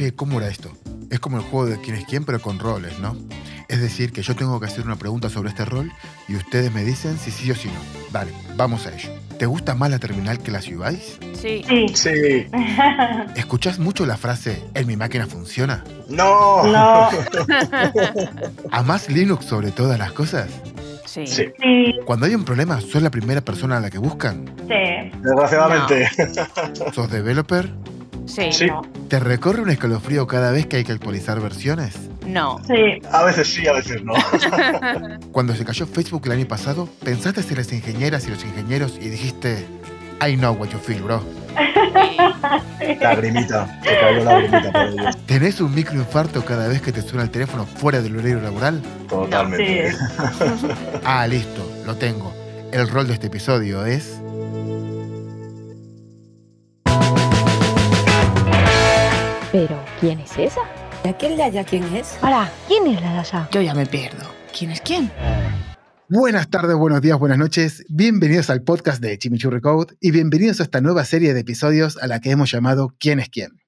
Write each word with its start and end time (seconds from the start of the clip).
Che, 0.00 0.14
¿cómo 0.14 0.38
era 0.38 0.48
esto? 0.48 0.72
Es 1.10 1.20
como 1.20 1.36
el 1.36 1.42
juego 1.42 1.66
de 1.66 1.78
quién 1.78 1.94
es 1.94 2.06
quién, 2.06 2.24
pero 2.24 2.40
con 2.40 2.58
roles, 2.58 2.98
¿no? 3.00 3.14
Es 3.68 3.82
decir, 3.82 4.12
que 4.12 4.22
yo 4.22 4.34
tengo 4.34 4.58
que 4.58 4.64
hacer 4.64 4.86
una 4.86 4.96
pregunta 4.96 5.28
sobre 5.28 5.50
este 5.50 5.66
rol 5.66 5.92
y 6.26 6.36
ustedes 6.36 6.72
me 6.72 6.84
dicen 6.84 7.18
si 7.18 7.30
sí 7.30 7.50
o 7.50 7.54
si 7.54 7.68
no. 7.68 7.74
Vale, 8.10 8.32
vamos 8.56 8.86
a 8.86 8.94
ello. 8.94 9.10
¿Te 9.38 9.44
gusta 9.44 9.74
más 9.74 9.90
la 9.90 9.98
terminal 9.98 10.38
que 10.38 10.52
la 10.52 10.62
Ciudadis? 10.62 11.18
Sí. 11.34 11.62
Sí. 11.68 11.88
Sí. 11.92 12.46
¿Escuchás 13.36 13.78
mucho 13.78 14.06
la 14.06 14.16
frase 14.16 14.64
¿en 14.72 14.86
mi 14.86 14.96
máquina 14.96 15.26
funciona? 15.26 15.84
No. 16.08 16.64
No. 16.64 17.10
¿Amás 18.70 19.10
Linux 19.10 19.44
sobre 19.44 19.70
todas 19.70 19.98
las 19.98 20.12
cosas? 20.12 20.48
Sí. 21.04 21.26
Sí. 21.26 21.44
Cuando 22.06 22.24
hay 22.24 22.34
un 22.34 22.46
problema, 22.46 22.80
¿sos 22.80 23.02
la 23.02 23.10
primera 23.10 23.42
persona 23.42 23.76
a 23.76 23.80
la 23.80 23.90
que 23.90 23.98
buscan? 23.98 24.46
Sí. 24.66 25.18
Desgraciadamente. 25.20 26.08
¿Sos 26.94 27.10
developer? 27.10 27.70
Sí. 28.30 28.52
Sí. 28.52 28.66
No. 28.66 28.82
¿Te 29.08 29.18
recorre 29.18 29.60
un 29.60 29.70
escalofrío 29.70 30.26
cada 30.26 30.50
vez 30.52 30.66
que 30.66 30.76
hay 30.76 30.84
que 30.84 30.92
actualizar 30.92 31.40
versiones? 31.40 31.96
No. 32.26 32.60
Sí. 32.66 33.00
A 33.10 33.24
veces 33.24 33.48
sí, 33.48 33.66
a 33.66 33.72
veces 33.72 34.02
no. 34.04 34.14
Cuando 35.32 35.54
se 35.54 35.64
cayó 35.64 35.86
Facebook 35.86 36.22
el 36.26 36.32
año 36.32 36.46
pasado, 36.46 36.88
¿pensaste 37.02 37.40
en 37.40 37.56
las 37.56 37.72
ingenieras 37.72 38.26
y 38.26 38.30
los 38.30 38.44
ingenieros 38.44 38.98
y 39.00 39.08
dijiste, 39.08 39.66
I 40.26 40.36
know 40.36 40.54
what 40.54 40.68
you 40.68 40.78
feel, 40.78 41.02
bro? 41.02 41.22
Sí. 42.78 42.96
Lagrimita. 43.00 43.80
Se 43.82 44.00
cayó 44.00 44.24
lagrimita 44.24 44.72
por 44.72 44.82
ello. 44.82 45.10
¿Tenés 45.26 45.60
un 45.60 45.74
microinfarto 45.74 46.44
cada 46.44 46.68
vez 46.68 46.80
que 46.82 46.92
te 46.92 47.02
suena 47.02 47.24
el 47.24 47.30
teléfono 47.30 47.66
fuera 47.66 48.00
del 48.00 48.16
horario 48.16 48.40
laboral? 48.40 48.80
Totalmente. 49.08 49.92
Sí. 49.92 49.96
Ah, 51.04 51.26
listo, 51.26 51.68
lo 51.86 51.96
tengo. 51.96 52.32
El 52.72 52.88
rol 52.88 53.08
de 53.08 53.14
este 53.14 53.26
episodio 53.26 53.84
es... 53.84 54.19
Pero, 59.52 59.84
¿quién 59.98 60.20
es 60.20 60.30
esa? 60.38 60.60
¿Y 61.04 61.08
aquel 61.08 61.36
de 61.36 61.42
allá 61.42 61.64
quién 61.64 61.82
es? 61.92 62.16
Hola, 62.22 62.52
¿quién 62.68 62.86
es 62.86 63.00
la 63.00 63.14
de 63.14 63.18
allá? 63.18 63.48
Yo 63.50 63.60
ya 63.60 63.74
me 63.74 63.84
pierdo. 63.84 64.24
¿Quién 64.56 64.70
es 64.70 64.80
quién? 64.80 65.10
Buenas 66.08 66.48
tardes, 66.50 66.76
buenos 66.76 67.00
días, 67.00 67.18
buenas 67.18 67.36
noches. 67.36 67.84
Bienvenidos 67.88 68.48
al 68.48 68.62
podcast 68.62 69.02
de 69.02 69.18
Chimichurri 69.18 69.60
Code 69.60 69.96
y 70.00 70.12
bienvenidos 70.12 70.60
a 70.60 70.62
esta 70.62 70.80
nueva 70.80 71.04
serie 71.04 71.34
de 71.34 71.40
episodios 71.40 71.96
a 72.00 72.06
la 72.06 72.20
que 72.20 72.30
hemos 72.30 72.52
llamado 72.52 72.94
¿Quién 73.00 73.18
es 73.18 73.28
quién? 73.28 73.60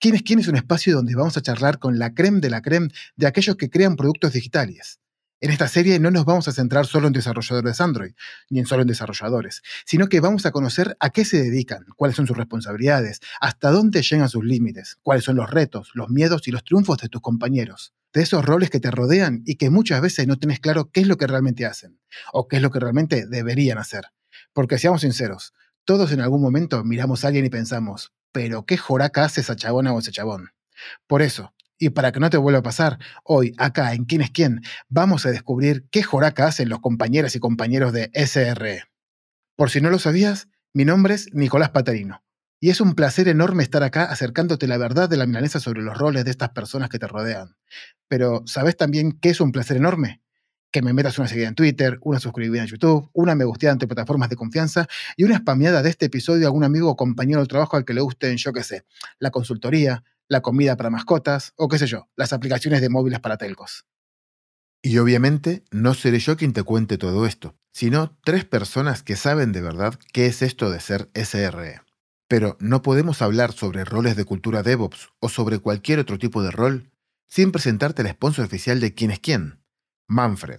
¿Quién 0.00 0.16
es 0.16 0.22
quién? 0.22 0.40
Es 0.40 0.48
un 0.48 0.56
espacio 0.56 0.96
donde 0.96 1.14
vamos 1.14 1.36
a 1.36 1.42
charlar 1.42 1.78
con 1.78 2.00
la 2.00 2.12
creme 2.12 2.40
de 2.40 2.50
la 2.50 2.60
creme 2.60 2.88
de 3.14 3.28
aquellos 3.28 3.54
que 3.54 3.70
crean 3.70 3.94
productos 3.94 4.32
digitales. 4.32 4.98
En 5.42 5.50
esta 5.50 5.68
serie 5.68 5.98
no 5.98 6.10
nos 6.10 6.26
vamos 6.26 6.48
a 6.48 6.52
centrar 6.52 6.84
solo 6.84 7.06
en 7.06 7.14
desarrolladores 7.14 7.80
Android, 7.80 8.12
ni 8.50 8.58
en 8.58 8.66
solo 8.66 8.82
en 8.82 8.88
desarrolladores, 8.88 9.62
sino 9.86 10.06
que 10.06 10.20
vamos 10.20 10.44
a 10.44 10.50
conocer 10.50 10.98
a 11.00 11.08
qué 11.08 11.24
se 11.24 11.42
dedican, 11.42 11.86
cuáles 11.96 12.16
son 12.16 12.26
sus 12.26 12.36
responsabilidades, 12.36 13.20
hasta 13.40 13.70
dónde 13.70 14.02
llegan 14.02 14.28
sus 14.28 14.44
límites, 14.44 14.98
cuáles 15.02 15.24
son 15.24 15.36
los 15.36 15.48
retos, 15.48 15.92
los 15.94 16.10
miedos 16.10 16.46
y 16.46 16.50
los 16.50 16.62
triunfos 16.62 16.98
de 16.98 17.08
tus 17.08 17.22
compañeros, 17.22 17.94
de 18.12 18.20
esos 18.20 18.44
roles 18.44 18.68
que 18.68 18.80
te 18.80 18.90
rodean 18.90 19.42
y 19.46 19.56
que 19.56 19.70
muchas 19.70 20.02
veces 20.02 20.26
no 20.26 20.38
tenés 20.38 20.60
claro 20.60 20.90
qué 20.92 21.00
es 21.00 21.06
lo 21.06 21.16
que 21.16 21.26
realmente 21.26 21.64
hacen, 21.64 21.98
o 22.34 22.46
qué 22.46 22.56
es 22.56 22.62
lo 22.62 22.70
que 22.70 22.80
realmente 22.80 23.26
deberían 23.26 23.78
hacer. 23.78 24.08
Porque 24.52 24.76
seamos 24.76 25.00
sinceros, 25.00 25.54
todos 25.86 26.12
en 26.12 26.20
algún 26.20 26.42
momento 26.42 26.84
miramos 26.84 27.24
a 27.24 27.28
alguien 27.28 27.46
y 27.46 27.50
pensamos, 27.50 28.12
pero 28.30 28.66
¿qué 28.66 28.76
joraca 28.76 29.24
hace 29.24 29.40
esa 29.40 29.56
chabona 29.56 29.94
o 29.94 30.00
ese 30.00 30.12
chabón? 30.12 30.50
Por 31.06 31.22
eso, 31.22 31.54
y 31.80 31.90
para 31.90 32.12
que 32.12 32.20
no 32.20 32.30
te 32.30 32.36
vuelva 32.36 32.60
a 32.60 32.62
pasar, 32.62 32.98
hoy, 33.24 33.54
acá, 33.58 33.94
en 33.94 34.04
Quién 34.04 34.20
es 34.20 34.30
quién, 34.30 34.60
vamos 34.88 35.24
a 35.24 35.30
descubrir 35.30 35.86
qué 35.90 36.02
joraca 36.02 36.46
hacen 36.46 36.68
los 36.68 36.80
compañeras 36.80 37.34
y 37.34 37.40
compañeros 37.40 37.92
de 37.92 38.10
SRE. 38.14 38.84
Por 39.56 39.70
si 39.70 39.80
no 39.80 39.90
lo 39.90 39.98
sabías, 39.98 40.48
mi 40.74 40.84
nombre 40.84 41.14
es 41.14 41.32
Nicolás 41.32 41.70
Patarino. 41.70 42.22
Y 42.60 42.68
es 42.68 42.82
un 42.82 42.94
placer 42.94 43.26
enorme 43.28 43.62
estar 43.62 43.82
acá 43.82 44.04
acercándote 44.04 44.68
la 44.68 44.76
verdad 44.76 45.08
de 45.08 45.16
la 45.16 45.26
milanesa 45.26 45.58
sobre 45.58 45.80
los 45.80 45.96
roles 45.96 46.26
de 46.26 46.30
estas 46.30 46.50
personas 46.50 46.90
que 46.90 46.98
te 46.98 47.08
rodean. 47.08 47.56
Pero, 48.08 48.42
¿sabes 48.44 48.76
también 48.76 49.12
qué 49.12 49.30
es 49.30 49.40
un 49.40 49.50
placer 49.50 49.78
enorme? 49.78 50.20
Que 50.72 50.82
me 50.82 50.92
metas 50.92 51.18
una 51.18 51.26
seguida 51.26 51.48
en 51.48 51.54
Twitter, 51.54 51.98
una 52.02 52.20
suscribida 52.20 52.62
en 52.62 52.68
YouTube, 52.68 53.10
una 53.12 53.34
me 53.34 53.44
gusteada 53.44 53.72
ante 53.72 53.88
plataformas 53.88 54.30
de 54.30 54.36
confianza 54.36 54.86
y 55.16 55.24
una 55.24 55.38
spameada 55.38 55.82
de 55.82 55.90
este 55.90 56.06
episodio 56.06 56.46
a 56.46 56.48
algún 56.48 56.64
amigo 56.64 56.88
o 56.90 56.96
compañero 56.96 57.40
de 57.40 57.46
trabajo 57.46 57.76
al 57.76 57.84
que 57.84 57.94
le 57.94 58.00
gusten, 58.00 58.36
yo 58.36 58.52
qué 58.52 58.62
sé, 58.62 58.84
la 59.18 59.30
consultoría, 59.30 60.04
la 60.28 60.42
comida 60.42 60.76
para 60.76 60.90
mascotas 60.90 61.52
o 61.56 61.68
qué 61.68 61.78
sé 61.78 61.86
yo, 61.86 62.08
las 62.16 62.32
aplicaciones 62.32 62.80
de 62.80 62.88
móviles 62.88 63.18
para 63.18 63.36
telcos. 63.36 63.84
Y 64.82 64.98
obviamente 64.98 65.64
no 65.70 65.92
seré 65.94 66.20
yo 66.20 66.36
quien 66.36 66.52
te 66.52 66.62
cuente 66.62 66.96
todo 66.98 67.26
esto, 67.26 67.56
sino 67.72 68.16
tres 68.24 68.44
personas 68.44 69.02
que 69.02 69.16
saben 69.16 69.52
de 69.52 69.60
verdad 69.60 69.98
qué 70.12 70.26
es 70.26 70.40
esto 70.40 70.70
de 70.70 70.80
ser 70.80 71.10
SRE. 71.14 71.80
Pero 72.28 72.56
no 72.60 72.80
podemos 72.80 73.22
hablar 73.22 73.52
sobre 73.52 73.84
roles 73.84 74.16
de 74.16 74.24
cultura 74.24 74.62
DevOps 74.62 75.08
o 75.18 75.28
sobre 75.28 75.58
cualquier 75.58 75.98
otro 75.98 76.16
tipo 76.18 76.42
de 76.42 76.52
rol 76.52 76.90
sin 77.28 77.52
presentarte 77.52 78.02
el 78.02 78.08
sponsor 78.08 78.44
oficial 78.44 78.80
de 78.80 78.94
quién 78.94 79.10
es 79.10 79.20
quién, 79.20 79.59
Manfred. 80.10 80.58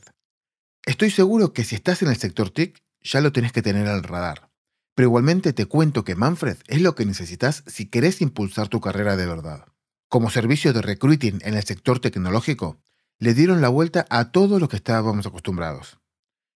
Estoy 0.86 1.12
seguro 1.12 1.52
que 1.52 1.66
si 1.66 1.76
estás 1.76 2.02
en 2.02 2.08
el 2.08 2.16
sector 2.16 2.52
TIC 2.52 2.82
ya 3.02 3.20
lo 3.20 3.34
tenés 3.34 3.52
que 3.52 3.62
tener 3.62 3.86
al 3.86 4.02
radar. 4.02 4.50
Pero 4.96 5.10
igualmente 5.10 5.52
te 5.52 5.66
cuento 5.66 6.06
que 6.06 6.16
Manfred 6.16 6.56
es 6.68 6.82
lo 6.82 6.96
que 6.96 7.06
necesitas 7.06 7.66
si 7.68 7.88
querés 7.88 8.22
impulsar 8.22 8.70
tu 8.70 8.80
carrera 8.80 9.18
de 9.18 9.26
verdad. 9.26 9.66
Como 10.08 10.30
servicio 10.30 10.72
de 10.72 10.82
recruiting 10.82 11.40
en 11.42 11.56
el 11.56 11.66
sector 11.66 12.00
tecnológico, 12.00 12.80
le 13.20 13.34
dieron 13.34 13.60
la 13.60 13.68
vuelta 13.68 14.06
a 14.10 14.32
todo 14.32 14.58
lo 14.58 14.70
que 14.70 14.78
estábamos 14.78 15.26
acostumbrados. 15.26 16.00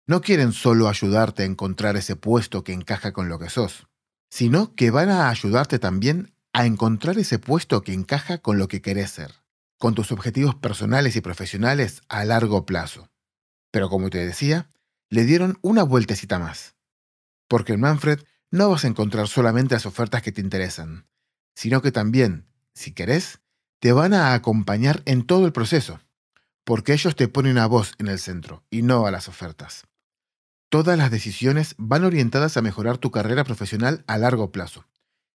No 0.06 0.20
quieren 0.20 0.52
solo 0.52 0.88
ayudarte 0.88 1.42
a 1.42 1.46
encontrar 1.46 1.96
ese 1.96 2.14
puesto 2.14 2.62
que 2.62 2.74
encaja 2.74 3.12
con 3.12 3.28
lo 3.28 3.40
que 3.40 3.50
sos, 3.50 3.88
sino 4.30 4.76
que 4.76 4.92
van 4.92 5.08
a 5.08 5.30
ayudarte 5.30 5.80
también 5.80 6.32
a 6.52 6.64
encontrar 6.64 7.18
ese 7.18 7.40
puesto 7.40 7.82
que 7.82 7.92
encaja 7.92 8.38
con 8.38 8.56
lo 8.56 8.68
que 8.68 8.82
querés 8.82 9.10
ser, 9.10 9.43
con 9.78 9.94
tus 9.94 10.12
objetivos 10.12 10.54
personales 10.54 11.16
y 11.16 11.20
profesionales 11.20 12.02
a 12.08 12.24
largo 12.24 12.66
plazo. 12.66 13.10
Pero 13.70 13.88
como 13.88 14.10
te 14.10 14.24
decía, 14.24 14.68
le 15.10 15.24
dieron 15.24 15.58
una 15.62 15.82
vueltecita 15.82 16.38
más. 16.38 16.74
Porque 17.48 17.74
en 17.74 17.80
Manfred 17.80 18.20
no 18.50 18.70
vas 18.70 18.84
a 18.84 18.88
encontrar 18.88 19.28
solamente 19.28 19.74
las 19.74 19.86
ofertas 19.86 20.22
que 20.22 20.32
te 20.32 20.40
interesan, 20.40 21.06
sino 21.54 21.82
que 21.82 21.92
también, 21.92 22.46
si 22.74 22.92
querés, 22.92 23.40
te 23.80 23.92
van 23.92 24.14
a 24.14 24.32
acompañar 24.32 25.02
en 25.04 25.26
todo 25.26 25.46
el 25.46 25.52
proceso, 25.52 26.00
porque 26.64 26.92
ellos 26.92 27.16
te 27.16 27.28
ponen 27.28 27.58
a 27.58 27.66
vos 27.66 27.94
en 27.98 28.08
el 28.08 28.18
centro 28.18 28.64
y 28.70 28.82
no 28.82 29.06
a 29.06 29.10
las 29.10 29.28
ofertas. 29.28 29.86
Todas 30.70 30.96
las 30.96 31.10
decisiones 31.10 31.74
van 31.78 32.04
orientadas 32.04 32.56
a 32.56 32.62
mejorar 32.62 32.98
tu 32.98 33.10
carrera 33.10 33.44
profesional 33.44 34.04
a 34.06 34.18
largo 34.18 34.50
plazo, 34.50 34.86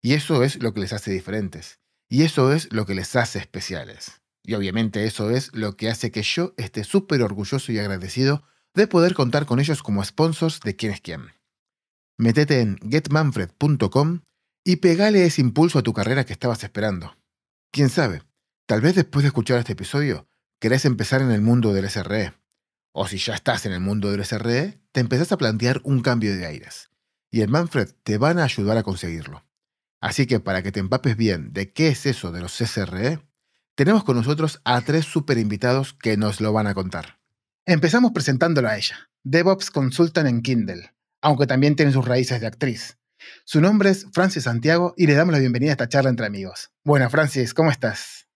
y 0.02 0.14
eso 0.14 0.44
es 0.44 0.62
lo 0.62 0.74
que 0.74 0.80
les 0.80 0.94
hace 0.94 1.12
diferentes, 1.12 1.80
y 2.08 2.24
eso 2.24 2.54
es 2.54 2.72
lo 2.72 2.86
que 2.86 2.96
les 2.96 3.16
hace 3.16 3.40
especiales. 3.40 4.22
Y 4.48 4.54
obviamente 4.54 5.06
eso 5.06 5.30
es 5.30 5.54
lo 5.54 5.76
que 5.76 5.90
hace 5.90 6.10
que 6.10 6.24
yo 6.24 6.54
esté 6.56 6.86
súper 6.86 7.22
orgulloso 7.22 7.74
y 7.74 7.80
agradecido 7.80 8.44
de 8.74 8.88
poder 8.88 9.14
contar 9.14 9.46
con 9.46 9.60
ellos 9.60 9.84
como 9.84 10.04
sponsors 10.06 10.62
de 10.62 10.78
quién 10.78 10.94
es 10.94 11.02
quién. 11.02 11.34
Métete 12.18 12.62
en 12.62 12.78
getmanfred.com 12.90 14.22
y 14.64 14.78
pegale 14.78 15.26
ese 15.26 15.42
impulso 15.42 15.80
a 15.80 15.84
tu 15.84 15.92
carrera 15.92 16.26
que 16.26 16.32
estabas 16.32 16.64
esperando. 16.64 17.18
Quién 17.74 17.90
sabe, 17.90 18.24
tal 18.68 18.80
vez 18.80 18.96
después 18.96 19.24
de 19.24 19.28
escuchar 19.28 19.60
este 19.60 19.74
episodio, 19.74 20.30
querés 20.62 20.86
empezar 20.86 21.22
en 21.22 21.32
el 21.32 21.42
mundo 21.42 21.74
del 21.74 21.90
SRE. 21.90 22.34
O 22.94 23.06
si 23.06 23.18
ya 23.18 23.36
estás 23.36 23.66
en 23.66 23.74
el 23.74 23.82
mundo 23.82 24.12
del 24.12 24.24
SRE, 24.24 24.80
te 24.94 25.02
empezás 25.02 25.34
a 25.34 25.38
plantear 25.38 25.82
un 25.84 26.02
cambio 26.02 26.34
de 26.34 26.46
aires. 26.46 26.90
Y 27.30 27.42
en 27.42 27.52
Manfred 27.52 27.90
te 28.04 28.18
van 28.18 28.40
a 28.40 28.46
ayudar 28.46 28.78
a 28.78 28.84
conseguirlo. 28.84 29.46
Así 30.00 30.26
que 30.26 30.40
para 30.40 30.64
que 30.64 30.72
te 30.72 30.80
empapes 30.80 31.18
bien 31.18 31.52
de 31.52 31.74
qué 31.74 31.90
es 31.90 32.06
eso 32.06 32.32
de 32.32 32.40
los 32.40 32.54
SRE, 32.54 33.20
tenemos 33.78 34.04
con 34.04 34.16
nosotros 34.16 34.60
a 34.66 34.82
tres 34.82 35.06
super 35.06 35.38
invitados 35.38 35.94
que 35.94 36.18
nos 36.18 36.42
lo 36.42 36.52
van 36.52 36.66
a 36.66 36.74
contar. 36.74 37.20
Empezamos 37.64 38.12
presentándolo 38.12 38.70
a 38.70 38.76
ella, 38.76 38.96
DevOps 39.24 39.70
Consultant 39.70 40.28
en 40.28 40.42
Kindle, 40.42 40.82
aunque 41.22 41.46
también 41.46 41.76
tiene 41.76 41.92
sus 41.92 42.08
raíces 42.08 42.42
de 42.42 42.48
actriz. 42.48 43.00
Su 43.46 43.62
nombre 43.62 43.90
es 43.90 44.10
Francis 44.14 44.46
Santiago 44.46 44.96
y 44.98 45.06
le 45.06 45.14
damos 45.14 45.34
la 45.34 45.40
bienvenida 45.40 45.70
a 45.70 45.74
esta 45.74 45.88
charla 45.88 46.10
entre 46.10 46.26
amigos. 46.26 46.72
Bueno, 46.84 47.08
Francis, 47.12 47.54
¿cómo 47.54 47.70
estás? 47.70 48.28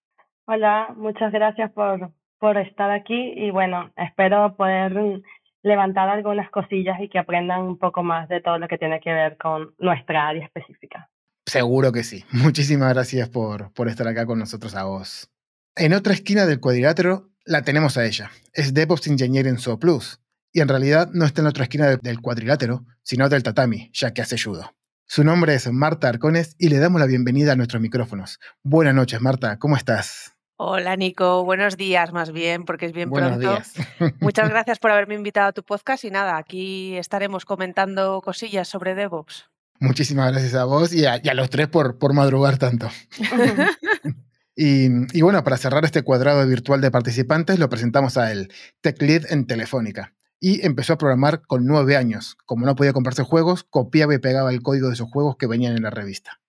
Hola, 0.46 0.94
muchas 0.96 1.32
gracias 1.32 1.72
por, 1.72 2.12
por 2.38 2.58
estar 2.60 2.92
aquí 2.92 3.34
y 3.36 3.50
bueno, 3.50 3.92
espero 3.98 4.56
poder 4.56 5.24
levantar 5.64 6.08
algunas 6.08 6.52
cosillas 6.52 7.00
y 7.02 7.10
que 7.10 7.18
aprendan 7.18 7.62
un 7.62 7.80
poco 7.80 8.04
más 8.04 8.30
de 8.30 8.42
todo 8.42 8.60
lo 8.60 8.68
que 8.68 8.78
tiene 8.78 9.00
que 9.00 9.12
ver 9.12 9.38
con 9.38 9.74
nuestra 9.80 10.28
área 10.28 10.46
específica. 10.46 11.10
Seguro 11.48 11.92
que 11.92 12.04
sí. 12.04 12.24
Muchísimas 12.32 12.94
gracias 12.94 13.28
por, 13.30 13.74
por 13.74 13.88
estar 13.88 14.08
acá 14.08 14.28
con 14.28 14.38
nosotros 14.38 14.76
a 14.76 14.84
vos. 14.84 15.31
En 15.76 15.94
otra 15.94 16.14
esquina 16.14 16.46
del 16.46 16.60
cuadrilátero 16.60 17.30
la 17.46 17.62
tenemos 17.64 17.98
a 17.98 18.06
ella. 18.06 18.32
Es 18.54 18.74
DevOps 18.74 19.08
Engineer 19.08 19.48
en 19.48 19.58
So 19.58 19.80
Plus. 19.80 20.20
Y 20.54 20.60
en 20.60 20.68
realidad 20.68 21.10
no 21.14 21.26
está 21.26 21.42
en 21.42 21.46
la 21.46 21.52
otra 21.52 21.64
esquina 21.64 21.88
de- 21.88 21.98
del 21.98 22.20
cuadrilátero, 22.22 22.86
sino 23.04 23.30
del 23.30 23.42
tatami, 23.44 23.90
ya 23.94 24.14
que 24.14 24.22
hace 24.22 24.38
judo. 24.38 24.76
Su 25.08 25.24
nombre 25.24 25.56
es 25.56 25.72
Marta 25.72 26.10
Arcones 26.10 26.56
y 26.58 26.70
le 26.70 26.78
damos 26.80 27.00
la 27.00 27.08
bienvenida 27.08 27.54
a 27.54 27.56
nuestros 27.56 27.82
micrófonos. 27.82 28.40
Buenas 28.64 28.94
noches, 28.96 29.22
Marta. 29.22 29.58
¿Cómo 29.60 29.78
estás? 29.78 30.34
Hola 30.58 30.96
Nico, 30.96 31.44
buenos 31.44 31.76
días 31.76 32.14
más 32.14 32.32
bien, 32.32 32.66
porque 32.66 32.86
es 32.86 32.92
bien 32.94 33.10
Buenos 33.10 33.38
pronto. 33.40 33.50
días. 33.52 33.74
Muchas 34.20 34.50
gracias 34.50 34.78
por 34.78 34.92
haberme 34.92 35.16
invitado 35.16 35.48
a 35.48 35.54
tu 35.54 35.64
podcast 35.64 36.04
y 36.04 36.12
nada, 36.12 36.38
aquí 36.38 36.96
estaremos 36.98 37.46
comentando 37.46 38.22
cosillas 38.22 38.68
sobre 38.68 38.94
DevOps. 38.94 39.46
Muchísimas 39.80 40.32
gracias 40.32 40.54
a 40.54 40.66
vos 40.66 40.94
y 40.94 41.06
a, 41.06 41.20
y 41.24 41.30
a 41.30 41.34
los 41.34 41.50
tres 41.50 41.68
por, 41.68 41.98
por 41.98 42.14
madrugar 42.14 42.58
tanto. 42.60 42.90
Y, 44.56 45.22
bueno, 45.22 45.44
para 45.44 45.58
cerrar 45.58 45.86
este 45.86 46.04
cuadrado 46.04 46.46
virtual 46.46 46.82
de 46.82 46.92
participantes, 46.92 47.58
lo 47.58 47.70
presentamos 47.70 48.18
a 48.18 48.32
él, 48.32 48.52
Tech 48.82 49.02
Lead 49.02 49.32
en 49.32 49.48
Telefónica. 49.48 50.14
Y 50.40 50.66
empezó 50.66 50.94
a 50.94 50.98
programar 50.98 51.42
con 51.44 51.66
nueve 51.66 51.96
años. 51.96 52.36
Como 52.46 52.66
no 52.66 52.76
podía 52.76 52.94
comprarse 52.94 53.24
juegos, 53.24 53.64
copiaba 53.64 54.14
y 54.14 54.18
pegaba 54.18 54.52
el 54.52 54.62
código 54.62 54.88
de 54.88 54.96
esos 54.96 55.10
juegos 55.10 55.38
que 55.38 55.48
venían 55.48 55.76
en 55.78 55.84
la 55.84 55.92
revista. 55.92 56.42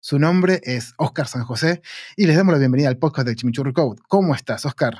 Su 0.00 0.18
nombre 0.18 0.60
es 0.64 0.94
Oscar 0.98 1.26
San 1.26 1.44
José 1.44 1.80
y 2.16 2.26
les 2.26 2.36
damos 2.36 2.52
la 2.52 2.58
bienvenida 2.58 2.88
al 2.88 2.98
podcast 2.98 3.26
de 3.26 3.36
Chimichurri 3.36 3.72
Code. 3.72 4.00
¿Cómo 4.08 4.34
estás, 4.34 4.66
Oscar? 4.66 4.94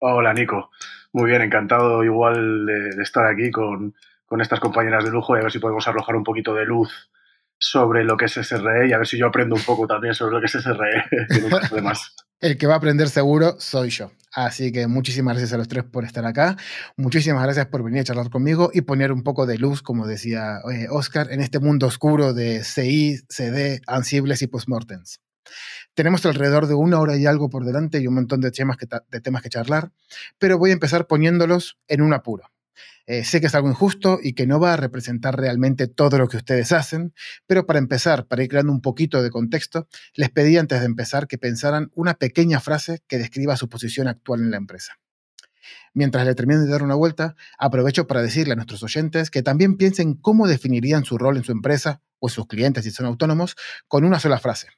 Hola, 0.00 0.32
Nico. 0.34 0.70
Muy 1.12 1.30
bien, 1.30 1.42
encantado 1.42 2.04
igual 2.04 2.66
de, 2.66 2.96
de 2.96 3.02
estar 3.02 3.26
aquí 3.26 3.50
con, 3.50 3.94
con 4.26 4.40
estas 4.40 4.60
compañeras 4.60 5.04
de 5.04 5.10
lujo 5.10 5.36
y 5.36 5.40
a 5.40 5.42
ver 5.42 5.52
si 5.52 5.58
podemos 5.58 5.86
arrojar 5.88 6.16
un 6.16 6.24
poquito 6.24 6.54
de 6.54 6.66
luz 6.66 7.10
sobre 7.58 8.04
lo 8.04 8.16
que 8.16 8.26
es 8.26 8.32
SRE 8.32 8.88
y 8.88 8.92
a 8.92 8.98
ver 8.98 9.06
si 9.06 9.18
yo 9.18 9.26
aprendo 9.26 9.56
un 9.56 9.62
poco 9.62 9.86
también 9.86 10.14
sobre 10.14 10.34
lo 10.34 10.40
que 10.40 10.46
es 10.46 10.52
SRE. 10.52 11.04
El 12.40 12.56
que 12.56 12.66
va 12.66 12.74
a 12.74 12.76
aprender 12.76 13.08
seguro 13.08 13.56
soy 13.58 13.90
yo. 13.90 14.12
Así 14.32 14.70
que 14.70 14.86
muchísimas 14.86 15.34
gracias 15.34 15.52
a 15.54 15.58
los 15.58 15.66
tres 15.66 15.84
por 15.84 16.04
estar 16.04 16.24
acá. 16.24 16.56
Muchísimas 16.96 17.42
gracias 17.42 17.66
por 17.66 17.82
venir 17.82 18.00
a 18.00 18.04
charlar 18.04 18.30
conmigo 18.30 18.70
y 18.72 18.82
poner 18.82 19.10
un 19.10 19.22
poco 19.22 19.46
de 19.46 19.58
luz, 19.58 19.82
como 19.82 20.06
decía 20.06 20.58
eh, 20.72 20.86
Oscar, 20.90 21.32
en 21.32 21.40
este 21.40 21.58
mundo 21.58 21.86
oscuro 21.86 22.34
de 22.34 22.62
CI, 22.62 23.18
CD, 23.28 23.80
ansibles 23.86 24.42
y 24.42 24.46
postmortems. 24.46 25.20
Tenemos 25.94 26.24
alrededor 26.26 26.68
de 26.68 26.74
una 26.74 27.00
hora 27.00 27.16
y 27.16 27.26
algo 27.26 27.50
por 27.50 27.64
delante 27.64 27.98
y 27.98 28.06
un 28.06 28.14
montón 28.14 28.40
de 28.40 28.52
temas 28.52 28.76
que, 28.76 28.86
de 28.86 29.20
temas 29.20 29.42
que 29.42 29.48
charlar, 29.48 29.90
pero 30.38 30.58
voy 30.58 30.70
a 30.70 30.74
empezar 30.74 31.06
poniéndolos 31.06 31.78
en 31.88 32.02
un 32.02 32.12
apuro. 32.12 32.52
Eh, 33.10 33.24
sé 33.24 33.40
que 33.40 33.46
es 33.46 33.54
algo 33.54 33.70
injusto 33.70 34.18
y 34.22 34.34
que 34.34 34.46
no 34.46 34.60
va 34.60 34.74
a 34.74 34.76
representar 34.76 35.34
realmente 35.34 35.88
todo 35.88 36.18
lo 36.18 36.28
que 36.28 36.36
ustedes 36.36 36.72
hacen, 36.72 37.14
pero 37.46 37.64
para 37.64 37.78
empezar, 37.78 38.26
para 38.26 38.42
ir 38.42 38.50
creando 38.50 38.70
un 38.70 38.82
poquito 38.82 39.22
de 39.22 39.30
contexto, 39.30 39.88
les 40.12 40.28
pedí 40.28 40.58
antes 40.58 40.80
de 40.80 40.84
empezar 40.84 41.26
que 41.26 41.38
pensaran 41.38 41.90
una 41.94 42.12
pequeña 42.12 42.60
frase 42.60 43.02
que 43.08 43.16
describa 43.16 43.56
su 43.56 43.70
posición 43.70 44.08
actual 44.08 44.40
en 44.40 44.50
la 44.50 44.58
empresa. 44.58 44.98
Mientras 45.94 46.26
le 46.26 46.34
termino 46.34 46.60
de 46.60 46.70
dar 46.70 46.82
una 46.82 46.96
vuelta, 46.96 47.34
aprovecho 47.58 48.06
para 48.06 48.20
decirle 48.20 48.52
a 48.52 48.56
nuestros 48.56 48.82
oyentes 48.82 49.30
que 49.30 49.42
también 49.42 49.78
piensen 49.78 50.12
cómo 50.12 50.46
definirían 50.46 51.06
su 51.06 51.16
rol 51.16 51.38
en 51.38 51.44
su 51.44 51.52
empresa 51.52 52.02
o 52.18 52.28
sus 52.28 52.46
clientes 52.46 52.84
si 52.84 52.90
son 52.90 53.06
autónomos 53.06 53.56
con 53.86 54.04
una 54.04 54.20
sola 54.20 54.38
frase. 54.38 54.68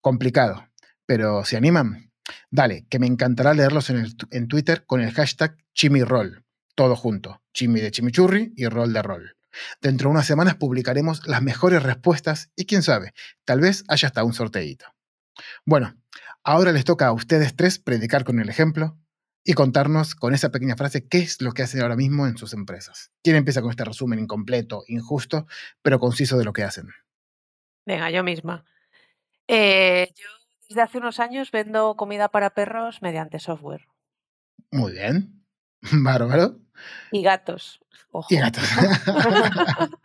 Complicado, 0.00 0.68
pero 1.06 1.44
¿se 1.44 1.56
animan? 1.56 2.12
Dale, 2.52 2.86
que 2.88 3.00
me 3.00 3.08
encantará 3.08 3.52
leerlos 3.52 3.90
en, 3.90 4.06
en 4.30 4.46
Twitter 4.46 4.84
con 4.86 5.00
el 5.00 5.10
hashtag 5.10 5.56
ChimiRoll 5.74 6.43
todo 6.74 6.96
junto, 6.96 7.42
chimi 7.52 7.80
de 7.80 7.90
chimichurri 7.90 8.52
y 8.56 8.66
rol 8.66 8.92
de 8.92 9.02
rol. 9.02 9.36
Dentro 9.80 10.08
de 10.08 10.12
unas 10.12 10.26
semanas 10.26 10.56
publicaremos 10.56 11.26
las 11.26 11.42
mejores 11.42 11.82
respuestas 11.82 12.50
y 12.56 12.66
quién 12.66 12.82
sabe, 12.82 13.12
tal 13.44 13.60
vez 13.60 13.84
haya 13.88 14.08
hasta 14.08 14.24
un 14.24 14.32
sorteito. 14.32 14.86
Bueno, 15.64 15.94
ahora 16.42 16.72
les 16.72 16.84
toca 16.84 17.06
a 17.06 17.12
ustedes 17.12 17.54
tres 17.56 17.78
predicar 17.78 18.24
con 18.24 18.40
el 18.40 18.48
ejemplo 18.48 18.98
y 19.44 19.52
contarnos 19.52 20.14
con 20.14 20.34
esa 20.34 20.50
pequeña 20.50 20.76
frase 20.76 21.06
qué 21.06 21.18
es 21.18 21.40
lo 21.42 21.52
que 21.52 21.62
hacen 21.62 21.82
ahora 21.82 21.96
mismo 21.96 22.26
en 22.26 22.36
sus 22.36 22.54
empresas. 22.54 23.12
¿Quién 23.22 23.36
empieza 23.36 23.60
con 23.60 23.70
este 23.70 23.84
resumen 23.84 24.18
incompleto, 24.18 24.84
injusto, 24.88 25.46
pero 25.82 25.98
conciso 26.00 26.38
de 26.38 26.44
lo 26.44 26.52
que 26.52 26.64
hacen? 26.64 26.88
Venga, 27.86 28.10
yo 28.10 28.24
misma. 28.24 28.64
Eh, 29.46 30.10
yo 30.16 30.28
desde 30.68 30.80
hace 30.80 30.98
unos 30.98 31.20
años 31.20 31.50
vendo 31.50 31.94
comida 31.96 32.30
para 32.30 32.50
perros 32.50 33.02
mediante 33.02 33.38
software. 33.38 33.86
Muy 34.70 34.92
bien. 34.92 35.43
Bárbaro. 36.04 36.56
Y 37.12 37.22
gatos. 37.22 37.80
Ojo. 38.10 38.28
Y 38.30 38.38
gatos. 38.38 38.64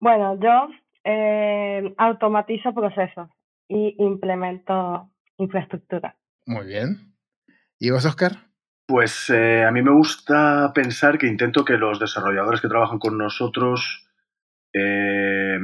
bueno, 0.00 0.38
yo 0.40 0.68
eh, 1.04 1.94
automatizo 1.98 2.72
procesos 2.74 3.28
y 3.68 3.94
implemento 3.98 5.10
infraestructura. 5.38 6.16
Muy 6.46 6.66
bien. 6.66 7.14
¿Y 7.78 7.90
vos, 7.90 8.04
Oscar? 8.04 8.32
Pues 8.86 9.30
eh, 9.30 9.64
a 9.64 9.70
mí 9.72 9.82
me 9.82 9.90
gusta 9.90 10.72
pensar 10.72 11.18
que 11.18 11.26
intento 11.26 11.64
que 11.64 11.76
los 11.76 11.98
desarrolladores 11.98 12.60
que 12.60 12.68
trabajan 12.68 12.98
con 12.98 13.18
nosotros 13.18 14.08
eh, 14.72 15.58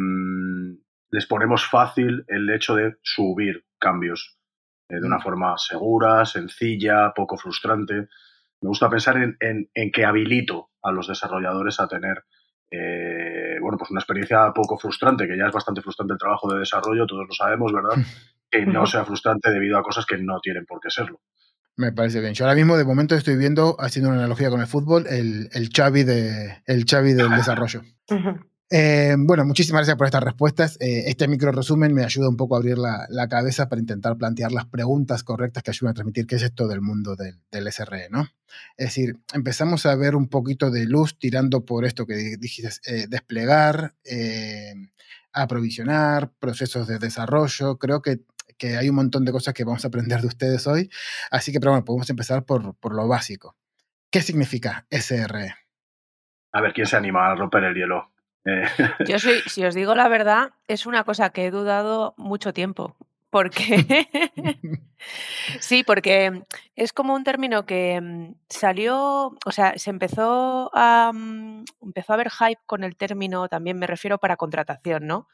les 1.10 1.26
ponemos 1.26 1.64
fácil 1.64 2.24
el 2.26 2.50
hecho 2.50 2.74
de 2.74 2.96
subir 3.02 3.64
cambios 3.78 4.38
eh, 4.88 4.96
de 5.00 5.06
una 5.06 5.20
forma 5.20 5.54
segura, 5.56 6.24
sencilla, 6.24 7.12
poco 7.14 7.36
frustrante 7.36 8.08
me 8.62 8.68
gusta 8.68 8.88
pensar 8.88 9.16
en, 9.18 9.36
en, 9.40 9.68
en, 9.74 9.90
que 9.92 10.04
habilito 10.04 10.70
a 10.82 10.92
los 10.92 11.08
desarrolladores 11.08 11.78
a 11.80 11.88
tener 11.88 12.24
eh, 12.72 13.58
bueno, 13.60 13.76
pues 13.76 13.90
una 13.90 14.00
experiencia 14.00 14.50
poco 14.54 14.78
frustrante, 14.78 15.28
que 15.28 15.36
ya 15.36 15.46
es 15.46 15.52
bastante 15.52 15.82
frustrante 15.82 16.14
el 16.14 16.18
trabajo 16.18 16.52
de 16.52 16.60
desarrollo, 16.60 17.06
todos 17.06 17.26
lo 17.28 17.34
sabemos, 17.34 17.72
¿verdad? 17.72 17.96
Que 18.50 18.66
no 18.66 18.84
sea 18.84 19.02
frustrante 19.06 19.50
debido 19.50 19.78
a 19.78 19.82
cosas 19.82 20.04
que 20.04 20.18
no 20.18 20.38
tienen 20.40 20.66
por 20.66 20.78
qué 20.78 20.90
serlo. 20.90 21.22
Me 21.74 21.90
parece 21.90 22.20
bien. 22.20 22.34
Yo 22.34 22.44
ahora 22.44 22.54
mismo, 22.54 22.76
de 22.76 22.84
momento, 22.84 23.14
estoy 23.14 23.38
viendo, 23.38 23.76
haciendo 23.80 24.10
una 24.10 24.18
analogía 24.18 24.50
con 24.50 24.60
el 24.60 24.66
fútbol, 24.66 25.06
el, 25.08 25.48
el 25.54 25.70
Xavi, 25.74 26.02
de, 26.02 26.62
el 26.66 26.84
Xavi 26.84 27.14
del 27.14 27.30
desarrollo. 27.36 27.80
Eh, 28.74 29.16
bueno, 29.18 29.44
muchísimas 29.44 29.80
gracias 29.80 29.98
por 29.98 30.06
estas 30.06 30.22
respuestas. 30.22 30.78
Eh, 30.80 31.04
este 31.08 31.28
micro 31.28 31.52
resumen 31.52 31.92
me 31.92 32.04
ayuda 32.04 32.30
un 32.30 32.38
poco 32.38 32.54
a 32.54 32.58
abrir 32.58 32.78
la, 32.78 33.28
cabeza 33.28 33.68
para 33.68 33.80
intentar 33.80 34.16
plantear 34.16 34.50
las 34.50 34.64
preguntas 34.64 35.22
correctas 35.24 35.62
que 35.62 35.72
ayudan 35.72 35.90
a 35.90 35.94
transmitir 35.94 36.26
qué 36.26 36.36
es 36.36 36.42
esto 36.42 36.66
del 36.66 36.80
mundo 36.80 37.14
del, 37.14 37.70
SRE, 37.70 38.08
¿no? 38.08 38.28
Es 38.78 38.86
decir, 38.86 39.16
empezamos 39.34 39.84
a 39.84 39.94
ver 39.94 40.16
un 40.16 40.26
poquito 40.26 40.70
de 40.70 40.86
luz 40.86 41.18
tirando 41.18 41.66
por 41.66 41.84
esto 41.84 42.06
que 42.06 42.14
dijiste, 42.38 42.70
eh, 42.86 43.06
desplegar, 43.10 43.94
aprovisionar, 45.34 46.30
procesos 46.38 46.86
de 46.86 46.98
desarrollo. 46.98 47.76
Creo 47.76 48.00
que, 48.00 48.20
que, 48.56 48.78
hay 48.78 48.88
un 48.88 48.96
montón 48.96 49.26
de 49.26 49.32
cosas 49.32 49.52
que 49.52 49.64
vamos 49.64 49.84
a 49.84 49.88
aprender 49.88 50.22
de 50.22 50.28
ustedes 50.28 50.66
hoy. 50.66 50.88
Así 51.30 51.52
que, 51.52 51.60
pero 51.60 51.72
bueno, 51.72 51.84
podemos 51.84 52.08
empezar 52.08 52.46
por, 52.46 52.74
por 52.76 52.94
lo 52.94 53.06
básico. 53.06 53.54
¿Qué 54.10 54.22
significa 54.22 54.86
SRE? 54.90 55.56
A 56.52 56.60
ver, 56.62 56.72
¿quién 56.72 56.86
se 56.86 56.96
anima 56.96 57.30
a 57.30 57.34
romper 57.34 57.64
el 57.64 57.74
hielo? 57.74 58.12
Eh. 58.44 58.64
Yo 59.06 59.18
soy, 59.18 59.40
si 59.46 59.64
os 59.64 59.74
digo 59.74 59.94
la 59.94 60.08
verdad, 60.08 60.50
es 60.68 60.86
una 60.86 61.04
cosa 61.04 61.30
que 61.30 61.46
he 61.46 61.50
dudado 61.50 62.14
mucho 62.16 62.52
tiempo. 62.52 62.96
Porque 63.30 64.06
sí, 65.60 65.84
porque 65.84 66.44
es 66.76 66.92
como 66.92 67.14
un 67.14 67.24
término 67.24 67.64
que 67.64 68.00
mm, 68.00 68.34
salió, 68.48 69.36
o 69.44 69.52
sea, 69.52 69.78
se 69.78 69.90
empezó 69.90 70.70
a 70.74 71.12
mm, 71.14 71.64
empezó 71.80 72.12
a 72.12 72.14
haber 72.14 72.30
hype 72.30 72.60
con 72.66 72.84
el 72.84 72.96
término, 72.96 73.48
también 73.48 73.78
me 73.78 73.86
refiero 73.86 74.18
para 74.18 74.36
contratación, 74.36 75.06
¿no? 75.06 75.28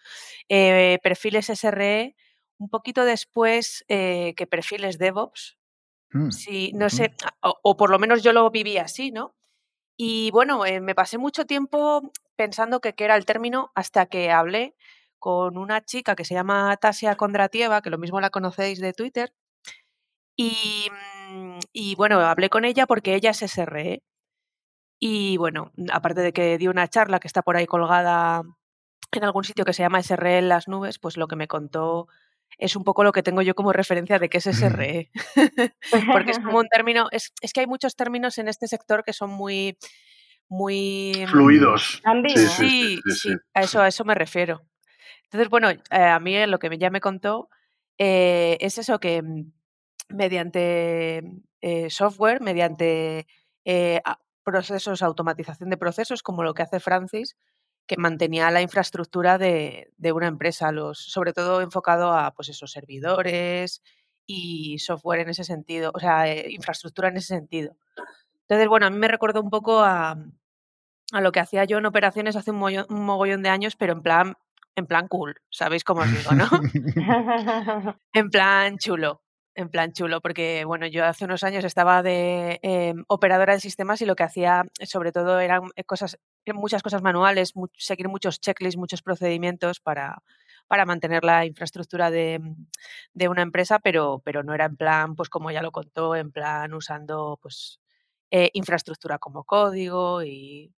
Eh, 0.48 0.98
perfiles 1.02 1.50
SRE, 1.50 2.14
un 2.58 2.68
poquito 2.68 3.04
después 3.04 3.84
eh, 3.88 4.34
que 4.36 4.46
perfiles 4.46 4.98
DevOps. 4.98 5.58
Mm. 6.12 6.30
Sí, 6.30 6.72
no 6.74 6.90
sé, 6.90 7.14
o, 7.42 7.58
o, 7.62 7.76
por 7.76 7.90
lo 7.90 7.98
menos 7.98 8.22
yo 8.22 8.32
lo 8.32 8.48
viví 8.50 8.78
así, 8.78 9.10
¿no? 9.10 9.34
Y 9.96 10.30
bueno, 10.30 10.64
eh, 10.64 10.80
me 10.80 10.94
pasé 10.94 11.18
mucho 11.18 11.44
tiempo 11.46 12.12
pensando 12.38 12.80
que 12.80 12.94
qué 12.94 13.04
era 13.04 13.16
el 13.16 13.26
término 13.26 13.72
hasta 13.74 14.06
que 14.06 14.30
hablé 14.30 14.76
con 15.18 15.58
una 15.58 15.84
chica 15.84 16.14
que 16.14 16.24
se 16.24 16.34
llama 16.34 16.76
Tasia 16.76 17.16
Kondratieva, 17.16 17.82
que 17.82 17.90
lo 17.90 17.98
mismo 17.98 18.20
la 18.20 18.30
conocéis 18.30 18.80
de 18.80 18.92
Twitter. 18.92 19.34
Y, 20.36 20.88
y, 21.72 21.96
bueno, 21.96 22.20
hablé 22.20 22.48
con 22.48 22.64
ella 22.64 22.86
porque 22.86 23.16
ella 23.16 23.30
es 23.30 23.42
SRE. 23.42 24.04
Y 25.00 25.36
bueno, 25.36 25.72
aparte 25.92 26.20
de 26.20 26.32
que 26.32 26.58
dio 26.58 26.70
una 26.70 26.86
charla 26.86 27.18
que 27.18 27.26
está 27.26 27.42
por 27.42 27.56
ahí 27.56 27.66
colgada 27.66 28.42
en 29.10 29.24
algún 29.24 29.42
sitio 29.42 29.64
que 29.64 29.72
se 29.72 29.82
llama 29.82 30.02
SRE 30.02 30.38
en 30.38 30.48
las 30.48 30.68
nubes, 30.68 31.00
pues 31.00 31.16
lo 31.16 31.26
que 31.26 31.36
me 31.36 31.48
contó 31.48 32.06
es 32.56 32.76
un 32.76 32.84
poco 32.84 33.02
lo 33.02 33.12
que 33.12 33.24
tengo 33.24 33.42
yo 33.42 33.56
como 33.56 33.72
referencia 33.72 34.20
de 34.20 34.28
qué 34.28 34.38
es 34.38 34.46
SRE. 34.46 35.10
Porque 36.12 36.30
es 36.30 36.38
como 36.38 36.58
un 36.58 36.68
término, 36.72 37.08
es, 37.10 37.32
es, 37.40 37.52
que 37.52 37.60
hay 37.60 37.66
muchos 37.66 37.96
términos 37.96 38.38
en 38.38 38.46
este 38.46 38.68
sector 38.68 39.02
que 39.02 39.12
son 39.12 39.30
muy, 39.30 39.76
muy... 40.48 41.26
Fluidos. 41.28 42.02
Sí, 42.28 42.46
sí, 42.46 43.00
sí, 43.04 43.12
sí, 43.12 43.34
A, 43.54 43.62
eso, 43.62 43.80
a 43.80 43.88
eso 43.88 44.04
me 44.04 44.14
refiero. 44.14 44.62
Entonces, 45.24 45.48
bueno, 45.48 45.70
eh, 45.70 45.80
a 45.90 46.18
mí 46.20 46.46
lo 46.46 46.58
que 46.58 46.76
ya 46.78 46.90
me 46.90 47.00
contó 47.00 47.50
eh, 47.98 48.56
es 48.60 48.78
eso 48.78 48.98
que 48.98 49.22
mm, 49.22 49.52
mediante 50.08 51.22
eh, 51.60 51.90
software, 51.90 52.40
mediante 52.40 53.26
procesos, 54.42 55.02
automatización 55.02 55.68
de 55.68 55.76
procesos, 55.76 56.22
como 56.22 56.42
lo 56.42 56.54
que 56.54 56.62
hace 56.62 56.80
Francis, 56.80 57.36
que 57.88 57.96
mantenía 57.96 58.50
la 58.50 58.62
infraestructura 58.62 59.38
de, 59.38 59.90
de, 59.96 60.12
una 60.12 60.28
empresa, 60.28 60.70
los, 60.72 60.98
sobre 60.98 61.32
todo 61.32 61.62
enfocado 61.62 62.12
a 62.12 62.32
pues 62.32 62.50
esos 62.50 62.70
servidores 62.70 63.82
y 64.26 64.78
software 64.78 65.20
en 65.20 65.30
ese 65.30 65.42
sentido, 65.42 65.90
o 65.94 65.98
sea, 65.98 66.30
eh, 66.30 66.50
infraestructura 66.50 67.08
en 67.08 67.16
ese 67.16 67.28
sentido. 67.28 67.74
Entonces, 68.42 68.68
bueno, 68.68 68.86
a 68.86 68.90
mí 68.90 68.98
me 68.98 69.08
recuerda 69.08 69.40
un 69.40 69.50
poco 69.50 69.80
a, 69.80 70.16
a 71.12 71.20
lo 71.20 71.32
que 71.32 71.40
hacía 71.40 71.64
yo 71.64 71.78
en 71.78 71.86
operaciones 71.86 72.36
hace 72.36 72.50
un, 72.50 72.58
mollón, 72.58 72.86
un 72.90 73.04
mogollón 73.04 73.42
de 73.42 73.48
años, 73.48 73.76
pero 73.76 73.92
en 73.92 74.02
plan, 74.02 74.34
en 74.76 74.86
plan 74.86 75.08
cool, 75.08 75.36
¿sabéis 75.50 75.84
cómo 75.84 76.02
os 76.02 76.10
digo, 76.10 76.32
no? 76.32 76.48
en 78.12 78.30
plan 78.30 78.78
chulo 78.78 79.22
en 79.58 79.70
plan 79.70 79.92
chulo, 79.92 80.20
porque 80.20 80.64
bueno, 80.64 80.86
yo 80.86 81.04
hace 81.04 81.24
unos 81.24 81.42
años 81.42 81.64
estaba 81.64 82.00
de 82.04 82.60
eh, 82.62 82.94
operadora 83.08 83.54
de 83.54 83.60
sistemas 83.60 84.00
y 84.00 84.06
lo 84.06 84.14
que 84.14 84.22
hacía 84.22 84.62
sobre 84.86 85.10
todo 85.10 85.40
eran 85.40 85.62
cosas, 85.84 86.16
muchas 86.54 86.80
cosas 86.80 87.02
manuales, 87.02 87.54
seguir 87.76 88.08
muchos 88.08 88.40
checklists, 88.40 88.78
muchos 88.78 89.02
procedimientos 89.02 89.80
para, 89.80 90.22
para 90.68 90.86
mantener 90.86 91.24
la 91.24 91.44
infraestructura 91.44 92.08
de, 92.12 92.40
de, 93.14 93.28
una 93.28 93.42
empresa, 93.42 93.80
pero, 93.80 94.22
pero 94.24 94.44
no 94.44 94.54
era 94.54 94.66
en 94.66 94.76
plan, 94.76 95.16
pues 95.16 95.28
como 95.28 95.50
ya 95.50 95.60
lo 95.60 95.72
contó, 95.72 96.14
en 96.14 96.30
plan 96.30 96.72
usando 96.72 97.36
pues 97.42 97.80
eh, 98.30 98.50
infraestructura 98.52 99.18
como 99.18 99.42
código 99.42 100.22
y 100.22 100.72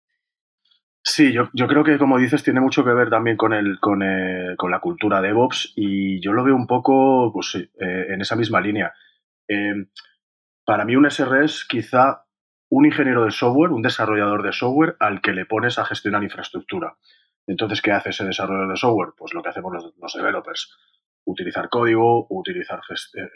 Sí, 1.03 1.33
yo, 1.33 1.49
yo, 1.55 1.67
creo 1.67 1.83
que, 1.83 1.99
como 1.99 2.19
dices, 2.19 2.43
tiene 2.43 2.61
mucho 2.61 2.85
que 2.85 2.93
ver 2.93 3.09
también 3.09 3.37
con, 3.37 3.55
el, 3.55 3.81
con, 3.81 4.03
eh, 4.03 4.55
con 4.59 4.71
la 4.71 4.81
cultura 4.81 5.23
DevOps 5.23 5.73
y 5.75 6.21
yo 6.21 6.33
lo 6.33 6.45
veo 6.45 6.55
un 6.55 6.67
poco 6.67 7.33
pues, 7.33 7.55
eh, 7.55 7.69
en 8.11 8.21
esa 8.21 8.37
misma 8.37 8.61
línea. 8.61 8.93
Eh, 9.49 9.87
para 10.65 10.85
mí 10.85 10.97
un 10.97 11.07
SR 11.07 11.45
es 11.45 11.65
quizá 11.65 12.27
un 12.69 12.85
ingeniero 12.85 13.25
de 13.25 13.31
software, 13.31 13.73
un 13.73 13.83
desarrollador 13.83 14.43
de 14.43 14.53
software 14.53 14.97
al 15.01 15.23
que 15.23 15.33
le 15.33 15.47
pones 15.47 15.79
a 15.79 15.87
gestionar 15.87 16.23
infraestructura. 16.23 16.97
Entonces, 17.47 17.81
¿qué 17.81 17.93
hace 17.93 18.11
ese 18.11 18.25
desarrollador 18.25 18.71
de 18.71 18.77
software? 18.77 19.11
Pues 19.17 19.33
lo 19.33 19.43
que 19.43 19.49
hacemos 19.49 19.73
los, 19.73 19.95
los 19.99 20.15
developers. 20.15 20.77
Utilizar 21.25 21.69
código, 21.71 22.27
utilizar 22.29 22.81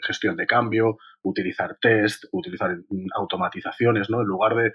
gestión 0.03 0.35
de 0.35 0.47
cambio, 0.47 0.97
utilizar 1.23 1.77
test, 1.81 2.25
utilizar 2.31 2.77
mm, 2.77 3.07
automatizaciones, 3.15 4.09
¿no? 4.09 4.21
En 4.21 4.27
lugar 4.27 4.55
de 4.55 4.71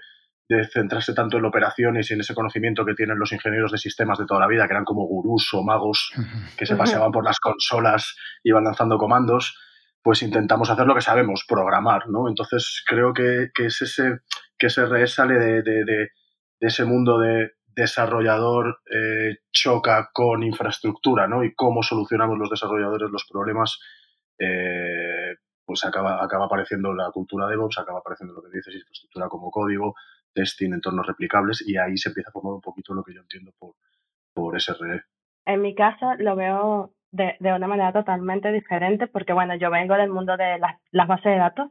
de 0.51 0.67
centrarse 0.67 1.13
tanto 1.13 1.37
en 1.37 1.45
operaciones 1.45 2.11
y 2.11 2.13
en 2.13 2.19
ese 2.19 2.35
conocimiento 2.35 2.85
que 2.85 2.93
tienen 2.93 3.17
los 3.17 3.31
ingenieros 3.31 3.71
de 3.71 3.77
sistemas 3.77 4.19
de 4.19 4.25
toda 4.25 4.41
la 4.41 4.47
vida, 4.47 4.67
que 4.67 4.73
eran 4.73 4.83
como 4.83 5.07
gurús 5.07 5.53
o 5.53 5.63
magos 5.63 6.11
que 6.57 6.65
se 6.65 6.75
paseaban 6.75 7.11
por 7.11 7.23
las 7.23 7.39
consolas 7.39 8.15
y 8.43 8.49
iban 8.49 8.65
lanzando 8.65 8.97
comandos, 8.97 9.57
pues 10.03 10.21
intentamos 10.23 10.69
hacer 10.69 10.85
lo 10.85 10.95
que 10.95 11.01
sabemos, 11.01 11.45
programar, 11.47 12.09
¿no? 12.09 12.27
Entonces 12.27 12.83
creo 12.85 13.13
que, 13.13 13.49
es 13.55 13.81
ese, 13.81 14.19
que 14.57 14.67
ese 14.67 15.07
sale 15.07 15.35
de, 15.35 16.09
ese 16.59 16.83
mundo 16.83 17.17
de 17.17 17.51
desarrollador 17.67 18.81
eh, 18.93 19.37
choca 19.53 20.09
con 20.11 20.43
infraestructura, 20.43 21.27
¿no? 21.27 21.45
Y 21.45 21.55
cómo 21.55 21.81
solucionamos 21.81 22.37
los 22.37 22.49
desarrolladores 22.49 23.09
los 23.09 23.25
problemas, 23.31 23.79
eh, 24.37 25.35
pues 25.63 25.85
acaba, 25.85 26.21
acaba 26.21 26.45
apareciendo 26.47 26.93
la 26.93 27.09
cultura 27.11 27.47
DevOps, 27.47 27.77
acaba 27.77 27.99
apareciendo 27.99 28.33
lo 28.33 28.41
que 28.41 28.57
dices, 28.57 28.75
infraestructura 28.75 29.29
como 29.29 29.49
código, 29.49 29.95
testing, 30.33 30.73
entornos 30.73 31.07
replicables 31.07 31.63
y 31.67 31.77
ahí 31.77 31.97
se 31.97 32.09
empieza 32.09 32.29
a 32.29 32.33
formar 32.33 32.53
un 32.53 32.61
poquito 32.61 32.93
lo 32.93 33.03
que 33.03 33.13
yo 33.13 33.21
entiendo 33.21 33.51
por, 33.57 33.75
por 34.33 34.59
SRE. 34.59 35.01
En 35.45 35.61
mi 35.61 35.75
caso 35.75 36.13
lo 36.19 36.35
veo 36.35 36.93
de, 37.11 37.35
de 37.39 37.53
una 37.53 37.67
manera 37.67 37.91
totalmente 37.91 38.51
diferente 38.51 39.07
porque, 39.07 39.33
bueno, 39.33 39.55
yo 39.55 39.69
vengo 39.69 39.95
del 39.95 40.09
mundo 40.09 40.37
de 40.37 40.59
las, 40.59 40.77
las 40.91 41.07
bases 41.07 41.31
de 41.31 41.37
datos. 41.37 41.69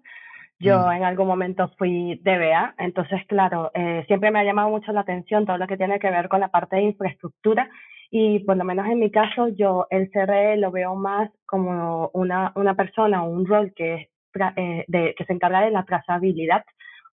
Yo 0.59 0.79
mm. 0.79 0.93
en 0.93 1.05
algún 1.05 1.26
momento 1.26 1.71
fui 1.79 2.21
DBA, 2.23 2.75
entonces, 2.79 3.23
claro, 3.26 3.71
eh, 3.75 4.05
siempre 4.07 4.31
me 4.31 4.40
ha 4.40 4.45
llamado 4.45 4.69
mucho 4.69 4.93
la 4.93 5.00
atención 5.00 5.47
todo 5.47 5.57
lo 5.57 5.67
que 5.67 5.79
tiene 5.79 5.99
que 5.99 6.11
ver 6.11 6.29
con 6.29 6.40
la 6.40 6.49
parte 6.49 6.76
de 6.76 6.83
infraestructura 6.83 7.71
y 8.11 8.40
por 8.40 8.57
lo 8.57 8.64
menos 8.64 8.87
en 8.87 8.99
mi 8.99 9.11
caso 9.11 9.49
yo 9.49 9.87
el 9.88 10.11
CRE 10.11 10.57
lo 10.57 10.73
veo 10.73 10.97
más 10.97 11.31
como 11.47 12.11
una, 12.12 12.52
una 12.57 12.75
persona 12.75 13.23
o 13.23 13.31
un 13.31 13.47
rol 13.47 13.73
que, 13.75 13.95
es, 13.95 14.09
eh, 14.57 14.85
de, 14.88 15.14
que 15.17 15.25
se 15.25 15.33
encarga 15.33 15.61
de 15.61 15.71
la 15.71 15.85
trazabilidad 15.85 16.64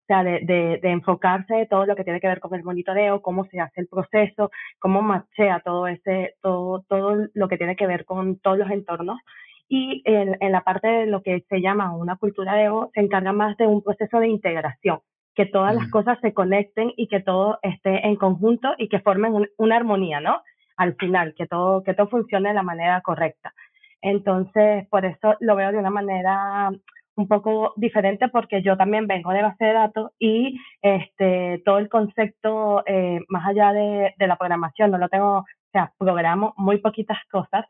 o 0.07 0.13
sea, 0.13 0.23
de, 0.23 0.39
de, 0.43 0.79
de, 0.81 0.89
enfocarse 0.89 1.67
todo 1.69 1.85
lo 1.85 1.93
que 1.97 2.05
tiene 2.05 2.21
que 2.21 2.29
ver 2.29 2.39
con 2.39 2.55
el 2.55 2.63
monitoreo, 2.63 3.21
cómo 3.21 3.43
se 3.47 3.59
hace 3.59 3.81
el 3.81 3.87
proceso, 3.87 4.51
cómo 4.79 5.01
machea 5.01 5.59
todo 5.59 5.85
ese, 5.87 6.35
todo, 6.41 6.85
todo 6.87 7.27
lo 7.33 7.47
que 7.49 7.57
tiene 7.57 7.75
que 7.75 7.87
ver 7.87 8.05
con 8.05 8.39
todos 8.39 8.57
los 8.57 8.71
entornos. 8.71 9.19
Y 9.67 10.01
en, 10.05 10.37
en 10.39 10.53
la 10.53 10.61
parte 10.61 10.87
de 10.87 11.05
lo 11.07 11.21
que 11.21 11.43
se 11.49 11.59
llama 11.59 11.93
una 11.93 12.15
cultura 12.15 12.53
de 12.53 12.65
ego, 12.65 12.89
se 12.93 13.01
encarga 13.01 13.33
más 13.33 13.57
de 13.57 13.67
un 13.67 13.83
proceso 13.83 14.21
de 14.21 14.29
integración, 14.29 15.01
que 15.35 15.45
todas 15.45 15.75
las 15.75 15.89
cosas 15.91 16.17
se 16.21 16.33
conecten 16.33 16.93
y 16.95 17.09
que 17.09 17.19
todo 17.19 17.59
esté 17.61 18.07
en 18.07 18.15
conjunto 18.15 18.69
y 18.77 18.87
que 18.87 19.01
formen 19.01 19.33
una 19.57 19.75
armonía, 19.75 20.21
¿no? 20.21 20.41
Al 20.77 20.95
final, 20.95 21.35
que 21.35 21.47
todo, 21.47 21.83
que 21.83 21.93
todo 21.93 22.07
funcione 22.07 22.47
de 22.47 22.55
la 22.55 22.63
manera 22.63 23.01
correcta. 23.01 23.53
Entonces, 24.01 24.87
por 24.87 25.03
eso 25.03 25.35
lo 25.41 25.57
veo 25.57 25.73
de 25.73 25.79
una 25.79 25.89
manera 25.89 26.71
un 27.17 27.27
poco 27.27 27.73
diferente 27.75 28.29
porque 28.29 28.61
yo 28.61 28.77
también 28.77 29.07
vengo 29.07 29.31
de 29.31 29.41
base 29.41 29.65
de 29.65 29.73
datos 29.73 30.11
y 30.19 30.59
este, 30.81 31.61
todo 31.65 31.79
el 31.79 31.89
concepto 31.89 32.83
eh, 32.85 33.19
más 33.27 33.45
allá 33.47 33.73
de, 33.73 34.13
de, 34.17 34.27
la 34.27 34.37
programación 34.37 34.91
no 34.91 34.99
lo 34.99 35.09
tengo, 35.09 35.39
o 35.39 35.45
sea, 35.71 35.91
programo 35.97 36.53
muy 36.57 36.77
poquitas 36.77 37.17
cosas, 37.31 37.65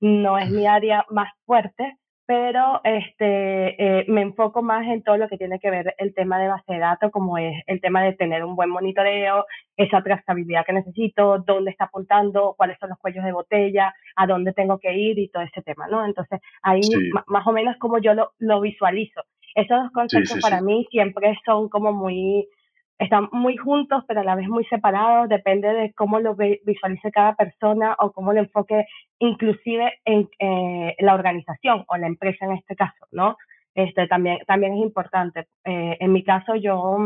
no 0.00 0.38
es 0.38 0.50
mi 0.50 0.66
área 0.66 1.04
más 1.10 1.32
fuerte, 1.46 1.96
pero 2.26 2.80
este, 2.84 4.00
eh, 4.00 4.04
me 4.08 4.22
enfoco 4.22 4.62
más 4.62 4.86
en 4.86 5.02
todo 5.02 5.16
lo 5.16 5.28
que 5.28 5.36
tiene 5.36 5.58
que 5.58 5.70
ver 5.70 5.94
el 5.98 6.14
tema 6.14 6.38
de 6.38 6.48
base 6.48 6.72
de 6.72 6.78
datos, 6.78 7.10
como 7.10 7.36
es 7.38 7.54
el 7.66 7.80
tema 7.80 8.02
de 8.02 8.12
tener 8.12 8.44
un 8.44 8.54
buen 8.54 8.70
monitoreo, 8.70 9.46
esa 9.76 10.02
trazabilidad 10.02 10.64
que 10.64 10.72
necesito, 10.72 11.38
dónde 11.38 11.72
está 11.72 11.84
apuntando, 11.84 12.54
cuáles 12.56 12.78
son 12.78 12.90
los 12.90 12.98
cuellos 12.98 13.24
de 13.24 13.32
botella, 13.32 13.94
a 14.16 14.26
dónde 14.26 14.52
tengo 14.52 14.78
que 14.78 14.94
ir 14.94 15.18
y 15.18 15.28
todo 15.28 15.42
ese 15.42 15.62
tema, 15.62 15.88
¿no? 15.88 16.04
Entonces, 16.04 16.40
ahí 16.62 16.80
más 17.26 17.46
o 17.46 17.52
menos 17.52 17.76
como 17.78 17.98
yo 17.98 18.14
lo, 18.14 18.32
lo 18.38 18.60
visualizo. 18.60 19.22
Esos 19.54 19.82
dos 19.82 19.92
conceptos 19.92 20.40
para 20.40 20.60
mí 20.62 20.86
siempre 20.90 21.38
son 21.44 21.68
como 21.68 21.92
muy 21.92 22.48
están 22.98 23.28
muy 23.32 23.56
juntos, 23.56 24.04
pero 24.06 24.20
a 24.20 24.24
la 24.24 24.34
vez 24.34 24.48
muy 24.48 24.64
separados, 24.66 25.28
depende 25.28 25.72
de 25.72 25.92
cómo 25.94 26.20
lo 26.20 26.34
visualice 26.36 27.10
cada 27.10 27.34
persona 27.34 27.96
o 27.98 28.12
cómo 28.12 28.32
lo 28.32 28.40
enfoque 28.40 28.86
inclusive 29.18 29.94
en 30.04 30.28
eh, 30.38 30.94
la 31.00 31.14
organización 31.14 31.84
o 31.88 31.96
la 31.96 32.06
empresa 32.06 32.44
en 32.44 32.52
este 32.52 32.76
caso, 32.76 33.06
¿no? 33.10 33.36
Este 33.74 34.06
también, 34.06 34.38
también 34.46 34.74
es 34.74 34.80
importante. 34.80 35.46
Eh, 35.64 35.96
en 35.98 36.12
mi 36.12 36.22
caso, 36.22 36.54
yo 36.56 36.98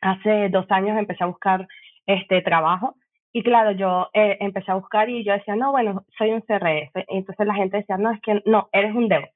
hace 0.00 0.48
dos 0.50 0.66
años 0.70 0.98
empecé 0.98 1.24
a 1.24 1.28
buscar 1.28 1.66
este 2.06 2.42
trabajo 2.42 2.94
y 3.36 3.42
claro, 3.42 3.72
yo 3.72 4.08
eh, 4.14 4.38
empecé 4.40 4.70
a 4.70 4.76
buscar 4.76 5.10
y 5.10 5.22
yo 5.22 5.34
decía, 5.34 5.56
no, 5.56 5.70
bueno, 5.70 6.06
soy 6.16 6.30
un 6.30 6.40
CRE. 6.40 6.90
Entonces 7.08 7.46
la 7.46 7.54
gente 7.54 7.76
decía, 7.76 7.98
no, 7.98 8.10
es 8.10 8.20
que 8.22 8.40
no, 8.46 8.70
eres 8.72 8.94
un 8.94 9.08
DevOps. 9.08 9.35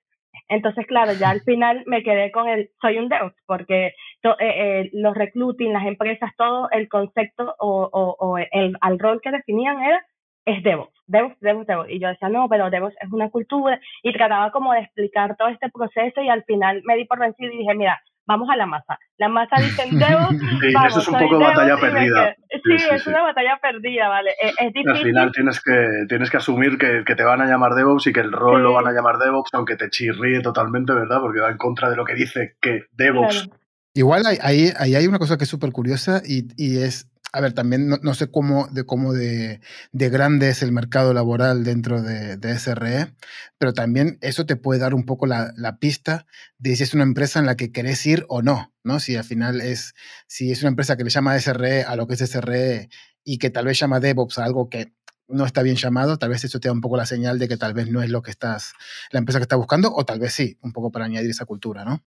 Entonces, 0.50 0.84
claro, 0.86 1.12
ya 1.12 1.30
al 1.30 1.42
final 1.42 1.84
me 1.86 2.02
quedé 2.02 2.32
con 2.32 2.48
el 2.48 2.70
soy 2.80 2.98
un 2.98 3.08
DevOps, 3.08 3.36
porque 3.46 3.86
eh, 3.86 4.34
eh, 4.40 4.90
los 4.92 5.14
recruiting, 5.14 5.72
las 5.72 5.86
empresas, 5.86 6.32
todo 6.36 6.68
el 6.72 6.88
concepto 6.88 7.54
o, 7.60 7.88
o, 7.92 8.16
o 8.18 8.36
el 8.36 8.76
al 8.80 8.98
rol 8.98 9.20
que 9.22 9.30
definían 9.30 9.80
era 9.80 10.04
es 10.44 10.60
DevOps, 10.64 10.92
DevOps, 11.06 11.38
DevOps, 11.40 11.66
DevOps. 11.68 11.90
Y 11.90 12.00
yo 12.00 12.08
decía, 12.08 12.28
no, 12.28 12.48
pero 12.48 12.68
DevOps 12.68 12.96
es 13.00 13.12
una 13.12 13.30
cultura 13.30 13.80
y 14.02 14.12
trataba 14.12 14.50
como 14.50 14.72
de 14.72 14.80
explicar 14.80 15.36
todo 15.36 15.48
este 15.48 15.70
proceso 15.70 16.20
y 16.20 16.28
al 16.28 16.42
final 16.42 16.82
me 16.84 16.96
di 16.96 17.04
por 17.04 17.20
vencido 17.20 17.52
y 17.52 17.58
dije, 17.58 17.74
mira, 17.76 18.02
vamos 18.30 18.48
a 18.48 18.56
la 18.56 18.66
masa. 18.66 18.98
La 19.18 19.28
masa 19.28 19.56
dice 19.56 19.82
DevOps, 19.90 20.38
sí, 20.60 20.72
vamos, 20.72 20.90
eso 20.90 21.00
es 21.00 21.08
un 21.08 21.18
poco 21.18 21.38
de 21.38 21.44
batalla 21.44 21.76
perdida. 21.76 22.36
Sí, 22.50 22.78
sí, 22.78 22.86
es 22.92 23.06
una 23.06 23.22
batalla 23.22 23.58
perdida, 23.60 24.08
¿vale? 24.08 24.30
Es, 24.40 24.54
es, 24.58 24.72
difícil. 24.72 24.90
Al 24.90 25.02
final 25.02 25.32
tienes 25.32 25.60
que, 25.60 26.04
tienes 26.08 26.30
que 26.30 26.36
asumir 26.36 26.78
que, 26.78 27.02
que, 27.04 27.14
te 27.16 27.24
van 27.24 27.40
a 27.40 27.46
llamar 27.46 27.74
DevOps 27.74 28.06
y 28.06 28.12
que 28.12 28.20
el 28.20 28.32
rol 28.32 28.62
lo 28.62 28.72
van 28.72 28.86
a 28.86 28.92
llamar 28.92 29.18
DevOps, 29.18 29.50
aunque 29.54 29.76
te 29.76 29.90
chirríe 29.90 30.40
totalmente, 30.40 30.92
¿verdad? 30.92 31.20
Porque 31.20 31.40
va 31.40 31.50
en 31.50 31.58
contra 31.58 31.90
de 31.90 31.96
lo 31.96 32.04
que 32.04 32.14
dice 32.14 32.56
que 32.60 32.84
DevOps. 32.92 33.42
Claro. 33.44 33.60
Igual 33.92 34.22
ahí, 34.26 34.70
ahí, 34.76 34.94
hay 34.94 35.06
una 35.08 35.18
cosa 35.18 35.36
que 35.36 35.44
es 35.44 35.50
súper 35.50 35.72
curiosa 35.72 36.22
y, 36.24 36.46
y 36.56 36.78
es 36.78 37.08
a 37.32 37.40
ver, 37.40 37.52
también 37.52 37.88
no, 37.88 37.98
no, 38.02 38.14
sé 38.14 38.30
cómo 38.30 38.66
de, 38.68 38.84
cómo 38.84 39.12
de, 39.12 39.60
de, 39.92 40.08
grande 40.08 40.48
es 40.48 40.62
el 40.62 40.72
mercado 40.72 41.14
laboral 41.14 41.64
dentro 41.64 42.02
de, 42.02 42.36
de, 42.36 42.58
SRE, 42.58 43.14
pero 43.58 43.72
también 43.72 44.18
eso 44.20 44.46
te 44.46 44.56
puede 44.56 44.80
dar 44.80 44.94
un 44.94 45.04
poco 45.04 45.26
la, 45.26 45.52
la, 45.56 45.78
pista 45.78 46.26
de 46.58 46.74
si 46.74 46.82
es 46.82 46.94
una 46.94 47.04
empresa 47.04 47.38
en 47.38 47.46
la 47.46 47.56
que 47.56 47.70
querés 47.72 48.04
ir 48.06 48.24
o 48.28 48.42
no, 48.42 48.72
¿no? 48.82 48.98
Si 49.00 49.16
al 49.16 49.24
final 49.24 49.60
es, 49.60 49.94
si 50.26 50.50
es 50.50 50.62
una 50.62 50.70
empresa 50.70 50.96
que 50.96 51.04
le 51.04 51.10
llama 51.10 51.38
SRE 51.38 51.84
a 51.84 51.94
lo 51.96 52.06
que 52.06 52.14
es 52.14 52.20
SRE 52.20 52.88
y 53.24 53.38
que 53.38 53.50
tal 53.50 53.66
vez 53.66 53.78
llama 53.78 54.00
DevOps 54.00 54.38
a 54.38 54.44
algo 54.44 54.68
que 54.68 54.92
no 55.28 55.44
está 55.44 55.62
bien 55.62 55.76
llamado, 55.76 56.18
tal 56.18 56.30
vez 56.30 56.42
eso 56.44 56.58
te 56.58 56.68
da 56.68 56.72
un 56.72 56.80
poco 56.80 56.96
la 56.96 57.06
señal 57.06 57.38
de 57.38 57.46
que 57.46 57.56
tal 57.56 57.74
vez 57.74 57.88
no 57.88 58.02
es 58.02 58.10
lo 58.10 58.22
que 58.22 58.32
estás, 58.32 58.72
la 59.12 59.20
empresa 59.20 59.38
que 59.38 59.44
está 59.44 59.56
buscando, 59.56 59.92
o 59.94 60.04
tal 60.04 60.18
vez 60.18 60.32
sí, 60.32 60.58
un 60.62 60.72
poco 60.72 60.90
para 60.90 61.04
añadir 61.04 61.30
esa 61.30 61.44
cultura, 61.44 61.84
¿no? 61.84 62.02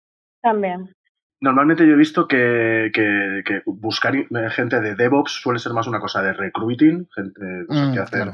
También. 0.42 0.94
Normalmente 1.40 1.86
yo 1.86 1.94
he 1.94 1.96
visto 1.96 2.28
que, 2.28 2.90
que, 2.92 3.42
que, 3.46 3.62
buscar 3.64 4.14
gente 4.50 4.80
de 4.80 4.94
DevOps 4.94 5.32
suele 5.32 5.58
ser 5.58 5.72
más 5.72 5.86
una 5.86 5.98
cosa 5.98 6.22
de 6.22 6.34
recruiting, 6.34 7.08
gente 7.14 7.40
mm, 7.66 7.94
que 7.94 7.98
hace 7.98 8.16
claro. 8.16 8.32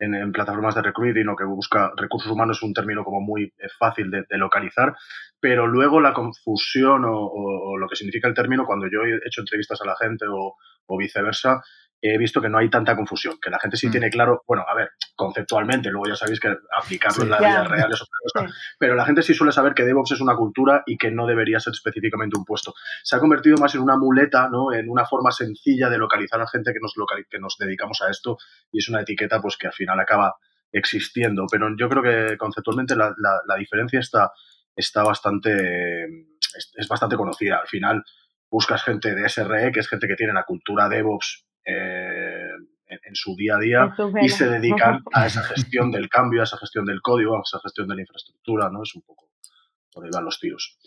en, 0.00 0.14
en, 0.16 0.32
plataformas 0.32 0.74
de 0.74 0.82
recruiting 0.82 1.28
o 1.28 1.36
que 1.36 1.44
busca 1.44 1.92
recursos 1.96 2.32
humanos 2.32 2.56
es 2.56 2.64
un 2.64 2.74
término 2.74 3.04
como 3.04 3.20
muy 3.20 3.44
eh, 3.44 3.68
fácil 3.78 4.10
de, 4.10 4.24
de 4.28 4.38
localizar, 4.38 4.96
pero 5.38 5.68
luego 5.68 6.00
la 6.00 6.12
confusión 6.12 7.04
o, 7.04 7.16
o, 7.16 7.70
o, 7.70 7.78
lo 7.78 7.86
que 7.86 7.94
significa 7.94 8.26
el 8.26 8.34
término 8.34 8.66
cuando 8.66 8.86
yo 8.86 9.02
he 9.02 9.20
hecho 9.24 9.42
entrevistas 9.42 9.80
a 9.80 9.86
la 9.86 9.96
gente 9.96 10.26
o, 10.26 10.56
o 10.86 10.98
viceversa, 10.98 11.62
he 12.00 12.16
visto 12.18 12.40
que 12.40 12.48
no 12.48 12.58
hay 12.58 12.70
tanta 12.70 12.94
confusión, 12.94 13.38
que 13.42 13.50
la 13.50 13.58
gente 13.58 13.76
sí 13.76 13.88
mm. 13.88 13.90
tiene 13.90 14.10
claro, 14.10 14.44
bueno, 14.46 14.64
a 14.68 14.74
ver, 14.74 14.90
conceptualmente, 15.16 15.90
luego 15.90 16.08
ya 16.08 16.16
sabéis 16.16 16.38
que 16.38 16.54
aplicarlo 16.80 17.16
sí, 17.16 17.22
en 17.22 17.30
la 17.30 17.38
vida 17.38 17.64
real 17.64 17.92
es 17.92 18.02
otra 18.02 18.16
cosa, 18.22 18.46
sí. 18.46 18.54
pero 18.78 18.94
la 18.94 19.04
gente 19.04 19.22
sí 19.22 19.34
suele 19.34 19.52
saber 19.52 19.74
que 19.74 19.84
DevOps 19.84 20.12
es 20.12 20.20
una 20.20 20.36
cultura 20.36 20.82
y 20.86 20.96
que 20.96 21.10
no 21.10 21.26
debería 21.26 21.58
ser 21.58 21.72
específicamente 21.72 22.38
un 22.38 22.44
puesto. 22.44 22.74
Se 23.02 23.16
ha 23.16 23.18
convertido 23.18 23.56
más 23.58 23.74
en 23.74 23.80
una 23.80 23.96
muleta, 23.96 24.48
¿no? 24.48 24.72
En 24.72 24.88
una 24.88 25.04
forma 25.04 25.32
sencilla 25.32 25.88
de 25.88 25.98
localizar 25.98 26.40
a 26.40 26.46
gente 26.46 26.72
que 26.72 26.80
nos, 26.80 26.94
que 27.28 27.38
nos 27.38 27.56
dedicamos 27.58 28.00
a 28.02 28.10
esto 28.10 28.38
y 28.70 28.78
es 28.78 28.88
una 28.88 29.00
etiqueta 29.00 29.40
pues 29.40 29.56
que 29.56 29.66
al 29.66 29.72
final 29.72 29.98
acaba 29.98 30.36
existiendo, 30.70 31.46
pero 31.50 31.68
yo 31.76 31.88
creo 31.88 32.02
que 32.02 32.36
conceptualmente 32.36 32.94
la, 32.94 33.14
la, 33.16 33.40
la 33.46 33.56
diferencia 33.56 34.00
está, 34.00 34.30
está 34.76 35.02
bastante, 35.02 36.04
es, 36.04 36.72
es 36.76 36.88
bastante 36.88 37.16
conocida. 37.16 37.58
Al 37.58 37.66
final 37.66 38.04
buscas 38.50 38.84
gente 38.84 39.14
de 39.14 39.28
SRE, 39.28 39.72
que 39.72 39.80
es 39.80 39.88
gente 39.88 40.06
que 40.06 40.14
tiene 40.14 40.32
la 40.32 40.44
cultura 40.44 40.88
DevOps 40.88 41.47
eh, 41.68 42.50
en, 42.86 42.98
en 43.02 43.14
su 43.14 43.36
día 43.36 43.56
a 43.56 43.58
día 43.58 43.94
y 44.22 44.28
se 44.28 44.48
dedican 44.48 45.02
a 45.12 45.26
esa 45.26 45.42
gestión 45.42 45.90
del 45.90 46.08
cambio, 46.08 46.40
a 46.40 46.44
esa 46.44 46.56
gestión 46.56 46.84
del 46.86 47.00
código, 47.02 47.36
a 47.36 47.42
esa 47.44 47.60
gestión 47.60 47.88
de 47.88 47.96
la 47.96 48.00
infraestructura, 48.02 48.70
¿no? 48.70 48.82
Es 48.82 48.94
un 48.94 49.02
poco 49.02 49.28
por 49.92 50.04
ahí 50.04 50.10
van 50.12 50.24
los 50.24 50.38
tiros. 50.38 50.78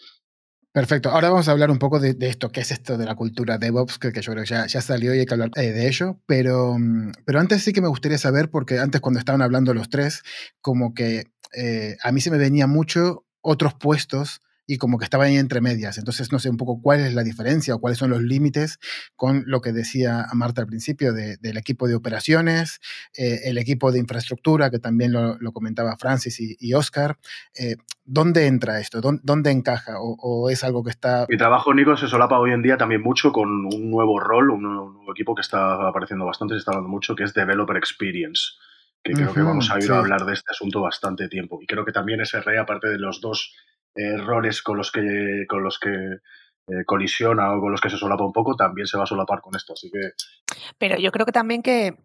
Perfecto. 0.71 1.09
Ahora 1.09 1.29
vamos 1.29 1.49
a 1.49 1.51
hablar 1.51 1.69
un 1.69 1.79
poco 1.79 1.99
de, 1.99 2.15
esto, 2.21 2.49
qué 2.49 2.61
es 2.61 2.71
esto 2.71 2.97
de 2.97 3.05
la 3.05 3.15
cultura 3.15 3.57
DevOps, 3.57 3.99
que, 3.99 4.13
que 4.13 4.21
yo 4.21 4.31
creo 4.31 4.43
que 4.45 4.49
ya, 4.49 4.67
ya, 4.67 4.79
salió 4.79 5.13
y 5.13 5.19
hay 5.19 5.25
que 5.25 5.33
hablar 5.33 5.51
eh, 5.55 5.71
de 5.71 5.87
ello. 5.87 6.21
Pero, 6.25 6.77
mm, 6.79 7.11
pero 7.25 7.41
antes 7.41 7.61
sí 7.61 7.73
que 7.73 7.81
me 7.81 7.89
gustaría 7.89 8.17
saber, 8.17 8.49
porque 8.49 8.79
antes 8.79 9.01
cuando 9.01 9.19
estaban 9.19 9.41
hablando 9.41 9.73
los 9.73 9.89
tres, 9.89 10.23
como 10.61 10.93
que 10.93 11.25
eh, 11.53 11.97
a 12.01 12.13
mí 12.13 12.21
se 12.21 12.31
me 12.31 12.37
venía 12.37 12.67
mucho 12.67 13.25
otros 13.41 13.73
puestos 13.73 14.41
y 14.67 14.77
como 14.77 14.97
que 14.97 15.03
estaba 15.03 15.25
ahí 15.25 15.37
entre 15.37 15.61
medias. 15.61 15.97
Entonces, 15.97 16.31
no 16.31 16.39
sé 16.39 16.49
un 16.49 16.57
poco 16.57 16.81
cuál 16.81 17.01
es 17.01 17.13
la 17.13 17.23
diferencia 17.23 17.75
o 17.75 17.79
cuáles 17.79 17.97
son 17.97 18.09
los 18.09 18.21
límites 18.21 18.79
con 19.15 19.43
lo 19.45 19.61
que 19.61 19.71
decía 19.71 20.27
Marta 20.33 20.61
al 20.61 20.67
principio 20.67 21.13
del 21.13 21.57
equipo 21.57 21.87
de 21.87 21.95
operaciones, 21.95 22.79
eh, 23.17 23.41
el 23.45 23.57
equipo 23.57 23.91
de 23.91 23.99
infraestructura, 23.99 24.69
que 24.69 24.79
también 24.79 25.11
lo, 25.11 25.37
comentaba 25.51 25.95
Francis 25.97 26.39
y, 26.39 26.73
Oscar. 26.73 27.17
Eh, 27.57 27.75
¿Dónde 28.05 28.47
entra 28.47 28.79
esto? 28.79 29.01
¿Dónde, 29.01 29.51
encaja? 29.51 29.95
O, 29.99 30.49
es 30.49 30.63
algo 30.63 30.83
que 30.83 30.91
está...? 30.91 31.25
Mi 31.29 31.37
trabajo, 31.37 31.73
Nico, 31.73 31.97
se 31.97 32.07
solapa 32.07 32.39
hoy 32.39 32.51
en 32.51 32.61
día 32.61 32.77
también 32.77 33.01
mucho 33.01 33.31
con 33.31 33.65
un 33.65 33.91
nuevo 33.91 34.19
rol, 34.19 34.51
un 34.51 34.63
nuevo, 34.63 35.11
equipo 35.11 35.35
que 35.35 35.41
está 35.41 35.87
apareciendo 35.87 36.25
bastante, 36.25 36.53
se 36.53 36.59
está 36.59 36.71
hablando 36.71 36.89
mucho, 36.89 37.15
que 37.15 37.23
es 37.23 37.33
Developer 37.33 37.77
Experience 37.77 38.41
que 39.03 39.13
creo 39.13 39.33
que 39.33 39.41
vamos 39.41 39.71
a 39.71 39.79
ir 39.83 39.91
a 39.91 39.97
hablar 39.97 40.25
de 40.25 40.33
este 40.33 40.51
asunto 40.51 40.79
bastante 40.79 41.27
tiempo. 41.27 41.59
Y 41.59 41.65
creo 41.65 41.83
que 41.83 41.91
también 41.91 42.23
SRE, 42.23 42.59
aparte 42.59 42.87
de 42.87 42.99
los 42.99 43.19
dos 43.19 43.55
roles 43.95 44.61
con 44.61 44.77
los 44.77 44.91
que, 44.91 45.45
con 45.47 45.63
los 45.63 45.79
que 45.79 45.89
eh, 45.89 46.85
colisiona 46.85 47.53
o 47.53 47.59
con 47.59 47.71
los 47.71 47.81
que 47.81 47.89
se 47.89 47.97
solapa 47.97 48.23
un 48.23 48.33
poco, 48.33 48.55
también 48.55 48.87
se 48.87 48.97
va 48.97 49.03
a 49.03 49.07
solapar 49.07 49.41
con 49.41 49.55
esto. 49.55 49.73
Así 49.73 49.89
que. 49.91 49.99
Pero 50.77 50.97
yo 50.97 51.11
creo 51.11 51.25
que 51.25 51.31
también 51.31 51.61
que 51.61 51.97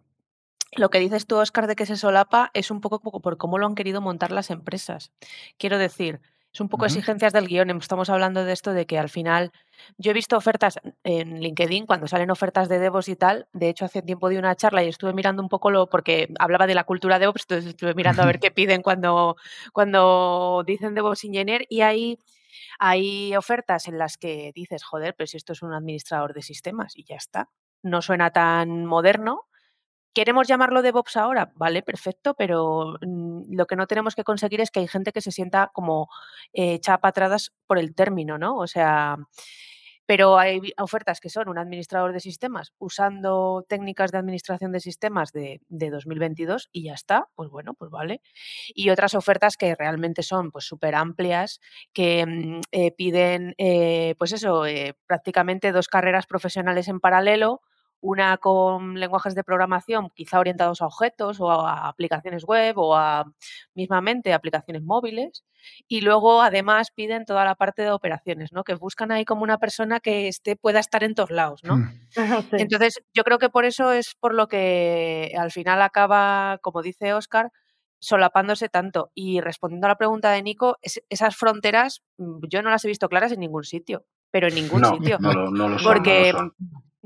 lo 0.75 0.89
que 0.89 0.99
dices 0.99 1.27
tú, 1.27 1.37
Oscar, 1.37 1.67
de 1.67 1.75
que 1.75 1.85
se 1.85 1.95
solapa 1.95 2.51
es 2.53 2.71
un 2.71 2.81
poco 2.81 2.99
por 2.99 3.37
cómo 3.37 3.57
lo 3.57 3.65
han 3.65 3.75
querido 3.75 4.01
montar 4.01 4.31
las 4.31 4.49
empresas. 4.49 5.11
Quiero 5.57 5.77
decir, 5.77 6.19
es 6.57 6.61
un 6.61 6.69
poco 6.69 6.85
exigencias 6.85 7.33
del 7.33 7.47
guion. 7.47 7.69
Estamos 7.69 8.09
hablando 8.09 8.43
de 8.43 8.51
esto 8.51 8.73
de 8.73 8.87
que 8.87 8.97
al 8.97 9.09
final 9.09 9.51
yo 9.99 10.09
he 10.09 10.13
visto 10.15 10.35
ofertas 10.35 10.79
en 11.03 11.39
LinkedIn 11.39 11.85
cuando 11.85 12.07
salen 12.07 12.31
ofertas 12.31 12.67
de 12.67 12.79
DevOps 12.79 13.09
y 13.09 13.15
tal. 13.15 13.47
De 13.53 13.69
hecho, 13.69 13.85
hace 13.85 14.01
tiempo 14.01 14.27
di 14.27 14.37
una 14.37 14.55
charla 14.55 14.83
y 14.83 14.87
estuve 14.87 15.13
mirando 15.13 15.43
un 15.43 15.49
poco 15.49 15.69
lo 15.69 15.87
porque 15.87 16.33
hablaba 16.39 16.65
de 16.65 16.73
la 16.73 16.83
cultura 16.83 17.19
DevOps, 17.19 17.43
entonces 17.43 17.69
estuve 17.69 17.93
mirando 17.93 18.23
a 18.23 18.25
ver 18.25 18.39
qué 18.41 18.49
piden 18.49 18.81
cuando, 18.81 19.35
cuando 19.71 20.63
dicen 20.65 20.95
DevOps 20.95 21.25
Engineer 21.25 21.67
y 21.69 21.81
ahí 21.81 22.17
hay 22.79 23.35
ofertas 23.35 23.87
en 23.87 23.99
las 23.99 24.17
que 24.17 24.51
dices, 24.55 24.83
joder, 24.83 25.13
pero 25.15 25.27
si 25.27 25.37
esto 25.37 25.53
es 25.53 25.61
un 25.61 25.73
administrador 25.73 26.33
de 26.33 26.41
sistemas 26.41 26.97
y 26.97 27.03
ya 27.03 27.17
está. 27.17 27.51
No 27.83 28.01
suena 28.01 28.31
tan 28.31 28.87
moderno, 28.87 29.45
¿Queremos 30.17 30.47
llamarlo 30.47 30.81
DevOps 30.81 31.15
ahora? 31.15 31.51
Vale, 31.53 31.83
perfecto, 31.83 32.33
pero 32.33 32.95
mm, 33.05 33.53
lo 33.53 33.67
que 33.67 33.75
no 33.75 33.85
tenemos 33.85 34.15
que 34.15 34.23
conseguir 34.23 34.61
es 34.61 34.71
que 34.71 34.79
hay 34.79 34.87
gente 34.87 35.11
que 35.11 35.21
se 35.21 35.31
sienta 35.31 35.69
como 35.71 36.09
eh, 36.53 36.73
hecha 36.73 36.97
patradas 36.97 37.53
por 37.67 37.77
el 37.77 37.93
término, 37.93 38.39
¿no? 38.39 38.57
O 38.57 38.65
sea, 38.65 39.17
pero 40.07 40.39
hay 40.39 40.73
ofertas 40.79 41.19
que 41.19 41.29
son 41.29 41.49
un 41.49 41.59
administrador 41.59 42.13
de 42.13 42.19
sistemas 42.19 42.73
usando 42.79 43.63
técnicas 43.69 44.11
de 44.11 44.17
administración 44.17 44.71
de 44.71 44.79
sistemas 44.79 45.33
de, 45.33 45.61
2022 45.69 46.69
y 46.71 46.85
ya 46.85 46.95
está, 46.95 47.27
pues 47.35 47.51
bueno, 47.51 47.75
pues 47.75 47.91
vale. 47.91 48.21
Y 48.69 48.89
otras 48.89 49.13
ofertas 49.13 49.55
que 49.55 49.75
realmente 49.75 50.23
son 50.23 50.49
pues 50.49 50.65
súper 50.65 50.95
amplias, 50.95 51.61
que 51.93 52.25
mm, 52.25 52.61
eh, 52.71 52.91
piden, 52.91 53.53
eh, 53.59 54.15
pues 54.17 54.31
eso, 54.31 54.63
prácticamente 55.05 55.71
dos 55.71 55.87
carreras 55.87 56.25
profesionales 56.25 56.87
en 56.87 56.99
paralelo 56.99 57.61
una 58.01 58.37
con 58.37 58.99
lenguajes 58.99 59.35
de 59.35 59.43
programación 59.43 60.09
quizá 60.15 60.39
orientados 60.39 60.81
a 60.81 60.85
objetos 60.85 61.39
o 61.39 61.49
a 61.51 61.87
aplicaciones 61.87 62.43
web 62.45 62.77
o 62.77 62.95
a 62.95 63.25
mismamente 63.73 64.33
aplicaciones 64.33 64.83
móviles 64.83 65.43
y 65.87 66.01
luego 66.01 66.41
además 66.41 66.91
piden 66.91 67.25
toda 67.25 67.45
la 67.45 67.55
parte 67.55 67.81
de 67.81 67.91
operaciones, 67.91 68.53
¿no? 68.53 68.63
Que 68.63 68.75
buscan 68.75 69.11
ahí 69.11 69.25
como 69.25 69.43
una 69.43 69.57
persona 69.57 69.99
que 69.99 70.27
esté 70.27 70.55
pueda 70.55 70.79
estar 70.79 71.03
en 71.03 71.15
todos 71.15 71.31
lados, 71.31 71.63
¿no? 71.63 71.77
Mm. 71.77 71.89
Entonces, 72.53 73.01
yo 73.13 73.23
creo 73.23 73.39
que 73.39 73.49
por 73.49 73.65
eso 73.65 73.91
es 73.91 74.15
por 74.19 74.33
lo 74.33 74.47
que 74.47 75.33
al 75.37 75.51
final 75.51 75.81
acaba, 75.81 76.59
como 76.61 76.81
dice 76.81 77.13
Oscar, 77.13 77.51
solapándose 77.99 78.69
tanto. 78.69 79.11
Y 79.13 79.41
respondiendo 79.41 79.87
a 79.87 79.89
la 79.89 79.97
pregunta 79.97 80.31
de 80.31 80.43
Nico, 80.43 80.77
esas 80.81 81.35
fronteras 81.35 82.03
mm, 82.17 82.47
yo 82.49 82.61
no 82.61 82.69
las 82.69 82.85
he 82.85 82.87
visto 82.87 83.09
claras 83.09 83.31
en 83.31 83.39
ningún 83.39 83.63
sitio, 83.63 84.05
pero 84.31 84.47
en 84.47 84.55
ningún 84.55 84.85
sitio. 84.85 85.17
No, 85.19 85.49
no, 85.51 85.69
lo 85.69 85.77
porque 85.83 86.33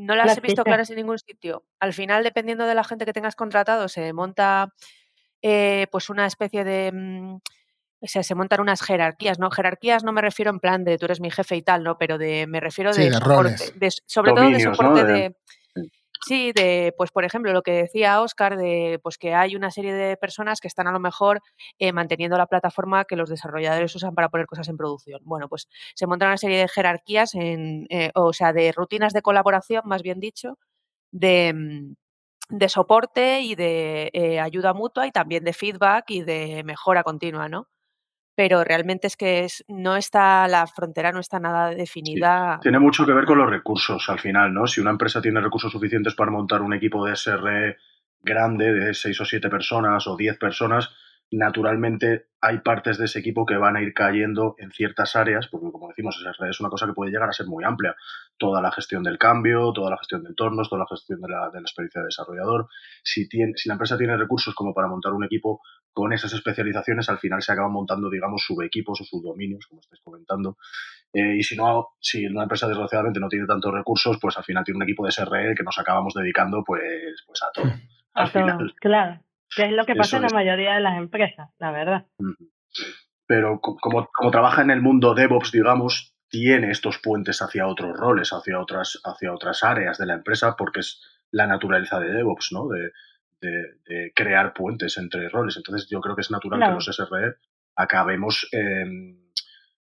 no 0.01 0.15
las, 0.15 0.37
he 0.37 0.41
visto 0.41 0.63
claras 0.63 0.89
en 0.89 0.97
ningún 0.97 1.19
sitio. 1.19 1.63
Al 1.79 1.93
final, 1.93 2.23
dependiendo 2.23 2.65
de 2.65 2.75
la 2.75 2.83
gente 2.83 3.05
que 3.05 3.13
tengas 3.13 3.35
contratado, 3.35 3.87
se 3.87 4.13
monta 4.13 4.73
eh, 5.41 5.87
pues 5.91 6.09
una 6.09 6.25
especie 6.25 6.63
de... 6.63 6.91
Mm, 6.91 7.35
o 8.03 8.07
sea, 8.07 8.23
se 8.23 8.33
montan 8.33 8.61
unas 8.61 8.81
jerarquías, 8.81 9.37
¿no? 9.37 9.51
Jerarquías 9.51 10.03
no 10.03 10.11
me 10.11 10.21
refiero 10.21 10.49
en 10.49 10.59
plan 10.59 10.83
de 10.83 10.97
tú 10.97 11.05
eres 11.05 11.21
mi 11.21 11.29
jefe 11.29 11.55
y 11.55 11.61
tal, 11.61 11.83
¿no? 11.83 11.99
Pero 11.99 12.17
de 12.17 12.47
me 12.47 12.59
refiero 12.59 12.91
de, 12.93 13.11
sobre 14.07 14.31
todo 14.33 14.49
de 14.49 14.59
soporte 14.59 15.03
de, 15.03 15.35
Sí, 16.23 16.51
de, 16.53 16.93
pues 16.97 17.09
por 17.11 17.25
ejemplo, 17.25 17.51
lo 17.51 17.63
que 17.63 17.71
decía 17.71 18.21
Oscar, 18.21 18.55
de 18.55 18.99
pues 19.01 19.17
que 19.17 19.33
hay 19.33 19.55
una 19.55 19.71
serie 19.71 19.91
de 19.93 20.17
personas 20.17 20.59
que 20.61 20.67
están 20.67 20.85
a 20.87 20.91
lo 20.91 20.99
mejor 20.99 21.41
eh, 21.79 21.91
manteniendo 21.93 22.37
la 22.37 22.45
plataforma 22.45 23.05
que 23.05 23.15
los 23.15 23.27
desarrolladores 23.27 23.95
usan 23.95 24.13
para 24.13 24.29
poner 24.29 24.45
cosas 24.45 24.67
en 24.69 24.77
producción. 24.77 25.19
Bueno, 25.23 25.49
pues 25.49 25.67
se 25.95 26.05
monta 26.05 26.27
una 26.27 26.37
serie 26.37 26.59
de 26.59 26.67
jerarquías, 26.67 27.33
en, 27.33 27.87
eh, 27.89 28.11
o 28.13 28.33
sea, 28.33 28.53
de 28.53 28.71
rutinas 28.71 29.13
de 29.13 29.23
colaboración, 29.23 29.81
más 29.85 30.03
bien 30.03 30.19
dicho, 30.19 30.59
de, 31.11 31.53
mm, 31.55 31.95
de 32.57 32.69
soporte 32.69 33.41
y 33.41 33.55
de 33.55 34.11
eh, 34.13 34.39
ayuda 34.41 34.73
mutua 34.73 35.07
y 35.07 35.11
también 35.11 35.43
de 35.45 35.53
feedback 35.53 36.05
y 36.11 36.23
de 36.23 36.63
mejora 36.65 37.03
continua, 37.03 37.49
¿no? 37.49 37.67
Pero 38.35 38.63
realmente 38.63 39.07
es 39.07 39.17
que 39.17 39.43
es, 39.43 39.63
no 39.67 39.95
está, 39.95 40.47
la 40.47 40.65
frontera 40.67 41.11
no 41.11 41.19
está 41.19 41.39
nada 41.39 41.69
definida. 41.69 42.59
Tiene 42.61 42.79
mucho 42.79 43.05
que 43.05 43.13
ver 43.13 43.25
con 43.25 43.37
los 43.37 43.49
recursos 43.49 44.09
al 44.09 44.19
final, 44.19 44.53
¿no? 44.53 44.67
Si 44.67 44.81
una 44.81 44.91
empresa 44.91 45.21
tiene 45.21 45.41
recursos 45.41 45.71
suficientes 45.71 46.15
para 46.15 46.31
montar 46.31 46.61
un 46.61 46.73
equipo 46.73 47.05
de 47.05 47.13
SR 47.13 47.77
grande 48.21 48.71
de 48.71 48.93
seis 48.93 49.19
o 49.19 49.25
siete 49.25 49.49
personas 49.49 50.07
o 50.07 50.15
diez 50.15 50.37
personas, 50.37 50.91
naturalmente 51.31 52.27
hay 52.41 52.59
partes 52.59 52.97
de 52.97 53.05
ese 53.05 53.19
equipo 53.19 53.45
que 53.45 53.55
van 53.55 53.77
a 53.77 53.81
ir 53.81 53.93
cayendo 53.93 54.55
en 54.57 54.71
ciertas 54.71 55.15
áreas, 55.15 55.47
porque 55.47 55.71
como 55.71 55.87
decimos, 55.87 56.21
es 56.49 56.59
una 56.59 56.69
cosa 56.69 56.85
que 56.87 56.93
puede 56.93 57.11
llegar 57.11 57.29
a 57.29 57.33
ser 57.33 57.47
muy 57.47 57.63
amplia. 57.63 57.95
Toda 58.37 58.61
la 58.61 58.71
gestión 58.71 59.01
del 59.03 59.17
cambio, 59.17 59.71
toda 59.71 59.91
la 59.91 59.97
gestión 59.97 60.23
de 60.23 60.29
entornos, 60.29 60.69
toda 60.69 60.79
la 60.79 60.87
gestión 60.89 61.21
de 61.21 61.29
la, 61.29 61.49
de 61.49 61.61
la 61.61 61.61
experiencia 61.61 62.01
de 62.01 62.07
desarrollador. 62.07 62.67
Si, 63.03 63.29
tiene, 63.29 63.53
si 63.55 63.69
la 63.69 63.73
empresa 63.73 63.97
tiene 63.97 64.17
recursos 64.17 64.53
como 64.53 64.73
para 64.73 64.87
montar 64.87 65.13
un 65.13 65.23
equipo 65.23 65.61
con 65.93 66.13
esas 66.13 66.33
especializaciones, 66.33 67.09
al 67.09 67.19
final 67.19 67.41
se 67.41 67.51
acaban 67.51 67.71
montando, 67.71 68.09
digamos, 68.09 68.43
subequipos 68.45 69.01
o 69.01 69.03
subdominios, 69.03 69.67
como 69.67 69.81
estáis 69.81 70.01
comentando. 70.01 70.57
Eh, 71.13 71.37
y 71.37 71.43
si 71.43 71.55
no, 71.55 71.89
si 71.99 72.25
una 72.25 72.43
empresa 72.43 72.67
desgraciadamente 72.67 73.19
no 73.19 73.27
tiene 73.27 73.45
tantos 73.45 73.73
recursos, 73.73 74.17
pues 74.21 74.37
al 74.37 74.43
final 74.43 74.63
tiene 74.63 74.77
un 74.77 74.83
equipo 74.83 75.05
de 75.05 75.11
SRE 75.11 75.55
que 75.55 75.63
nos 75.63 75.77
acabamos 75.77 76.13
dedicando 76.13 76.63
pues, 76.63 77.23
pues 77.25 77.43
a 77.43 77.51
todo. 77.53 77.71
A 78.13 78.29
todo, 78.29 78.57
claro. 78.81 79.21
Que 79.55 79.67
es 79.67 79.71
lo 79.71 79.85
que 79.85 79.95
pasa 79.95 80.17
en 80.17 80.23
la 80.23 80.29
mayoría 80.33 80.73
de 80.73 80.81
las 80.81 80.97
empresas, 80.97 81.49
la 81.59 81.71
verdad. 81.71 82.05
Pero 83.25 83.61
como, 83.61 84.09
como 84.11 84.31
trabaja 84.31 84.61
en 84.61 84.69
el 84.69 84.81
mundo 84.81 85.13
DevOps, 85.13 85.53
digamos, 85.53 86.13
tiene 86.27 86.71
estos 86.71 86.97
puentes 86.97 87.41
hacia 87.41 87.67
otros 87.67 87.95
roles, 87.95 88.31
hacia 88.33 88.59
otras, 88.59 88.99
hacia 89.05 89.33
otras 89.33 89.63
áreas 89.63 89.97
de 89.97 90.07
la 90.07 90.15
empresa, 90.15 90.57
porque 90.57 90.81
es 90.81 91.01
la 91.31 91.47
naturaleza 91.47 92.01
de 92.01 92.11
DevOps, 92.11 92.49
¿no? 92.51 92.67
De, 92.67 92.91
de, 93.41 94.11
crear 94.15 94.53
puentes 94.53 94.97
entre 94.97 95.29
roles. 95.29 95.57
Entonces 95.57 95.87
yo 95.89 95.99
creo 95.99 96.15
que 96.15 96.21
es 96.21 96.31
natural 96.31 96.59
que 96.59 96.73
los 96.73 96.85
SRE 96.85 97.35
acabemos 97.75 98.47
em, 98.51 99.17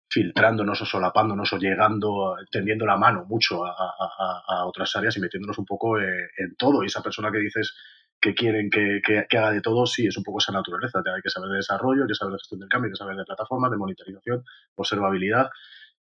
filtrándonos 0.10 0.82
o 0.82 0.86
solapándonos 0.86 1.52
o 1.54 1.58
llegando, 1.58 2.36
tendiendo 2.52 2.86
la 2.86 2.98
mano 2.98 3.26
mucho 3.26 3.66
a, 3.66 4.66
otras 4.66 4.96
áreas 4.96 5.18
y 5.18 5.22
metiéndonos 5.22 5.58
un 5.58 5.66
poco 5.66 6.00
eh, 6.00 6.30
en 6.38 6.56
todo. 6.56 6.84
Y 6.84 6.88
esa 6.88 7.02
persona 7.02 7.32
que 7.32 7.40
dices 7.40 7.74
que 8.20 8.36
quieren 8.36 8.70
que, 8.70 9.02
que, 9.04 9.38
haga 9.38 9.52
de 9.52 9.62
todo, 9.62 9.88
sí, 9.88 10.06
es 10.06 10.16
un 10.16 10.24
poco 10.24 10.38
esa 10.38 10.52
naturaleza. 10.52 11.00
Hay 11.00 11.22
que 11.22 11.30
saber 11.30 11.50
de 11.50 11.58
desarrollo, 11.58 12.04
hay 12.04 12.08
que 12.08 12.16
saber 12.16 12.34
de 12.34 12.40
gestión 12.40 12.60
del 12.60 12.70
cambio, 12.70 12.88
hay 12.88 12.92
que 12.92 12.98
saber 12.98 13.16
de 13.16 13.26
plataformas, 13.26 13.72
de 13.72 13.78
monitorización, 13.78 14.44
observabilidad 14.76 15.50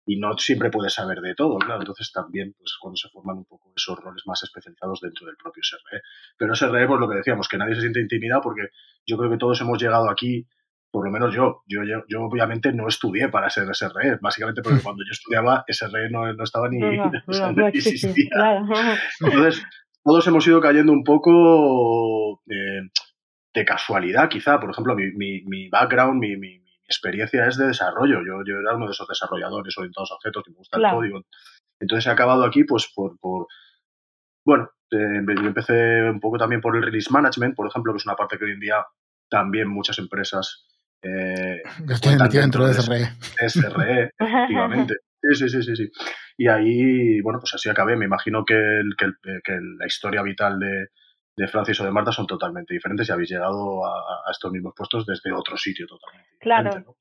y 0.05 0.19
no 0.19 0.37
siempre 0.37 0.69
puedes 0.69 0.93
saber 0.93 1.19
de 1.21 1.33
todo, 1.35 1.57
claro. 1.57 1.81
Entonces 1.81 2.11
también 2.11 2.53
pues 2.57 2.75
cuando 2.79 2.97
se 2.97 3.09
forman 3.09 3.37
un 3.37 3.45
poco 3.45 3.71
esos 3.75 3.97
roles 3.99 4.23
más 4.25 4.43
especializados 4.43 4.99
dentro 5.01 5.27
del 5.27 5.37
propio 5.37 5.63
SRE. 5.63 6.01
Pero 6.37 6.55
SRE, 6.55 6.87
pues 6.87 6.99
lo 6.99 7.09
que 7.09 7.15
decíamos, 7.15 7.47
que 7.47 7.57
nadie 7.57 7.75
se 7.75 7.81
siente 7.81 8.01
intimidado 8.01 8.41
porque 8.41 8.69
yo 9.05 9.17
creo 9.17 9.31
que 9.31 9.37
todos 9.37 9.59
hemos 9.61 9.81
llegado 9.81 10.09
aquí, 10.09 10.45
por 10.91 11.05
lo 11.05 11.11
menos 11.11 11.33
yo, 11.33 11.63
yo, 11.67 11.81
yo, 12.07 12.21
obviamente 12.21 12.73
no 12.73 12.87
estudié 12.87 13.29
para 13.29 13.49
ser 13.49 13.67
SRE, 13.73 14.17
básicamente 14.21 14.61
porque 14.61 14.81
cuando 14.83 15.03
yo 15.03 15.11
estudiaba 15.11 15.63
SRE 15.67 16.09
no, 16.09 16.31
no 16.33 16.43
estaba 16.43 16.69
ni, 16.69 16.79
no, 17.57 17.67
existía. 17.67 18.29
Entonces, 19.21 19.63
todos 20.03 20.27
hemos 20.27 20.45
ido 20.45 20.59
cayendo 20.59 20.91
un 20.91 21.03
poco 21.03 22.41
de, 22.45 22.89
de 23.53 23.65
casualidad, 23.65 24.27
quizá. 24.27 24.59
Por 24.59 24.71
ejemplo, 24.71 24.95
mi, 24.95 25.11
mi, 25.13 25.43
mi 25.45 25.69
background, 25.69 26.19
mi, 26.19 26.35
mi 26.35 26.62
experiencia 26.87 27.47
es 27.47 27.57
de 27.57 27.67
desarrollo. 27.67 28.19
Yo, 28.25 28.43
yo 28.45 28.59
era 28.59 28.75
uno 28.75 28.85
de 28.85 28.91
esos 28.91 29.07
desarrolladores 29.07 29.77
orientados 29.77 30.11
a 30.11 30.15
objetos 30.15 30.43
que 30.43 30.51
me 30.51 30.57
gusta 30.57 30.77
el 30.77 30.91
código. 30.91 31.21
Entonces 31.79 32.07
he 32.07 32.11
acabado 32.11 32.43
aquí, 32.43 32.63
pues, 32.63 32.91
por, 32.93 33.17
por, 33.19 33.47
bueno, 34.45 34.69
Eh, 34.91 35.25
yo 35.25 35.47
empecé 35.47 36.03
un 36.07 36.19
poco 36.19 36.37
también 36.37 36.61
por 36.61 36.75
el 36.75 36.83
release 36.83 37.09
management, 37.11 37.55
por 37.55 37.67
ejemplo, 37.67 37.91
que 37.93 37.97
es 37.97 38.05
una 38.05 38.15
parte 38.15 38.37
que 38.37 38.45
hoy 38.45 38.51
en 38.51 38.59
día 38.59 38.85
también 39.27 39.67
muchas 39.67 39.97
empresas 39.97 40.67
eh, 41.01 41.63
estoy 41.89 42.15
metido 42.15 42.41
dentro 42.41 42.67
de 42.67 42.73
SRE. 42.75 43.09
SRE, 43.49 44.11
efectivamente. 44.19 44.95
Sí, 45.19 45.49
sí, 45.49 45.63
sí, 45.63 45.75
sí, 45.75 45.91
Y 46.37 46.47
ahí, 46.47 47.21
bueno, 47.21 47.39
pues 47.39 47.55
así 47.55 47.69
acabé. 47.69 47.95
Me 47.95 48.05
imagino 48.05 48.45
que, 48.45 48.81
que, 48.97 49.07
que 49.43 49.53
la 49.79 49.87
historia 49.87 50.21
vital 50.21 50.59
de, 50.59 50.89
de, 51.35 51.47
Francis 51.47 51.79
o 51.81 51.85
de 51.85 51.91
Marta 51.91 52.11
son 52.11 52.27
totalmente 52.27 52.73
diferentes 52.73 53.07
y 53.07 53.11
habéis 53.11 53.29
llegado 53.29 53.85
a, 53.85 54.31
estos 54.31 54.51
mismos 54.51 54.73
puestos 54.75 55.05
desde 55.05 55.31
otro 55.31 55.57
sitio 55.57 55.87
totalmente. 55.87 56.37
Claro. 56.39 56.95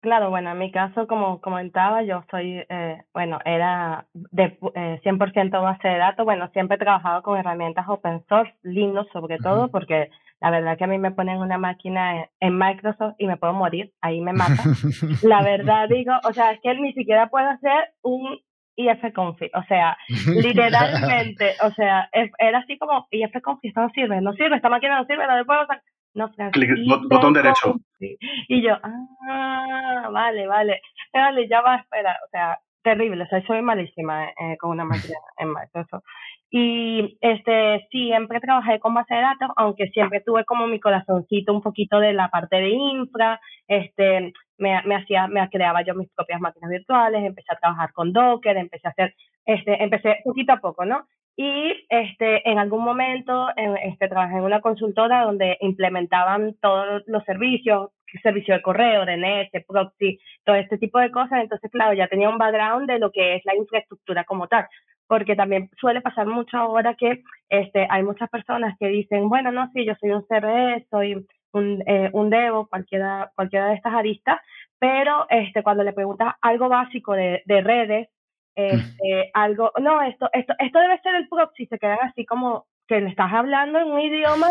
Claro, 0.00 0.30
bueno, 0.30 0.52
en 0.52 0.58
mi 0.58 0.70
caso, 0.70 1.08
como 1.08 1.40
comentaba, 1.40 2.04
yo 2.04 2.22
soy, 2.30 2.64
eh, 2.68 3.02
bueno, 3.12 3.40
era 3.44 4.06
de 4.14 4.56
eh, 4.76 5.00
100% 5.02 5.60
base 5.60 5.88
de 5.88 5.98
datos. 5.98 6.24
Bueno, 6.24 6.48
siempre 6.52 6.76
he 6.76 6.78
trabajado 6.78 7.22
con 7.22 7.36
herramientas 7.36 7.84
open 7.88 8.24
source, 8.28 8.54
Linux 8.62 9.10
sobre 9.12 9.38
todo, 9.38 9.68
porque 9.72 10.08
la 10.40 10.50
verdad 10.50 10.78
que 10.78 10.84
a 10.84 10.88
mí 10.88 10.98
me 10.98 11.10
ponen 11.10 11.38
una 11.38 11.58
máquina 11.58 12.28
en 12.38 12.56
Microsoft 12.56 13.16
y 13.18 13.26
me 13.26 13.38
puedo 13.38 13.54
morir, 13.54 13.92
ahí 14.00 14.20
me 14.20 14.32
mata. 14.32 14.62
La 15.22 15.42
verdad 15.42 15.88
digo, 15.88 16.12
o 16.22 16.32
sea, 16.32 16.52
es 16.52 16.60
que 16.60 16.74
ni 16.76 16.92
siquiera 16.92 17.28
puedo 17.28 17.48
hacer 17.48 17.92
un 18.02 18.38
ifconfig, 18.78 19.50
o 19.54 19.62
sea, 19.64 19.96
literalmente, 20.42 21.54
o 21.62 21.70
sea, 21.72 22.08
era 22.12 22.58
así 22.58 22.78
como 22.78 23.06
ifconfig, 23.10 23.68
esto 23.68 23.80
no 23.80 23.90
sirve, 23.90 24.20
no 24.20 24.32
sirve, 24.32 24.56
esta 24.56 24.68
máquina 24.68 24.98
no 24.98 25.06
sirve, 25.06 25.26
no 25.26 25.36
le 25.36 25.44
puedo 25.44 25.62
usar. 25.62 25.82
No, 26.14 26.32
Clic, 26.52 26.70
botón 27.08 27.32
derecho. 27.32 27.76
Y 28.00 28.62
yo, 28.62 28.76
ah, 28.82 30.08
vale, 30.10 30.46
vale, 30.46 30.80
vale, 31.12 31.48
ya 31.48 31.60
va, 31.60 31.76
espera, 31.76 32.18
o 32.26 32.28
sea, 32.30 32.58
terrible, 32.82 33.22
o 33.22 33.26
sea, 33.26 33.44
soy 33.46 33.62
malísima 33.62 34.28
eh, 34.30 34.56
con 34.58 34.70
una 34.70 34.84
máquina 34.84 35.18
en 35.36 35.52
Microsoft. 35.52 36.04
Y 36.50 37.18
este, 37.20 37.86
siempre 37.90 38.40
trabajé 38.40 38.80
con 38.80 38.94
base 38.94 39.14
de 39.14 39.20
datos, 39.20 39.50
aunque 39.56 39.88
siempre 39.88 40.22
tuve 40.24 40.44
como 40.46 40.66
mi 40.66 40.80
corazoncito 40.80 41.52
un 41.52 41.60
poquito 41.60 42.00
de 42.00 42.14
la 42.14 42.28
parte 42.28 42.56
de 42.56 42.70
infra, 42.70 43.38
este, 43.66 44.32
me, 44.56 44.82
me 44.84 44.96
hacía, 44.96 45.26
me 45.26 45.46
creaba 45.50 45.82
yo 45.82 45.94
mis 45.94 46.08
propias 46.14 46.40
máquinas 46.40 46.70
virtuales, 46.70 47.22
empecé 47.22 47.52
a 47.52 47.58
trabajar 47.58 47.92
con 47.92 48.12
Docker, 48.14 48.56
empecé 48.56 48.88
a 48.88 48.90
hacer, 48.90 49.14
este, 49.44 49.82
empecé 49.82 50.20
poquito 50.24 50.52
a 50.54 50.60
poco, 50.60 50.86
¿no? 50.86 51.06
Y 51.36 51.86
este, 51.88 52.50
en 52.50 52.58
algún 52.58 52.82
momento 52.82 53.48
este, 53.82 54.08
trabajé 54.08 54.38
en 54.38 54.42
una 54.42 54.60
consultora 54.60 55.22
donde 55.22 55.56
implementaban 55.60 56.56
todos 56.60 57.04
los 57.06 57.22
servicios, 57.24 57.90
servicio 58.22 58.54
de 58.54 58.62
correo, 58.62 59.04
DNS, 59.04 59.50
proxy, 59.66 60.18
todo 60.44 60.56
este 60.56 60.78
tipo 60.78 60.98
de 60.98 61.12
cosas. 61.12 61.42
Entonces, 61.42 61.70
claro, 61.70 61.92
ya 61.92 62.08
tenía 62.08 62.28
un 62.28 62.38
background 62.38 62.90
de 62.90 62.98
lo 62.98 63.12
que 63.12 63.36
es 63.36 63.44
la 63.44 63.54
infraestructura 63.54 64.24
como 64.24 64.48
tal 64.48 64.66
porque 65.08 65.34
también 65.34 65.70
suele 65.80 66.00
pasar 66.00 66.26
mucho 66.26 66.56
ahora 66.56 66.94
que 66.94 67.22
este, 67.48 67.86
hay 67.90 68.02
muchas 68.02 68.28
personas 68.28 68.76
que 68.78 68.88
dicen, 68.88 69.28
bueno, 69.28 69.50
no, 69.50 69.70
sí, 69.72 69.84
yo 69.84 69.94
soy 69.98 70.10
un 70.10 70.22
CRE, 70.22 70.86
soy 70.90 71.26
un, 71.52 71.82
eh, 71.86 72.10
un 72.12 72.30
Devo, 72.30 72.66
cualquiera, 72.68 73.32
cualquiera 73.34 73.68
de 73.68 73.74
estas 73.74 73.94
aristas, 73.94 74.38
pero 74.78 75.26
este, 75.30 75.62
cuando 75.62 75.82
le 75.82 75.94
preguntas 75.94 76.34
algo 76.42 76.68
básico 76.68 77.14
de, 77.14 77.42
de 77.46 77.60
redes, 77.62 78.08
este, 78.54 79.30
algo, 79.34 79.72
no, 79.80 80.02
esto, 80.02 80.28
esto, 80.32 80.52
esto 80.58 80.78
debe 80.78 81.00
ser 81.00 81.14
el 81.14 81.28
proxy, 81.28 81.66
se 81.66 81.78
quedan 81.78 81.98
así 82.02 82.26
como 82.26 82.66
que 82.86 83.00
le 83.00 83.08
estás 83.08 83.32
hablando 83.32 83.78
en 83.78 83.88
un 83.88 84.00
idioma, 84.00 84.48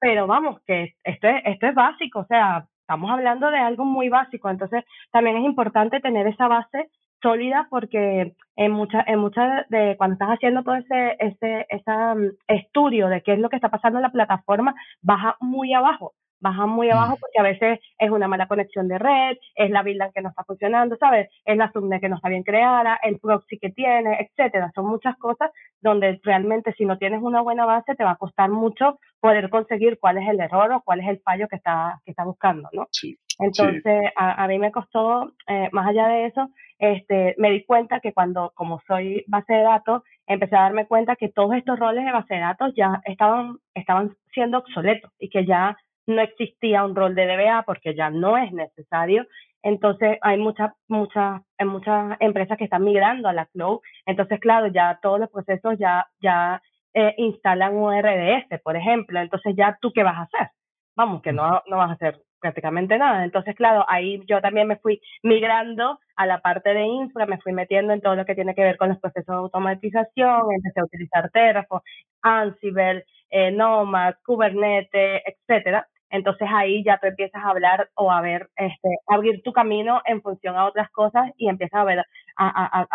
pero 0.00 0.26
vamos, 0.26 0.60
que 0.66 0.94
esto 1.04 1.28
es, 1.28 1.42
esto 1.44 1.66
es 1.66 1.74
básico, 1.74 2.20
o 2.20 2.26
sea, 2.26 2.66
estamos 2.80 3.10
hablando 3.10 3.50
de 3.50 3.58
algo 3.58 3.84
muy 3.84 4.08
básico, 4.08 4.48
entonces 4.48 4.84
también 5.12 5.36
es 5.36 5.44
importante 5.44 6.00
tener 6.00 6.26
esa 6.26 6.48
base 6.48 6.88
sólida 7.26 7.66
porque 7.70 8.34
en 8.54 8.70
muchas 8.70 9.02
en 9.08 9.18
muchas 9.18 9.68
de 9.68 9.96
cuando 9.96 10.14
estás 10.14 10.28
haciendo 10.28 10.62
todo 10.62 10.76
ese 10.76 11.16
ese 11.18 11.66
ese 11.68 11.90
mm, 11.90 12.30
estudio 12.46 13.08
de 13.08 13.20
qué 13.22 13.32
es 13.32 13.40
lo 13.40 13.48
que 13.48 13.56
está 13.56 13.68
pasando 13.68 13.98
en 13.98 14.02
la 14.02 14.12
plataforma 14.12 14.74
baja 15.02 15.36
muy 15.40 15.74
abajo 15.74 16.12
baja 16.40 16.66
muy 16.66 16.88
abajo 16.90 17.14
mm. 17.14 17.20
porque 17.20 17.40
a 17.40 17.42
veces 17.42 17.80
es 17.98 18.10
una 18.10 18.28
mala 18.28 18.46
conexión 18.46 18.86
de 18.86 18.98
red, 18.98 19.36
es 19.56 19.70
la 19.70 19.82
build 19.82 20.12
que 20.14 20.22
no 20.22 20.28
está 20.28 20.44
funcionando, 20.44 20.96
¿sabes? 20.98 21.28
Es 21.44 21.56
la 21.56 21.72
subnet 21.72 22.00
que 22.00 22.08
no 22.08 22.16
está 22.16 22.28
bien 22.28 22.42
creada, 22.42 22.98
el 23.02 23.18
proxy 23.18 23.58
que 23.58 23.70
tiene, 23.70 24.18
etcétera. 24.20 24.70
Son 24.74 24.86
muchas 24.86 25.16
cosas 25.16 25.50
donde 25.80 26.20
realmente 26.22 26.74
si 26.76 26.84
no 26.84 26.98
tienes 26.98 27.22
una 27.22 27.40
buena 27.40 27.64
base 27.64 27.94
te 27.94 28.04
va 28.04 28.12
a 28.12 28.16
costar 28.16 28.50
mucho 28.50 28.98
poder 29.20 29.48
conseguir 29.50 29.98
cuál 29.98 30.18
es 30.18 30.28
el 30.28 30.40
error 30.40 30.70
o 30.72 30.82
cuál 30.82 31.00
es 31.00 31.08
el 31.08 31.20
fallo 31.20 31.48
que 31.48 31.56
está, 31.56 32.00
que 32.04 32.10
está 32.12 32.24
buscando, 32.24 32.68
¿no? 32.72 32.86
Sí. 32.90 33.18
Entonces, 33.38 34.10
A, 34.16 34.44
a, 34.44 34.48
mí 34.48 34.58
me 34.58 34.72
costó, 34.72 35.32
eh, 35.46 35.68
más 35.72 35.86
allá 35.88 36.08
de 36.08 36.26
eso, 36.26 36.48
este, 36.78 37.34
me 37.38 37.50
di 37.50 37.64
cuenta 37.64 38.00
que 38.00 38.12
cuando, 38.12 38.52
como 38.54 38.80
soy 38.86 39.24
base 39.26 39.52
de 39.52 39.62
datos, 39.62 40.02
empecé 40.26 40.56
a 40.56 40.62
darme 40.62 40.86
cuenta 40.86 41.16
que 41.16 41.28
todos 41.28 41.54
estos 41.54 41.78
roles 41.78 42.04
de 42.04 42.12
base 42.12 42.34
de 42.34 42.40
datos 42.40 42.72
ya 42.76 43.00
estaban, 43.04 43.58
estaban 43.74 44.16
siendo 44.32 44.58
obsoletos 44.58 45.10
y 45.18 45.28
que 45.28 45.44
ya 45.46 45.76
no 46.06 46.22
existía 46.22 46.84
un 46.84 46.94
rol 46.94 47.14
de 47.14 47.26
DBA 47.26 47.64
porque 47.64 47.94
ya 47.94 48.10
no 48.10 48.36
es 48.38 48.52
necesario. 48.52 49.26
Entonces 49.62 50.18
hay 50.22 50.38
muchas, 50.38 50.72
muchas, 50.88 51.42
muchas 51.64 52.16
empresas 52.20 52.56
que 52.56 52.64
están 52.64 52.84
migrando 52.84 53.28
a 53.28 53.32
la 53.32 53.46
cloud. 53.46 53.80
Entonces, 54.06 54.38
claro, 54.40 54.68
ya 54.68 54.98
todos 55.02 55.18
los 55.18 55.30
procesos 55.30 55.74
ya, 55.78 56.06
ya 56.20 56.62
eh, 56.94 57.14
instalan 57.18 57.74
un 57.74 57.92
RDS, 57.92 58.60
por 58.62 58.76
ejemplo. 58.76 59.20
Entonces, 59.20 59.54
ya 59.56 59.76
tú 59.80 59.92
qué 59.92 60.04
vas 60.04 60.18
a 60.18 60.22
hacer? 60.22 60.50
Vamos, 60.96 61.20
que 61.22 61.32
no, 61.32 61.62
no 61.66 61.76
vas 61.78 61.90
a 61.90 61.94
hacer 61.94 62.22
prácticamente 62.40 62.98
nada. 62.98 63.24
Entonces, 63.24 63.54
claro, 63.54 63.84
ahí 63.88 64.22
yo 64.26 64.40
también 64.40 64.68
me 64.68 64.76
fui 64.76 65.00
migrando 65.22 65.98
a 66.16 66.26
la 66.26 66.40
parte 66.40 66.74
de 66.74 66.84
infra, 66.84 67.26
me 67.26 67.38
fui 67.38 67.52
metiendo 67.52 67.92
en 67.92 68.00
todo 68.00 68.16
lo 68.16 68.24
que 68.24 68.34
tiene 68.34 68.54
que 68.54 68.62
ver 68.62 68.76
con 68.76 68.88
los 68.88 68.98
procesos 68.98 69.26
de 69.26 69.34
automatización, 69.34 70.52
empecé 70.52 70.80
a 70.80 70.84
utilizar 70.84 71.30
Terraform, 71.30 71.82
Ansible, 72.22 73.04
eh, 73.30 73.50
Nomad, 73.50 74.14
Kubernetes, 74.24 75.22
etcétera. 75.26 75.86
Entonces 76.10 76.48
ahí 76.52 76.84
ya 76.84 76.98
tú 76.98 77.08
empiezas 77.08 77.42
a 77.42 77.50
hablar 77.50 77.90
o 77.94 78.12
a 78.12 78.20
ver, 78.20 78.48
este, 78.56 78.88
abrir 79.08 79.42
tu 79.42 79.52
camino 79.52 80.00
en 80.06 80.22
función 80.22 80.56
a 80.56 80.66
otras 80.66 80.90
cosas 80.90 81.30
y 81.36 81.48
empiezas 81.48 81.80
a 81.80 81.84
ver, 81.84 81.98
a, 81.98 82.04
a, 82.36 82.86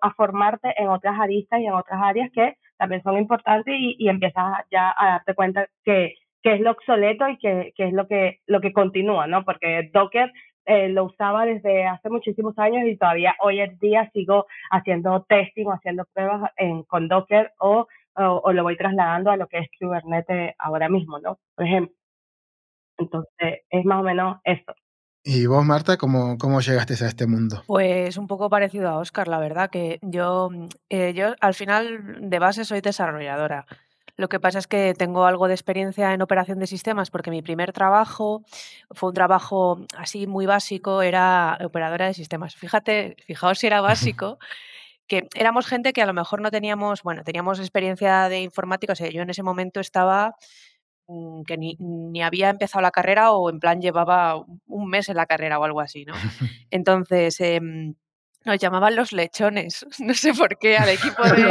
a, 0.00 0.14
formarte 0.14 0.72
en 0.76 0.88
otras 0.88 1.18
aristas 1.18 1.60
y 1.60 1.66
en 1.66 1.72
otras 1.72 2.00
áreas 2.02 2.30
que 2.32 2.54
también 2.78 3.02
son 3.02 3.18
importantes 3.18 3.74
y, 3.76 3.96
y 3.98 4.08
empiezas 4.08 4.64
ya 4.70 4.94
a 4.96 5.10
darte 5.12 5.34
cuenta 5.34 5.66
que, 5.84 6.14
que 6.42 6.54
es 6.54 6.60
lo 6.60 6.70
obsoleto 6.72 7.28
y 7.28 7.38
que, 7.38 7.72
que 7.76 7.88
es 7.88 7.92
lo 7.92 8.06
que, 8.06 8.40
lo 8.46 8.60
que 8.60 8.72
continúa, 8.72 9.26
¿no? 9.26 9.44
Porque 9.44 9.90
Docker 9.92 10.32
eh, 10.66 10.88
lo 10.88 11.04
usaba 11.04 11.46
desde 11.46 11.86
hace 11.86 12.08
muchísimos 12.10 12.58
años 12.58 12.86
y 12.86 12.96
todavía 12.96 13.34
hoy 13.40 13.60
en 13.60 13.78
día 13.78 14.10
sigo 14.12 14.46
haciendo 14.70 15.24
testing 15.28 15.66
o 15.66 15.72
haciendo 15.72 16.04
pruebas 16.12 16.52
en, 16.56 16.84
con 16.84 17.08
Docker 17.08 17.52
o, 17.58 17.86
o, 18.14 18.22
o, 18.44 18.52
lo 18.52 18.62
voy 18.62 18.76
trasladando 18.76 19.30
a 19.30 19.36
lo 19.36 19.46
que 19.48 19.58
es 19.58 19.68
Kubernetes 19.78 20.54
ahora 20.58 20.88
mismo, 20.88 21.18
¿no? 21.18 21.38
Por 21.54 21.66
ejemplo. 21.66 21.94
Entonces, 22.98 23.60
es 23.70 23.84
más 23.84 24.00
o 24.00 24.02
menos 24.02 24.38
eso. 24.44 24.74
¿Y 25.22 25.46
vos, 25.46 25.64
Marta, 25.64 25.98
cómo, 25.98 26.38
cómo 26.38 26.60
llegaste 26.60 26.94
a 27.04 27.08
este 27.08 27.26
mundo? 27.26 27.62
Pues 27.66 28.16
un 28.16 28.26
poco 28.26 28.48
parecido 28.48 28.88
a 28.88 28.98
Oscar, 28.98 29.28
la 29.28 29.38
verdad, 29.38 29.70
que 29.70 29.98
yo, 30.02 30.50
eh, 30.88 31.12
yo 31.14 31.34
al 31.40 31.54
final 31.54 32.30
de 32.30 32.38
base 32.38 32.64
soy 32.64 32.80
desarrolladora. 32.80 33.66
Lo 34.20 34.28
que 34.28 34.38
pasa 34.38 34.58
es 34.58 34.66
que 34.66 34.94
tengo 34.94 35.24
algo 35.24 35.48
de 35.48 35.54
experiencia 35.54 36.12
en 36.12 36.22
operación 36.22 36.58
de 36.58 36.66
sistemas 36.66 37.10
porque 37.10 37.30
mi 37.30 37.42
primer 37.42 37.72
trabajo 37.72 38.42
fue 38.90 39.08
un 39.08 39.14
trabajo 39.14 39.80
así 39.96 40.26
muy 40.26 40.46
básico, 40.46 41.02
era 41.02 41.58
operadora 41.64 42.06
de 42.06 42.14
sistemas. 42.14 42.54
Fíjate, 42.54 43.16
fijaos 43.26 43.58
si 43.58 43.66
era 43.66 43.80
básico, 43.80 44.38
que 45.06 45.28
éramos 45.34 45.66
gente 45.66 45.92
que 45.92 46.02
a 46.02 46.06
lo 46.06 46.14
mejor 46.14 46.40
no 46.40 46.50
teníamos, 46.50 47.02
bueno, 47.02 47.24
teníamos 47.24 47.58
experiencia 47.58 48.28
de 48.28 48.42
informática, 48.42 48.92
o 48.92 48.96
sea, 48.96 49.10
yo 49.10 49.22
en 49.22 49.30
ese 49.30 49.42
momento 49.42 49.80
estaba 49.80 50.36
Mm, 51.12 51.42
que 51.42 51.58
ni, 51.58 51.76
ni, 51.80 52.22
había 52.22 52.50
empezado 52.50 52.82
la 52.82 52.92
carrera 52.92 53.32
o 53.32 53.50
en 53.50 53.58
plan 53.58 53.80
llevaba 53.80 54.44
un 54.66 54.88
mes 54.88 55.08
en 55.08 55.16
la 55.16 55.26
carrera 55.26 55.58
o 55.58 55.64
algo 55.64 55.80
así, 55.80 56.04
¿no? 56.04 56.14
Entonces, 56.70 57.40
eh, 57.40 57.60
nos 58.44 58.58
llamaban 58.58 58.96
los 58.96 59.12
lechones, 59.12 59.86
no 59.98 60.14
sé 60.14 60.34
por 60.34 60.58
qué, 60.58 60.76
al 60.76 60.88
equipo 60.88 61.22
de, 61.22 61.30
de 61.36 61.48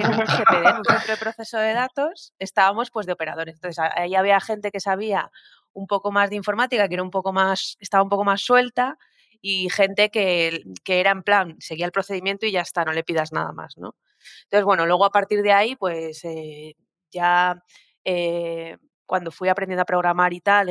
en 0.00 0.06
un 0.06 0.24
GPD, 0.24 0.66
en 0.66 0.76
un 0.76 0.84
centro 0.84 1.12
de 1.12 1.16
proceso 1.18 1.58
de 1.58 1.72
datos, 1.72 2.32
estábamos 2.38 2.90
pues 2.90 3.06
de 3.06 3.12
operadores. 3.12 3.56
Entonces, 3.56 3.84
ahí 3.94 4.14
había 4.14 4.40
gente 4.40 4.70
que 4.70 4.80
sabía 4.80 5.30
un 5.72 5.86
poco 5.86 6.12
más 6.12 6.30
de 6.30 6.36
informática, 6.36 6.88
que 6.88 6.94
era 6.94 7.02
un 7.02 7.10
poco 7.10 7.32
más, 7.32 7.76
estaba 7.80 8.02
un 8.02 8.08
poco 8.08 8.24
más 8.24 8.40
suelta, 8.42 8.98
y 9.42 9.68
gente 9.70 10.10
que, 10.10 10.62
que 10.84 11.00
era 11.00 11.10
en 11.10 11.24
plan, 11.24 11.56
seguía 11.58 11.84
el 11.84 11.92
procedimiento 11.92 12.46
y 12.46 12.52
ya 12.52 12.60
está, 12.60 12.84
no 12.84 12.92
le 12.92 13.02
pidas 13.02 13.32
nada 13.32 13.52
más, 13.52 13.76
¿no? 13.76 13.96
Entonces, 14.44 14.64
bueno, 14.64 14.86
luego 14.86 15.04
a 15.04 15.10
partir 15.10 15.42
de 15.42 15.52
ahí, 15.52 15.74
pues 15.74 16.24
eh, 16.24 16.76
ya 17.10 17.60
eh, 18.04 18.78
cuando 19.04 19.32
fui 19.32 19.48
aprendiendo 19.48 19.82
a 19.82 19.86
programar 19.86 20.32
y 20.32 20.40
tal, 20.40 20.68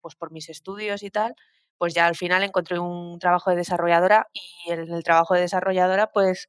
pues 0.00 0.14
por 0.14 0.30
mis 0.30 0.48
estudios 0.48 1.02
y 1.02 1.10
tal, 1.10 1.34
pues 1.80 1.94
ya 1.94 2.06
al 2.06 2.14
final 2.14 2.42
encontré 2.42 2.78
un 2.78 3.18
trabajo 3.18 3.48
de 3.48 3.56
desarrolladora 3.56 4.28
y 4.34 4.70
en 4.70 4.80
el 4.92 5.02
trabajo 5.02 5.34
de 5.34 5.40
desarrolladora 5.40 6.12
pues 6.12 6.46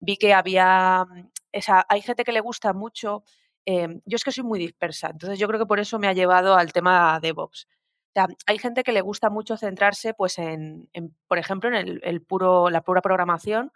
vi 0.00 0.16
que 0.16 0.32
había, 0.32 1.04
mm, 1.04 1.28
esa, 1.52 1.84
hay 1.90 2.00
gente 2.00 2.24
que 2.24 2.32
le 2.32 2.40
gusta 2.40 2.72
mucho, 2.72 3.22
eh, 3.66 4.00
yo 4.06 4.16
es 4.16 4.24
que 4.24 4.32
soy 4.32 4.44
muy 4.44 4.58
dispersa, 4.58 5.10
entonces 5.10 5.38
yo 5.38 5.46
creo 5.46 5.60
que 5.60 5.66
por 5.66 5.78
eso 5.78 5.98
me 5.98 6.08
ha 6.08 6.14
llevado 6.14 6.54
al 6.56 6.72
tema 6.72 7.20
DevOps. 7.20 7.66
O 7.66 8.12
sea, 8.14 8.28
hay 8.46 8.58
gente 8.58 8.82
que 8.82 8.92
le 8.92 9.02
gusta 9.02 9.28
mucho 9.28 9.58
centrarse, 9.58 10.14
pues, 10.14 10.38
en, 10.38 10.88
en 10.94 11.14
por 11.28 11.38
ejemplo, 11.38 11.68
en 11.68 11.74
el, 11.74 12.00
el, 12.02 12.22
puro, 12.22 12.70
la 12.70 12.80
pura 12.82 13.02
programación 13.02 13.72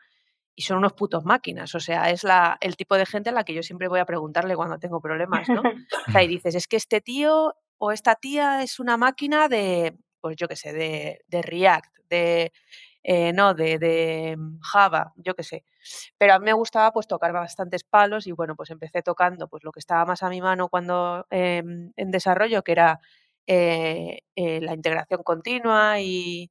y 0.54 0.62
son 0.62 0.78
unos 0.78 0.94
putos 0.94 1.24
máquinas. 1.26 1.74
O 1.74 1.80
sea, 1.80 2.10
es 2.10 2.24
la, 2.24 2.56
el 2.62 2.76
tipo 2.76 2.96
de 2.96 3.06
gente 3.06 3.30
a 3.30 3.32
la 3.32 3.44
que 3.44 3.54
yo 3.54 3.62
siempre 3.62 3.88
voy 3.88 4.00
a 4.00 4.06
preguntarle 4.06 4.56
cuando 4.56 4.78
tengo 4.78 5.00
problemas, 5.00 5.48
¿no? 5.50 5.60
O 5.60 6.12
sea, 6.12 6.22
y 6.22 6.28
dices, 6.28 6.54
es 6.54 6.68
que 6.68 6.76
este 6.76 7.02
tío 7.02 7.54
o 7.78 7.92
esta 7.92 8.14
tía 8.14 8.62
es 8.62 8.80
una 8.80 8.96
máquina 8.96 9.48
de, 9.48 9.98
pues 10.26 10.36
yo 10.36 10.48
qué 10.48 10.56
sé, 10.56 10.72
de, 10.72 11.42
React, 11.42 11.98
de 12.10 12.52
eh, 13.04 13.32
no, 13.32 13.54
de, 13.54 14.36
Java, 14.60 15.12
yo 15.16 15.34
qué 15.36 15.44
sé. 15.44 15.64
Pero 16.18 16.34
a 16.34 16.40
mí 16.40 16.46
me 16.46 16.52
gustaba 16.52 16.90
pues 16.90 17.06
tocar 17.06 17.32
bastantes 17.32 17.84
palos 17.84 18.26
y 18.26 18.32
bueno, 18.32 18.56
pues 18.56 18.70
empecé 18.70 19.02
tocando 19.02 19.46
pues 19.48 19.62
lo 19.62 19.70
que 19.70 19.78
estaba 19.78 20.04
más 20.04 20.24
a 20.24 20.28
mi 20.28 20.40
mano 20.40 20.68
cuando 20.68 21.26
em, 21.30 21.92
en 21.96 22.10
desarrollo, 22.10 22.62
que 22.64 22.72
era 22.72 22.98
eh, 23.46 24.22
eh, 24.34 24.60
la 24.60 24.74
integración 24.74 25.22
continua 25.22 26.00
y, 26.00 26.50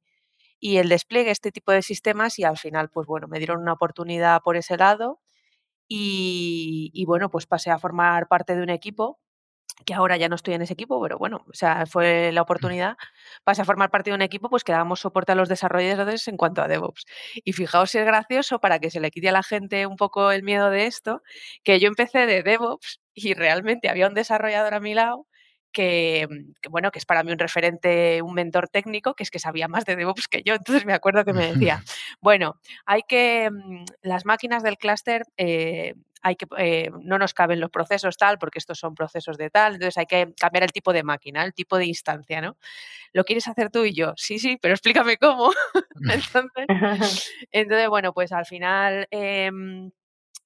y 0.58 0.78
el 0.78 0.88
despliegue, 0.88 1.30
este 1.30 1.52
tipo 1.52 1.72
de 1.72 1.82
sistemas 1.82 2.38
y 2.38 2.44
al 2.44 2.56
final 2.58 2.88
pues 2.90 3.06
bueno, 3.06 3.28
me 3.28 3.38
dieron 3.38 3.60
una 3.60 3.74
oportunidad 3.74 4.40
por 4.42 4.56
ese 4.56 4.78
lado 4.78 5.20
y, 5.88 6.90
y 6.94 7.04
bueno, 7.06 7.30
pues 7.30 7.46
pasé 7.46 7.70
a 7.70 7.78
formar 7.78 8.28
parte 8.28 8.56
de 8.56 8.62
un 8.62 8.70
equipo 8.70 9.20
que 9.84 9.94
ahora 9.94 10.16
ya 10.16 10.28
no 10.28 10.36
estoy 10.36 10.54
en 10.54 10.62
ese 10.62 10.72
equipo, 10.72 11.00
pero 11.02 11.18
bueno, 11.18 11.44
o 11.48 11.54
sea, 11.54 11.86
fue 11.86 12.32
la 12.32 12.42
oportunidad, 12.42 12.96
pasé 13.44 13.62
a 13.62 13.64
formar 13.64 13.90
parte 13.90 14.10
de 14.10 14.16
un 14.16 14.22
equipo 14.22 14.48
pues 14.48 14.64
que 14.64 14.72
dábamos 14.72 15.00
soporte 15.00 15.32
a 15.32 15.34
los 15.34 15.48
desarrolladores 15.48 16.26
en 16.28 16.36
cuanto 16.36 16.62
a 16.62 16.68
DevOps. 16.68 17.04
Y 17.44 17.52
fijaos 17.52 17.90
si 17.90 17.98
es 17.98 18.06
gracioso 18.06 18.58
para 18.60 18.78
que 18.78 18.90
se 18.90 19.00
le 19.00 19.10
quite 19.10 19.28
a 19.28 19.32
la 19.32 19.42
gente 19.42 19.86
un 19.86 19.96
poco 19.96 20.32
el 20.32 20.42
miedo 20.42 20.70
de 20.70 20.86
esto, 20.86 21.22
que 21.62 21.78
yo 21.78 21.88
empecé 21.88 22.26
de 22.26 22.42
DevOps 22.42 23.00
y 23.14 23.34
realmente 23.34 23.88
había 23.88 24.08
un 24.08 24.14
desarrollador 24.14 24.74
a 24.74 24.80
mi 24.80 24.94
lado 24.94 25.26
que, 25.76 26.26
bueno, 26.70 26.90
que 26.90 26.98
es 26.98 27.04
para 27.04 27.22
mí 27.22 27.32
un 27.32 27.38
referente, 27.38 28.22
un 28.22 28.32
mentor 28.32 28.68
técnico, 28.68 29.12
que 29.12 29.24
es 29.24 29.30
que 29.30 29.38
sabía 29.38 29.68
más 29.68 29.84
de 29.84 29.94
DevOps 29.94 30.26
que 30.26 30.42
yo. 30.42 30.54
Entonces 30.54 30.86
me 30.86 30.94
acuerdo 30.94 31.22
que 31.26 31.34
me 31.34 31.52
decía, 31.52 31.82
bueno, 32.22 32.58
hay 32.86 33.02
que, 33.06 33.50
mm, 33.50 33.84
las 34.00 34.24
máquinas 34.24 34.62
del 34.62 34.78
clúster 34.78 35.24
eh, 35.36 35.94
hay 36.22 36.36
que, 36.36 36.46
eh, 36.58 36.90
no 37.02 37.18
nos 37.18 37.34
caben 37.34 37.60
los 37.60 37.70
procesos 37.70 38.16
tal, 38.16 38.38
porque 38.38 38.58
estos 38.58 38.78
son 38.78 38.94
procesos 38.94 39.36
de 39.38 39.50
tal, 39.50 39.74
entonces 39.74 39.98
hay 39.98 40.06
que 40.06 40.34
cambiar 40.38 40.64
el 40.64 40.72
tipo 40.72 40.92
de 40.92 41.02
máquina, 41.02 41.44
el 41.44 41.54
tipo 41.54 41.76
de 41.78 41.86
instancia, 41.86 42.40
¿no? 42.40 42.56
¿Lo 43.12 43.24
quieres 43.24 43.48
hacer 43.48 43.70
tú 43.70 43.84
y 43.84 43.94
yo? 43.94 44.12
Sí, 44.16 44.38
sí, 44.38 44.58
pero 44.60 44.74
explícame 44.74 45.16
cómo. 45.18 45.50
entonces, 46.10 46.66
entonces, 47.52 47.88
bueno, 47.88 48.12
pues 48.12 48.32
al 48.32 48.46
final... 48.46 49.06
Em, 49.10 49.90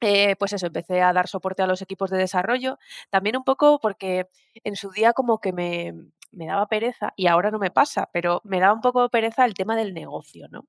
eh, 0.02 0.34
pues 0.36 0.54
eso, 0.54 0.66
empecé 0.66 1.02
a 1.02 1.12
dar 1.12 1.28
soporte 1.28 1.62
a 1.62 1.66
los 1.66 1.82
equipos 1.82 2.08
de 2.08 2.16
desarrollo, 2.16 2.78
también 3.10 3.36
un 3.36 3.44
poco 3.44 3.78
porque 3.80 4.28
en 4.64 4.74
su 4.74 4.90
día 4.90 5.12
como 5.12 5.40
que 5.40 5.52
me, 5.52 5.92
me 6.32 6.46
daba 6.46 6.66
pereza, 6.66 7.12
y 7.16 7.26
ahora 7.26 7.50
no 7.50 7.58
me 7.58 7.70
pasa, 7.70 8.08
pero 8.12 8.40
me 8.44 8.60
daba 8.60 8.72
un 8.72 8.80
poco 8.80 9.02
de 9.02 9.08
pereza 9.08 9.44
el 9.44 9.54
tema 9.54 9.76
del 9.76 9.94
negocio, 9.94 10.46
¿no? 10.50 10.60
O 10.60 10.66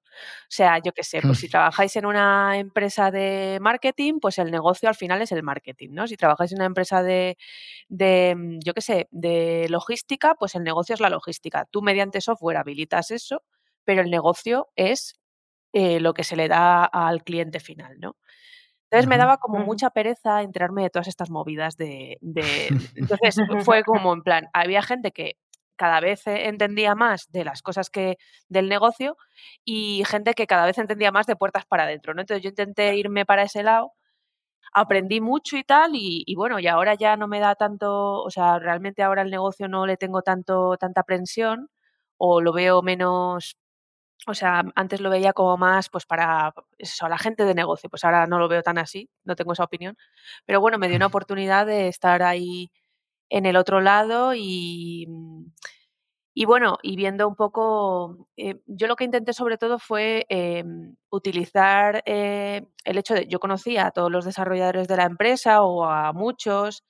sea, 0.49 0.79
yo 0.79 0.91
qué 0.91 1.03
sé, 1.03 1.21
pues 1.21 1.39
si 1.39 1.49
trabajáis 1.49 1.95
en 1.95 2.05
una 2.05 2.57
empresa 2.57 3.11
de 3.11 3.59
marketing, 3.61 4.19
pues 4.19 4.37
el 4.39 4.51
negocio 4.51 4.89
al 4.89 4.95
final 4.95 5.21
es 5.21 5.31
el 5.31 5.43
marketing, 5.43 5.89
¿no? 5.91 6.07
Si 6.07 6.17
trabajáis 6.17 6.51
en 6.51 6.59
una 6.59 6.65
empresa 6.65 7.03
de, 7.03 7.37
de 7.89 8.35
mm, 8.35 8.59
yo 8.63 8.73
qué 8.73 8.81
sé, 8.81 9.07
de 9.11 9.67
logística, 9.69 10.35
pues 10.35 10.55
el 10.55 10.63
negocio 10.63 10.93
es 10.93 10.99
la 10.99 11.09
logística. 11.09 11.65
Tú 11.65 11.81
mediante 11.81 12.21
software 12.21 12.57
habilitas 12.57 13.11
eso, 13.11 13.43
pero 13.83 14.01
el 14.01 14.09
negocio 14.09 14.69
es 14.75 15.19
eh, 15.73 15.99
lo 15.99 16.13
que 16.13 16.23
se 16.23 16.35
le 16.35 16.47
da 16.47 16.83
al 16.85 17.23
cliente 17.23 17.59
final, 17.59 17.99
¿no? 17.99 18.15
Entonces 18.91 19.07
me 19.07 19.17
daba 19.17 19.37
como 19.37 19.59
mucha 19.59 19.89
pereza 19.91 20.41
enterarme 20.41 20.83
de 20.83 20.89
todas 20.89 21.07
estas 21.07 21.29
movidas 21.29 21.77
de, 21.77 22.17
de... 22.19 22.67
Entonces 22.95 23.37
fue 23.63 23.83
como 23.83 24.11
en 24.11 24.21
plan, 24.21 24.49
había 24.51 24.81
gente 24.81 25.11
que 25.11 25.37
cada 25.81 25.99
vez 25.99 26.27
eh, 26.27 26.47
entendía 26.47 26.93
más 26.93 27.31
de 27.31 27.43
las 27.43 27.63
cosas 27.63 27.89
que 27.89 28.17
del 28.49 28.69
negocio 28.69 29.17
y 29.65 30.03
gente 30.05 30.35
que 30.35 30.45
cada 30.45 30.67
vez 30.67 30.77
entendía 30.77 31.11
más 31.11 31.25
de 31.25 31.35
puertas 31.35 31.65
para 31.65 31.83
adentro, 31.85 32.13
¿no? 32.13 32.21
Entonces 32.21 32.43
yo 32.43 32.49
intenté 32.49 32.95
irme 32.95 33.25
para 33.25 33.41
ese 33.43 33.63
lado, 33.63 33.93
aprendí 34.73 35.21
mucho 35.21 35.57
y 35.57 35.63
tal 35.63 35.91
y, 35.95 36.35
bueno, 36.35 36.59
y 36.59 36.67
ahora 36.67 36.95
ya 36.95 37.17
no 37.17 37.27
me 37.27 37.39
da 37.39 37.55
tanto, 37.55 38.23
o 38.23 38.29
sea, 38.31 38.59
realmente 38.59 39.03
ahora 39.03 39.23
el 39.23 39.31
negocio 39.31 39.67
no 39.67 39.85
le 39.87 39.97
tengo 39.97 40.21
tanto 40.23 40.77
tanta 40.77 41.01
aprensión 41.01 41.69
o 42.17 42.41
lo 42.41 42.53
veo 42.53 42.81
menos 42.83 43.57
o 44.27 44.35
sea, 44.35 44.63
antes 44.75 45.01
lo 45.01 45.09
veía 45.09 45.33
como 45.33 45.57
más 45.57 45.89
pues 45.89 46.05
para 46.05 46.53
eso, 46.77 47.07
la 47.09 47.17
gente 47.17 47.45
de 47.45 47.55
negocio, 47.55 47.89
pues 47.89 48.03
ahora 48.03 48.27
no 48.27 48.39
lo 48.39 48.47
veo 48.49 48.61
tan 48.63 48.77
así, 48.77 49.09
no 49.25 49.35
tengo 49.35 49.53
esa 49.53 49.63
opinión. 49.63 49.97
Pero 50.45 50.61
bueno, 50.61 50.77
me 50.77 50.87
dio 50.89 50.97
una 50.97 51.07
oportunidad 51.25 51.65
de 51.65 51.87
estar 51.87 52.23
ahí 52.23 52.71
en 53.31 53.45
el 53.45 53.55
otro 53.55 53.81
lado 53.81 54.35
y, 54.35 55.07
mm, 55.09 55.45
y 56.33 56.45
bueno, 56.45 56.77
y 56.83 56.95
viendo 56.95 57.27
un 57.27 57.35
poco, 57.35 58.27
eh, 58.37 58.61
yo 58.67 58.87
lo 58.87 58.95
que 58.95 59.03
intenté 59.05 59.33
sobre 59.33 59.57
todo 59.57 59.79
fue 59.79 60.25
em, 60.29 60.95
utilizar 61.09 62.03
eh, 62.05 62.63
el 62.85 62.97
hecho 62.97 63.13
de, 63.15 63.27
yo 63.27 63.39
conocía 63.39 63.87
a 63.87 63.91
todos 63.91 64.11
los 64.11 64.25
desarrolladores 64.25 64.87
de 64.87 64.97
la 64.97 65.03
empresa 65.05 65.61
o 65.63 65.85
a 65.85 66.13
muchos 66.13 66.83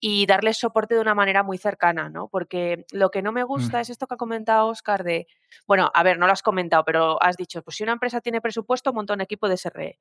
y 0.00 0.26
darles 0.26 0.58
soporte 0.58 0.94
de 0.94 1.00
una 1.00 1.14
manera 1.14 1.42
muy 1.42 1.58
cercana, 1.58 2.08
¿no? 2.10 2.28
Porque 2.28 2.86
lo 2.92 3.10
que 3.10 3.22
no 3.22 3.32
me 3.32 3.44
gusta 3.44 3.78
mm. 3.78 3.80
es 3.82 3.90
esto 3.90 4.06
que 4.06 4.14
ha 4.14 4.18
comentado 4.18 4.68
Oscar 4.68 5.04
de, 5.04 5.26
bueno, 5.66 5.90
a 5.94 6.02
ver, 6.02 6.18
no 6.18 6.26
lo 6.26 6.32
has 6.32 6.42
comentado, 6.42 6.84
pero 6.84 7.22
has 7.22 7.36
dicho, 7.36 7.62
pues 7.62 7.76
si 7.76 7.84
una 7.84 7.92
empresa 7.92 8.20
tiene 8.20 8.40
presupuesto, 8.40 8.92
monta 8.92 9.14
un 9.14 9.20
equipo 9.22 9.48
de 9.48 9.56
SRE 9.58 9.98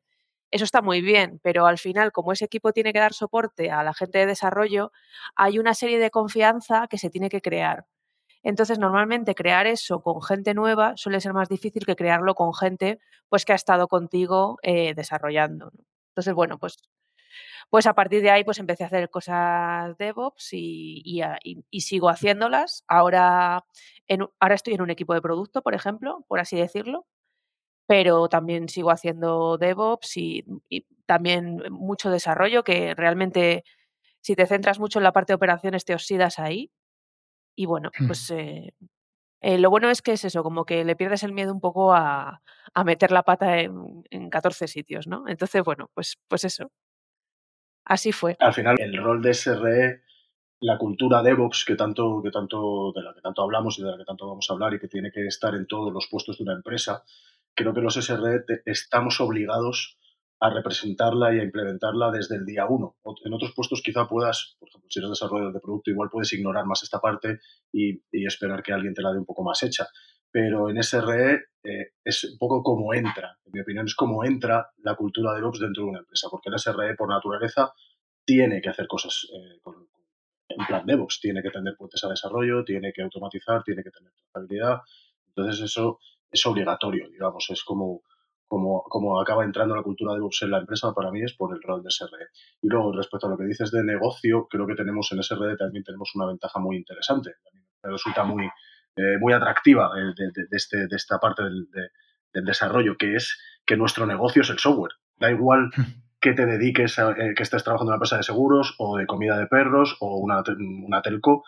eso 0.52 0.64
está 0.64 0.82
muy 0.82 1.02
bien, 1.02 1.40
pero 1.44 1.66
al 1.68 1.78
final, 1.78 2.12
como 2.12 2.32
ese 2.32 2.46
equipo 2.46 2.72
tiene 2.72 2.94
que 2.94 3.00
dar 3.00 3.14
soporte 3.14 3.72
a 3.72 3.84
la 3.84 3.94
gente 3.94 4.20
de 4.20 4.26
desarrollo, 4.28 4.92
hay 5.36 5.60
una 5.60 5.74
serie 5.74 6.00
de 6.00 6.10
confianza 6.12 6.88
que 6.90 6.98
se 6.98 7.10
tiene 7.10 7.30
que 7.30 7.42
crear. 7.42 7.86
Entonces, 8.44 8.80
normalmente 8.80 9.36
crear 9.36 9.68
eso 9.68 10.02
con 10.02 10.22
gente 10.22 10.54
nueva 10.54 10.94
suele 10.96 11.22
ser 11.22 11.34
más 11.34 11.50
difícil 11.50 11.86
que 11.86 11.96
crearlo 11.96 12.36
con 12.36 12.54
gente 12.54 13.00
pues, 13.30 13.46
que 13.46 13.54
ha 13.54 13.56
estado 13.56 13.88
contigo 13.88 14.58
eh, 14.64 14.94
desarrollando. 14.96 15.72
Entonces, 16.12 16.34
bueno, 16.34 16.58
pues, 16.58 16.78
pues 17.70 17.88
a 17.88 17.94
partir 17.94 18.22
de 18.22 18.32
ahí 18.32 18.44
pues 18.44 18.60
empecé 18.60 18.84
a 18.84 18.88
hacer 18.88 19.10
cosas 19.10 19.98
DevOps 19.98 20.50
y, 20.54 21.22
y, 21.44 21.82
sigo 21.82 22.10
haciéndolas. 22.10 22.84
Ahora, 22.88 23.66
en, 24.08 24.28
ahora 24.40 24.56
estoy 24.56 24.76
en 24.76 24.82
un 24.82 24.90
equipo 24.92 25.14
de 25.14 25.22
producto, 25.22 25.62
por 25.62 25.76
ejemplo, 25.76 26.26
por 26.28 26.40
así 26.40 26.56
decirlo, 26.56 27.06
pero 27.88 28.28
también 28.28 28.70
sigo 28.70 28.92
haciendo 28.92 29.58
DevOps 29.58 30.18
y, 30.18 30.46
también 31.06 31.64
mucho 31.72 32.12
desarrollo, 32.12 32.64
que 32.64 32.94
realmente 32.94 33.64
si 34.22 34.36
te 34.36 34.46
centras 34.46 34.78
mucho 34.78 35.00
en 35.00 35.04
la 35.04 35.14
parte 35.14 35.32
de 35.32 35.36
operaciones 35.36 35.86
te 35.86 35.94
oxidas 35.94 36.38
ahí. 36.38 36.70
Y 37.56 37.66
bueno, 37.66 37.92
hmm. 37.98 38.08
pues 38.08 38.30
eh, 38.32 38.74
eh, 39.42 39.58
lo 39.58 39.70
bueno 39.70 39.90
es 39.90 40.02
que 40.02 40.12
es 40.12 40.26
eso, 40.26 40.44
como 40.44 40.66
que 40.66 40.84
le 40.84 40.98
pierdes 40.98 41.24
el 41.24 41.32
miedo 41.32 41.54
un 41.54 41.62
poco 41.62 41.94
a, 41.94 42.42
a 42.74 42.84
meter 42.84 43.12
la 43.12 43.24
pata 43.24 43.60
en, 43.60 44.04
en, 44.10 44.30
14 44.30 44.68
sitios, 44.68 45.08
¿no? 45.08 45.24
Entonces, 45.28 45.64
bueno, 45.64 45.90
pues, 45.94 46.18
pues 46.28 46.44
eso. 46.44 46.72
Así 47.86 48.12
fue. 48.12 48.36
Al 48.40 48.54
final, 48.54 48.76
el 48.80 49.02
rol 49.02 49.22
de 49.22 49.34
SRE, 49.34 50.02
la 50.60 50.78
cultura 50.78 51.24
DevOps 51.24 51.64
que 51.66 51.76
tanto, 51.76 52.22
que 52.22 52.32
tanto, 52.32 52.92
de 52.94 53.02
la 53.02 53.14
que 53.14 53.22
tanto 53.22 53.44
hablamos 53.44 53.80
y 53.80 53.84
de 53.84 53.92
la 53.92 53.98
que 53.98 54.06
tanto 54.06 54.28
vamos 54.28 54.50
a 54.50 54.54
hablar 54.54 54.74
y 54.74 54.80
que 54.80 54.88
tiene 54.88 55.12
que 55.12 55.26
estar 55.26 55.56
en 55.56 55.68
todos 55.68 55.94
los 55.94 56.08
puestos 56.08 56.38
de 56.38 56.44
una 56.44 56.54
empresa, 56.54 57.04
creo 57.58 57.74
que 57.74 57.82
los 57.82 57.96
SRE 57.96 58.46
estamos 58.66 59.20
obligados 59.20 59.98
a 60.40 60.52
representarla 60.52 61.34
y 61.34 61.40
a 61.40 61.44
implementarla 61.44 62.12
desde 62.12 62.36
el 62.36 62.46
día 62.46 62.68
uno. 62.68 62.96
En 63.26 63.34
otros 63.34 63.54
puestos 63.56 63.82
quizá 63.82 64.08
puedas, 64.08 64.56
por 64.60 64.70
ejemplo, 64.70 64.88
si 64.90 65.00
eres 65.00 65.10
desarrollador 65.10 65.54
de 65.54 65.60
producto, 65.60 65.90
igual 65.90 66.10
puedes 66.12 66.32
ignorar 66.34 66.66
más 66.66 66.84
esta 66.84 67.00
parte 67.00 67.40
y, 67.74 68.00
esperar 68.12 68.62
que 68.62 68.74
alguien 68.74 68.94
te 68.94 69.02
la 69.02 69.12
dé 69.12 69.18
un 69.18 69.26
poco 69.26 69.44
más 69.44 69.64
hecha. 69.64 69.88
Pero 70.32 70.70
en 70.70 70.82
SRE 70.84 71.46
eh, 71.64 71.94
es 72.04 72.24
un 72.26 72.38
poco 72.38 72.62
como 72.62 72.94
entra, 72.94 73.40
en 73.44 73.52
mi 73.52 73.62
opinión, 73.62 73.88
es 73.88 73.96
como 73.96 74.24
entra 74.24 74.70
la 74.84 74.96
cultura 74.96 75.32
de 75.32 75.40
DevOps 75.40 75.60
dentro 75.60 75.84
de 75.84 75.90
una 75.90 76.00
empresa, 76.00 76.28
porque 76.30 76.50
el 76.50 76.60
SRE 76.60 76.96
por 76.96 77.10
naturaleza 77.10 77.74
tiene 78.24 78.62
que 78.62 78.70
hacer 78.70 78.88
cosas 78.88 79.26
eh, 79.34 79.60
en 80.50 80.66
plan 80.68 80.86
DevOps, 80.86 81.20
tiene 81.20 81.42
que 81.42 81.50
tener 81.50 81.76
puentes 81.76 82.04
a 82.04 82.10
desarrollo, 82.10 82.64
tiene 82.64 82.94
que 82.94 83.02
automatizar, 83.02 83.64
tiene 83.64 83.84
que 83.84 83.90
tener 83.90 84.12
trazabilidad. 84.14 84.82
Entonces 85.30 85.62
eso 85.62 86.00
es 86.32 86.46
obligatorio, 86.46 87.10
digamos, 87.10 87.48
es 87.50 87.64
como, 87.64 88.02
como, 88.48 88.84
como 88.84 89.20
acaba 89.22 89.44
entrando 89.44 89.76
la 89.76 89.84
cultura 89.84 90.14
de 90.14 90.20
DevOps 90.20 90.42
en 90.44 90.52
la 90.52 90.60
empresa, 90.60 90.94
para 90.94 91.12
mí 91.12 91.22
es 91.24 91.34
por 91.34 91.56
el 91.56 91.62
rol 91.62 91.84
de 91.84 91.92
SRE. 91.92 92.28
Y 92.62 92.68
luego, 92.68 92.92
respecto 92.92 93.28
a 93.28 93.30
lo 93.30 93.38
que 93.38 93.46
dices 93.46 93.72
de 93.72 93.84
negocio, 93.84 94.48
creo 94.50 94.66
que 94.68 94.76
tenemos 94.76 95.12
en 95.12 95.24
SRE 95.24 95.58
también 95.58 95.84
tenemos 95.84 96.12
una 96.16 96.28
ventaja 96.28 96.60
muy 96.60 96.78
interesante. 96.78 97.36
Me 97.84 97.92
resulta 97.92 98.24
muy, 98.24 98.46
eh, 98.96 99.18
muy 99.20 99.34
atractiva 99.34 99.92
de, 99.94 100.14
de, 100.14 100.48
este, 100.52 100.88
de 100.88 100.96
esta 100.96 101.20
parte 101.20 101.44
del, 101.44 101.68
del, 102.34 102.46
desarrollo, 102.46 102.98
que 102.98 103.16
es 103.16 103.40
que 103.66 103.78
nuestro 103.78 104.06
negocio 104.06 104.44
es 104.44 104.50
el 104.50 104.60
software. 104.60 104.94
Da 105.18 105.32
igual 105.32 105.72
que 106.20 106.34
te 106.34 106.46
dediques 106.46 107.00
a 107.00 107.12
eh, 107.12 107.34
que 107.36 107.44
estés 107.44 107.64
trabajando 107.64 107.92
en 107.92 107.94
una 107.94 107.98
empresa 107.98 108.18
de 108.18 108.24
seguros 108.24 108.76
o 108.78 108.98
de 108.98 109.08
comida 109.08 109.38
de 109.38 109.48
perros 109.48 109.98
o 110.00 110.18
una, 110.18 110.44
una 110.86 111.02
telco. 111.02 111.44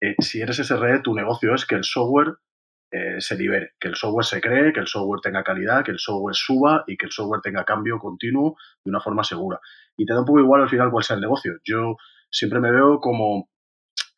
Eh, 0.00 0.16
si 0.18 0.40
eres 0.40 0.56
SRE, 0.56 1.00
tu 1.00 1.14
negocio 1.14 1.54
es 1.54 1.64
que 1.64 1.76
el 1.76 1.84
software 1.84 2.34
eh, 2.94 3.20
se 3.20 3.36
libere, 3.36 3.72
que 3.80 3.88
el 3.88 3.94
software 3.94 4.26
se 4.26 4.40
cree, 4.40 4.70
que 4.70 4.80
el 4.80 4.86
software 4.86 5.20
tenga 5.22 5.42
calidad, 5.42 5.82
que 5.82 5.92
el 5.92 5.98
software 5.98 6.34
suba 6.34 6.84
y 6.86 6.98
que 6.98 7.06
el 7.06 7.12
software 7.12 7.40
tenga 7.40 7.64
cambio 7.64 7.98
continuo 7.98 8.56
de 8.84 8.90
una 8.90 9.00
forma 9.00 9.24
segura. 9.24 9.58
Y 9.96 10.04
te 10.04 10.12
da 10.12 10.20
un 10.20 10.26
poco 10.26 10.40
igual 10.40 10.60
al 10.60 10.68
final 10.68 10.90
cuál 10.90 11.02
sea 11.02 11.14
el 11.14 11.22
negocio. 11.22 11.54
Yo 11.64 11.96
siempre 12.30 12.60
me 12.60 12.70
veo 12.70 13.00
como 13.00 13.48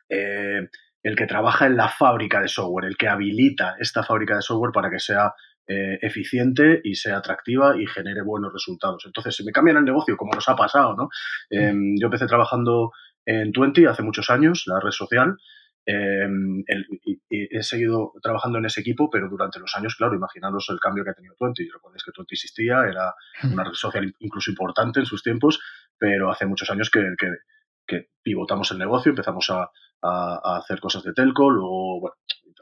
eh, 0.09 0.69
el 1.05 1.17
que 1.17 1.27
trabaja 1.27 1.67
en 1.67 1.77
la 1.77 1.89
fábrica 1.89 2.41
de 2.41 2.49
software, 2.49 2.87
el 2.87 2.97
que 2.97 3.07
habilita 3.07 3.77
esta 3.79 4.03
fábrica 4.03 4.35
de 4.35 4.43
software 4.43 4.73
para 4.73 4.91
que 4.91 4.99
sea 4.99 5.33
eh, 5.69 5.99
eficiente 6.03 6.81
y 6.83 6.97
sea 6.97 7.19
atractiva 7.19 7.81
y 7.81 7.87
genere 7.87 8.23
buenos 8.23 8.53
resultados. 8.53 9.05
Entonces, 9.07 9.37
si 9.37 9.45
me 9.45 9.53
cambian 9.53 9.77
el 9.77 9.85
negocio, 9.85 10.17
como 10.17 10.33
nos 10.35 10.49
ha 10.49 10.57
pasado, 10.57 10.97
¿no? 10.97 11.09
Em, 11.49 11.95
yo 12.01 12.07
empecé 12.07 12.27
trabajando 12.27 12.91
en 13.25 13.53
Twenty 13.53 13.87
hace 13.87 14.03
muchos 14.03 14.31
años, 14.31 14.65
la 14.67 14.81
red 14.81 14.91
social, 14.91 15.37
em, 15.87 16.65
y, 17.05 17.21
he 17.31 17.63
seguido 17.63 18.13
trabajando 18.23 18.59
en 18.59 18.67
ese 18.67 18.81
equipo, 18.81 19.11
pero 19.11 19.29
durante 19.29 19.59
los 19.59 19.75
años, 19.77 19.97
claro, 19.97 20.15
imaginaros 20.15 20.67
el 20.71 20.81
cambio 20.81 21.05
que 21.05 21.11
ha 21.11 21.15
tenido 21.15 21.35
Twenty. 21.37 21.69
Recordáis 21.69 22.05
que 22.05 22.13
Twenty 22.13 22.35
existía, 22.35 22.85
era 22.85 23.15
una 23.43 23.65
red 23.65 23.75
social 23.75 24.15
incluso 24.19 24.51
importante 24.51 25.01
en 25.01 25.07
sus 25.07 25.23
tiempos, 25.23 25.61
pero 25.99 26.31
hace 26.31 26.47
muchos 26.47 26.71
años 26.71 26.91
que, 26.91 27.15
que, 27.19 28.09
pivotamos 28.23 28.71
el 28.73 28.79
negocio, 28.79 29.11
empezamos 29.11 29.51
a, 29.51 29.71
a, 30.03 30.57
hacer 30.57 30.81
cosas 30.81 31.03
de 31.03 31.13
telco, 31.13 31.51
luego, 31.51 32.01
bueno, 32.01 32.15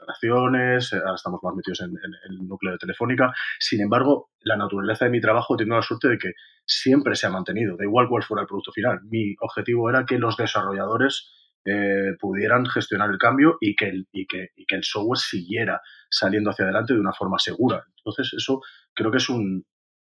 instalaciones, 0.03 0.93
eh, 0.93 0.97
ahora 0.97 1.15
estamos 1.15 1.39
más 1.43 1.55
metidos 1.55 1.81
en, 1.81 1.91
el 2.29 2.47
núcleo 2.47 2.73
de 2.73 2.77
Telefónica. 2.77 3.33
Sin 3.59 3.81
embargo, 3.81 4.29
la 4.41 4.57
naturaleza 4.57 5.05
de 5.05 5.11
mi 5.11 5.21
trabajo 5.21 5.55
tiene 5.55 5.75
la 5.75 5.81
suerte 5.81 6.09
de 6.09 6.17
que 6.17 6.33
siempre 6.65 7.15
se 7.15 7.27
ha 7.27 7.29
mantenido, 7.29 7.75
da 7.77 7.85
igual 7.85 8.07
cuál 8.09 8.23
fuera 8.23 8.41
el 8.41 8.47
producto 8.47 8.71
final. 8.71 8.99
Mi 9.09 9.35
objetivo 9.39 9.89
era 9.89 10.05
que 10.05 10.17
los 10.17 10.37
desarrolladores 10.37 11.31
eh, 11.65 12.15
pudieran 12.19 12.65
gestionar 12.65 13.09
el 13.09 13.17
cambio 13.17 13.57
y 13.61 13.75
que 13.75 13.87
el, 13.87 14.83
software 14.83 15.17
siguiera 15.17 15.81
saliendo 16.09 16.49
hacia 16.49 16.65
adelante 16.65 16.93
de 16.93 16.99
una 16.99 17.13
forma 17.13 17.39
segura. 17.39 17.83
Entonces, 17.97 18.33
eso 18.37 18.61
creo 18.93 19.11
que 19.11 19.17
es 19.17 19.29
un, 19.29 19.65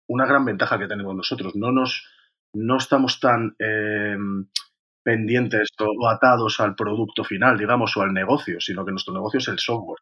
una 0.07 0.25
gran 0.25 0.45
ventaja 0.45 0.79
que 0.79 0.87
tenemos 0.87 1.15
nosotros. 1.15 1.55
No 1.55 1.71
nos 1.71 2.07
no 2.55 2.77
estamos 2.77 3.19
tan 3.19 3.55
eh, 3.59 4.15
pendientes 5.03 5.69
o 5.79 6.09
atados 6.09 6.59
al 6.59 6.75
producto 6.75 7.23
final, 7.23 7.57
digamos, 7.57 7.95
o 7.97 8.01
al 8.01 8.13
negocio, 8.13 8.59
sino 8.59 8.85
que 8.85 8.91
nuestro 8.91 9.13
negocio 9.13 9.39
es 9.39 9.47
el 9.47 9.59
software. 9.59 9.99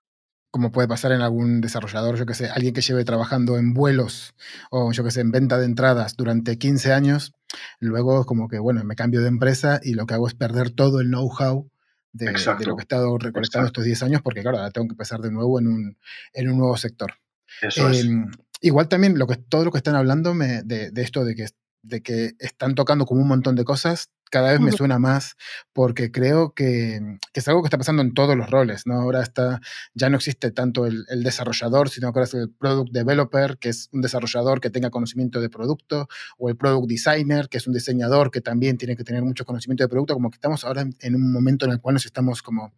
Como 0.52 0.72
puede 0.72 0.90
pasar 0.90 1.14
en 1.14 1.22
algún 1.22 1.62
desarrollador, 1.62 2.18
yo 2.18 2.26
que 2.26 2.34
sé, 2.34 2.50
alguien 2.50 2.74
que 2.74 2.82
lleve 2.82 3.06
trabajando 3.06 3.58
en 3.58 3.74
vuelos 3.74 4.36
o 4.70 4.92
yo 4.92 5.04
que 5.04 5.12
sé, 5.12 5.22
en 5.22 5.32
venta 5.32 5.58
de 5.58 5.66
entradas 5.66 6.18
durante 6.18 6.58
15 6.58 6.92
años, 6.92 7.32
luego 7.80 8.26
como 8.26 8.48
que, 8.48 8.60
bueno, 8.60 8.84
me 8.84 8.96
cambio 8.96 9.22
de 9.22 9.28
empresa 9.28 9.80
y 9.84 9.94
lo 9.94 10.06
que 10.06 10.14
hago 10.14 10.28
es 10.28 10.34
perder 10.34 10.72
todo 10.72 11.00
el 11.02 11.08
know-how 11.08 11.70
de, 12.14 12.32
lo 12.32 12.76
que 12.76 12.82
he 12.82 12.84
estado 12.84 13.18
recolectando 13.18 13.68
estos 13.68 13.86
10 13.86 14.04
años, 14.04 14.22
porque 14.22 14.42
claro, 14.42 14.58
ahora 14.58 14.72
tengo 14.72 14.88
que 14.88 14.94
empezar 14.94 15.20
de 15.22 15.32
nuevo 15.32 15.60
en 15.60 15.68
un, 15.68 15.98
en 16.34 16.50
un 16.50 16.58
nuevo 16.58 16.78
sector. 16.78 17.14
Eso 17.62 17.90
es. 17.90 18.04
Em, 18.04 18.30
igual 18.62 18.88
también 18.88 19.18
lo 19.18 19.28
que, 19.28 19.38
todo 19.38 19.66
lo 19.66 19.72
que 19.72 19.78
están 19.78 19.96
hablando 19.96 20.34
me, 20.34 20.64
de, 20.64 20.92
de, 20.92 21.02
esto 21.02 21.24
de 21.26 21.36
que 21.36 21.48
de 21.84 22.02
que 22.02 22.34
están 22.40 22.76
tocando 22.76 23.06
como 23.06 23.22
un 23.22 23.28
montón 23.28 23.56
de 23.56 23.64
cosas, 23.64 24.10
cada 24.32 24.52
vez 24.52 24.62
me 24.62 24.72
suena 24.72 24.98
más 24.98 25.36
porque 25.74 26.10
creo 26.10 26.54
que, 26.56 27.00
es 27.34 27.48
algo 27.48 27.62
que 27.62 27.68
está 27.68 27.78
pasando 27.78 28.02
en 28.02 28.14
todos 28.14 28.36
los 28.36 28.50
roles, 28.50 28.88
¿no? 28.88 28.96
Ahora 28.96 29.22
está, 29.22 29.60
ya 29.94 30.10
no 30.10 30.16
existe 30.16 30.52
tanto 30.52 30.88
el, 30.88 31.06
desarrollador, 31.22 31.90
sino 31.90 32.12
que 32.12 32.20
ahora 32.20 32.26
es 32.26 32.34
el 32.34 32.50
product 32.50 32.92
developer, 32.92 33.58
que 33.58 33.70
es 33.70 33.90
un 33.92 34.02
desarrollador 34.02 34.62
que 34.62 34.70
tenga 34.70 34.90
conocimiento 34.90 35.42
de 35.42 35.50
producto, 35.50 36.08
o 36.38 36.50
el 36.50 36.56
product 36.56 36.88
designer, 36.88 37.50
que 37.50 37.58
es 37.58 37.68
un 37.68 37.74
diseñador 37.74 38.32
que 38.32 38.42
también 38.42 38.78
tiene 38.78 38.96
que 38.96 39.04
tener 39.04 39.22
mucho 39.22 39.46
conocimiento 39.46 39.84
de 39.84 39.90
producto, 39.90 40.14
como 40.14 40.32
que 40.32 40.36
estamos 40.36 40.64
ahora 40.64 40.86
en, 41.00 41.16
un 41.16 41.32
momento 41.32 41.66
en 41.66 41.74
el 41.74 41.82
cual 41.82 41.96
nos 41.96 42.06
estamos 42.06 42.42
como 42.42 42.74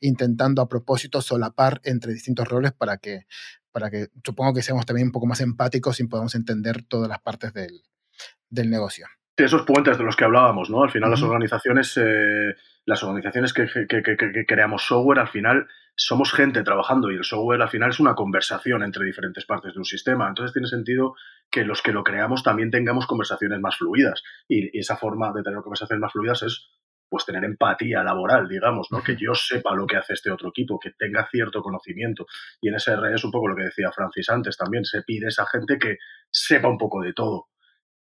intentando 0.00 0.60
a 0.62 0.68
propósito 0.68 1.22
solapar 1.22 1.80
entre 1.84 2.12
distintos 2.12 2.46
roles 2.46 2.72
para 2.72 2.98
que, 2.98 3.26
para 3.72 3.90
que 3.90 4.08
supongo 4.22 4.52
que 4.52 4.62
seamos 4.62 4.84
también 4.84 5.08
un 5.08 5.12
poco 5.12 5.26
más 5.26 5.40
empáticos 5.40 6.00
y 6.00 6.04
podamos 6.04 6.34
entender 6.34 6.82
todas 6.82 7.08
las 7.08 7.20
partes 7.20 7.54
del, 7.54 7.82
del 8.50 8.70
negocio. 8.70 9.06
Esos 9.36 9.62
puentes 9.62 9.96
de 9.96 10.02
los 10.02 10.16
que 10.16 10.24
hablábamos, 10.24 10.68
¿no? 10.68 10.82
Al 10.82 10.90
final 10.90 11.10
las 11.10 11.22
organizaciones, 11.22 11.96
eh, 11.96 12.56
las 12.84 13.04
organizaciones 13.04 13.52
que, 13.52 13.68
creamos 14.48 14.84
software, 14.84 15.20
al 15.20 15.28
final 15.28 15.68
somos 15.94 16.32
gente 16.32 16.64
trabajando 16.64 17.12
y 17.12 17.16
el 17.16 17.22
software 17.22 17.62
al 17.62 17.68
final 17.68 17.90
es 17.90 18.00
una 18.00 18.16
conversación 18.16 18.82
entre 18.82 19.04
diferentes 19.04 19.46
partes 19.46 19.74
de 19.74 19.78
un 19.78 19.84
sistema. 19.84 20.26
Entonces 20.26 20.52
tiene 20.52 20.66
sentido 20.66 21.14
que 21.52 21.64
los 21.64 21.82
que 21.82 21.92
lo 21.92 22.02
creamos 22.02 22.42
también 22.42 22.72
tengamos 22.72 23.06
conversaciones 23.06 23.60
más 23.60 23.76
fluidas. 23.76 24.24
Y, 24.48 24.76
esa 24.76 24.96
forma 24.96 25.32
de 25.32 25.44
tener 25.44 25.60
conversaciones 25.60 26.00
más 26.00 26.12
fluidas 26.12 26.42
es 26.42 26.70
pues 27.08 27.24
tener 27.24 27.44
empatía 27.44 28.02
laboral, 28.02 28.48
digamos, 28.48 28.88
¿no? 28.90 29.02
Que 29.04 29.16
yo 29.16 29.34
sepa 29.34 29.72
lo 29.74 29.86
que 29.86 29.96
hace 29.96 30.14
este 30.14 30.32
otro 30.32 30.48
equipo, 30.48 30.80
que 30.80 30.90
tenga 30.98 31.28
cierto 31.30 31.62
conocimiento. 31.62 32.26
Y 32.60 32.68
en 32.68 32.74
ese 32.74 32.92
R 32.92 33.14
es 33.14 33.24
un 33.24 33.30
poco 33.30 33.48
lo 33.48 33.56
que 33.56 33.62
decía 33.62 33.92
Francis 33.92 34.28
antes 34.30 34.56
también, 34.56 34.84
se 34.84 35.02
pide 35.02 35.26
a 35.26 35.28
esa 35.28 35.46
gente 35.46 35.78
que 35.78 35.98
sepa 36.28 36.68
un 36.68 36.76
poco 36.76 37.00
de 37.02 37.12
todo 37.12 37.46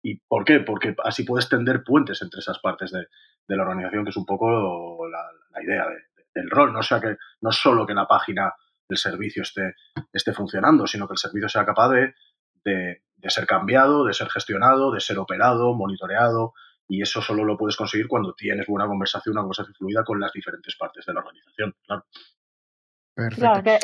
¿Y 0.04 0.20
por 0.20 0.44
qué? 0.46 0.60
Porque 0.62 0.96
así 1.04 1.24
puedes 1.24 1.48
tender 1.48 1.84
puentes 1.84 2.22
entre 2.22 2.40
esas 2.40 2.60
partes 2.60 2.92
de, 2.92 3.08
la 3.48 3.64
organización, 3.64 4.04
que 4.04 4.10
es 4.10 4.18
un 4.18 4.26
poco 4.26 5.08
la, 5.08 5.64
idea 5.64 5.86
del 6.34 6.50
rol. 6.50 6.74
No 6.74 6.82
sea 6.82 7.00
que 7.00 7.18
no 7.42 7.52
solo 7.52 7.86
que 7.86 7.94
la 7.94 8.08
página 8.08 8.54
del 8.88 8.98
servicio 8.98 9.44
esté, 9.44 9.76
esté 10.12 10.34
funcionando, 10.34 10.88
sino 10.88 11.08
que 11.08 11.14
el 11.14 11.18
servicio 11.18 11.50
sea 11.50 11.66
capaz 11.66 11.90
de, 11.90 12.14
de, 12.64 13.02
ser 13.30 13.46
cambiado, 13.46 14.06
de 14.06 14.14
ser 14.14 14.30
gestionado, 14.30 14.92
de 14.92 15.00
ser 15.00 15.20
operado, 15.20 15.74
monitoreado. 15.74 16.54
Y 16.88 17.02
eso 17.02 17.22
solo 17.22 17.46
lo 17.46 17.58
puedes 17.58 17.78
conseguir 17.78 18.08
cuando 18.08 18.34
tienes 18.34 18.68
buena 18.68 18.88
conversación, 18.88 19.34
una 19.34 19.42
conversación 19.42 19.76
fluida 19.76 20.04
con 20.04 20.20
las 20.20 20.34
diferentes 20.34 20.76
partes 20.76 21.06
de 21.06 21.14
la 21.14 21.20
organización. 21.20 21.76
Claro, 23.30 23.64
que 23.64 23.78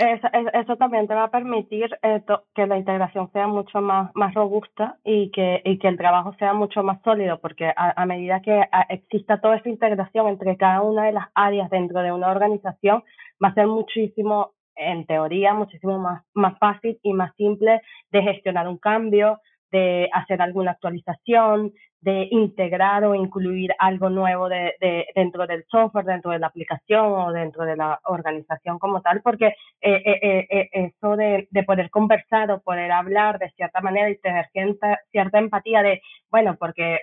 eso, 0.53 0.75
también 0.77 1.07
te 1.07 1.13
va 1.13 1.25
a 1.25 1.31
permitir 1.31 1.97
eh, 2.01 2.21
que 2.55 2.67
la 2.67 2.77
integración 2.77 3.31
sea 3.31 3.47
mucho 3.47 3.81
más, 3.81 4.11
más 4.15 4.33
robusta 4.33 4.97
y 5.03 5.31
que, 5.31 5.61
y 5.63 5.77
que 5.79 5.87
el 5.87 5.97
trabajo 5.97 6.33
sea 6.39 6.53
mucho 6.53 6.83
más 6.83 7.01
sólido, 7.03 7.39
porque 7.39 7.71
a, 7.75 8.05
medida 8.05 8.41
que 8.41 8.63
exista 8.89 9.39
toda 9.39 9.57
esa 9.57 9.69
integración 9.69 10.27
entre 10.27 10.57
cada 10.57 10.81
una 10.81 11.05
de 11.05 11.13
las 11.13 11.27
áreas 11.35 11.69
dentro 11.69 12.01
de 12.01 12.11
una 12.11 12.29
organización, 12.29 13.03
va 13.43 13.49
a 13.49 13.53
ser 13.53 13.67
muchísimo, 13.67 14.53
en 14.75 15.05
teoría, 15.05 15.53
muchísimo 15.53 15.99
más, 15.99 16.23
más 16.33 16.57
fácil 16.59 16.99
y 17.03 17.13
más 17.13 17.35
simple 17.35 17.81
de 18.11 18.21
gestionar 18.21 18.67
un 18.67 18.77
cambio, 18.77 19.39
de 19.71 20.09
hacer 20.13 20.41
alguna 20.41 20.71
actualización, 20.71 21.73
de 22.01 22.27
integrar 22.31 23.03
o 23.05 23.15
incluir 23.15 23.71
algo 23.79 24.09
nuevo 24.09 24.47
de, 24.49 24.75
de, 24.79 25.07
dentro 25.15 25.47
del 25.47 25.65
software, 25.67 26.05
dentro 26.05 26.31
de 26.31 26.39
la 26.39 26.47
aplicación 26.47 27.05
o 27.05 27.31
dentro 27.31 27.65
de 27.65 27.75
la 27.75 27.99
organización 28.05 28.77
como 28.79 29.01
tal, 29.01 29.21
porque 29.21 29.47
eh, 29.81 30.01
eh, 30.05 30.47
eh, 30.49 30.69
eso 30.73 31.15
de, 31.15 31.47
de, 31.49 31.63
poder 31.63 31.89
conversar 31.89 32.51
o 32.51 32.61
poder 32.61 32.91
hablar 32.91 33.39
de 33.39 33.49
cierta 33.51 33.81
manera 33.81 34.09
y 34.09 34.17
tener 34.19 34.47
cierta, 34.51 34.99
cierta 35.11 35.39
empatía 35.39 35.81
de, 35.81 36.01
bueno, 36.29 36.55
porque 36.57 36.99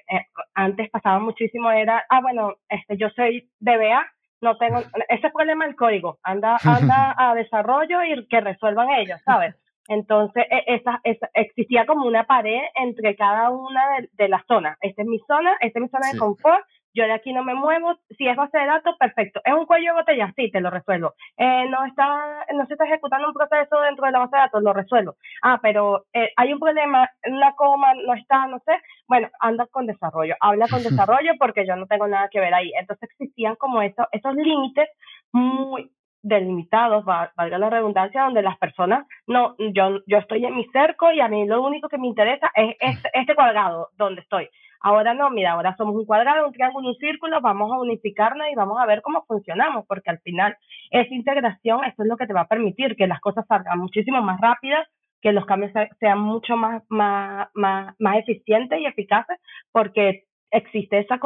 antes 0.54 0.88
pasaba 0.90 1.18
muchísimo, 1.18 1.70
era, 1.70 2.04
ah, 2.08 2.20
bueno, 2.20 2.54
este, 2.68 2.96
yo 2.96 3.08
soy 3.10 3.50
DBA, 3.58 4.06
no 4.40 4.56
tengo, 4.58 4.78
ese 5.08 5.30
problema 5.30 5.66
el 5.66 5.74
código, 5.74 6.18
anda, 6.22 6.56
anda 6.64 7.14
a 7.18 7.34
desarrollo 7.34 8.02
y 8.04 8.26
que 8.28 8.40
resuelvan 8.40 8.90
ellos, 8.90 9.20
¿sabes? 9.24 9.56
Entonces, 9.88 10.44
e, 10.50 10.74
esa, 10.74 11.00
esa, 11.04 11.28
existía 11.34 11.86
como 11.86 12.06
una 12.06 12.24
pared 12.24 12.60
entre 12.74 13.16
cada 13.16 13.50
una 13.50 13.82
de, 14.12 14.28
las 14.28 14.44
zonas. 14.46 14.78
Esta 14.80 15.02
es 15.02 15.08
mi 15.08 15.18
zona, 15.26 15.56
esta 15.60 15.78
es 15.78 15.82
mi 15.82 15.88
zona 15.88 16.10
de 16.10 16.18
confort, 16.18 16.64
yo 16.94 17.04
de 17.04 17.12
aquí 17.12 17.32
no 17.32 17.42
me 17.42 17.54
muevo, 17.54 17.96
si 18.16 18.28
es 18.28 18.36
base 18.36 18.56
de 18.56 18.66
datos, 18.66 18.96
perfecto. 18.98 19.40
¿Es 19.44 19.52
un 19.52 19.66
cuello 19.66 19.92
de 19.92 20.00
botella? 20.00 20.32
Sí, 20.36 20.50
te 20.50 20.60
lo 20.60 20.70
resuelvo. 20.70 21.14
Eh, 21.36 21.66
no, 21.68 21.84
está, 21.84 22.46
no 22.54 22.66
se 22.66 22.74
está 22.74 22.84
ejecutando 22.84 23.26
un 23.26 23.34
proceso 23.34 23.80
dentro 23.80 24.06
de 24.06 24.12
la 24.12 24.20
base 24.20 24.36
de 24.36 24.42
datos, 24.42 24.62
lo 24.62 24.72
resuelvo. 24.72 25.16
Ah, 25.42 25.58
pero 25.60 26.06
eh, 26.12 26.30
hay 26.36 26.52
un 26.52 26.60
problema, 26.60 27.10
una 27.26 27.52
coma 27.56 27.94
no 27.94 28.14
está, 28.14 28.46
no 28.46 28.60
sé. 28.60 28.72
Bueno, 29.08 29.28
anda 29.40 29.66
con 29.66 29.86
desarrollo, 29.86 30.36
habla 30.38 30.68
con 30.68 30.82
desarrollo 30.84 31.32
porque 31.38 31.66
yo 31.66 31.74
no 31.74 31.86
tengo 31.86 32.06
nada 32.06 32.28
que 32.30 32.38
ver 32.38 32.54
ahí. 32.54 32.70
Entonces 32.78 33.10
existían 33.10 33.56
como 33.56 33.82
eso, 33.82 34.06
esos 34.12 34.34
límites 34.36 34.88
muy, 35.32 35.90
delimitados, 36.24 37.04
valga 37.04 37.58
la 37.58 37.70
redundancia, 37.70 38.24
donde 38.24 38.42
las 38.42 38.58
personas, 38.58 39.06
no, 39.26 39.54
yo, 39.58 40.00
yo 40.06 40.18
estoy 40.18 40.44
en 40.44 40.56
mi 40.56 40.64
cerco 40.72 41.12
y 41.12 41.20
a 41.20 41.28
mí 41.28 41.46
lo 41.46 41.62
único 41.62 41.88
que 41.88 41.98
me 41.98 42.08
interesa 42.08 42.50
es 42.54 42.74
este, 42.80 43.10
este, 43.12 43.34
cuadrado 43.34 43.90
donde 43.96 44.22
estoy. 44.22 44.48
Ahora 44.80 45.14
no, 45.14 45.30
mira, 45.30 45.52
ahora 45.52 45.76
somos 45.76 45.94
un 45.94 46.06
cuadrado, 46.06 46.46
un 46.46 46.52
triángulo, 46.52 46.88
un 46.88 46.96
círculo, 46.96 47.40
vamos 47.40 47.70
a 47.70 47.78
unificarnos 47.78 48.46
y 48.50 48.54
vamos 48.54 48.78
a 48.80 48.86
ver 48.86 49.02
cómo 49.02 49.24
funcionamos, 49.26 49.84
porque 49.86 50.10
al 50.10 50.18
final 50.20 50.56
esa 50.90 51.14
integración, 51.14 51.84
eso 51.84 52.02
es 52.02 52.08
lo 52.08 52.16
que 52.16 52.26
te 52.26 52.32
va 52.32 52.42
a 52.42 52.48
permitir 52.48 52.96
que 52.96 53.06
las 53.06 53.20
cosas 53.20 53.46
salgan 53.46 53.78
muchísimo 53.78 54.20
más 54.22 54.40
rápidas, 54.40 54.88
que 55.20 55.32
los 55.32 55.46
cambios 55.46 55.72
sean 56.00 56.20
mucho 56.20 56.56
más, 56.56 56.82
más, 56.88 57.48
más, 57.54 57.94
más 57.98 58.18
eficientes 58.18 58.80
y 58.80 58.86
eficaces, 58.86 59.38
porque 59.72 60.24
existe 60.50 60.98
esa, 60.98 61.18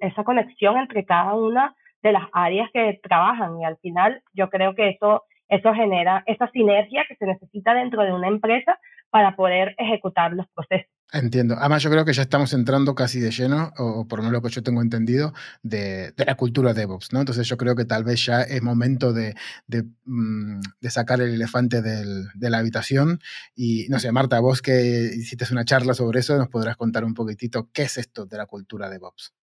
esa 0.00 0.24
conexión 0.24 0.78
entre 0.78 1.04
cada 1.04 1.34
una 1.34 1.74
de 2.02 2.12
las 2.12 2.24
áreas 2.32 2.70
que 2.72 3.00
trabajan 3.02 3.60
y 3.60 3.64
al 3.64 3.76
final 3.78 4.22
yo 4.32 4.48
creo 4.48 4.74
que 4.74 4.90
eso, 4.90 5.24
eso 5.48 5.74
genera 5.74 6.22
esa 6.26 6.48
sinergia 6.50 7.04
que 7.08 7.16
se 7.16 7.26
necesita 7.26 7.74
dentro 7.74 8.02
de 8.02 8.12
una 8.12 8.28
empresa 8.28 8.78
para 9.10 9.36
poder 9.36 9.74
ejecutar 9.78 10.32
los 10.32 10.46
procesos. 10.54 10.90
Entiendo. 11.12 11.56
Además, 11.58 11.82
yo 11.82 11.90
creo 11.90 12.04
que 12.04 12.12
ya 12.12 12.22
estamos 12.22 12.52
entrando 12.52 12.94
casi 12.94 13.18
de 13.18 13.32
lleno, 13.32 13.72
o 13.78 14.06
por 14.06 14.20
lo 14.20 14.22
menos 14.22 14.34
lo 14.34 14.42
que 14.42 14.54
yo 14.54 14.62
tengo 14.62 14.80
entendido, 14.80 15.32
de, 15.62 16.12
la 16.16 16.36
cultura 16.36 16.72
DevOps, 16.72 17.12
¿no? 17.12 17.18
Entonces 17.18 17.48
yo 17.48 17.56
creo 17.56 17.74
que 17.74 17.84
tal 17.84 18.04
vez 18.04 18.24
ya 18.24 18.42
es 18.42 18.62
momento 18.62 19.12
de, 19.12 19.34
de, 19.66 19.84
mm, 20.04 20.60
sacar 20.88 21.20
el 21.20 21.34
elefante 21.34 21.82
de 21.82 22.50
la 22.50 22.58
habitación. 22.58 23.18
Y 23.56 23.88
no 23.88 23.98
sé, 23.98 24.12
Marta, 24.12 24.38
vos 24.38 24.62
que 24.62 25.10
hiciste 25.16 25.44
una 25.50 25.64
charla 25.64 25.94
sobre 25.94 26.20
eso, 26.20 26.36
nos 26.36 26.48
podrás 26.48 26.76
contar 26.76 27.04
un 27.04 27.14
poquitito 27.14 27.70
qué 27.72 27.82
es 27.82 27.98
esto 27.98 28.26
de 28.26 28.36
la 28.36 28.46
cultura 28.46 28.88
DevOps. 28.88 29.34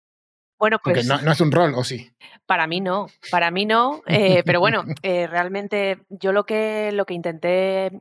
Bueno, 0.59 0.79
pues 0.83 1.05
no, 1.07 1.21
no 1.21 1.31
es 1.31 1.41
un 1.41 1.51
rol, 1.51 1.73
¿o 1.75 1.83
sí? 1.83 2.11
para 2.45 2.65
mí 2.65 2.79
no, 2.81 3.07
para 3.29 3.51
mí 3.51 3.65
no, 3.65 4.01
eh, 4.07 4.41
pero 4.45 4.59
bueno, 4.59 4.83
eh, 5.03 5.27
realmente 5.27 5.99
yo 6.09 6.31
lo 6.31 6.45
que, 6.45 6.91
lo 6.93 7.05
que 7.05 7.13
intenté 7.13 7.91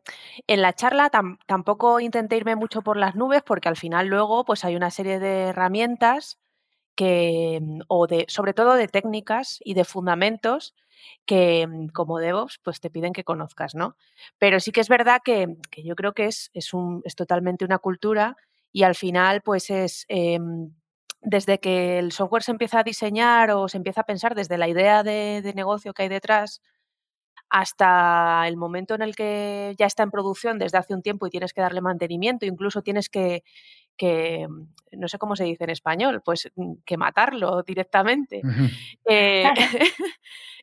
en 0.46 0.62
la 0.62 0.72
charla 0.72 1.10
tam- 1.10 1.38
tampoco 1.46 2.00
intenté 2.00 2.36
irme 2.36 2.56
mucho 2.56 2.82
por 2.82 2.96
las 2.96 3.14
nubes 3.16 3.42
porque 3.42 3.68
al 3.68 3.76
final 3.76 4.06
luego 4.06 4.44
pues 4.44 4.64
hay 4.64 4.76
una 4.76 4.90
serie 4.90 5.18
de 5.18 5.48
herramientas 5.48 6.38
que, 6.94 7.58
mm, 7.62 7.80
o 7.88 8.06
de, 8.06 8.24
sobre 8.28 8.54
todo 8.54 8.74
de 8.74 8.88
técnicas 8.88 9.58
y 9.64 9.74
de 9.74 9.84
fundamentos 9.84 10.74
que 11.26 11.66
mm, 11.66 11.88
como 11.88 12.18
DevOps 12.18 12.58
pues 12.62 12.80
te 12.80 12.90
piden 12.90 13.12
que 13.12 13.24
conozcas, 13.24 13.74
¿no? 13.74 13.96
Pero 14.38 14.60
sí 14.60 14.72
que 14.72 14.80
es 14.80 14.88
verdad 14.88 15.20
que, 15.24 15.56
que 15.70 15.82
yo 15.82 15.94
creo 15.96 16.12
que 16.14 16.26
es, 16.26 16.50
es, 16.54 16.72
un, 16.72 17.02
es 17.04 17.16
totalmente 17.16 17.64
una 17.64 17.78
cultura 17.78 18.36
y 18.72 18.84
al 18.84 18.94
final 18.94 19.42
pues 19.42 19.70
es 19.70 20.04
em, 20.08 20.72
desde 21.28 21.58
que 21.58 21.98
el 21.98 22.12
software 22.12 22.44
se 22.44 22.52
empieza 22.52 22.78
a 22.78 22.84
diseñar 22.84 23.50
o 23.50 23.68
se 23.68 23.76
empieza 23.76 24.02
a 24.02 24.06
pensar 24.06 24.36
desde 24.36 24.58
la 24.58 24.68
idea 24.68 25.02
de, 25.02 25.42
de 25.42 25.54
negocio 25.54 25.92
que 25.92 26.04
hay 26.04 26.08
detrás 26.08 26.62
hasta 27.50 28.46
el 28.46 28.56
momento 28.56 28.94
en 28.94 29.02
el 29.02 29.16
que 29.16 29.74
ya 29.76 29.86
está 29.86 30.04
en 30.04 30.12
producción 30.12 30.58
desde 30.58 30.78
hace 30.78 30.94
un 30.94 31.02
tiempo 31.02 31.26
y 31.26 31.30
tienes 31.30 31.52
que 31.52 31.60
darle 31.60 31.80
mantenimiento, 31.80 32.46
incluso 32.46 32.82
tienes 32.82 33.08
que, 33.08 33.42
que 33.96 34.46
mm, 34.48 35.00
no 35.00 35.08
sé 35.08 35.18
cómo 35.18 35.34
se 35.34 35.44
dice 35.44 35.64
en 35.64 35.70
español, 35.70 36.22
pues 36.24 36.48
mm, 36.54 36.74
que 36.84 36.96
matarlo 36.96 37.62
directamente. 37.62 38.42
Eh, 39.04 39.44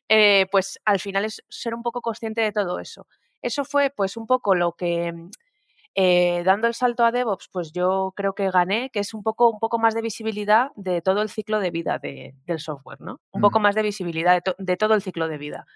eh, 0.08 0.46
pues 0.50 0.78
al 0.84 0.98
final 0.98 1.26
es 1.26 1.42
ser 1.48 1.74
un 1.74 1.82
poco 1.82 2.00
consciente 2.00 2.40
de 2.40 2.52
todo 2.52 2.78
eso. 2.78 3.06
Eso 3.42 3.64
fue 3.64 3.90
pues 3.90 4.16
un 4.16 4.26
poco 4.26 4.54
lo 4.54 4.72
que 4.72 5.12
mm, 5.12 5.30
eh, 5.94 6.42
dando 6.44 6.66
el 6.66 6.74
salto 6.74 7.04
a 7.04 7.12
DevOps, 7.12 7.48
pues 7.52 7.72
yo 7.72 8.12
creo 8.16 8.34
que 8.34 8.50
gané, 8.50 8.90
que 8.90 9.00
es 9.00 9.14
un 9.14 9.22
poco, 9.22 9.48
un 9.50 9.60
poco 9.60 9.78
más 9.78 9.94
de 9.94 10.02
visibilidad 10.02 10.70
de 10.76 11.00
todo 11.02 11.22
el 11.22 11.28
ciclo 11.30 11.60
de 11.60 11.70
vida 11.70 11.98
de- 11.98 12.34
del 12.46 12.58
software, 12.60 13.00
¿no? 13.00 13.20
Un 13.30 13.40
poco 13.40 13.58
Mm. 13.60 13.62
más 13.62 13.74
de 13.76 13.82
visibilidad 13.82 14.34
de, 14.34 14.40
to- 14.42 14.56
de 14.58 14.76
todo 14.76 14.94
el 14.94 15.02
ciclo 15.02 15.28
de 15.28 15.38
vida. 15.38 15.66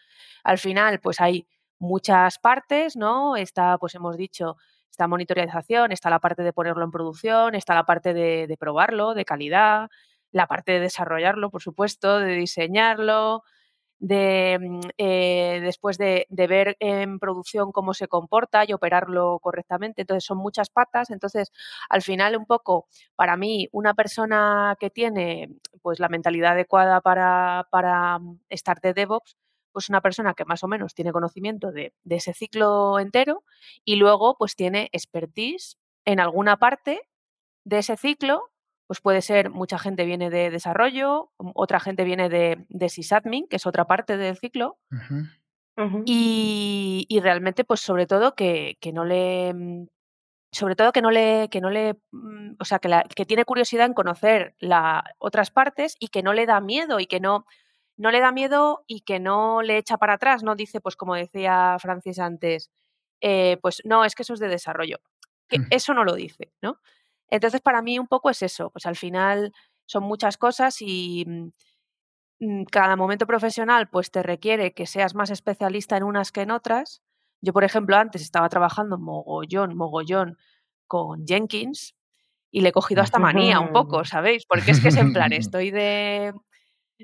Al 0.44 0.58
final, 0.58 1.00
pues 1.00 1.20
hay 1.20 1.46
muchas 1.78 2.38
partes, 2.38 2.96
¿no? 2.96 3.36
Está, 3.36 3.78
pues 3.78 3.94
hemos 3.94 4.16
dicho, 4.16 4.56
está 4.90 5.06
monitorización, 5.08 5.92
está 5.92 6.10
la 6.10 6.18
parte 6.20 6.42
de 6.42 6.52
ponerlo 6.52 6.84
en 6.84 6.90
producción, 6.90 7.54
está 7.54 7.74
la 7.74 7.84
parte 7.84 8.12
de, 8.14 8.46
de 8.48 8.56
probarlo, 8.56 9.14
de 9.14 9.24
calidad, 9.24 9.88
la 10.32 10.46
parte 10.48 10.72
de 10.72 10.80
desarrollarlo, 10.80 11.50
por 11.50 11.62
supuesto, 11.62 12.18
de 12.18 12.32
diseñarlo, 12.34 13.42
de 13.98 14.58
mm, 14.60 14.80
eh, 14.98 15.60
después 15.62 15.98
de, 15.98 16.26
de 16.30 16.46
ver 16.46 16.76
en 16.80 17.18
producción 17.18 17.72
cómo 17.72 17.94
se 17.94 18.08
comporta 18.08 18.64
y 18.66 18.72
operarlo 18.72 19.38
correctamente. 19.40 20.02
Entonces 20.02 20.24
son 20.24 20.38
muchas 20.38 20.70
patas. 20.70 21.10
Entonces, 21.10 21.52
al 21.88 22.02
final, 22.02 22.36
un 22.36 22.46
poco, 22.46 22.86
para 23.16 23.36
mí, 23.36 23.68
una 23.72 23.94
persona 23.94 24.76
que 24.80 24.90
tiene 24.90 25.50
pues 25.82 26.00
la 26.00 26.08
mentalidad 26.08 26.52
adecuada 26.52 27.00
para, 27.00 27.66
para 27.70 28.18
mm, 28.18 28.40
estar 28.48 28.80
de 28.80 28.94
DevOps, 28.94 29.36
pues 29.72 29.88
una 29.88 30.00
persona 30.00 30.34
que 30.34 30.44
más 30.44 30.64
o 30.64 30.68
menos 30.68 30.94
tiene 30.94 31.12
conocimiento 31.12 31.72
de, 31.72 31.92
de 32.04 32.16
ese 32.16 32.34
ciclo 32.34 32.98
entero 32.98 33.44
y 33.84 33.96
luego 33.96 34.36
pues 34.36 34.56
tiene 34.56 34.88
expertise 34.92 35.78
en 36.04 36.20
alguna 36.20 36.56
parte 36.56 37.02
de 37.64 37.78
ese 37.78 37.96
ciclo, 37.96 38.50
pues 38.88 39.00
puede 39.02 39.22
ser, 39.22 39.50
mucha 39.50 39.78
gente 39.78 40.04
viene 40.06 40.30
de 40.30 40.50
desarrollo, 40.50 41.30
mm, 41.38 41.52
otra 41.54 41.80
gente 41.80 42.04
viene 42.04 42.28
de, 42.30 42.66
de 42.70 42.88
sysadmin, 42.88 43.46
que 43.48 43.56
es 43.56 43.66
otra 43.66 43.86
parte 43.86 44.16
del 44.18 44.36
ciclo, 44.38 44.78
y, 46.06 47.06
y 47.08 47.20
realmente, 47.20 47.64
pues 47.64 47.80
sobre 47.80 48.06
todo 48.06 48.34
que, 48.34 48.78
que 48.80 48.92
no 48.92 49.04
le, 49.04 49.54
mm, 49.54 49.86
sobre 50.52 50.76
todo 50.76 50.92
que 50.92 51.02
no 51.02 51.10
le, 51.12 51.48
que 51.50 51.60
no 51.60 51.70
le, 51.70 51.94
mm, 52.12 52.56
o 52.60 52.64
sea, 52.64 52.78
que, 52.80 52.88
la- 52.88 53.04
que 53.04 53.26
tiene 53.26 53.44
curiosidad 53.44 53.86
en 53.86 53.94
conocer 53.94 54.56
la, 54.60 55.04
otras 55.18 55.50
partes 55.52 55.96
y 56.00 56.08
que 56.08 56.22
no 56.24 56.32
le 56.32 56.46
da 56.46 56.60
miedo 56.60 57.00
y 57.00 57.06
que 57.06 57.20
no, 57.20 57.46
no 57.98 58.10
le 58.10 58.20
da 58.20 58.32
miedo 58.32 58.84
y 58.88 59.02
que 59.02 59.20
no 59.20 59.62
le 59.62 59.78
echa 59.78 59.98
para 59.98 60.14
atrás, 60.14 60.42
no 60.42 60.56
dice, 60.56 60.80
pues 60.80 60.96
como 60.96 61.14
decía 61.16 61.76
Francis 61.80 62.18
antes, 62.20 62.70
eh, 63.20 63.58
pues 63.62 63.82
no, 63.84 64.04
es 64.04 64.14
que 64.16 64.22
eso 64.22 64.34
es 64.34 64.40
de 64.40 64.48
desarrollo, 64.48 64.98
que 65.48 65.58
eso 65.70 65.94
no 65.94 66.04
lo 66.04 66.14
dice, 66.14 66.52
¿no? 66.62 66.80
Entonces, 67.30 67.60
para 67.60 67.82
mí 67.82 67.98
un 67.98 68.06
poco 68.06 68.30
es 68.30 68.42
eso, 68.42 68.70
pues 68.70 68.86
al 68.86 68.96
final 68.96 69.52
son 69.86 70.04
muchas 70.04 70.36
cosas 70.36 70.76
y 70.80 71.24
mm, 71.26 71.50
mm, 72.40 72.64
cada 72.64 72.96
momento 72.96 73.26
profesional 73.26 73.88
pues 73.88 74.10
te 74.10 74.22
requiere 74.22 74.74
que 74.74 74.86
seas 74.86 75.14
más 75.14 75.30
especialista 75.30 75.96
en 75.96 76.04
unas 76.04 76.32
que 76.32 76.42
en 76.42 76.50
otras. 76.50 77.02
Yo, 77.40 77.52
por 77.52 77.64
ejemplo, 77.64 77.96
antes 77.96 78.22
estaba 78.22 78.48
trabajando 78.48 78.98
mogollón, 78.98 79.76
mogollón 79.76 80.38
con 80.86 81.26
Jenkins 81.26 81.94
y 82.50 82.62
le 82.62 82.70
he 82.70 82.72
cogido 82.72 83.02
hasta 83.02 83.18
manía 83.18 83.60
un 83.60 83.72
poco. 83.72 84.04
¿sabéis? 84.04 84.44
Porque 84.46 84.72
es 84.72 84.80
que 84.80 84.88
es 84.88 84.96
en 84.96 85.12
plan, 85.12 85.32
estoy 85.32 85.70
de, 85.70 86.32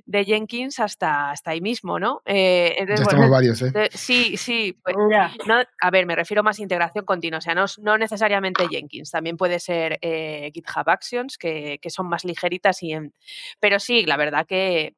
de 0.07 0.25
Jenkins 0.25 0.81
hasta, 0.81 1.31
hasta 1.31 1.53
ahí 1.53 1.61
mismo, 1.61 1.99
¿no? 1.99 2.23
Eh, 2.25 2.75
Ya 2.77 2.83
entonces, 2.83 3.01
estamos 3.07 3.15
bueno, 3.29 3.31
varios, 3.33 3.63
¿eh? 3.63 3.71
de- 3.73 3.91
sí, 3.95 4.37
sí, 4.37 4.79
pues 4.83 4.97
Ya. 5.11 5.33
no, 5.47 5.63
a 5.81 5.91
ver, 5.91 6.07
me 6.07 6.17
refiero 6.17 6.43
más 6.43 6.59
a 6.59 6.63
integración 6.63 7.05
continua, 7.05 7.39
o 7.39 7.43
sea, 7.43 7.55
no, 7.55 7.65
no 7.83 7.99
necesariamente 7.99 8.69
Jenkins, 8.69 9.11
también 9.11 9.37
puede 9.37 9.61
ser 9.61 9.99
eh, 10.03 10.51
GitHub 10.53 10.89
Actions, 10.89 11.39
que, 11.39 11.79
que 11.81 11.91
son 11.91 12.09
más 12.09 12.25
ligeritas, 12.25 12.83
y 12.83 12.93
en, 12.93 13.13
pero 13.61 13.79
sí, 13.81 14.05
la 14.05 14.17
verdad 14.17 14.47
que... 14.47 14.95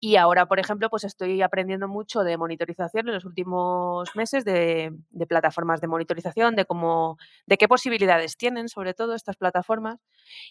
Y 0.00 0.14
ahora, 0.16 0.46
por 0.46 0.60
ejemplo, 0.60 0.88
pues 0.90 1.02
estoy 1.04 1.42
aprendiendo 1.42 1.88
mucho 1.88 2.20
de 2.22 2.36
monitorización 2.38 3.08
en 3.08 3.14
los 3.14 3.24
últimos 3.24 4.08
meses, 4.14 4.44
de, 4.44 4.92
de 5.10 5.26
plataformas 5.26 5.80
de 5.80 5.88
monitorización, 5.88 6.54
de 6.54 6.66
cómo, 6.66 7.18
de 7.46 7.56
qué 7.58 7.66
posibilidades 7.66 8.36
tienen, 8.36 8.68
sobre 8.68 8.94
todo, 8.94 9.14
estas 9.14 9.36
plataformas. 9.36 9.98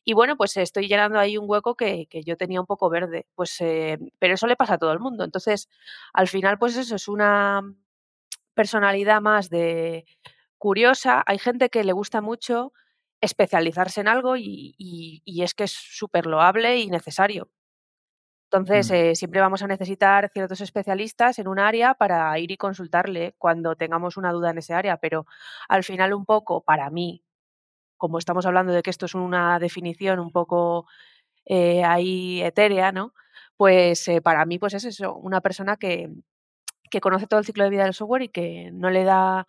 Y 0.04 0.14
bueno, 0.14 0.36
pues 0.38 0.58
estoy 0.58 0.88
llenando 0.89 1.18
ahí 1.20 1.38
un 1.38 1.45
hueco 1.50 1.76
que, 1.76 2.08
que 2.08 2.24
yo 2.24 2.36
tenía 2.38 2.60
un 2.60 2.68
poco 2.68 2.89
verde. 2.89 3.26
Pues, 3.36 3.56
eh, 3.62 3.98
pero 4.20 4.34
eso 4.36 4.48
le 4.48 4.58
pasa 4.58 4.74
a 4.76 4.78
todo 4.80 4.91
el 4.91 5.00
mundo. 5.00 5.24
Entonces, 5.24 5.70
al 6.14 6.28
final, 6.28 6.58
pues 6.60 6.76
eso 6.78 6.95
es 6.95 7.08
una 7.08 7.62
personalidad 8.56 9.22
más 9.22 9.50
de 9.50 10.06
curiosa. 10.58 11.24
Hay 11.28 11.39
gente 11.39 11.70
que 11.70 11.84
le 11.84 11.93
gusta 11.93 12.22
mucho 12.22 12.74
especializarse 13.22 14.02
en 14.02 14.08
algo 14.10 14.38
y, 14.38 14.76
y- 14.78 15.22
y 15.26 15.43
es 15.43 15.54
que 15.56 15.66
es 15.66 15.74
súper 15.74 16.26
loable 16.28 16.78
y 16.80 16.88
necesario. 16.89 17.50
Entonces, 18.52 18.89
Mm. 18.89 18.93
eh, 18.93 19.16
siempre 19.16 19.41
vamos 19.41 19.62
a 19.64 19.68
necesitar 19.68 20.30
ciertos 20.34 20.62
especialistas 20.62 21.39
en 21.39 21.48
un 21.50 21.60
área 21.60 21.93
para 21.95 22.38
ir 22.39 22.52
y 22.52 22.58
consultarle 22.58 23.36
cuando 23.38 23.76
tengamos 23.76 24.18
una 24.18 24.32
duda 24.32 24.52
en 24.52 24.60
ese 24.60 24.74
área, 24.74 24.98
pero 24.98 25.26
al 25.70 25.84
final 25.84 26.14
un 26.14 26.26
poco, 26.26 26.62
para 26.64 26.89
mí, 26.89 27.24
como 27.98 28.20
estamos 28.20 28.45
hablando 28.45 28.74
de 28.74 28.84
que 28.84 28.89
esto 28.91 29.06
es 29.08 29.16
una 29.16 29.60
definición 29.60 30.20
un 30.20 30.32
poco 30.32 30.88
eh, 31.45 31.84
ahí 31.86 32.41
etérea, 32.43 32.91
¿no? 32.93 33.14
Pues 33.58 34.08
eh, 34.10 34.22
para 34.22 34.45
mí, 34.45 34.60
pues 34.60 34.74
es 34.76 34.86
eso, 34.86 35.16
una 35.16 35.41
persona 35.41 35.78
que, 35.78 36.10
que 36.91 37.02
conoce 37.02 37.28
todo 37.28 37.39
el 37.41 37.45
ciclo 37.48 37.64
de 37.66 37.70
vida 37.72 37.84
del 37.86 37.93
software 37.95 38.24
y 38.24 38.30
que 38.30 38.72
no 38.74 38.89
le 38.91 39.04
da 39.06 39.48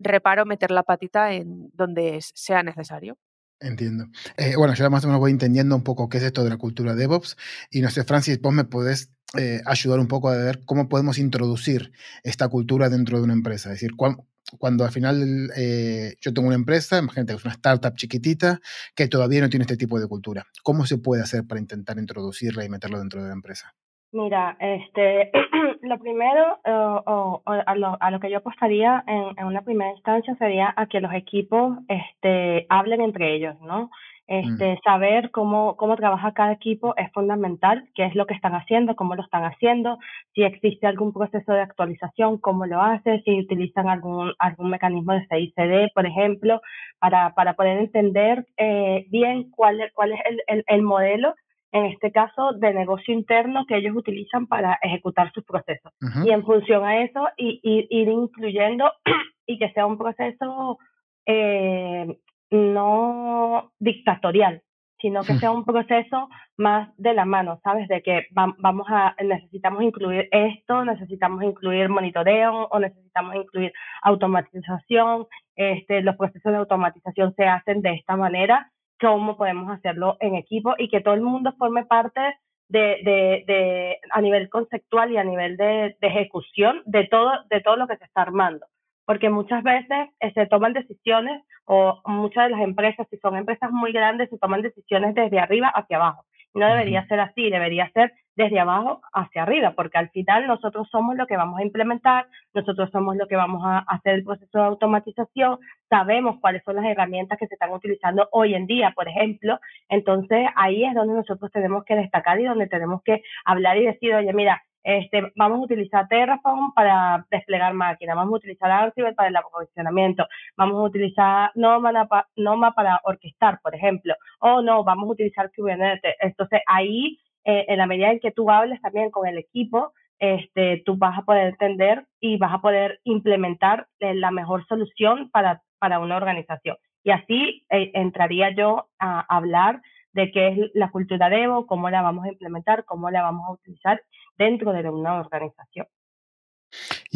reparo 0.00 0.46
meter 0.46 0.70
la 0.72 0.84
patita 0.84 1.32
en 1.34 1.70
donde 1.74 2.20
sea 2.22 2.62
necesario. 2.64 3.16
Entiendo. 3.60 4.06
Eh, 4.36 4.54
bueno, 4.56 4.74
yo 4.74 4.90
más 4.90 5.04
o 5.04 5.06
menos 5.08 5.20
voy 5.20 5.30
entendiendo 5.30 5.74
un 5.76 5.82
poco 5.82 6.08
qué 6.10 6.18
es 6.18 6.24
esto 6.24 6.44
de 6.44 6.50
la 6.50 6.58
cultura 6.58 6.94
DevOps. 6.94 7.36
Y 7.70 7.80
no 7.80 7.90
sé, 7.90 8.04
Francis, 8.04 8.40
vos 8.40 8.52
me 8.52 8.64
podés 8.64 9.10
eh, 9.38 9.62
ayudar 9.64 9.98
un 9.98 10.08
poco 10.08 10.28
a 10.28 10.36
ver 10.36 10.60
cómo 10.66 10.88
podemos 10.88 11.18
introducir 11.18 11.92
esta 12.22 12.48
cultura 12.48 12.90
dentro 12.90 13.16
de 13.18 13.24
una 13.24 13.32
empresa. 13.32 13.70
Es 13.70 13.76
decir, 13.80 13.96
cuan- 13.96 14.18
cuando 14.58 14.84
al 14.84 14.92
final 14.92 15.50
eh, 15.56 16.16
yo 16.20 16.32
tengo 16.34 16.46
una 16.48 16.54
empresa, 16.56 16.98
imagínate 16.98 17.32
que 17.32 17.38
es 17.38 17.44
una 17.44 17.54
startup 17.54 17.96
chiquitita 17.96 18.60
que 18.94 19.08
todavía 19.08 19.40
no 19.40 19.48
tiene 19.48 19.62
este 19.64 19.76
tipo 19.78 19.98
de 19.98 20.06
cultura. 20.06 20.46
¿Cómo 20.62 20.86
se 20.86 20.98
puede 20.98 21.22
hacer 21.22 21.44
para 21.46 21.60
intentar 21.60 21.98
introducirla 21.98 22.64
y 22.64 22.68
meterlo 22.68 22.98
dentro 22.98 23.22
de 23.22 23.28
la 23.28 23.34
empresa? 23.34 23.74
Mira, 24.16 24.56
este, 24.60 25.30
lo 25.82 25.98
primero 25.98 26.58
eh, 26.64 26.70
o, 26.72 27.42
o 27.44 27.52
a, 27.66 27.74
lo, 27.74 27.96
a 28.00 28.10
lo 28.10 28.18
que 28.18 28.30
yo 28.30 28.38
apostaría 28.38 29.04
en, 29.06 29.24
en 29.38 29.44
una 29.46 29.60
primera 29.60 29.90
instancia 29.92 30.34
sería 30.36 30.72
a 30.74 30.86
que 30.86 31.00
los 31.00 31.12
equipos 31.12 31.76
este, 31.88 32.64
hablen 32.70 33.02
entre 33.02 33.34
ellos, 33.34 33.60
¿no? 33.60 33.90
Este, 34.28 34.80
saber 34.82 35.30
cómo, 35.30 35.76
cómo 35.76 35.94
trabaja 35.96 36.32
cada 36.32 36.52
equipo 36.52 36.94
es 36.96 37.12
fundamental, 37.12 37.84
qué 37.94 38.06
es 38.06 38.14
lo 38.16 38.26
que 38.26 38.34
están 38.34 38.54
haciendo, 38.54 38.96
cómo 38.96 39.14
lo 39.14 39.22
están 39.22 39.44
haciendo, 39.44 39.98
si 40.34 40.42
existe 40.44 40.86
algún 40.86 41.12
proceso 41.12 41.52
de 41.52 41.60
actualización, 41.60 42.38
cómo 42.38 42.64
lo 42.66 42.80
hace, 42.80 43.20
si 43.24 43.38
utilizan 43.38 43.88
algún, 43.88 44.32
algún 44.38 44.70
mecanismo 44.70 45.12
de 45.12 45.26
CICD, 45.28 45.92
por 45.94 46.06
ejemplo, 46.06 46.60
para, 46.98 47.34
para 47.34 47.54
poder 47.54 47.78
entender 47.78 48.46
eh, 48.56 49.04
bien 49.10 49.50
cuál, 49.50 49.80
es- 49.80 49.92
cuál 49.92 50.12
es 50.12 50.20
el, 50.28 50.40
el, 50.48 50.64
el 50.66 50.82
modelo 50.82 51.34
en 51.72 51.86
este 51.86 52.12
caso 52.12 52.52
de 52.52 52.72
negocio 52.72 53.12
interno 53.12 53.64
que 53.66 53.76
ellos 53.76 53.94
utilizan 53.96 54.46
para 54.46 54.78
ejecutar 54.82 55.32
sus 55.32 55.44
procesos. 55.44 55.92
Y 56.26 56.30
en 56.30 56.44
función 56.44 56.84
a 56.84 57.02
eso, 57.02 57.28
y, 57.36 57.60
y- 57.62 57.86
ir 57.90 58.08
incluyendo 58.08 58.90
y 59.46 59.58
que 59.58 59.70
sea 59.72 59.86
un 59.86 59.98
proceso 59.98 60.78
eh, 61.26 62.06
no 62.50 63.72
dictatorial, 63.78 64.62
sino 65.00 65.20
que 65.22 65.34
sea 65.34 65.50
un 65.50 65.64
proceso 65.64 66.28
más 66.56 66.88
de 66.96 67.12
la 67.12 67.24
mano, 67.26 67.60
¿sabes? 67.62 67.86
De 67.88 68.00
que 68.02 68.26
va- 68.36 68.54
vamos 68.58 68.86
a, 68.88 69.14
necesitamos 69.22 69.82
incluir 69.82 70.28
esto, 70.30 70.84
necesitamos 70.84 71.42
incluir 71.44 71.88
monitoreo 71.90 72.68
o 72.70 72.78
necesitamos 72.78 73.34
incluir 73.34 73.72
automatización, 74.02 75.26
este, 75.56 76.00
los 76.02 76.16
procesos 76.16 76.52
de 76.52 76.58
automatización 76.58 77.34
se 77.34 77.44
hacen 77.44 77.82
de 77.82 77.94
esta 77.94 78.16
manera, 78.16 78.70
cómo 79.00 79.36
podemos 79.36 79.70
hacerlo 79.70 80.16
en 80.20 80.34
equipo 80.34 80.74
y 80.78 80.88
que 80.88 81.00
todo 81.00 81.14
el 81.14 81.20
mundo 81.20 81.54
forme 81.58 81.84
parte 81.84 82.20
de, 82.68 83.00
de, 83.04 83.44
de, 83.46 83.98
a 84.10 84.20
nivel 84.20 84.48
conceptual 84.48 85.12
y 85.12 85.16
a 85.16 85.24
nivel 85.24 85.56
de, 85.56 85.96
de, 86.00 86.06
ejecución 86.08 86.82
de 86.84 87.06
todo, 87.06 87.30
de 87.48 87.60
todo 87.60 87.76
lo 87.76 87.86
que 87.86 87.96
se 87.96 88.04
está 88.04 88.22
armando. 88.22 88.66
Porque 89.04 89.30
muchas 89.30 89.62
veces 89.62 90.08
eh, 90.20 90.32
se 90.32 90.46
toman 90.46 90.72
decisiones 90.72 91.42
o 91.64 92.00
muchas 92.06 92.44
de 92.46 92.50
las 92.50 92.60
empresas, 92.60 93.06
si 93.10 93.18
son 93.18 93.36
empresas 93.36 93.70
muy 93.70 93.92
grandes, 93.92 94.30
se 94.30 94.38
toman 94.38 94.62
decisiones 94.62 95.14
desde 95.14 95.38
arriba 95.38 95.68
hacia 95.68 95.96
abajo. 95.96 96.24
No 96.54 96.66
debería 96.66 97.06
ser 97.06 97.20
así, 97.20 97.50
debería 97.50 97.90
ser 97.92 98.12
desde 98.36 98.60
abajo 98.60 99.00
hacia 99.12 99.42
arriba, 99.42 99.72
porque 99.72 99.98
al 99.98 100.10
final 100.10 100.46
nosotros 100.46 100.88
somos 100.90 101.16
lo 101.16 101.26
que 101.26 101.36
vamos 101.36 101.58
a 101.58 101.64
implementar, 101.64 102.26
nosotros 102.54 102.90
somos 102.90 103.16
lo 103.16 103.26
que 103.26 103.36
vamos 103.36 103.62
a 103.64 103.78
hacer 103.78 104.14
el 104.14 104.24
proceso 104.24 104.58
de 104.58 104.64
automatización, 104.64 105.58
sabemos 105.88 106.38
cuáles 106.40 106.62
son 106.64 106.76
las 106.76 106.84
herramientas 106.84 107.38
que 107.38 107.46
se 107.46 107.54
están 107.54 107.72
utilizando 107.72 108.28
hoy 108.32 108.54
en 108.54 108.66
día, 108.66 108.92
por 108.94 109.08
ejemplo, 109.08 109.58
entonces 109.88 110.46
ahí 110.54 110.84
es 110.84 110.94
donde 110.94 111.14
nosotros 111.14 111.50
tenemos 111.50 111.84
que 111.84 111.96
destacar 111.96 112.38
y 112.40 112.44
donde 112.44 112.66
tenemos 112.68 113.02
que 113.02 113.22
hablar 113.44 113.78
y 113.78 113.86
decir, 113.86 114.14
oye, 114.14 114.32
mira, 114.32 114.62
este, 114.86 115.32
vamos 115.34 115.58
a 115.58 115.62
utilizar 115.62 116.06
Terraform 116.06 116.72
para 116.72 117.26
desplegar 117.28 117.74
máquinas, 117.74 118.14
vamos 118.14 118.34
a 118.34 118.36
utilizar 118.36 118.70
Ansible 118.70 119.14
para 119.14 119.28
el 119.30 119.36
aprovisionamiento, 119.36 120.28
vamos 120.56 120.76
a 120.76 120.82
utilizar 120.82 121.50
Noma, 121.56 122.72
para 122.72 123.00
orquestar, 123.02 123.58
por 123.62 123.74
ejemplo, 123.74 124.14
o 124.38 124.62
no, 124.62 124.84
vamos 124.84 125.08
a 125.08 125.12
utilizar 125.12 125.50
Kubernetes. 125.56 126.14
Entonces 126.20 126.60
ahí, 126.68 127.18
eh, 127.46 127.64
en 127.68 127.78
la 127.78 127.86
medida 127.86 128.10
en 128.10 128.18
que 128.18 128.32
tú 128.32 128.50
hables 128.50 128.80
también 128.82 129.10
con 129.12 129.26
el 129.26 129.38
equipo, 129.38 129.92
este, 130.18 130.82
tú 130.84 130.96
vas 130.96 131.16
a 131.16 131.22
poder 131.22 131.48
entender 131.48 132.04
y 132.20 132.38
vas 132.38 132.52
a 132.52 132.60
poder 132.60 133.00
implementar 133.04 133.86
eh, 134.00 134.14
la 134.14 134.32
mejor 134.32 134.66
solución 134.66 135.30
para, 135.30 135.62
para 135.78 136.00
una 136.00 136.16
organización. 136.16 136.76
Y 137.04 137.12
así 137.12 137.64
eh, 137.70 137.92
entraría 137.94 138.50
yo 138.50 138.88
a 138.98 139.20
hablar 139.34 139.80
de 140.12 140.32
qué 140.32 140.48
es 140.48 140.58
la 140.74 140.90
cultura 140.90 141.28
de 141.28 141.44
Evo, 141.44 141.66
cómo 141.66 141.88
la 141.88 142.02
vamos 142.02 142.24
a 142.24 142.30
implementar, 142.30 142.84
cómo 142.84 143.10
la 143.10 143.22
vamos 143.22 143.46
a 143.46 143.52
utilizar 143.52 144.02
dentro 144.36 144.72
de 144.72 144.88
una 144.88 145.20
organización. 145.20 145.86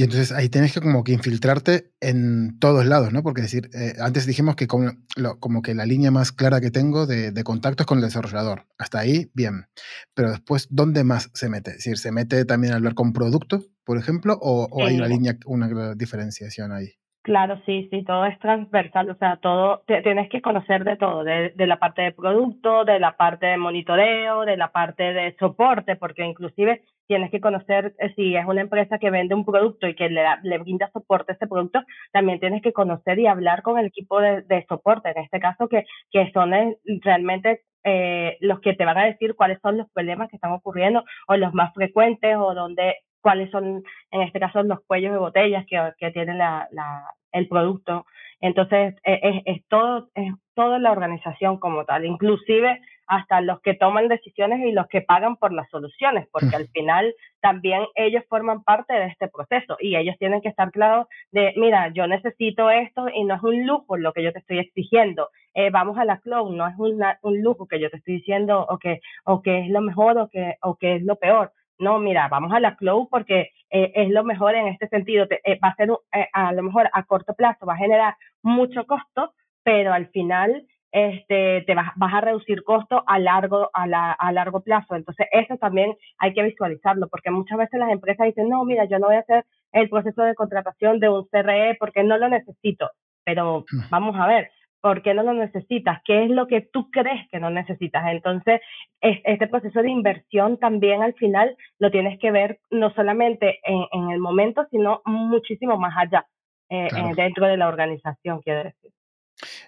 Y 0.00 0.04
entonces 0.04 0.32
ahí 0.32 0.48
tienes 0.48 0.72
que 0.72 0.80
como 0.80 1.04
que 1.04 1.12
infiltrarte 1.12 1.90
en 2.00 2.58
todos 2.58 2.86
lados, 2.86 3.12
¿no? 3.12 3.22
Porque 3.22 3.42
decir, 3.42 3.68
eh, 3.74 3.92
antes 4.00 4.26
dijimos 4.26 4.56
que 4.56 4.66
como, 4.66 4.92
como, 5.40 5.60
que 5.60 5.74
la 5.74 5.84
línea 5.84 6.10
más 6.10 6.32
clara 6.32 6.62
que 6.62 6.70
tengo 6.70 7.06
de, 7.06 7.44
contacto 7.44 7.82
es 7.82 7.86
con 7.86 7.98
el 7.98 8.04
desarrollador. 8.04 8.62
Hasta 8.78 8.98
ahí, 8.98 9.26
bien. 9.34 9.66
Pero 10.14 10.30
después, 10.30 10.68
¿dónde 10.70 11.04
más 11.04 11.30
se 11.34 11.50
mete? 11.50 11.72
Es 11.72 11.76
decir, 11.84 11.98
¿se 11.98 12.12
mete 12.12 12.46
también 12.46 12.72
a 12.72 12.76
hablar 12.76 12.94
con 12.94 13.12
productos, 13.12 13.68
por 13.84 13.98
ejemplo? 13.98 14.38
¿O, 14.40 14.68
o 14.70 14.86
hay 14.86 14.96
una 14.96 15.06
línea, 15.06 15.36
una 15.44 15.94
diferenciación 15.94 16.72
ahí? 16.72 16.92
Claro, 17.20 17.60
sí, 17.66 17.86
sí, 17.90 18.02
todo 18.02 18.24
es 18.24 18.38
transversal, 18.38 19.10
o 19.10 19.16
sea, 19.16 19.36
todo, 19.36 19.82
tienes 19.86 20.30
que 20.30 20.40
conocer 20.40 20.84
de 20.84 20.96
todo, 20.96 21.24
de, 21.24 21.52
de, 21.54 21.66
la 21.66 21.78
parte 21.78 22.00
de 22.00 22.12
producto, 22.12 22.86
de 22.86 22.98
la 22.98 23.18
parte 23.18 23.44
de 23.44 23.58
monitoreo, 23.58 24.46
de 24.46 24.56
la 24.56 24.72
parte 24.72 25.02
de 25.02 25.36
soporte, 25.38 25.96
porque 25.96 26.24
inclusive 26.24 26.82
tienes 27.10 27.32
que 27.32 27.40
conocer, 27.40 27.92
eh, 27.98 28.12
si 28.14 28.36
es 28.36 28.46
una 28.46 28.60
empresa 28.60 29.00
que 29.00 29.10
vende 29.10 29.34
un 29.34 29.44
producto 29.44 29.88
y 29.88 29.96
que 29.96 30.08
le, 30.08 30.22
le 30.44 30.58
brinda 30.58 30.88
soporte 30.92 31.32
a 31.32 31.34
ese 31.34 31.48
producto, 31.48 31.82
también 32.12 32.38
tienes 32.38 32.62
que 32.62 32.72
conocer 32.72 33.18
y 33.18 33.26
hablar 33.26 33.62
con 33.62 33.80
el 33.80 33.86
equipo 33.86 34.20
de, 34.20 34.64
soporte, 34.68 35.10
en 35.10 35.18
este 35.18 35.40
caso, 35.40 35.66
que, 35.66 35.86
que 36.12 36.30
son 36.30 36.54
eh, 36.54 36.76
realmente 37.02 37.62
eh, 37.82 38.36
los 38.38 38.60
que 38.60 38.74
te 38.74 38.84
van 38.84 38.96
a 38.96 39.06
decir 39.06 39.34
cuáles 39.34 39.58
son 39.60 39.78
los 39.78 39.90
problemas 39.90 40.30
que 40.30 40.36
están 40.36 40.52
ocurriendo 40.52 41.02
o 41.26 41.36
los 41.36 41.52
más 41.52 41.74
frecuentes 41.74 42.36
o 42.36 42.54
donde 42.54 42.98
cuáles 43.20 43.50
son, 43.50 43.82
en 44.12 44.20
este 44.20 44.38
caso, 44.38 44.62
los 44.62 44.78
cuellos 44.86 45.10
de 45.10 45.18
botellas 45.18 45.66
que, 45.66 45.92
que 45.98 46.12
tiene 46.12 46.34
la, 46.34 46.68
la, 46.70 47.02
el 47.32 47.48
producto. 47.48 48.06
Entonces, 48.40 48.94
e, 49.02 49.18
es, 49.20 49.42
es, 49.46 49.66
todo, 49.66 50.10
es 50.14 50.32
toda 50.54 50.78
la 50.78 50.92
organización 50.92 51.58
como 51.58 51.84
tal, 51.84 52.04
inclusive 52.04 52.80
hasta 53.10 53.40
los 53.40 53.60
que 53.60 53.74
toman 53.74 54.08
decisiones 54.08 54.60
y 54.60 54.72
los 54.72 54.86
que 54.86 55.02
pagan 55.02 55.36
por 55.36 55.52
las 55.52 55.68
soluciones, 55.68 56.28
porque 56.30 56.54
al 56.54 56.68
final 56.68 57.14
también 57.40 57.82
ellos 57.94 58.24
forman 58.28 58.62
parte 58.62 58.94
de 58.94 59.06
este 59.06 59.28
proceso 59.28 59.76
y 59.80 59.96
ellos 59.96 60.16
tienen 60.18 60.40
que 60.40 60.48
estar 60.48 60.70
claros 60.70 61.08
de, 61.32 61.52
mira, 61.56 61.88
yo 61.92 62.06
necesito 62.06 62.70
esto 62.70 63.08
y 63.12 63.24
no 63.24 63.34
es 63.34 63.42
un 63.42 63.66
lujo 63.66 63.96
lo 63.96 64.12
que 64.12 64.22
yo 64.22 64.32
te 64.32 64.38
estoy 64.38 64.60
exigiendo. 64.60 65.28
Eh, 65.54 65.70
vamos 65.70 65.98
a 65.98 66.04
la 66.04 66.18
cloud, 66.20 66.54
no 66.54 66.66
es 66.68 66.74
una, 66.78 67.18
un 67.22 67.42
lujo 67.42 67.66
que 67.66 67.80
yo 67.80 67.90
te 67.90 67.96
estoy 67.96 68.14
diciendo 68.14 68.64
o 68.68 68.78
que, 68.78 69.00
o 69.24 69.42
que 69.42 69.60
es 69.60 69.68
lo 69.70 69.80
mejor 69.80 70.16
o 70.18 70.28
que, 70.28 70.54
o 70.62 70.76
que 70.76 70.96
es 70.96 71.02
lo 71.02 71.16
peor 71.16 71.52
no, 71.80 71.98
mira, 71.98 72.28
vamos 72.28 72.52
a 72.52 72.60
la 72.60 72.76
cloud 72.76 73.08
porque 73.10 73.52
eh, 73.70 73.92
es 73.94 74.10
lo 74.10 74.22
mejor 74.22 74.54
en 74.54 74.68
este 74.68 74.86
sentido. 74.88 75.26
Eh, 75.30 75.58
va 75.64 75.68
a 75.68 75.76
ser, 75.76 75.88
eh, 76.12 76.28
a 76.32 76.52
lo 76.52 76.62
mejor 76.62 76.90
a 76.92 77.02
corto 77.04 77.34
plazo, 77.34 77.64
va 77.64 77.72
a 77.72 77.78
generar 77.78 78.16
mucho 78.42 78.86
costo, 78.86 79.32
pero 79.64 79.92
al 79.92 80.08
final 80.08 80.66
este, 80.92 81.62
te 81.62 81.74
vas, 81.74 81.92
vas 81.96 82.14
a 82.14 82.20
reducir 82.20 82.62
costo 82.64 83.02
a 83.06 83.18
largo, 83.18 83.70
a, 83.72 83.86
la, 83.86 84.12
a 84.12 84.32
largo 84.32 84.60
plazo. 84.60 84.94
Entonces, 84.94 85.26
eso 85.32 85.56
también 85.56 85.94
hay 86.18 86.34
que 86.34 86.42
visualizarlo, 86.42 87.08
porque 87.08 87.30
muchas 87.30 87.58
veces 87.58 87.78
las 87.78 87.90
empresas 87.90 88.26
dicen, 88.26 88.48
no, 88.48 88.64
mira, 88.64 88.84
yo 88.84 88.98
no 88.98 89.06
voy 89.06 89.16
a 89.16 89.20
hacer 89.20 89.44
el 89.72 89.88
proceso 89.88 90.22
de 90.22 90.34
contratación 90.34 90.98
de 90.98 91.08
un 91.08 91.26
CRE 91.26 91.76
porque 91.78 92.02
no 92.02 92.18
lo 92.18 92.28
necesito. 92.28 92.90
Pero 93.24 93.64
mm. 93.70 93.90
vamos 93.90 94.16
a 94.16 94.26
ver, 94.26 94.50
¿Por 94.80 95.02
qué 95.02 95.12
no 95.12 95.22
lo 95.22 95.34
necesitas? 95.34 96.00
¿Qué 96.04 96.24
es 96.24 96.30
lo 96.30 96.46
que 96.46 96.62
tú 96.62 96.90
crees 96.90 97.28
que 97.30 97.38
no 97.38 97.50
necesitas? 97.50 98.02
Entonces, 98.10 98.60
este 99.00 99.46
proceso 99.46 99.82
de 99.82 99.90
inversión 99.90 100.58
también 100.58 101.02
al 101.02 101.12
final 101.14 101.54
lo 101.78 101.90
tienes 101.90 102.18
que 102.18 102.30
ver 102.30 102.60
no 102.70 102.90
solamente 102.94 103.60
en, 103.62 104.10
el 104.10 104.20
momento, 104.20 104.66
sino 104.70 105.02
muchísimo 105.04 105.76
más 105.76 105.94
allá, 105.98 106.26
eh, 106.70 106.88
eh, 106.96 107.12
dentro 107.14 107.46
de 107.46 107.58
la 107.58 107.68
organización, 107.68 108.40
quiero 108.40 108.64
decir. 108.64 108.90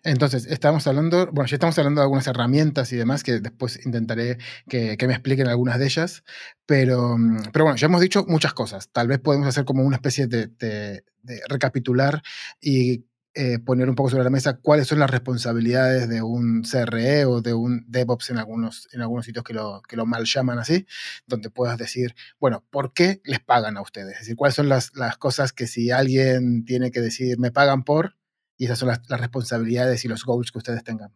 Entonces, 0.05 0.47
estamos 0.47 0.87
hablando, 0.89 1.27
bueno, 1.33 1.47
ya 1.47 1.57
estamos 1.57 1.79
hablando 1.79 2.01
de 2.01 2.05
algunas 2.05 2.27
herramientas 2.27 2.93
y 2.93 2.97
demás 2.97 3.23
que 3.23 3.39
después 3.39 3.85
intentaré 3.87 4.39
que, 4.69 4.97
me 5.07 5.13
expliquen 5.13 5.47
algunas 5.47 5.79
de 5.79 5.85
ellas, 5.85 6.25
pero, 6.67 7.17
mm, 7.17 7.51
pero 7.53 7.67
bueno, 7.67 7.77
ya 7.77 7.87
hemos 7.87 8.01
dicho 8.01 8.25
muchas 8.27 8.53
cosas. 8.53 8.91
Tal 8.91 9.07
vez 9.07 9.21
podemos 9.21 9.47
hacer 9.47 9.65
como 9.65 9.85
una 9.85 9.97
especie 9.97 10.27
de, 10.27 11.05
recapitular 11.49 12.21
y 12.61 13.07
eh, 13.35 13.61
poner 13.61 13.89
un 13.89 13.95
poco 13.95 14.11
sobre 14.11 14.25
la 14.25 14.31
mesa 14.31 14.59
cuáles 14.61 14.89
son 14.89 14.99
las 14.99 15.09
responsabilidades 15.09 16.09
de 16.09 16.21
un 16.21 16.63
CRE 16.65 17.25
o 17.25 17.41
de 17.41 17.55
un 17.55 17.85
DevOps 17.89 18.31
en 18.31 18.39
algunos, 18.39 18.89
en 18.93 19.03
algunos 19.03 19.25
sitios 19.25 19.45
que 19.45 19.55
lo, 19.55 19.83
que 19.83 19.97
lo 19.97 20.05
mal 20.05 20.25
llaman 20.25 20.59
así, 20.59 20.85
donde 21.27 21.49
puedas 21.49 21.79
decir, 21.79 22.15
bueno, 22.41 22.65
¿por 22.71 22.93
qué 22.93 23.21
les 23.25 23.41
pagan 23.41 23.77
a 23.77 23.83
ustedes? 23.83 24.15
Es 24.15 24.21
decir, 24.21 24.37
cuáles 24.37 24.57
son 24.57 24.69
las 24.69 24.91
cosas 25.19 25.53
que 25.53 25.69
si 25.69 25.93
alguien 25.93 26.65
tiene 26.65 26.91
que 26.91 27.01
decir, 27.01 27.39
me 27.39 27.53
pagan 27.53 27.85
por, 27.85 28.17
y 28.63 28.67
esas 28.67 28.79
son 28.79 28.91
las, 28.91 29.01
las 29.09 29.21
responsabilidades 29.21 30.05
y 30.05 30.09
los 30.09 30.25
goals 30.25 30.53
que 30.53 30.59
ustedes 30.59 30.85
tengan. 30.85 31.13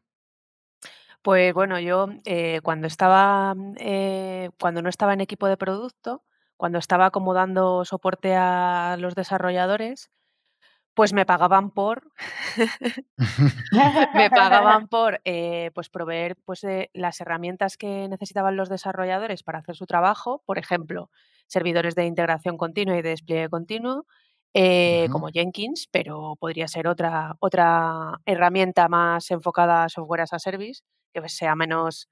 Pues 1.22 1.54
bueno, 1.54 1.78
yo 1.78 2.08
eh, 2.24 2.58
cuando 2.64 2.88
estaba, 2.88 3.54
eh, 3.76 4.50
cuando 4.58 4.82
no 4.82 4.88
estaba 4.88 5.12
en 5.12 5.20
equipo 5.20 5.46
de 5.46 5.56
producto, 5.56 6.24
cuando 6.56 6.80
estaba 6.80 7.12
como 7.12 7.34
dando 7.34 7.84
soporte 7.84 8.34
a 8.34 8.96
los 8.98 9.14
desarrolladores, 9.14 10.10
pues 10.96 11.12
me 11.12 11.24
pagaban 11.24 11.70
por 11.70 12.10
me 14.14 14.30
pagaban 14.30 14.88
por 14.88 15.20
eh, 15.24 15.70
pues 15.72 15.88
proveer 15.88 16.34
pues 16.44 16.64
eh, 16.64 16.90
las 16.94 17.20
herramientas 17.20 17.76
que 17.76 18.08
necesitaban 18.08 18.56
los 18.56 18.68
desarrolladores 18.68 19.44
para 19.44 19.58
hacer 19.58 19.76
su 19.76 19.86
trabajo 19.86 20.42
por 20.46 20.58
ejemplo 20.58 21.10
servidores 21.46 21.94
de 21.94 22.06
integración 22.06 22.56
continua 22.56 22.96
y 22.96 23.02
de 23.02 23.10
despliegue 23.10 23.50
continuo 23.50 24.06
eh, 24.58 25.08
como 25.10 25.28
Jenkins 25.28 25.86
pero 25.90 26.34
podría 26.40 26.66
ser 26.66 26.88
otra 26.88 27.36
otra 27.40 28.20
herramienta 28.24 28.88
más 28.88 29.30
enfocada 29.30 29.84
a 29.84 29.88
software 29.88 30.22
as 30.22 30.32
a 30.32 30.38
service 30.38 30.82
que 31.12 31.28
sea 31.28 31.54
menos 31.54 32.08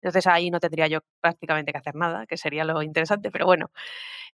entonces 0.00 0.26
ahí 0.26 0.50
no 0.50 0.60
tendría 0.60 0.86
yo 0.86 1.00
prácticamente 1.20 1.72
que 1.72 1.78
hacer 1.78 1.94
nada, 1.94 2.26
que 2.26 2.36
sería 2.36 2.64
lo 2.64 2.82
interesante, 2.82 3.30
pero 3.30 3.46
bueno. 3.46 3.70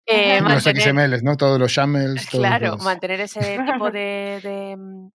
Eh, 0.06 0.40
mantener, 0.42 0.76
los 0.76 0.84
XMLs, 0.84 1.22
¿no? 1.22 1.36
Todos 1.36 1.58
los 1.58 1.74
YAMLs. 1.74 2.26
Claro, 2.26 2.76
mantener 2.78 3.20
ese 3.20 3.58
tipo 3.64 3.90
de, 3.90 4.76
mm, 4.78 5.08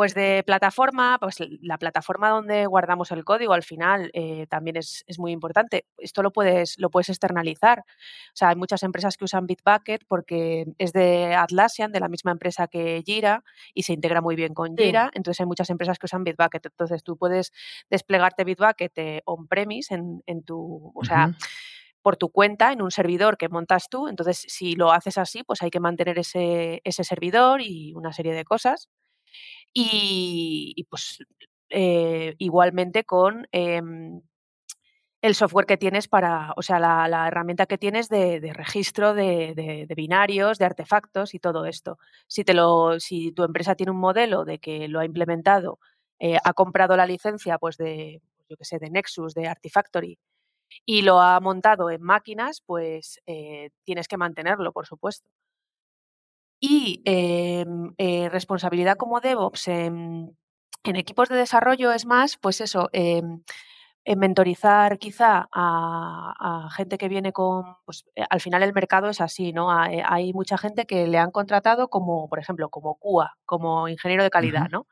pues 0.00 0.14
de 0.14 0.42
plataforma, 0.46 1.18
pues 1.20 1.36
la 1.60 1.76
plataforma 1.76 2.30
donde 2.30 2.64
guardamos 2.64 3.12
el 3.12 3.22
código 3.22 3.52
al 3.52 3.62
final 3.62 4.10
eh, 4.14 4.46
también 4.48 4.78
es, 4.78 5.04
muy 5.18 5.30
importante. 5.30 5.84
Esto 5.98 6.22
lo 6.22 6.32
puedes, 6.32 6.78
lo 6.78 6.88
puedes 6.88 7.10
externalizar. 7.10 7.80
O 7.80 8.32
sea, 8.32 8.48
hay 8.48 8.56
muchas 8.56 8.82
empresas 8.82 9.18
que 9.18 9.26
usan 9.26 9.46
Bitbucket 9.46 10.06
porque 10.08 10.64
es 10.78 10.94
de 10.94 11.34
Atlassian, 11.34 11.92
de 11.92 12.00
la 12.00 12.08
misma 12.08 12.30
empresa 12.30 12.66
que 12.66 13.02
Jira, 13.04 13.44
y 13.74 13.82
se 13.82 13.92
integra 13.92 14.22
muy 14.22 14.36
bien 14.36 14.54
con 14.54 14.74
Jira. 14.74 15.10
Entonces 15.12 15.38
hay 15.40 15.46
muchas 15.46 15.68
empresas 15.68 15.98
que 15.98 16.06
usan 16.06 16.24
Bitbucket. 16.24 16.64
Entonces 16.64 17.04
tú 17.04 17.18
puedes 17.18 17.52
desplegarte 17.90 18.44
Bitbucket 18.44 18.96
eh, 18.96 19.20
on-premise 19.26 19.94
en, 19.94 20.22
en, 20.24 20.42
tu, 20.44 20.92
o 20.94 21.04
sea, 21.04 21.36
por 22.00 22.16
tu 22.16 22.30
cuenta 22.30 22.72
en 22.72 22.80
un 22.80 22.90
servidor 22.90 23.36
que 23.36 23.50
montas 23.50 23.90
tú. 23.90 24.08
Entonces, 24.08 24.46
si 24.48 24.76
lo 24.76 24.92
haces 24.92 25.18
así, 25.18 25.42
pues 25.42 25.60
hay 25.60 25.68
que 25.68 25.78
mantener 25.78 26.18
ese, 26.18 26.80
ese 26.84 27.04
servidor 27.04 27.60
y 27.60 27.92
una 27.94 28.14
serie 28.14 28.32
de 28.32 28.46
cosas. 28.46 28.88
Y, 29.72 30.86
pues 30.90 31.18
eh, 31.70 32.34
igualmente 32.38 33.04
con 33.04 33.46
em, 33.52 34.20
el 35.22 35.34
software 35.34 35.66
que 35.66 35.76
tienes 35.76 36.08
para, 36.08 36.52
o 36.56 36.62
sea, 36.62 36.78
la, 36.78 37.28
herramienta 37.28 37.66
que 37.66 37.78
tienes 37.78 38.08
de, 38.08 38.40
registro 38.54 39.14
de, 39.14 39.86
binarios, 39.96 40.58
de 40.58 40.64
artefactos 40.64 41.34
y 41.34 41.38
todo 41.38 41.66
esto. 41.66 41.98
Si, 42.26 42.44
te 42.44 42.54
lo, 42.54 42.98
si 43.00 43.32
tu 43.32 43.44
empresa 43.44 43.74
tiene 43.74 43.92
un 43.92 43.98
modelo 44.00 44.44
de 44.44 44.58
que 44.58 44.88
lo 44.88 45.00
ha 45.00 45.04
implementado, 45.04 45.78
eh, 46.18 46.38
ha 46.42 46.52
comprado 46.54 46.96
la 46.96 47.06
licencia 47.06 47.58
pues 47.58 47.76
de, 47.76 48.22
yo 48.48 48.56
que 48.56 48.64
sé, 48.64 48.78
de 48.78 48.90
Nexus, 48.90 49.34
de 49.34 49.48
Artifactory, 49.48 50.18
y 50.86 51.02
lo 51.02 51.20
ha 51.20 51.40
montado 51.40 51.90
en 51.90 52.02
máquinas, 52.02 52.62
pues 52.64 53.20
eh, 53.26 53.70
tienes 53.84 54.08
que 54.08 54.16
mantenerlo, 54.16 54.72
por 54.72 54.86
supuesto. 54.86 55.28
Y 56.60 57.02
em, 57.06 57.94
eh, 57.98 58.28
responsabilidad 58.28 58.96
como 58.96 59.20
DevOps 59.20 59.68
en, 59.68 60.36
equipos 60.84 61.28
de 61.28 61.36
desarrollo 61.36 61.92
es 61.92 62.06
más, 62.06 62.36
pues 62.38 62.60
eso, 62.60 62.90
em, 62.92 63.42
en 64.04 64.18
mentorizar 64.18 64.98
quizá 64.98 65.48
a, 65.52 66.68
gente 66.76 66.98
que 66.98 67.08
viene 67.08 67.32
con, 67.32 67.76
pues 67.84 68.04
eh, 68.16 68.24
al 68.30 68.40
final 68.40 68.62
el 68.62 68.74
mercado 68.74 69.08
es 69.10 69.20
así, 69.20 69.52
¿no? 69.52 69.70
Hay, 69.70 70.32
mucha 70.34 70.58
gente 70.58 70.86
que 70.86 71.06
le 71.06 71.18
han 71.18 71.30
contratado 71.30 71.88
como, 71.88 72.28
por 72.28 72.38
ejemplo, 72.38 72.68
como 72.70 72.96
QA, 72.98 73.34
como 73.46 73.88
ingeniero 73.88 74.22
de 74.24 74.30
calidad, 74.30 74.68
¿no? 74.70 74.86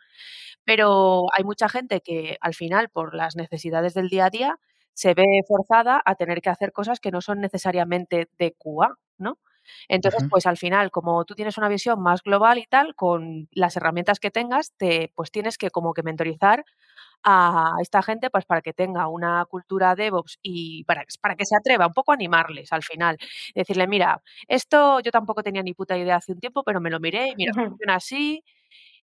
Pero 0.64 1.26
hay 1.36 1.44
mucha 1.44 1.68
gente 1.68 2.00
que 2.02 2.38
al 2.40 2.54
final, 2.54 2.90
por 2.90 3.14
las 3.14 3.36
necesidades 3.36 3.94
del 3.94 4.08
día 4.10 4.26
a 4.26 4.30
día, 4.30 4.58
se 4.94 5.14
ve 5.14 5.24
forzada 5.48 6.02
a 6.04 6.14
tener 6.16 6.40
que 6.42 6.50
hacer 6.50 6.72
cosas 6.72 7.00
que 7.00 7.10
no 7.12 7.20
son 7.22 7.40
necesariamente 7.40 8.28
de 8.38 8.54
QA, 8.58 8.96
¿no? 9.18 9.38
Entonces, 9.88 10.24
pues 10.30 10.46
al 10.46 10.56
final, 10.56 10.90
como 10.90 11.24
tú 11.24 11.34
tienes 11.34 11.58
una 11.58 11.68
visión 11.68 12.00
más 12.02 12.22
global 12.22 12.58
y 12.58 12.66
tal, 12.66 12.94
con 12.94 13.48
las 13.52 13.76
herramientas 13.76 14.20
que 14.20 14.30
tengas, 14.30 14.72
te, 14.76 15.12
pues 15.14 15.30
tienes 15.30 15.58
que 15.58 15.70
como 15.70 15.94
que 15.94 16.02
mentorizar 16.02 16.64
a 17.24 17.72
esta 17.82 18.00
gente 18.00 18.30
pues 18.30 18.44
para 18.44 18.62
que 18.62 18.72
tenga 18.72 19.08
una 19.08 19.44
cultura 19.46 19.96
DevOps 19.96 20.38
y 20.40 20.84
para, 20.84 21.04
para 21.20 21.34
que 21.34 21.44
se 21.44 21.56
atreva, 21.56 21.86
un 21.86 21.92
poco 21.92 22.12
animarles 22.12 22.72
al 22.72 22.82
final. 22.82 23.18
Decirle, 23.54 23.86
mira, 23.86 24.22
esto 24.46 25.00
yo 25.00 25.10
tampoco 25.10 25.42
tenía 25.42 25.62
ni 25.62 25.74
puta 25.74 25.98
idea 25.98 26.16
hace 26.16 26.32
un 26.32 26.40
tiempo, 26.40 26.62
pero 26.64 26.80
me 26.80 26.90
lo 26.90 27.00
miré 27.00 27.28
y 27.28 27.34
mira, 27.36 27.52
funciona 27.54 27.96
así 27.96 28.44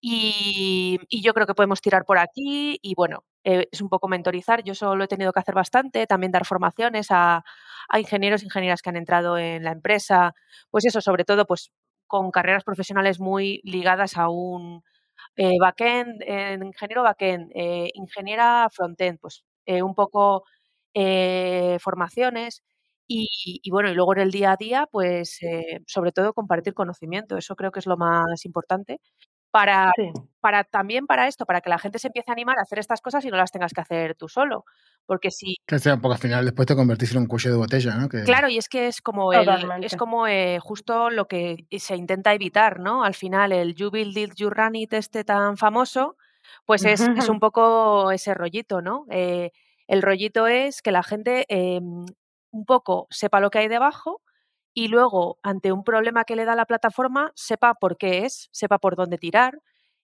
y, 0.00 0.98
yo 1.22 1.34
creo 1.34 1.46
que 1.46 1.54
podemos 1.54 1.80
tirar 1.80 2.04
por 2.04 2.18
aquí 2.18 2.78
y 2.82 2.94
bueno, 2.94 3.24
eh, 3.44 3.68
es 3.72 3.80
un 3.82 3.88
poco 3.88 4.08
mentorizar. 4.08 4.62
Yo 4.64 4.74
solo 4.74 5.04
he 5.04 5.08
tenido 5.08 5.32
que 5.32 5.40
hacer 5.40 5.54
bastante, 5.54 6.06
también 6.06 6.32
dar 6.32 6.46
formaciones 6.46 7.08
a, 7.10 7.44
a 7.88 8.00
ingenieros 8.00 8.42
e 8.42 8.46
ingenieras 8.46 8.82
que 8.82 8.90
han 8.90 8.96
entrado 8.96 9.38
en 9.38 9.64
la 9.64 9.72
empresa, 9.72 10.34
pues 10.70 10.84
eso, 10.86 11.00
sobre 11.00 11.24
todo 11.24 11.46
pues 11.46 11.70
con 12.06 12.30
carreras 12.32 12.64
profesionales 12.64 13.20
muy 13.20 13.60
ligadas 13.64 14.16
a 14.16 14.28
un 14.28 14.82
eh, 15.36 15.56
backend, 15.60 16.22
eh, 16.22 16.58
ingeniero 16.62 17.02
backend, 17.04 17.50
eh, 17.54 17.90
ingeniera 17.94 18.68
frontend, 18.72 19.18
pues 19.20 19.44
eh, 19.66 19.82
un 19.82 19.94
poco 19.94 20.44
formaciones. 21.80 22.62
Y, 23.12 23.28
y, 23.64 23.70
bueno, 23.70 23.90
y 23.90 23.94
luego 23.94 24.14
en 24.14 24.20
el 24.22 24.30
día 24.30 24.52
a 24.52 24.56
día, 24.56 24.86
pues 24.90 25.40
sobre 25.86 26.12
todo 26.12 26.32
compartir 26.32 26.74
conocimiento, 26.74 27.36
eso 27.36 27.56
creo 27.56 27.72
que 27.72 27.80
es 27.80 27.86
lo 27.86 27.96
más 27.96 28.44
importante 28.46 29.00
para, 29.50 29.92
para 30.40 30.64
también 30.64 31.06
para 31.06 31.26
esto, 31.26 31.46
para 31.46 31.60
que 31.60 31.70
la 31.70 31.78
gente 31.78 31.98
se 31.98 32.08
empiece 32.08 32.30
a 32.30 32.32
animar 32.32 32.58
a 32.58 32.62
hacer 32.62 32.78
estas 32.78 33.00
cosas 33.00 33.24
y 33.24 33.28
no 33.28 33.36
las 33.36 33.50
tengas 33.50 33.72
que 33.72 33.80
hacer 33.80 34.14
tú 34.14 34.28
solo. 34.28 34.64
Porque 35.06 35.30
si. 35.30 35.56
Que 35.66 35.78
sea, 35.78 35.96
porque 35.96 36.14
al 36.14 36.20
final 36.20 36.44
después 36.44 36.66
te 36.66 36.76
convertís 36.76 37.12
en 37.12 37.18
un 37.18 37.26
cuello 37.26 37.50
de 37.50 37.56
botella, 37.56 37.94
¿no? 37.96 38.08
Claro, 38.08 38.48
y 38.48 38.58
es 38.58 38.68
que 38.68 38.86
es 38.86 39.00
como 39.00 39.32
el, 39.32 39.48
es 39.82 39.96
como 39.96 40.26
eh, 40.26 40.58
justo 40.60 41.10
lo 41.10 41.26
que 41.26 41.66
se 41.78 41.96
intenta 41.96 42.32
evitar, 42.32 42.80
¿no? 42.80 43.04
Al 43.04 43.14
final, 43.14 43.52
el 43.52 43.74
You 43.74 43.90
Build 43.90 44.16
It, 44.16 44.34
You 44.36 44.50
Run 44.50 44.76
It, 44.76 44.92
este 44.92 45.24
tan 45.24 45.56
famoso, 45.56 46.16
pues 46.64 46.84
es, 46.84 47.00
es 47.00 47.28
un 47.28 47.40
poco 47.40 48.10
ese 48.12 48.34
rollito, 48.34 48.80
¿no? 48.80 49.06
Eh, 49.10 49.50
el 49.88 50.02
rollito 50.02 50.46
es 50.46 50.82
que 50.82 50.92
la 50.92 51.02
gente 51.02 51.46
eh, 51.48 51.80
un 51.80 52.64
poco 52.64 53.08
sepa 53.10 53.40
lo 53.40 53.50
que 53.50 53.58
hay 53.58 53.68
debajo 53.68 54.22
y 54.74 54.88
luego, 54.88 55.38
ante 55.42 55.72
un 55.72 55.84
problema 55.84 56.24
que 56.24 56.36
le 56.36 56.44
da 56.44 56.54
la 56.54 56.66
plataforma, 56.66 57.32
sepa 57.34 57.74
por 57.74 57.96
qué 57.96 58.24
es, 58.24 58.48
sepa 58.52 58.78
por 58.78 58.96
dónde 58.96 59.18
tirar 59.18 59.60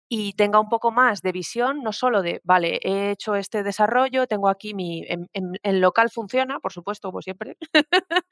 y 0.08 0.34
tenga 0.34 0.60
un 0.60 0.68
poco 0.68 0.92
más 0.92 1.20
de 1.22 1.32
visión, 1.32 1.82
no 1.82 1.92
solo 1.92 2.22
de, 2.22 2.40
vale, 2.44 2.78
he 2.82 3.10
hecho 3.10 3.34
este 3.34 3.64
desarrollo, 3.64 4.26
tengo 4.28 4.48
aquí 4.48 4.72
mi, 4.72 5.04
en, 5.08 5.80
local 5.80 6.10
funciona, 6.10 6.60
por 6.60 6.72
supuesto, 6.72 7.08
como 7.08 7.22
siempre, 7.22 7.56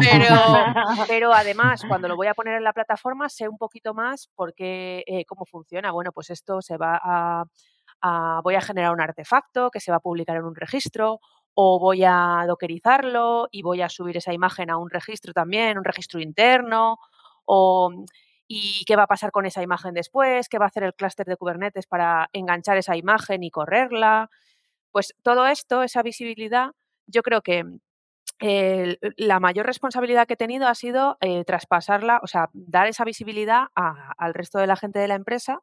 pero, 0.00 0.36
pero, 1.08 1.34
además, 1.34 1.82
cuando 1.86 2.08
lo 2.08 2.16
voy 2.16 2.28
a 2.28 2.34
poner 2.34 2.54
en 2.56 2.64
la 2.64 2.72
plataforma, 2.72 3.28
sé 3.28 3.48
un 3.48 3.58
poquito 3.58 3.92
más 3.92 4.28
por 4.34 4.54
qué, 4.54 5.04
eh, 5.06 5.24
cómo 5.26 5.44
funciona. 5.44 5.92
Bueno, 5.92 6.12
pues 6.12 6.30
esto 6.30 6.62
se 6.62 6.78
va 6.78 6.98
a, 7.02 7.44
a, 8.00 8.40
voy 8.42 8.54
a 8.54 8.62
generar 8.62 8.92
un 8.92 9.00
artefacto 9.00 9.70
que 9.70 9.80
se 9.80 9.90
va 9.90 9.98
a 9.98 10.00
publicar 10.00 10.36
en 10.36 10.44
un 10.44 10.54
registro 10.54 11.20
o 11.54 11.78
voy 11.78 12.04
a 12.04 12.44
dockerizarlo 12.46 13.48
y 13.50 13.62
voy 13.62 13.82
a 13.82 13.88
subir 13.88 14.16
esa 14.16 14.32
imagen 14.32 14.70
a 14.70 14.76
un 14.78 14.90
registro 14.90 15.32
también, 15.32 15.78
un 15.78 15.84
registro 15.84 16.20
interno, 16.20 16.98
o 17.44 17.90
y 18.48 18.84
qué 18.86 18.96
va 18.96 19.04
a 19.04 19.06
pasar 19.06 19.30
con 19.30 19.46
esa 19.46 19.62
imagen 19.62 19.94
después, 19.94 20.48
qué 20.48 20.58
va 20.58 20.66
a 20.66 20.68
hacer 20.68 20.82
el 20.84 20.94
clúster 20.94 21.26
de 21.26 21.36
Kubernetes 21.36 21.86
para 21.86 22.28
enganchar 22.32 22.76
esa 22.76 22.96
imagen 22.96 23.42
y 23.44 23.50
correrla. 23.50 24.30
Pues 24.92 25.14
todo 25.22 25.46
esto, 25.46 25.82
esa 25.82 26.02
visibilidad, 26.02 26.72
yo 27.06 27.22
creo 27.22 27.42
que 27.42 27.64
la 29.16 29.40
mayor 29.40 29.66
responsabilidad 29.66 30.26
que 30.26 30.34
he 30.34 30.36
tenido 30.36 30.66
ha 30.66 30.74
sido 30.74 31.16
eh, 31.20 31.44
traspasarla, 31.44 32.20
o 32.22 32.26
sea, 32.26 32.50
dar 32.52 32.88
esa 32.88 33.04
visibilidad 33.04 33.66
al 33.74 34.34
resto 34.34 34.58
de 34.58 34.66
la 34.66 34.76
gente 34.76 34.98
de 34.98 35.08
la 35.08 35.14
empresa 35.14 35.60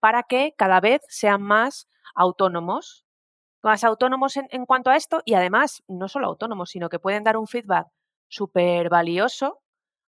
para 0.00 0.22
que 0.22 0.54
cada 0.56 0.80
vez 0.80 1.02
sean 1.08 1.42
más 1.42 1.86
autónomos 2.14 3.03
más 3.64 3.82
autónomos 3.82 4.36
en, 4.36 4.66
cuanto 4.66 4.90
a 4.90 4.96
esto 4.96 5.22
y 5.24 5.34
además 5.34 5.82
no 5.88 6.08
solo 6.08 6.26
autónomos, 6.26 6.70
sino 6.70 6.88
que 6.88 6.98
pueden 6.98 7.24
dar 7.24 7.36
un 7.36 7.46
feedback 7.46 7.88
súper 8.28 8.88
valioso 8.90 9.62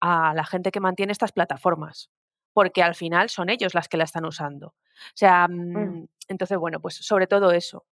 a 0.01 0.35
la 0.35 0.45
gente 0.45 0.71
que 0.71 0.81
mantiene 0.81 1.13
estas 1.13 1.33
plataformas, 1.33 2.11
porque 2.53 2.83
al 2.83 2.95
final 2.95 3.31
son 3.31 3.49
ellos 3.51 3.75
las 3.75 3.89
que 3.89 3.97
la 3.97 4.05
están 4.05 4.27
usando. 4.27 4.69
O 4.69 5.15
sea, 5.17 5.49
mm, 5.49 5.53
mm. 5.53 6.09
entonces, 6.29 6.59
bueno, 6.59 6.81
pues 6.81 6.97
sobre 6.97 7.27
todo 7.27 7.53
eso. 7.53 7.87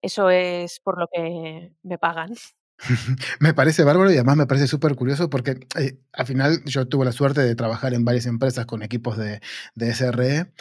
Eso 0.00 0.30
es 0.30 0.80
por 0.80 0.98
lo 0.98 1.06
que 1.12 1.72
me 1.82 1.98
pagan. 1.98 2.34
me 3.40 3.54
parece 3.54 3.84
bárbaro 3.84 4.10
y 4.10 4.14
además 4.14 4.36
me 4.36 4.46
parece 4.46 4.66
súper 4.66 4.96
curioso 4.96 5.30
porque 5.30 5.68
eh, 5.78 6.00
al 6.12 6.26
final 6.26 6.64
yo 6.64 6.88
tuve 6.88 7.04
la 7.04 7.12
suerte 7.12 7.42
de 7.42 7.54
trabajar 7.54 7.94
en 7.94 8.04
varias 8.04 8.26
empresas 8.26 8.66
con 8.66 8.82
equipos 8.82 9.16
de, 9.16 9.40
de 9.76 9.94
SRE 9.94 10.52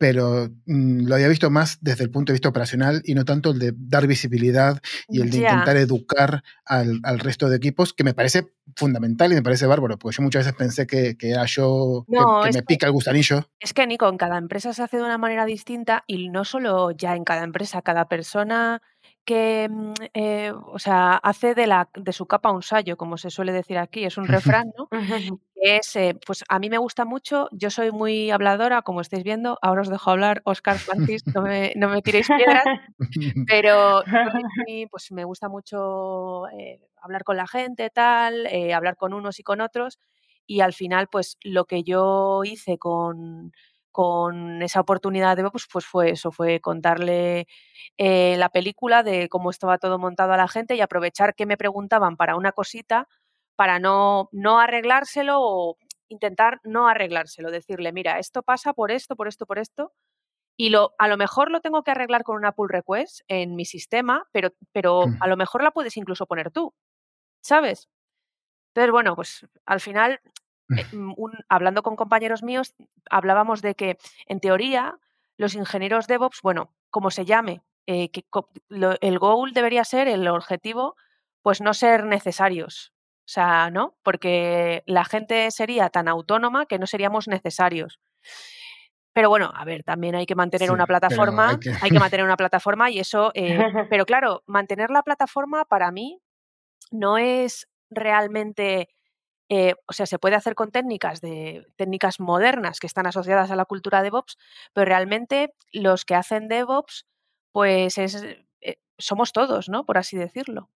pero 0.00 0.48
mm, 0.64 1.06
lo 1.06 1.14
había 1.14 1.28
visto 1.28 1.50
más 1.50 1.76
desde 1.82 2.04
el 2.04 2.10
punto 2.10 2.32
de 2.32 2.36
vista 2.36 2.48
operacional 2.48 3.02
y 3.04 3.12
no 3.12 3.26
tanto 3.26 3.50
el 3.50 3.58
de 3.58 3.74
dar 3.76 4.06
visibilidad 4.06 4.80
y 5.08 5.20
el 5.20 5.28
de 5.28 5.40
intentar 5.40 5.76
educar 5.76 6.42
al, 6.64 7.00
al, 7.02 7.18
resto 7.18 7.50
de 7.50 7.58
equipos, 7.58 7.92
que 7.92 8.02
me 8.02 8.14
parece 8.14 8.50
fundamental 8.76 9.30
y 9.30 9.34
me 9.34 9.42
parece 9.42 9.66
bárbaro, 9.66 9.98
porque 9.98 10.16
yo 10.16 10.22
muchas 10.22 10.46
veces 10.46 10.56
pensé 10.56 10.86
que, 10.86 11.18
que 11.18 11.32
era 11.32 11.44
yo, 11.44 12.06
que, 12.08 12.50
me 12.50 12.62
pica 12.62 12.86
el 12.86 12.92
gusanillo. 12.92 13.44
Es 13.58 13.74
que, 13.74 13.86
Nico, 13.86 14.08
en 14.08 14.16
cada 14.16 14.38
empresa 14.38 14.72
se 14.72 14.82
hace 14.82 14.96
de 14.96 15.02
una 15.02 15.18
manera 15.18 15.44
distinta 15.44 16.02
y 16.06 16.30
no 16.30 16.46
solo 16.46 16.92
ya 16.92 17.14
en 17.14 17.24
cada 17.24 17.44
empresa, 17.44 17.82
cada 17.82 18.08
persona 18.08 18.80
que, 19.26 19.68
mm, 19.70 19.92
eh, 20.14 20.52
o 20.72 20.78
sea, 20.78 21.16
hace 21.16 21.54
de, 21.54 21.66
la, 21.66 21.90
de 21.94 22.12
su 22.12 22.24
capa 22.24 22.50
un 22.52 22.62
sallo, 22.62 22.96
como 22.96 23.18
se 23.18 23.28
suele 23.28 23.52
decir 23.52 23.76
aquí, 23.76 24.04
es 24.04 24.16
un 24.16 24.26
refrán, 24.26 24.72
¿no? 24.78 24.88
es, 25.60 25.94
eh, 25.96 26.18
pues 26.26 26.44
a 26.48 26.58
mí 26.58 26.70
me 26.70 26.78
gusta 26.78 27.04
mucho, 27.04 27.48
yo 27.52 27.70
soy 27.70 27.90
muy 27.92 28.30
habladora, 28.30 28.82
como 28.82 29.00
estáis 29.00 29.24
viendo, 29.24 29.58
ahora 29.62 29.82
os 29.82 29.88
dejo 29.88 30.10
hablar, 30.10 30.42
Oscar 30.44 30.78
Francis, 30.78 31.22
no 31.34 31.42
me, 31.42 31.72
no 31.76 31.88
me 31.88 32.02
tiréis 32.02 32.26
piedras, 32.28 32.64
pero 33.48 34.02
mí, 34.66 34.86
pues 34.86 35.12
me 35.12 35.24
gusta 35.24 35.48
mucho 35.48 36.48
eh, 36.48 36.80
hablar 37.02 37.24
con 37.24 37.36
la 37.36 37.46
gente, 37.46 37.90
tal, 37.90 38.46
hablar 38.74 38.96
con 38.96 39.12
unos 39.14 39.38
y 39.38 39.42
con 39.42 39.60
otros, 39.60 39.98
y 40.46 40.60
al 40.60 40.72
final, 40.72 41.08
pues 41.08 41.38
lo 41.42 41.64
que 41.64 41.84
yo 41.84 42.42
hice 42.44 42.78
con, 42.78 43.52
con 43.92 44.62
esa 44.62 44.80
oportunidad 44.80 45.36
de 45.36 45.48
pues, 45.50 45.66
pues 45.72 45.84
fue 45.84 46.10
eso, 46.10 46.30
fue 46.32 46.60
contarle 46.60 47.46
eh, 47.98 48.36
la 48.38 48.48
película 48.48 49.02
de 49.02 49.28
cómo 49.28 49.50
estaba 49.50 49.78
todo 49.78 49.98
montado 49.98 50.32
a 50.32 50.36
la 50.36 50.48
gente 50.48 50.74
y 50.76 50.80
aprovechar 50.80 51.34
que 51.34 51.46
me 51.46 51.56
preguntaban 51.56 52.16
para 52.16 52.36
una 52.36 52.52
cosita 52.52 53.08
para 53.60 53.78
no, 53.78 54.30
no 54.32 54.58
arreglárselo 54.58 55.34
o 55.38 55.76
intentar 56.08 56.62
no 56.64 56.88
arreglárselo, 56.88 57.50
decirle, 57.50 57.92
mira, 57.92 58.18
esto 58.18 58.42
pasa 58.42 58.72
por 58.72 58.90
esto, 58.90 59.16
por 59.16 59.28
esto, 59.28 59.44
por 59.44 59.58
esto, 59.58 59.92
y 60.56 60.70
lo, 60.70 60.94
a 60.98 61.08
lo 61.08 61.18
mejor 61.18 61.50
lo 61.50 61.60
tengo 61.60 61.82
que 61.82 61.90
arreglar 61.90 62.22
con 62.22 62.36
una 62.36 62.52
pull 62.52 62.70
request 62.70 63.20
en 63.28 63.56
mi 63.56 63.66
sistema, 63.66 64.26
pero, 64.32 64.54
pero 64.72 65.04
a 65.20 65.28
lo 65.28 65.36
mejor 65.36 65.62
la 65.62 65.72
puedes 65.72 65.98
incluso 65.98 66.24
poner 66.24 66.50
tú, 66.50 66.72
¿sabes? 67.42 67.90
Entonces, 68.68 68.92
bueno, 68.92 69.14
pues 69.14 69.46
al 69.66 69.80
final 69.82 70.22
eh, 70.74 70.86
mm, 70.96 71.12
hablando 71.50 71.82
con 71.82 71.96
compañeros 71.96 72.42
míos, 72.42 72.74
hablábamos 73.10 73.60
de 73.60 73.74
que, 73.74 73.98
en 74.24 74.40
teoría, 74.40 74.98
los 75.36 75.54
ingenieros 75.54 76.06
DevOps, 76.06 76.40
bueno, 76.42 76.72
como 76.88 77.10
se 77.10 77.26
llame, 77.26 77.60
eh, 77.86 78.10
que 78.10 78.24
el 79.02 79.18
goal 79.18 79.52
debería 79.52 79.84
ser, 79.84 80.08
el 80.08 80.26
objetivo, 80.28 80.96
pues 81.42 81.60
no 81.60 81.74
ser 81.74 82.06
necesarios. 82.06 82.94
O 83.30 83.32
sea, 83.32 83.70
¿no? 83.70 83.94
Porque 84.02 84.82
la 84.86 85.04
gente 85.04 85.52
sería 85.52 85.88
tan 85.88 86.08
autónoma 86.08 86.66
que 86.66 86.80
no 86.80 86.88
seríamos 86.88 87.28
necesarios. 87.28 88.00
Pero 89.12 89.28
bueno, 89.28 89.52
a 89.54 89.64
ver, 89.64 89.84
también 89.84 90.16
hay 90.16 90.26
que 90.26 90.34
mantener 90.34 90.72
una 90.72 90.84
plataforma, 90.84 91.50
hay 91.80 91.90
que... 91.90 91.98
mantener 92.12 92.26
una 92.26 92.36
plataforma 92.36 92.90
y 92.90 92.98
eso, 92.98 93.30
eh, 93.36 93.56
pero 93.88 94.04
claro, 94.04 94.42
mantener 94.46 94.90
la 94.90 95.04
plataforma 95.04 95.64
para 95.64 95.92
mí 95.92 96.20
no 96.90 97.18
es 97.18 97.68
realmente 97.88 98.88
eh, 99.48 99.74
o 99.86 99.92
sea, 99.92 100.06
se 100.06 100.18
puede 100.18 100.34
hacer 100.34 100.56
con 100.56 100.72
técnicas 100.72 101.20
de 101.20 101.64
técnicas 101.76 102.18
modernas 102.18 102.80
que 102.80 102.88
están 102.88 103.06
asociadas 103.06 103.52
a 103.52 103.56
la 103.56 103.64
cultura 103.64 104.02
DevOps, 104.02 104.38
pero 104.72 104.86
realmente 104.86 105.54
los 105.72 106.04
que 106.04 106.16
hacen 106.16 106.48
DevOps, 106.48 107.06
pues 107.52 107.96
es, 107.96 108.24
eh, 108.60 108.76
somos 108.98 109.32
todos, 109.32 109.68
¿no? 109.68 109.86
Por 109.86 109.98
así 109.98 110.16
decirlo. 110.16 110.68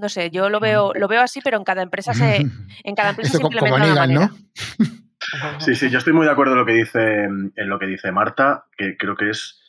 No 0.00 0.08
sé, 0.08 0.30
yo 0.30 0.48
lo 0.48 0.60
veo, 0.60 0.92
lo 0.94 1.08
veo 1.08 1.20
así, 1.20 1.40
pero 1.42 1.58
en 1.58 1.64
cada 1.64 1.82
empresa 1.82 2.14
se, 2.14 2.36
en 2.84 2.94
cada 2.94 3.10
empresa 3.10 3.30
Eso 3.30 3.38
se 3.38 3.42
como 3.42 3.54
implementa 3.54 3.84
de 3.84 3.92
una 3.92 4.00
manera. 4.00 4.30
¿no? 4.78 4.90
Sí, 5.58 5.74
sí, 5.74 5.90
yo 5.90 5.98
estoy 5.98 6.14
muy 6.14 6.24
de 6.24 6.32
acuerdo 6.32 6.54
en 6.54 6.58
lo 6.58 6.66
que 6.66 6.72
dice, 6.72 7.24
en 7.24 7.68
lo 7.68 7.78
que 7.78 7.86
dice 7.86 8.10
Marta, 8.10 8.64
que 8.76 8.96
creo 8.96 9.14
que 9.14 9.30
es 9.30 9.60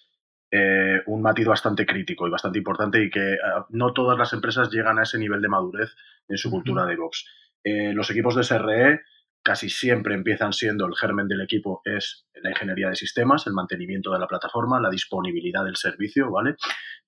eh, 0.49 1.01
un 1.05 1.21
matiz 1.21 1.45
bastante 1.45 1.86
crítico 1.86 2.25
y 2.25 2.32
bastante 2.32 2.57
importante 2.57 3.03
y 3.03 3.09
que 3.09 3.34
eh, 3.34 3.38
no 3.69 3.93
todas 3.93 4.17
las 4.17 4.34
empresas 4.34 4.71
llegan 4.71 4.97
a 4.97 5.03
ese 5.03 5.19
nivel 5.19 5.41
de 5.41 5.49
madurez 5.49 5.91
en 6.27 6.38
su 6.38 6.49
cultura 6.49 6.86
de 6.86 6.91
DevOps. 6.93 7.25
Eh, 7.63 7.93
los 7.93 8.09
equipos 8.09 8.36
de 8.36 8.43
SRE 8.43 9.01
casi 9.43 9.69
siempre 9.69 10.15
empiezan 10.15 10.53
siendo 10.53 10.86
el 10.86 10.95
germen 10.95 11.27
del 11.27 11.41
equipo 11.41 11.82
es 11.86 12.27
la 12.41 12.51
ingeniería 12.51 12.89
de 12.89 12.95
sistemas, 12.95 13.47
el 13.47 13.53
mantenimiento 13.53 14.11
de 14.11 14.19
la 14.19 14.27
plataforma, 14.27 14.79
la 14.79 14.89
disponibilidad 14.89 15.63
del 15.63 15.75
servicio, 15.75 16.32
¿vale? 16.32 16.55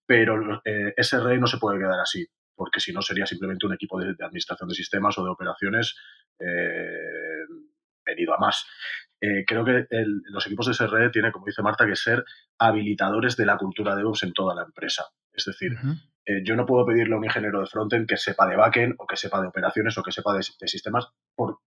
Pero 0.06 0.62
eh, 0.66 0.94
SRE 0.98 1.38
no 1.38 1.48
se 1.48 1.58
puede 1.58 1.80
quedar 1.80 2.00
así, 2.00 2.26
porque 2.56 2.80
si 2.80 2.92
no 2.94 3.02
sería 3.02 3.26
simplemente 3.26 3.66
un 3.66 3.74
equipo 3.74 4.00
de, 4.00 4.14
de 4.14 4.26
administración 4.26 4.70
de 4.70 4.76
sistemas 4.76 5.18
o 5.18 5.24
de 5.24 5.30
operaciones 5.32 5.96
eh, 6.40 7.46
venido 8.06 8.34
a 8.34 8.38
más. 8.38 8.66
Eh, 9.22 9.46
creo 9.48 9.64
que 9.64 9.88
el- 9.90 10.22
los 10.26 10.46
equipos 10.46 10.66
de 10.68 10.74
SRE 10.74 11.10
tienen, 11.10 11.32
como 11.32 11.46
dice 11.46 11.62
Marta, 11.62 11.86
que 11.86 11.96
ser 11.96 12.24
habilitadores 12.60 13.38
de 13.38 13.46
la 13.46 13.58
cultura 13.58 13.96
DevOps 13.96 14.24
en 14.24 14.34
toda 14.34 14.54
la 14.56 14.64
empresa. 14.64 15.06
Es 15.32 15.46
decir, 15.46 15.72
eh, 16.26 16.42
yo 16.44 16.56
no 16.56 16.66
puedo 16.66 16.86
pedirle 16.86 17.16
a 17.16 17.18
un 17.18 17.24
ingeniero 17.26 17.60
de 17.62 17.66
frontend 17.68 18.08
que 18.08 18.18
sepa 18.18 18.48
de 18.48 18.56
backend 18.56 18.96
o 18.98 19.08
que 19.08 19.16
sepa 19.16 19.42
de 19.42 19.48
operaciones 19.48 19.98
o 19.98 20.04
que 20.04 20.12
sepa 20.12 20.34
de, 20.34 20.46
de 20.60 20.68
sistemas 20.68 21.08
por, 21.36 21.60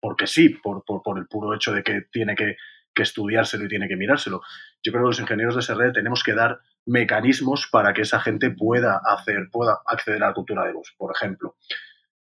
porque 0.00 0.26
sí, 0.26 0.48
por, 0.50 0.84
por- 0.84 1.02
por 1.02 1.18
el 1.18 1.26
puro 1.26 1.54
hecho 1.54 1.72
de 1.72 1.82
que 1.82 2.02
tiene 2.10 2.34
que, 2.34 2.56
que 2.94 3.02
estudiárselo 3.02 3.64
y 3.64 3.68
tiene 3.68 3.88
que 3.88 3.96
mirárselo. 3.96 4.40
Yo 4.82 4.92
creo 4.92 5.04
que 5.04 5.08
los 5.10 5.20
ingenieros 5.20 5.54
de 5.56 5.62
SRE 5.62 5.92
tenemos 5.92 6.22
que 6.24 6.34
dar 6.34 6.60
mecanismos 6.86 7.68
para 7.70 7.92
que 7.92 8.02
esa 8.02 8.20
gente 8.20 8.50
pueda 8.50 9.00
hacer, 9.06 9.48
pueda 9.50 9.78
acceder 9.86 10.22
a 10.22 10.28
la 10.28 10.34
cultura 10.34 10.64
de 10.64 10.72
voz. 10.72 10.92
Por 10.98 11.12
ejemplo, 11.14 11.56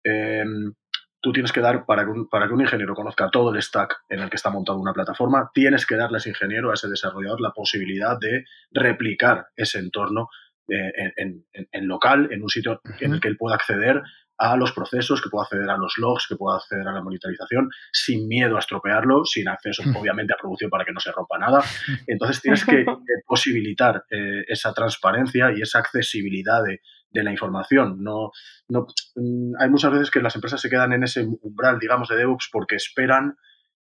em, 0.03 0.73
tú 1.21 1.31
tienes 1.31 1.51
que 1.51 1.61
dar, 1.61 1.85
para 1.85 2.05
que, 2.05 2.11
un, 2.11 2.29
para 2.29 2.47
que 2.47 2.53
un 2.53 2.61
ingeniero 2.61 2.95
conozca 2.95 3.29
todo 3.29 3.53
el 3.53 3.61
stack 3.61 3.95
en 4.09 4.19
el 4.21 4.29
que 4.29 4.35
está 4.37 4.49
montado 4.49 4.79
una 4.79 4.93
plataforma, 4.93 5.51
tienes 5.53 5.85
que 5.85 5.95
darle 5.95 6.17
a 6.17 6.19
ese 6.19 6.29
ingeniero, 6.29 6.71
a 6.71 6.73
ese 6.75 6.87
desarrollador, 6.87 7.41
la 7.41 7.51
posibilidad 7.51 8.17
de 8.19 8.45
replicar 8.71 9.47
ese 9.55 9.79
entorno 9.79 10.29
eh, 10.69 10.91
en, 10.95 11.13
en- 11.17 11.45
en- 11.53 11.67
en 11.71 11.87
local, 11.87 12.27
en 12.31 12.41
un 12.43 12.49
sitio 12.49 12.81
en 12.99 13.13
el 13.13 13.19
que 13.21 13.27
él 13.29 13.37
pueda 13.37 13.55
acceder 13.55 14.01
a 14.37 14.55
los 14.55 14.71
procesos, 14.71 15.21
que 15.21 15.29
pueda 15.29 15.43
acceder 15.43 15.69
a 15.69 15.77
los 15.77 15.97
logs, 15.97 16.27
que 16.27 16.35
pueda 16.35 16.57
acceder 16.57 16.87
a 16.87 16.91
la 16.91 17.01
monitorización, 17.01 17.69
sin 17.91 18.27
miedo 18.27 18.55
a 18.55 18.59
estropearlo, 18.59 19.25
sin 19.25 19.47
acceso, 19.47 19.83
obviamente, 19.95 20.33
a 20.33 20.37
producción 20.37 20.69
para 20.69 20.85
que 20.85 20.91
no 20.91 20.99
se 20.99 21.11
rompa 21.11 21.37
nada. 21.37 21.63
Entonces 22.05 22.41
tienes 22.41 22.65
que 22.65 22.81
eh, 22.81 22.85
posibilitar 23.25 24.05
eh, 24.09 24.43
esa 24.47 24.73
transparencia 24.73 25.51
y 25.51 25.61
esa 25.61 25.79
accesibilidad 25.79 26.63
de, 26.63 26.81
de 27.09 27.23
la 27.23 27.31
información. 27.31 28.03
No, 28.03 28.31
no, 28.69 28.87
mm, 29.15 29.53
hay 29.59 29.69
muchas 29.69 29.91
veces 29.91 30.11
que 30.11 30.21
las 30.21 30.35
empresas 30.35 30.61
se 30.61 30.69
quedan 30.69 30.93
en 30.93 31.03
ese 31.03 31.25
umbral, 31.41 31.79
digamos, 31.79 32.09
de 32.09 32.17
DevOps 32.17 32.49
porque 32.51 32.75
esperan 32.75 33.37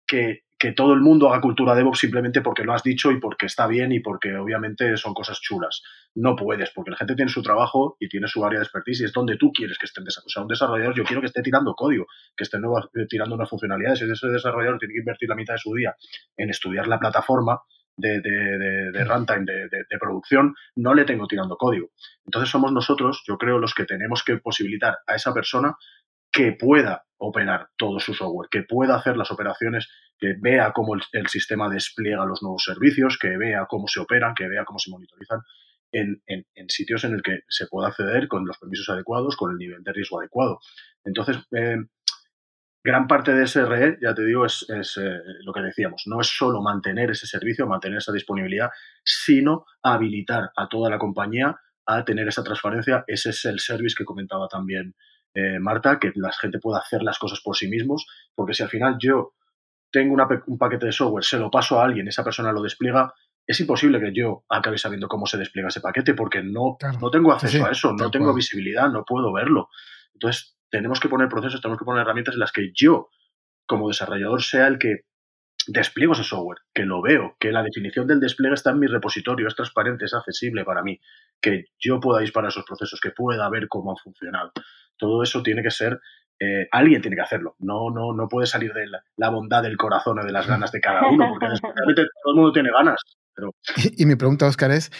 que, 0.06 0.44
que 0.58 0.72
todo 0.72 0.94
el 0.94 1.00
mundo 1.00 1.28
haga 1.28 1.40
cultura 1.40 1.74
DevOps 1.74 1.98
simplemente 1.98 2.40
porque 2.40 2.64
lo 2.64 2.72
has 2.72 2.82
dicho 2.82 3.10
y 3.10 3.20
porque 3.20 3.46
está 3.46 3.66
bien 3.66 3.92
y 3.92 4.00
porque 4.00 4.34
obviamente 4.36 4.96
son 4.96 5.12
cosas 5.12 5.40
chulas. 5.40 5.82
No 6.14 6.34
puedes, 6.34 6.70
porque 6.70 6.90
la 6.90 6.96
gente 6.96 7.14
tiene 7.14 7.30
su 7.30 7.42
trabajo 7.42 7.96
y 8.00 8.08
tiene 8.08 8.26
su 8.26 8.44
área 8.44 8.58
de 8.58 8.64
expertise 8.64 9.02
y 9.02 9.04
es 9.04 9.12
donde 9.12 9.36
tú 9.36 9.52
quieres 9.52 9.78
que 9.78 9.84
estén 9.84 10.04
desarrollando. 10.04 10.26
O 10.26 10.30
sea, 10.30 10.42
un 10.42 10.48
desarrollador 10.48 10.94
yo 10.94 11.04
quiero 11.04 11.20
que 11.20 11.26
esté 11.26 11.42
tirando 11.42 11.74
código, 11.74 12.06
que 12.34 12.44
esté 12.44 12.56
eh, 12.56 13.06
tirando 13.08 13.34
unas 13.34 13.50
funcionalidades. 13.50 14.00
Y 14.00 14.10
ese 14.10 14.28
desarrollador 14.28 14.78
tiene 14.78 14.94
que 14.94 15.00
invertir 15.00 15.28
la 15.28 15.36
mitad 15.36 15.54
de 15.54 15.58
su 15.58 15.74
día 15.74 15.94
en 16.36 16.48
estudiar 16.48 16.88
la 16.88 16.98
plataforma 16.98 17.60
de, 17.94 18.20
de, 18.20 18.30
de, 18.30 18.92
de 18.92 19.04
runtime, 19.04 19.44
de 19.46 19.98
producción, 19.98 20.54
no 20.76 20.92
le 20.92 21.04
tengo 21.04 21.26
tirando 21.26 21.56
código. 21.56 21.88
Entonces 22.26 22.50
somos 22.50 22.70
nosotros, 22.70 23.22
yo 23.26 23.38
creo, 23.38 23.58
los 23.58 23.74
que 23.74 23.84
tenemos 23.84 24.22
que 24.22 24.36
posibilitar 24.36 24.98
a 25.06 25.14
esa 25.14 25.32
persona 25.32 25.76
que 26.30 26.52
pueda 26.52 27.05
operar 27.18 27.68
todo 27.76 27.98
su 28.00 28.14
software, 28.14 28.48
que 28.50 28.62
pueda 28.62 28.96
hacer 28.96 29.16
las 29.16 29.30
operaciones, 29.30 29.88
que 30.18 30.34
vea 30.40 30.72
cómo 30.72 30.94
el, 30.94 31.28
sistema 31.28 31.68
despliega 31.68 32.24
los 32.24 32.42
nuevos 32.42 32.64
servicios, 32.64 33.18
que 33.18 33.36
vea 33.36 33.66
cómo 33.68 33.88
se 33.88 34.00
operan, 34.00 34.34
que 34.34 34.48
vea 34.48 34.64
cómo 34.64 34.78
se 34.78 34.90
monitorizan 34.90 35.40
en, 35.92 36.20
sitios 36.68 37.04
en 37.04 37.14
el 37.14 37.22
que 37.22 37.40
se 37.48 37.66
pueda 37.66 37.88
acceder 37.88 38.28
con 38.28 38.46
los 38.46 38.58
permisos 38.58 38.88
adecuados, 38.88 39.36
con 39.36 39.52
el 39.52 39.56
nivel 39.56 39.82
de 39.82 39.92
riesgo 39.92 40.20
adecuado. 40.20 40.58
Entonces, 41.04 41.38
eh, 41.52 41.76
gran 42.84 43.06
parte 43.06 43.32
de 43.32 43.46
SRE, 43.46 43.98
ya 44.00 44.14
te 44.14 44.24
digo, 44.24 44.44
es, 44.44 44.66
es, 44.68 44.96
eh, 44.98 45.18
lo 45.42 45.52
que 45.52 45.60
decíamos, 45.60 46.02
no 46.06 46.20
es 46.20 46.28
solo 46.28 46.62
mantener 46.62 47.10
ese 47.10 47.26
servicio, 47.26 47.66
mantener 47.66 47.98
esa 47.98 48.12
disponibilidad, 48.12 48.70
sino 49.04 49.64
habilitar 49.82 50.50
a 50.56 50.68
toda 50.68 50.90
la 50.90 50.98
compañía 50.98 51.56
a 51.86 52.04
tener 52.04 52.28
esa 52.28 52.44
transparencia. 52.44 53.04
Ese 53.06 53.30
es 53.30 53.44
el 53.44 53.60
service 53.60 53.94
que 53.96 54.04
comentaba 54.04 54.48
también 54.48 54.94
eh, 55.36 55.58
Marta, 55.60 55.98
que 55.98 56.12
la 56.14 56.32
gente 56.32 56.58
pueda 56.58 56.78
hacer 56.80 57.02
las 57.02 57.18
cosas 57.18 57.40
por 57.42 57.56
sí 57.56 57.68
mismos, 57.68 58.06
porque 58.34 58.54
si 58.54 58.62
al 58.62 58.70
final 58.70 58.96
yo 58.98 59.34
tengo 59.92 60.14
una 60.14 60.26
un 60.46 60.58
paquete 60.58 60.86
de 60.86 60.92
software, 60.92 61.24
se 61.24 61.38
lo 61.38 61.50
paso 61.50 61.78
a 61.80 61.84
alguien, 61.84 62.08
esa 62.08 62.24
persona 62.24 62.52
lo 62.52 62.62
despliega, 62.62 63.12
es 63.46 63.60
imposible 63.60 64.00
que 64.00 64.12
yo 64.12 64.44
acabe 64.48 64.78
sabiendo 64.78 65.08
cómo 65.08 65.26
se 65.26 65.38
despliega 65.38 65.68
ese 65.68 65.80
paquete 65.80 66.14
porque 66.14 66.42
no, 66.42 66.76
Claro. 66.78 66.98
no 67.00 67.10
tengo 67.10 67.32
acceso 67.32 67.58
sí, 67.58 67.62
a 67.62 67.70
eso, 67.70 67.92
no 67.92 68.10
tengo 68.10 68.26
cual. 68.26 68.36
visibilidad, 68.36 68.88
no 68.90 69.04
puedo 69.04 69.32
verlo. 69.32 69.68
Entonces, 70.14 70.56
tenemos 70.70 70.98
que 71.00 71.08
poner 71.08 71.28
procesos, 71.28 71.60
tenemos 71.60 71.78
que 71.78 71.84
poner 71.84 72.02
herramientas 72.02 72.34
en 72.34 72.40
las 72.40 72.50
que 72.52 72.72
yo, 72.74 73.08
como 73.66 73.88
desarrollador, 73.88 74.42
sea 74.42 74.66
el 74.66 74.78
que 74.78 75.02
despliego 75.68 76.12
ese 76.12 76.24
software, 76.24 76.58
que 76.74 76.84
lo 76.84 77.02
veo, 77.02 77.36
que 77.38 77.52
la 77.52 77.62
definición 77.62 78.06
del 78.06 78.20
despliegue 78.20 78.54
está 78.54 78.70
en 78.70 78.80
mi 78.80 78.86
repositorio, 78.86 79.48
es 79.48 79.54
transparente, 79.54 80.04
es 80.04 80.14
accesible 80.14 80.64
para 80.64 80.82
mí, 80.82 81.00
que 81.40 81.64
yo 81.78 82.00
pueda 82.00 82.20
disparar 82.20 82.50
esos 82.50 82.64
procesos, 82.64 83.00
que 83.00 83.10
pueda 83.10 83.48
ver 83.50 83.68
cómo 83.68 83.90
han 83.90 83.96
funcionado. 83.96 84.52
Todo 84.96 85.22
eso 85.22 85.42
tiene 85.42 85.62
que 85.62 85.70
ser, 85.70 86.00
eh, 86.38 86.68
alguien 86.70 87.02
tiene 87.02 87.16
que 87.16 87.22
hacerlo. 87.22 87.56
No, 87.58 87.90
no, 87.90 88.12
no 88.12 88.28
puede 88.28 88.46
salir 88.46 88.72
de 88.72 88.86
la, 88.86 89.02
la 89.16 89.30
bondad 89.30 89.62
del 89.62 89.76
corazón 89.76 90.18
o 90.18 90.24
de 90.24 90.32
las 90.32 90.46
ganas 90.46 90.72
de 90.72 90.80
cada 90.80 91.06
uno, 91.08 91.28
porque 91.30 91.46
todo 91.94 92.32
el 92.32 92.36
mundo 92.36 92.52
tiene 92.52 92.70
ganas. 92.70 93.00
Pero 93.34 93.50
Y, 93.76 94.02
y 94.02 94.06
mi 94.06 94.16
pregunta, 94.16 94.46
Oscar, 94.46 94.70
es, 94.70 94.90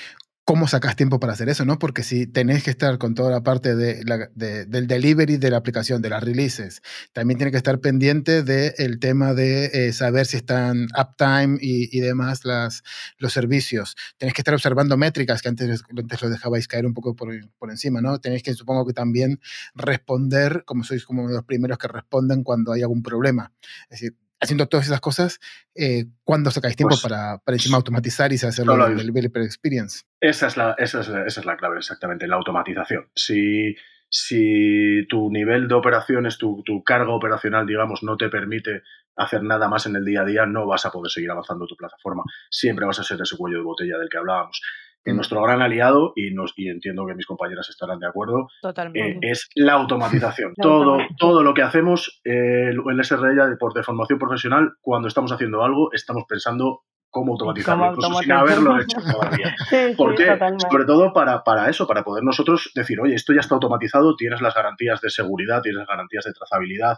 ¿cómo 0.46 0.68
sacas 0.68 0.96
tiempo 0.96 1.20
para 1.20 1.34
hacer 1.34 1.48
eso? 1.50 1.64
¿no? 1.66 1.78
Porque 1.78 2.04
si 2.04 2.26
tenés 2.26 2.62
que 2.64 2.70
estar 2.70 2.98
con 2.98 3.14
toda 3.14 3.30
la 3.32 3.42
parte 3.42 3.74
de 3.76 4.02
la- 4.04 4.30
de- 4.34 4.64
del 4.64 4.86
delivery 4.86 5.36
de 5.38 5.50
la 5.50 5.58
aplicación, 5.58 6.00
de 6.02 6.08
las 6.10 6.22
releases, 6.24 6.82
también 7.12 7.36
tiene 7.38 7.50
que 7.50 7.58
estar 7.58 7.80
pendiente 7.80 8.42
del 8.44 8.98
tema 9.00 9.34
de 9.34 9.66
eh, 9.88 9.92
saber 9.92 10.26
si 10.26 10.38
están 10.38 10.86
uptime 10.98 11.58
y, 11.60 11.96
y 11.96 12.00
demás 12.00 12.44
las, 12.44 12.82
los 13.18 13.32
servicios. 13.32 13.96
Tenés 14.18 14.34
que 14.34 14.40
estar 14.42 14.54
observando 14.54 14.96
métricas 14.96 15.42
que 15.42 15.48
antes, 15.50 15.82
antes 15.90 16.22
lo 16.22 16.30
dejabais 16.30 16.68
caer 16.68 16.86
un 16.86 16.94
poco 16.94 17.16
por, 17.16 17.28
por 17.58 17.70
encima, 17.70 18.00
¿no? 18.00 18.18
Tenéis 18.20 18.42
que, 18.44 18.54
supongo 18.54 18.86
que 18.86 18.92
también 18.94 19.40
responder, 19.74 20.62
como 20.64 20.84
sois 20.84 21.04
como 21.04 21.28
de 21.28 21.34
los 21.34 21.44
primeros 21.44 21.78
que 21.78 21.88
responden 21.88 22.42
cuando 22.44 22.72
hay 22.72 22.82
algún 22.82 23.02
problema. 23.02 23.52
Es 23.90 24.00
decir, 24.00 24.16
haciendo 24.40 24.66
todas 24.66 24.86
esas 24.86 25.00
cosas, 25.00 25.40
eh, 25.74 26.06
¿cuándo 26.24 26.50
sacáis 26.50 26.76
tiempo 26.76 26.94
Pues, 26.94 27.02
para, 27.02 27.38
para 27.38 27.56
encima 27.56 27.76
automatizar 27.76 28.32
y 28.32 28.36
hacerlo 28.36 28.72
solo 28.72 28.88
del 28.88 28.98
hay- 29.00 29.06
developer 29.06 29.42
experience? 29.42 30.02
Esa 30.20 30.46
es 30.48 30.56
la, 30.56 30.74
esa 30.78 31.00
es, 31.00 31.08
esa 31.08 31.40
es 31.40 31.46
la 31.46 31.56
clave, 31.56 31.78
exactamente, 31.78 32.26
la 32.26 32.36
automatización. 32.36 33.08
Si, 33.14 33.74
si 34.08 35.06
tu 35.08 35.30
nivel 35.30 35.68
de 35.68 35.74
operaciones, 35.74 36.38
tu, 36.38 36.62
tu 36.64 36.82
carga 36.84 37.12
operacional, 37.12 37.66
digamos, 37.66 38.02
no 38.02 38.16
te 38.16 38.28
permite 38.28 38.82
hacer 39.16 39.42
nada 39.42 39.68
más 39.68 39.86
en 39.86 39.96
el 39.96 40.04
día 40.04 40.22
a 40.22 40.24
día, 40.24 40.46
no 40.46 40.66
vas 40.66 40.84
a 40.86 40.90
poder 40.90 41.10
seguir 41.10 41.30
avanzando 41.30 41.66
tu 41.66 41.76
plataforma. 41.76 42.22
Siempre 42.50 42.84
vas 42.84 42.98
a 42.98 43.02
ser 43.02 43.18
ese 43.20 43.36
cuello 43.36 43.58
de 43.58 43.64
botella 43.64 43.98
del 43.98 44.08
que 44.10 44.18
hablábamos. 44.18 44.60
En 45.06 45.14
Mm. 45.14 45.16
nuestro 45.16 45.40
gran 45.42 45.62
aliado, 45.62 46.12
y, 46.16 46.34
nos, 46.34 46.52
y 46.56 46.68
entiendo 46.68 47.06
que 47.06 47.14
mis 47.14 47.26
compañeras 47.26 47.68
estarán 47.70 47.98
de 48.00 48.08
acuerdo, 48.08 48.40
eh, 48.40 48.60
Totalmente. 48.60 49.30
es 49.30 49.48
la 49.54 49.74
automatización. 49.74 50.52
La 50.56 50.62
todo, 50.62 50.82
automatización. 50.82 51.16
todo 51.16 51.42
lo 51.42 51.54
que 51.54 51.62
hacemos, 51.62 52.20
eh, 52.24 52.70
el 52.70 53.02
ya 53.36 53.46
de, 53.46 53.56
por 53.56 53.72
de 53.72 53.82
formación 53.84 54.18
profesional, 54.18 54.72
cuando 54.82 55.08
estamos 55.08 55.30
haciendo 55.32 55.62
algo, 55.62 55.92
estamos 55.92 56.24
pensando 56.28 56.82
cómo 57.08 57.32
automatizarlo, 57.32 57.84
Cómo 57.84 57.92
incluso 57.94 58.18
sin 58.22 58.32
haberlo 58.32 58.76
hecho 58.80 58.98
todavía. 59.00 59.54
Sí, 59.70 59.94
¿Por 59.96 60.10
sí, 60.16 60.24
qué? 60.24 60.30
totalmente. 60.32 60.66
Sobre 60.70 60.84
todo 60.84 61.12
para, 61.14 61.42
para 61.44 61.70
eso, 61.70 61.86
para 61.86 62.02
poder 62.02 62.24
nosotros 62.24 62.72
decir, 62.74 63.00
oye, 63.00 63.14
esto 63.14 63.32
ya 63.32 63.40
está 63.40 63.54
automatizado, 63.54 64.16
tienes 64.16 64.42
las 64.42 64.54
garantías 64.54 65.00
de 65.00 65.08
seguridad, 65.10 65.62
tienes 65.62 65.78
las 65.78 65.88
garantías 65.88 66.24
de 66.24 66.32
trazabilidad, 66.32 66.96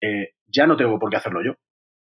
eh, 0.00 0.30
ya 0.46 0.66
no 0.66 0.76
tengo 0.76 0.98
por 0.98 1.10
qué 1.10 1.16
hacerlo 1.16 1.42
yo. 1.44 1.52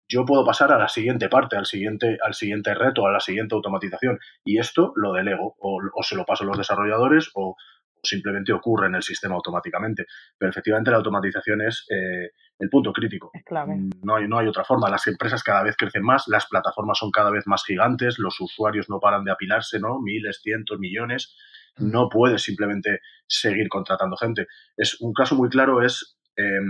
Yo 0.08 0.24
puedo 0.24 0.44
pasar 0.44 0.72
a 0.72 0.78
la 0.78 0.88
siguiente 0.88 1.28
parte, 1.28 1.56
al 1.56 1.66
siguiente, 1.66 2.18
al 2.22 2.34
siguiente 2.34 2.74
reto, 2.74 3.06
a 3.06 3.12
la 3.12 3.20
siguiente 3.20 3.54
automatización. 3.54 4.18
Y 4.44 4.58
esto 4.58 4.92
lo 4.96 5.12
delego, 5.12 5.56
o, 5.58 5.80
o 5.92 6.02
se 6.02 6.14
lo 6.14 6.24
paso 6.24 6.44
a 6.44 6.46
los 6.46 6.58
desarrolladores, 6.58 7.30
o, 7.34 7.50
o 7.50 7.56
simplemente 8.02 8.52
ocurre 8.52 8.86
en 8.86 8.94
el 8.94 9.02
sistema 9.02 9.34
automáticamente. 9.34 10.06
Pero 10.38 10.50
efectivamente 10.50 10.90
la 10.90 10.98
automatización 10.98 11.62
es 11.62 11.86
eh, 11.90 12.30
el 12.58 12.68
punto 12.70 12.92
crítico. 12.92 13.30
Es 13.32 13.44
clave. 13.44 13.74
No 14.02 14.16
hay, 14.16 14.28
no 14.28 14.38
hay 14.38 14.46
otra 14.46 14.64
forma. 14.64 14.88
Las 14.88 15.06
empresas 15.06 15.42
cada 15.42 15.62
vez 15.62 15.76
crecen 15.76 16.02
más, 16.02 16.24
las 16.28 16.46
plataformas 16.46 16.98
son 16.98 17.10
cada 17.10 17.30
vez 17.30 17.46
más 17.46 17.64
gigantes, 17.64 18.18
los 18.18 18.40
usuarios 18.40 18.88
no 18.88 19.00
paran 19.00 19.24
de 19.24 19.32
apilarse, 19.32 19.80
¿no? 19.80 20.00
Miles, 20.00 20.40
cientos, 20.42 20.78
millones. 20.78 21.36
Mm. 21.78 21.90
No 21.90 22.08
puedes 22.08 22.42
simplemente 22.42 23.00
seguir 23.26 23.68
contratando 23.68 24.16
gente. 24.16 24.46
Es 24.76 25.00
un 25.00 25.12
caso 25.12 25.34
muy 25.34 25.48
claro 25.48 25.82
es 25.82 26.16
eh, 26.36 26.60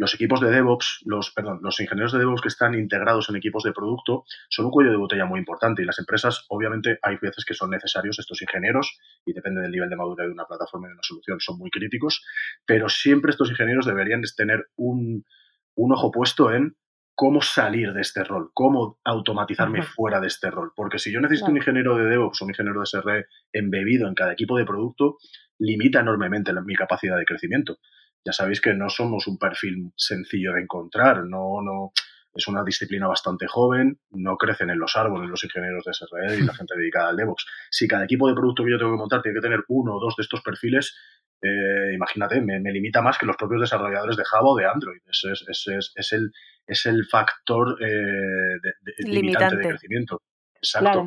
los 0.00 0.14
equipos 0.14 0.40
de 0.40 0.50
DevOps, 0.50 1.02
los, 1.04 1.30
perdón, 1.30 1.60
los 1.62 1.78
ingenieros 1.78 2.12
de 2.12 2.20
DevOps 2.20 2.40
que 2.40 2.48
están 2.48 2.72
integrados 2.72 3.28
en 3.28 3.36
equipos 3.36 3.64
de 3.64 3.74
producto 3.74 4.24
son 4.48 4.64
un 4.64 4.70
cuello 4.70 4.90
de 4.90 4.96
botella 4.96 5.26
muy 5.26 5.38
importante 5.38 5.82
y 5.82 5.84
las 5.84 5.98
empresas, 5.98 6.46
obviamente, 6.48 6.98
hay 7.02 7.16
veces 7.20 7.44
que 7.44 7.52
son 7.52 7.68
necesarios 7.68 8.18
estos 8.18 8.40
ingenieros 8.40 8.98
y 9.26 9.34
depende 9.34 9.60
del 9.60 9.70
nivel 9.70 9.90
de 9.90 9.96
madurez 9.96 10.26
de 10.28 10.32
una 10.32 10.46
plataforma 10.46 10.86
y 10.86 10.88
de 10.88 10.94
una 10.94 11.02
solución, 11.02 11.38
son 11.38 11.58
muy 11.58 11.68
críticos, 11.68 12.24
pero 12.64 12.88
siempre 12.88 13.30
estos 13.30 13.50
ingenieros 13.50 13.84
deberían 13.84 14.22
tener 14.34 14.70
un, 14.76 15.26
un 15.74 15.92
ojo 15.92 16.10
puesto 16.10 16.50
en 16.50 16.76
cómo 17.14 17.42
salir 17.42 17.92
de 17.92 18.00
este 18.00 18.24
rol, 18.24 18.52
cómo 18.54 18.98
automatizarme 19.04 19.82
fuera 19.82 20.18
de 20.18 20.28
este 20.28 20.50
rol. 20.50 20.72
Porque 20.74 20.98
si 20.98 21.12
yo 21.12 21.20
necesito 21.20 21.50
un 21.50 21.58
ingeniero 21.58 21.98
de 21.98 22.06
DevOps 22.06 22.40
o 22.40 22.46
un 22.46 22.52
ingeniero 22.52 22.80
de 22.80 22.86
SRE 22.86 23.26
embebido 23.52 24.08
en 24.08 24.14
cada 24.14 24.32
equipo 24.32 24.56
de 24.56 24.64
producto, 24.64 25.18
limita 25.58 26.00
enormemente 26.00 26.54
mi 26.64 26.74
capacidad 26.74 27.18
de 27.18 27.26
crecimiento. 27.26 27.76
Ya 28.24 28.32
sabéis 28.32 28.60
que 28.60 28.74
no 28.74 28.90
somos 28.90 29.26
un 29.26 29.38
perfil 29.38 29.92
sencillo 29.96 30.52
de 30.52 30.62
encontrar, 30.62 31.24
no, 31.24 31.62
no, 31.62 31.92
es 32.34 32.46
una 32.48 32.62
disciplina 32.64 33.06
bastante 33.08 33.46
joven, 33.46 33.98
no 34.10 34.36
crecen 34.36 34.70
en 34.70 34.78
los 34.78 34.96
árboles 34.96 35.28
los 35.28 35.42
ingenieros 35.42 35.84
de 35.84 35.94
SRE 35.94 36.38
y 36.38 36.42
la 36.42 36.54
gente 36.54 36.74
dedicada 36.76 37.10
al 37.10 37.16
DevOps. 37.16 37.46
Si 37.70 37.88
cada 37.88 38.04
equipo 38.04 38.28
de 38.28 38.34
producto 38.34 38.64
que 38.64 38.70
yo 38.70 38.78
tengo 38.78 38.92
que 38.92 38.98
montar 38.98 39.22
tiene 39.22 39.36
que 39.36 39.42
tener 39.42 39.64
uno 39.68 39.96
o 39.96 40.00
dos 40.00 40.16
de 40.16 40.22
estos 40.22 40.42
perfiles, 40.42 40.96
eh, 41.42 41.94
imagínate, 41.94 42.40
me, 42.40 42.60
limita 42.60 43.02
más 43.02 43.18
que 43.18 43.26
los 43.26 43.36
propios 43.36 43.62
desarrolladores 43.62 44.16
de 44.16 44.24
Java 44.24 44.48
o 44.48 44.56
de 44.56 44.66
Android. 44.66 45.00
Ese 45.10 45.32
es, 45.32 45.44
es, 45.48 45.92
es 45.94 46.12
el, 46.12 46.30
es 46.66 46.86
el 46.86 47.06
factor 47.06 47.78
eh, 47.82 48.58
de, 48.62 49.08
limitante 49.08 49.56
de 49.56 49.68
crecimiento. 49.68 50.22
Exacto. 50.54 51.06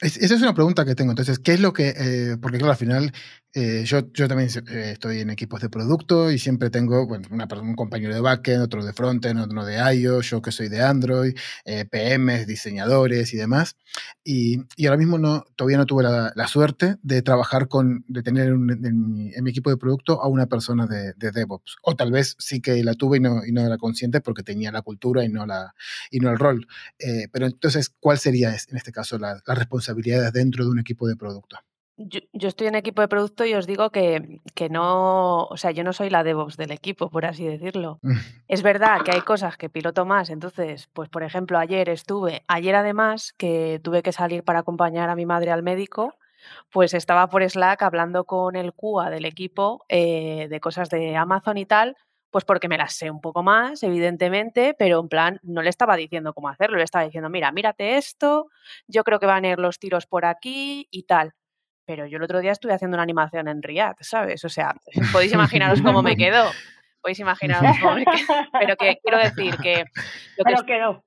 esa 0.00 0.34
es 0.34 0.42
una 0.42 0.54
pregunta 0.54 0.84
que 0.84 0.96
tengo. 0.96 1.12
Entonces, 1.12 1.38
¿qué 1.38 1.52
es 1.52 1.60
lo 1.60 1.72
que.? 1.72 1.90
Eh, 1.90 2.36
porque, 2.42 2.58
claro, 2.58 2.72
al 2.72 2.78
final 2.78 3.12
eh, 3.54 3.82
yo, 3.84 4.10
yo 4.12 4.28
también 4.28 4.48
eh, 4.68 4.92
estoy 4.92 5.20
en 5.20 5.28
equipos 5.28 5.60
de 5.60 5.68
producto 5.68 6.30
y 6.30 6.38
siempre 6.38 6.70
tengo 6.70 7.06
bueno, 7.06 7.28
una, 7.30 7.46
un 7.60 7.74
compañero 7.74 8.14
de 8.14 8.20
backend, 8.20 8.62
otro 8.62 8.82
de 8.82 8.94
frontend, 8.94 9.40
otro 9.40 9.64
de 9.66 9.76
iOS, 9.94 10.30
yo 10.30 10.40
que 10.40 10.52
soy 10.52 10.68
de 10.68 10.82
Android, 10.82 11.34
eh, 11.66 11.84
PMs, 11.84 12.46
diseñadores 12.46 13.34
y 13.34 13.36
demás. 13.36 13.76
Y, 14.24 14.62
y, 14.76 14.86
ahora 14.86 14.96
mismo 14.96 15.18
no, 15.18 15.44
todavía 15.54 15.76
no 15.76 15.84
tuve 15.84 16.02
la, 16.02 16.32
la 16.34 16.48
suerte 16.48 16.96
de 17.02 17.20
trabajar 17.20 17.68
con, 17.68 18.04
de 18.08 18.22
tener 18.22 18.48
en, 18.48 18.64
mi, 18.64 19.34
en, 19.34 19.44
mi, 19.44 19.50
equipo 19.50 19.68
de 19.68 19.76
producto 19.76 20.22
a 20.22 20.28
una 20.28 20.46
persona 20.46 20.86
de, 20.86 21.12
de, 21.16 21.30
DevOps. 21.30 21.76
O 21.82 21.94
tal 21.94 22.10
vez 22.10 22.36
sí 22.38 22.62
que 22.62 22.82
la 22.82 22.94
tuve 22.94 23.18
y 23.18 23.20
no, 23.20 23.44
y 23.44 23.52
no 23.52 23.60
era 23.66 23.76
consciente 23.76 24.22
porque 24.22 24.42
tenía 24.42 24.72
la 24.72 24.80
cultura 24.82 25.24
y 25.24 25.28
no, 25.28 25.44
la, 25.44 25.74
y 26.10 26.20
no 26.20 26.30
el 26.30 26.38
rol. 26.38 26.66
Eh, 26.98 27.28
pero 27.30 27.46
entonces, 27.46 27.90
¿cuál 28.00 28.18
sería 28.18 28.50
en 28.50 28.76
este 28.76 28.92
caso 28.92 29.18
las 29.18 29.42
la 29.46 29.54
responsabilidades 29.54 30.32
dentro 30.32 30.64
de 30.64 30.70
un 30.70 30.78
equipo 30.78 31.06
de 31.06 31.16
producto? 31.16 31.58
Yo, 31.96 32.48
estoy 32.48 32.68
en 32.68 32.74
equipo 32.74 33.02
de 33.02 33.08
producto 33.08 33.44
y 33.44 33.54
os 33.54 33.66
digo 33.66 33.90
que, 33.90 34.40
que, 34.54 34.70
no, 34.70 35.44
o 35.44 35.56
sea, 35.56 35.72
yo 35.72 35.84
no 35.84 35.92
soy 35.92 36.08
la 36.08 36.24
DevOps 36.24 36.56
del 36.56 36.70
equipo, 36.70 37.10
por 37.10 37.26
así 37.26 37.46
decirlo. 37.46 37.98
Mm. 38.02 38.16
es 38.48 38.62
verdad 38.62 39.02
que 39.04 39.12
hay 39.12 39.20
cosas 39.20 39.56
que 39.56 39.68
piloto 39.68 40.06
más, 40.06 40.30
entonces, 40.30 40.88
pues 40.94 41.10
por 41.10 41.22
ejemplo, 41.22 41.58
ayer 41.58 41.88
estuve, 41.90 42.44
ayer 42.48 42.74
además 42.74 43.34
que 43.36 43.78
tuve 43.84 44.02
que 44.02 44.12
salir 44.12 44.42
para 44.42 44.60
acompañar 44.60 45.10
a 45.10 45.14
mi 45.14 45.26
madre 45.26 45.50
al 45.50 45.62
médico, 45.62 46.16
pues 46.70 46.94
estaba 46.94 47.28
por 47.28 47.48
Slack 47.48 47.82
hablando 47.82 48.24
con 48.24 48.56
el 48.56 48.72
QA 48.72 49.10
del 49.10 49.26
equipo 49.26 49.84
eh, 49.88 50.48
de 50.48 50.60
cosas 50.60 50.88
de 50.88 51.14
Amazon 51.14 51.58
y 51.58 51.66
tal, 51.66 51.96
pues 52.30 52.44
porque 52.46 52.68
me 52.68 52.78
las 52.78 52.94
sé 52.94 53.10
un 53.10 53.20
poco 53.20 53.42
más, 53.42 53.82
evidentemente, 53.82 54.74
pero 54.78 54.98
en 54.98 55.08
plan, 55.08 55.38
no 55.42 55.60
le 55.60 55.68
estaba 55.68 55.96
diciendo 55.96 56.32
cómo 56.32 56.48
hacerlo, 56.48 56.78
le 56.78 56.84
estaba 56.84 57.04
diciendo, 57.04 57.28
mira, 57.28 57.52
mírate 57.52 57.98
esto, 57.98 58.48
yo 58.88 59.04
creo 59.04 59.20
que 59.20 59.26
van 59.26 59.44
a 59.44 59.48
ir 59.50 59.58
los 59.58 59.78
tiros 59.78 60.06
por 60.06 60.24
aquí 60.24 60.88
y 60.90 61.02
tal 61.02 61.34
pero 61.84 62.06
yo 62.06 62.18
el 62.18 62.22
otro 62.22 62.40
día 62.40 62.52
estuve 62.52 62.74
haciendo 62.74 62.96
una 62.96 63.02
animación 63.02 63.48
en 63.48 63.62
Riad, 63.62 63.94
¿sabes? 64.00 64.44
O 64.44 64.48
sea, 64.48 64.74
podéis 65.12 65.32
imaginaros 65.32 65.82
cómo 65.82 66.02
me 66.02 66.16
quedó. 66.16 66.50
Podéis 67.00 67.20
imaginaros 67.20 67.78
cómo 67.80 67.94
me 67.96 68.04
quedó. 68.04 68.34
Pero 68.60 68.76
que 68.76 68.98
quiero 69.02 69.18
decir 69.18 69.56
que... 69.56 69.84
Lo 70.36 70.44
que 70.44 70.52
pero 70.54 70.64
quedó. 70.64 71.04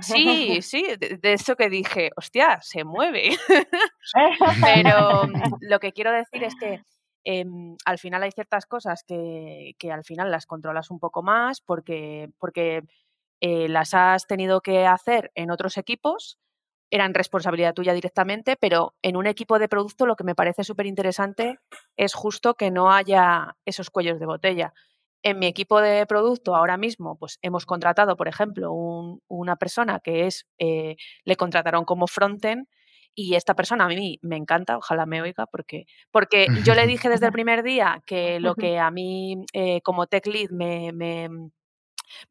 Sí, 0.00 0.62
sí, 0.62 0.84
de, 0.98 1.32
eso 1.32 1.56
que 1.56 1.68
dije, 1.68 2.10
hostia, 2.16 2.60
se 2.62 2.84
mueve. 2.84 3.30
pero 4.62 5.26
mm, 5.26 5.56
lo 5.62 5.80
que 5.80 5.92
quiero 5.92 6.12
decir 6.12 6.44
es 6.44 6.54
que 6.54 6.82
em, 7.24 7.76
al 7.84 7.98
final 7.98 8.22
hay 8.22 8.30
ciertas 8.30 8.66
cosas 8.66 9.02
que, 9.02 9.74
que, 9.76 9.90
al 9.90 10.04
final 10.04 10.30
las 10.30 10.46
controlas 10.46 10.92
un 10.92 11.00
poco 11.00 11.24
más 11.24 11.60
porque, 11.60 12.30
porque 12.38 12.82
eh, 13.40 13.68
las 13.68 13.92
has 13.92 14.26
tenido 14.26 14.60
que 14.60 14.86
hacer 14.86 15.32
en 15.34 15.50
otros 15.50 15.76
equipos 15.78 16.38
eran 16.90 17.14
responsabilidad 17.14 17.74
tuya 17.74 17.92
directamente, 17.92 18.56
pero 18.56 18.94
en 19.02 19.16
un 19.16 19.26
equipo 19.26 19.58
de 19.58 19.68
producto 19.68 20.06
lo 20.06 20.16
que 20.16 20.24
me 20.24 20.34
parece 20.34 20.64
súper 20.64 20.86
interesante 20.86 21.58
es 21.96 22.14
justo 22.14 22.54
que 22.54 22.70
no 22.70 22.90
haya 22.90 23.56
esos 23.64 23.90
cuellos 23.90 24.18
de 24.18 24.26
botella. 24.26 24.72
En 25.22 25.38
mi 25.38 25.46
equipo 25.46 25.80
de 25.80 26.06
producto 26.06 26.54
ahora 26.54 26.76
mismo, 26.76 27.16
pues 27.16 27.38
hemos 27.42 27.66
contratado, 27.66 28.16
por 28.16 28.28
ejemplo, 28.28 28.72
una 28.72 29.56
persona 29.56 30.00
que 30.00 30.26
es, 30.26 30.46
eh, 30.58 30.96
le 31.24 31.36
contrataron 31.36 31.84
como 31.84 32.06
frontend 32.06 32.66
y 33.14 33.34
esta 33.34 33.54
persona 33.54 33.86
a 33.86 33.88
mí 33.88 34.18
me 34.22 34.36
encanta, 34.36 34.76
ojalá 34.76 35.04
me 35.04 35.20
oiga, 35.20 35.46
porque, 35.46 35.86
porque 36.12 36.46
yo 36.64 36.74
le 36.74 36.86
dije 36.86 37.08
desde 37.08 37.26
el 37.26 37.32
primer 37.38 37.64
día 37.64 38.00
que 38.06 38.38
lo 38.38 38.54
que 38.54 38.78
a 38.78 38.90
mí 38.92 39.44
eh, 39.52 39.80
como 39.82 40.06
tech 40.06 40.26
lead 40.26 40.50
me, 40.50 40.92
me 40.92 41.28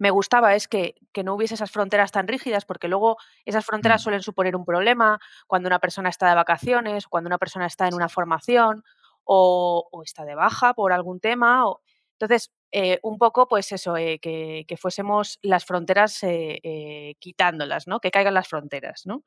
gustaba 0.09 0.55
es 0.55 0.67
que, 0.67 0.95
no 1.23 1.33
hubiese 1.33 1.55
esas 1.55 1.71
fronteras 1.71 2.11
tan 2.11 2.27
rígidas, 2.27 2.65
porque 2.65 2.87
luego 2.87 3.17
esas 3.45 3.65
fronteras 3.65 4.01
mm. 4.01 4.03
suelen 4.03 4.21
suponer 4.21 4.55
un 4.55 4.65
problema 4.65 5.19
cuando 5.47 5.67
una 5.67 5.79
persona 5.79 6.09
está 6.09 6.29
de 6.29 6.35
vacaciones, 6.35 7.07
cuando 7.07 7.27
una 7.27 7.37
persona 7.37 7.65
está 7.65 7.87
en 7.87 7.93
una 7.93 8.09
formación 8.09 8.83
o, 9.23 9.89
está 10.05 10.25
de 10.25 10.35
baja 10.35 10.73
por 10.73 10.93
algún 10.93 11.19
tema. 11.19 11.63
Entonces, 12.13 12.51
eh, 12.71 12.99
un 13.01 13.17
poco, 13.17 13.47
pues 13.47 13.71
eso, 13.71 13.97
eh, 13.97 14.19
que, 14.19 14.65
fuésemos 14.77 15.39
las 15.41 15.65
fronteras 15.65 16.19
eh, 16.23 17.15
quitándolas, 17.19 17.87
¿no? 17.87 17.99
Que 17.99 18.11
caigan 18.11 18.33
las 18.33 18.47
fronteras, 18.47 19.05
¿no? 19.05 19.23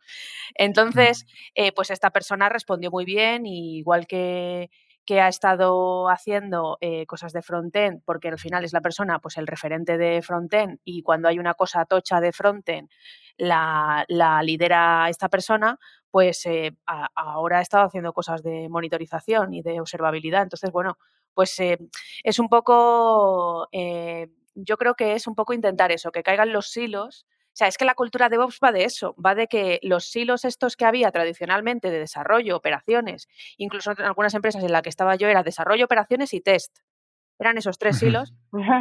Entonces, 0.54 1.26
pues 1.74 1.90
esta 1.90 2.10
persona 2.10 2.48
respondió 2.48 2.90
muy 2.90 3.04
bien, 3.04 3.46
igual 3.46 4.06
que 4.06 4.70
que 5.10 5.20
ha 5.20 5.26
estado 5.26 6.08
haciendo 6.08 6.78
eh, 6.80 7.04
cosas 7.04 7.32
de 7.32 7.42
frontend, 7.42 8.00
porque 8.04 8.28
al 8.28 8.38
final 8.38 8.64
es 8.64 8.72
la 8.72 8.80
persona, 8.80 9.18
pues 9.18 9.38
el 9.38 9.48
referente 9.48 9.98
de 9.98 10.22
frontend, 10.22 10.78
y 10.84 11.02
cuando 11.02 11.26
hay 11.26 11.40
una 11.40 11.54
cosa 11.54 11.84
tocha 11.84 12.20
de 12.20 12.30
frontend, 12.30 12.88
la, 13.36 14.06
lidera 14.44 15.08
esta 15.08 15.28
persona, 15.28 15.80
pues 16.12 16.46
eh, 16.46 16.76
ahora 16.86 17.58
ha 17.58 17.60
estado 17.60 17.86
haciendo 17.86 18.12
cosas 18.12 18.44
de 18.44 18.68
monitorización 18.68 19.52
y 19.52 19.62
de 19.62 19.80
observabilidad. 19.80 20.44
Entonces, 20.44 20.70
bueno, 20.70 20.96
pues 21.34 21.58
eh, 21.58 21.78
es 22.22 22.38
un 22.38 22.48
poco, 22.48 23.68
yo 24.54 24.76
creo 24.76 24.94
que 24.94 25.14
es 25.14 25.26
un 25.26 25.34
poco 25.34 25.54
intentar 25.54 25.90
eso, 25.90 26.12
que 26.12 26.22
caigan 26.22 26.52
los 26.52 26.70
silos 26.70 27.26
sea, 27.60 27.68
es 27.68 27.76
que 27.76 27.84
la 27.84 27.94
cultura 27.94 28.28
de 28.28 28.36
DevOps 28.36 28.58
va 28.64 28.72
de 28.72 28.84
eso, 28.84 29.14
va 29.14 29.34
de 29.34 29.46
que 29.46 29.80
los 29.82 30.06
silos 30.06 30.44
estos 30.44 30.76
que 30.76 30.86
había 30.86 31.10
tradicionalmente 31.10 31.90
de 31.90 31.98
desarrollo, 31.98 32.56
operaciones, 32.56 33.28
incluso 33.58 33.92
en 33.92 34.00
algunas 34.00 34.34
empresas 34.34 34.64
en 34.64 34.72
las 34.72 34.82
que 34.82 34.88
estaba 34.88 35.14
yo 35.16 35.28
era 35.28 35.42
desarrollo, 35.42 35.84
operaciones 35.84 36.32
y 36.32 36.40
test. 36.40 36.78
Eran 37.38 37.56
esos 37.56 37.78
tres 37.78 37.98
silos, 37.98 38.34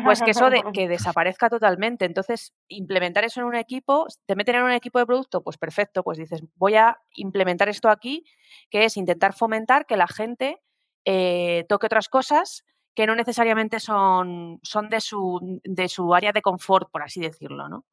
pues 0.03 0.21
que 0.21 0.31
eso 0.31 0.49
de, 0.49 0.61
que 0.73 0.89
desaparezca 0.89 1.49
totalmente. 1.49 2.03
Entonces, 2.03 2.53
implementar 2.67 3.23
eso 3.23 3.39
en 3.39 3.47
un 3.47 3.55
equipo, 3.55 4.07
te 4.25 4.35
meten 4.35 4.55
en 4.55 4.63
un 4.63 4.71
equipo 4.71 4.99
de 4.99 5.05
producto, 5.05 5.41
pues 5.41 5.57
perfecto, 5.57 6.03
pues 6.03 6.17
dices, 6.17 6.43
voy 6.55 6.75
a 6.75 6.97
implementar 7.13 7.69
esto 7.69 7.89
aquí, 7.89 8.25
que 8.69 8.83
es 8.83 8.97
intentar 8.97 9.33
fomentar 9.33 9.85
que 9.85 9.95
la 9.95 10.07
gente 10.07 10.61
eh, 11.05 11.65
toque 11.69 11.85
otras 11.85 12.09
cosas 12.09 12.65
que 12.95 13.07
no 13.07 13.15
necesariamente 13.15 13.79
son, 13.79 14.59
son 14.61 14.89
de, 14.89 14.99
su, 14.99 15.61
de 15.63 15.87
su 15.87 16.13
área 16.13 16.33
de 16.33 16.41
confort, 16.41 16.91
por 16.91 17.01
así 17.01 17.21
decirlo, 17.21 17.69
¿no? 17.69 17.85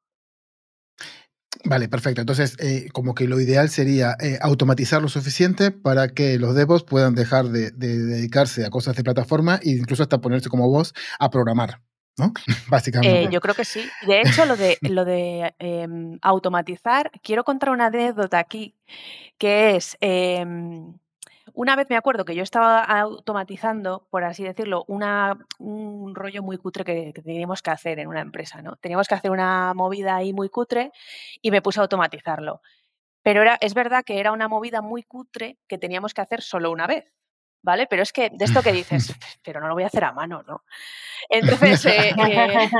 Vale, 1.68 1.88
perfecto. 1.88 2.20
Entonces, 2.20 2.56
eh, 2.60 2.88
como 2.92 3.14
que 3.14 3.26
lo 3.26 3.40
ideal 3.40 3.68
sería 3.70 4.16
eh, 4.20 4.38
automatizar 4.40 5.02
lo 5.02 5.08
suficiente 5.08 5.72
para 5.72 6.08
que 6.08 6.38
los 6.38 6.54
devos 6.54 6.84
puedan 6.84 7.14
dejar 7.14 7.46
de, 7.46 7.72
dedicarse 7.72 8.64
a 8.64 8.70
cosas 8.70 8.94
de 8.94 9.02
plataforma 9.02 9.58
e 9.62 9.70
incluso 9.70 10.04
hasta 10.04 10.20
ponerse 10.20 10.48
como 10.48 10.70
vos 10.70 10.94
a 11.18 11.28
programar, 11.28 11.82
¿no? 12.16 12.32
Básicamente. 12.68 13.24
Eh, 13.24 13.28
yo 13.32 13.40
creo 13.40 13.54
que 13.54 13.64
sí. 13.64 13.84
De 14.06 14.20
hecho, 14.20 14.46
lo 14.46 14.56
de, 14.56 14.78
lo 14.82 15.04
de 15.04 15.54
em, 15.58 16.18
automatizar, 16.22 17.10
quiero 17.20 17.42
contar 17.42 17.70
una 17.70 17.86
anécdota 17.86 18.38
aquí, 18.38 18.76
que 19.36 19.74
es 19.74 19.96
em, 20.00 20.94
una 21.56 21.74
vez 21.74 21.88
me 21.88 21.96
acuerdo 21.96 22.26
que 22.26 22.34
yo 22.34 22.42
estaba 22.42 22.84
automatizando, 22.84 24.06
por 24.10 24.24
así 24.24 24.44
decirlo, 24.44 24.84
una, 24.88 25.38
un 25.58 26.14
rollo 26.14 26.42
muy 26.42 26.58
cutre 26.58 26.84
que, 26.84 27.14
teníamos 27.14 27.62
que 27.62 27.70
hacer 27.70 27.98
en 27.98 28.08
una 28.08 28.20
empresa, 28.20 28.60
¿no? 28.60 28.76
Teníamos 28.76 29.08
que 29.08 29.14
hacer 29.14 29.30
una 29.30 29.72
movida 29.74 30.16
ahí 30.16 30.34
muy 30.34 30.50
cutre 30.50 30.92
y 31.40 31.50
me 31.50 31.62
puse 31.62 31.80
a 31.80 31.84
automatizarlo. 31.84 32.60
Pero 33.22 33.40
era, 33.40 33.56
es 33.62 33.72
verdad 33.72 34.04
que 34.04 34.20
era 34.20 34.32
una 34.32 34.48
movida 34.48 34.82
muy 34.82 35.02
cutre 35.02 35.58
que 35.66 35.78
teníamos 35.78 36.12
que 36.12 36.20
hacer 36.20 36.42
solo 36.42 36.70
una 36.70 36.86
vez. 36.86 37.10
¿Vale? 37.62 37.86
Pero 37.88 38.02
es 38.02 38.12
que 38.12 38.30
de 38.30 38.44
esto 38.44 38.62
que 38.62 38.72
dices, 38.72 39.14
pero 39.42 39.58
no 39.58 39.66
lo 39.66 39.74
voy 39.74 39.84
a 39.84 39.86
hacer 39.86 40.04
a 40.04 40.12
mano, 40.12 40.42
¿no? 40.46 40.62
Entonces, 41.30 41.86
eh, 41.86 42.14
eh, 42.28 42.70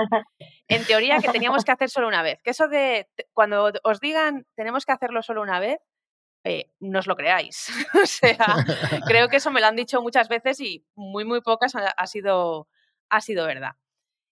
en 0.69 0.85
teoría 0.85 1.19
que 1.19 1.31
teníamos 1.31 1.65
que 1.65 1.73
hacer 1.73 1.89
solo 1.89 2.09
una 2.09 2.23
vez. 2.23 2.43
Que 2.43 2.51
eso 2.51 2.69
de 2.69 3.09
cuando 3.33 3.73
os 3.83 4.01
digan 4.01 4.47
tenemos 4.55 4.85
que 4.85 4.93
hacerlo 4.93 5.23
solo 5.23 5.41
una 5.41 5.61
vez, 5.61 5.81
eh, 6.47 6.71
no 6.79 7.01
os 7.01 7.09
lo 7.09 7.17
creáis. 7.17 7.69
o 8.03 8.07
sea, 8.07 8.39
creo 9.07 9.29
que 9.29 9.39
eso 9.39 9.51
me 9.51 9.61
lo 9.61 9.67
han 9.67 9.75
dicho 9.75 10.01
muchas 10.01 10.29
veces 10.29 10.61
y 10.61 10.87
muy, 10.95 11.25
muy 11.25 11.41
pocas 11.41 11.75
ha, 11.75 12.07
sido, 12.07 12.69
ha 13.09 13.21
sido 13.21 13.47
verdad. 13.47 13.73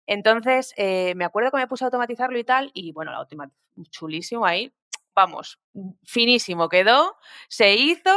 Entonces, 0.07 0.75
eh, 0.77 1.15
me 1.17 1.25
acuerdo 1.25 1.51
que 1.51 1.57
me 1.57 1.67
puse 1.67 1.85
a 1.85 1.87
automatizarlo 1.87 2.39
y 2.39 2.45
tal, 2.45 2.71
y 2.73 2.93
bueno, 2.93 3.11
la 3.11 3.19
automatización 3.19 3.87
chulísimo 3.91 4.47
ahí, 4.47 4.73
vamos, 5.15 5.59
finísimo 6.05 6.69
quedó, 6.69 7.17
se 7.49 7.75
hizo 7.75 8.13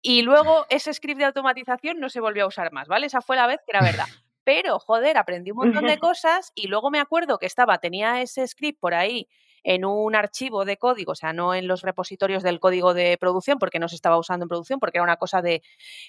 y 0.00 0.22
luego 0.22 0.64
ese 0.70 0.94
script 0.94 1.18
de 1.18 1.26
automatización 1.26 2.00
no 2.00 2.08
se 2.08 2.20
volvió 2.20 2.44
a 2.44 2.48
usar 2.48 2.72
más, 2.72 2.88
¿vale? 2.88 3.08
Esa 3.08 3.20
fue 3.20 3.36
la 3.36 3.46
vez 3.46 3.60
que 3.66 3.72
era 3.72 3.82
verdad. 3.82 4.06
Pero, 4.44 4.78
joder, 4.78 5.18
aprendí 5.18 5.50
un 5.50 5.58
montón 5.58 5.84
de 5.84 5.98
cosas 5.98 6.52
y 6.54 6.68
luego 6.68 6.90
me 6.90 7.00
acuerdo 7.00 7.38
que 7.38 7.46
estaba, 7.46 7.76
tenía 7.76 8.22
ese 8.22 8.46
script 8.46 8.80
por 8.80 8.94
ahí 8.94 9.28
en 9.68 9.84
un 9.84 10.16
archivo 10.16 10.64
de 10.64 10.78
código, 10.78 11.12
o 11.12 11.14
sea, 11.14 11.34
no 11.34 11.52
en 11.52 11.68
los 11.68 11.82
repositorios 11.82 12.42
del 12.42 12.58
código 12.58 12.94
de 12.94 13.18
producción, 13.18 13.58
porque 13.58 13.78
no 13.78 13.86
se 13.86 13.96
estaba 13.96 14.16
usando 14.16 14.44
en 14.44 14.48
producción, 14.48 14.80
porque 14.80 14.96
era 14.96 15.02
una 15.02 15.18
cosa 15.18 15.42
de, 15.42 15.62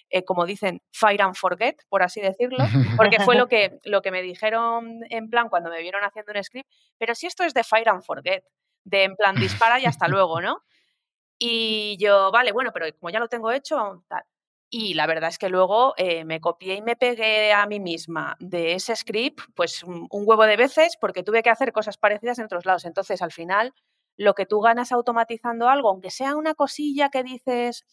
eh, 0.09 0.23
como 0.23 0.45
dicen, 0.45 0.81
fire 0.93 1.21
and 1.23 1.35
forget, 1.35 1.75
por 1.89 2.01
así 2.01 2.21
decirlo, 2.21 2.63
porque 2.95 3.19
fue 3.19 3.35
lo 3.35 3.47
que, 3.47 3.77
lo 3.83 4.01
que 4.01 4.11
me 4.11 4.21
dijeron 4.21 5.01
en 5.09 5.29
plan 5.29 5.49
cuando 5.49 5.69
me 5.69 5.81
vieron 5.81 6.05
haciendo 6.05 6.31
un 6.33 6.41
script, 6.41 6.69
pero 6.97 7.13
si 7.15 7.27
esto 7.27 7.43
es 7.43 7.53
de 7.53 7.65
fire 7.65 7.89
and 7.89 8.01
forget, 8.01 8.45
de 8.85 9.03
en 9.03 9.17
plan 9.17 9.35
dispara 9.35 9.77
y 9.77 9.85
hasta 9.85 10.07
luego, 10.07 10.39
¿no? 10.39 10.63
Y 11.37 11.97
yo, 11.99 12.31
vale, 12.31 12.53
bueno, 12.53 12.71
pero 12.73 12.85
como 12.97 13.09
ya 13.09 13.19
lo 13.19 13.27
tengo 13.27 13.51
hecho, 13.51 14.05
tal. 14.07 14.23
Y 14.71 14.93
la 14.93 15.07
verdad 15.07 15.29
es 15.29 15.39
que 15.39 15.49
luego 15.49 15.95
eh, 15.97 16.25
me 16.25 16.39
copié 16.39 16.75
y 16.75 16.81
me 16.83 16.95
pegué 16.95 17.51
a 17.51 17.65
mí 17.65 17.79
misma 17.79 18.37
de 18.39 18.73
ese 18.73 18.95
script, 18.95 19.41
pues 19.55 19.83
un, 19.83 20.07
huevo 20.11 20.43
de 20.45 20.57
veces, 20.57 20.95
porque 21.01 21.23
tuve 21.23 21.41
que 21.41 21.49
hacer 21.49 21.73
cosas 21.73 21.97
parecidas 21.97 22.37
en 22.37 22.45
otros 22.45 22.67
lados. 22.67 22.85
Entonces, 22.85 23.23
al 23.23 23.31
final, 23.31 23.73
lo 24.15 24.35
que 24.35 24.45
tú 24.45 24.61
ganas 24.61 24.91
automatizando 24.91 25.69
algo, 25.69 25.89
aunque 25.89 26.11
sea 26.11 26.35
una 26.35 26.53
cosilla 26.53 27.09
que 27.09 27.23
dices, 27.23 27.83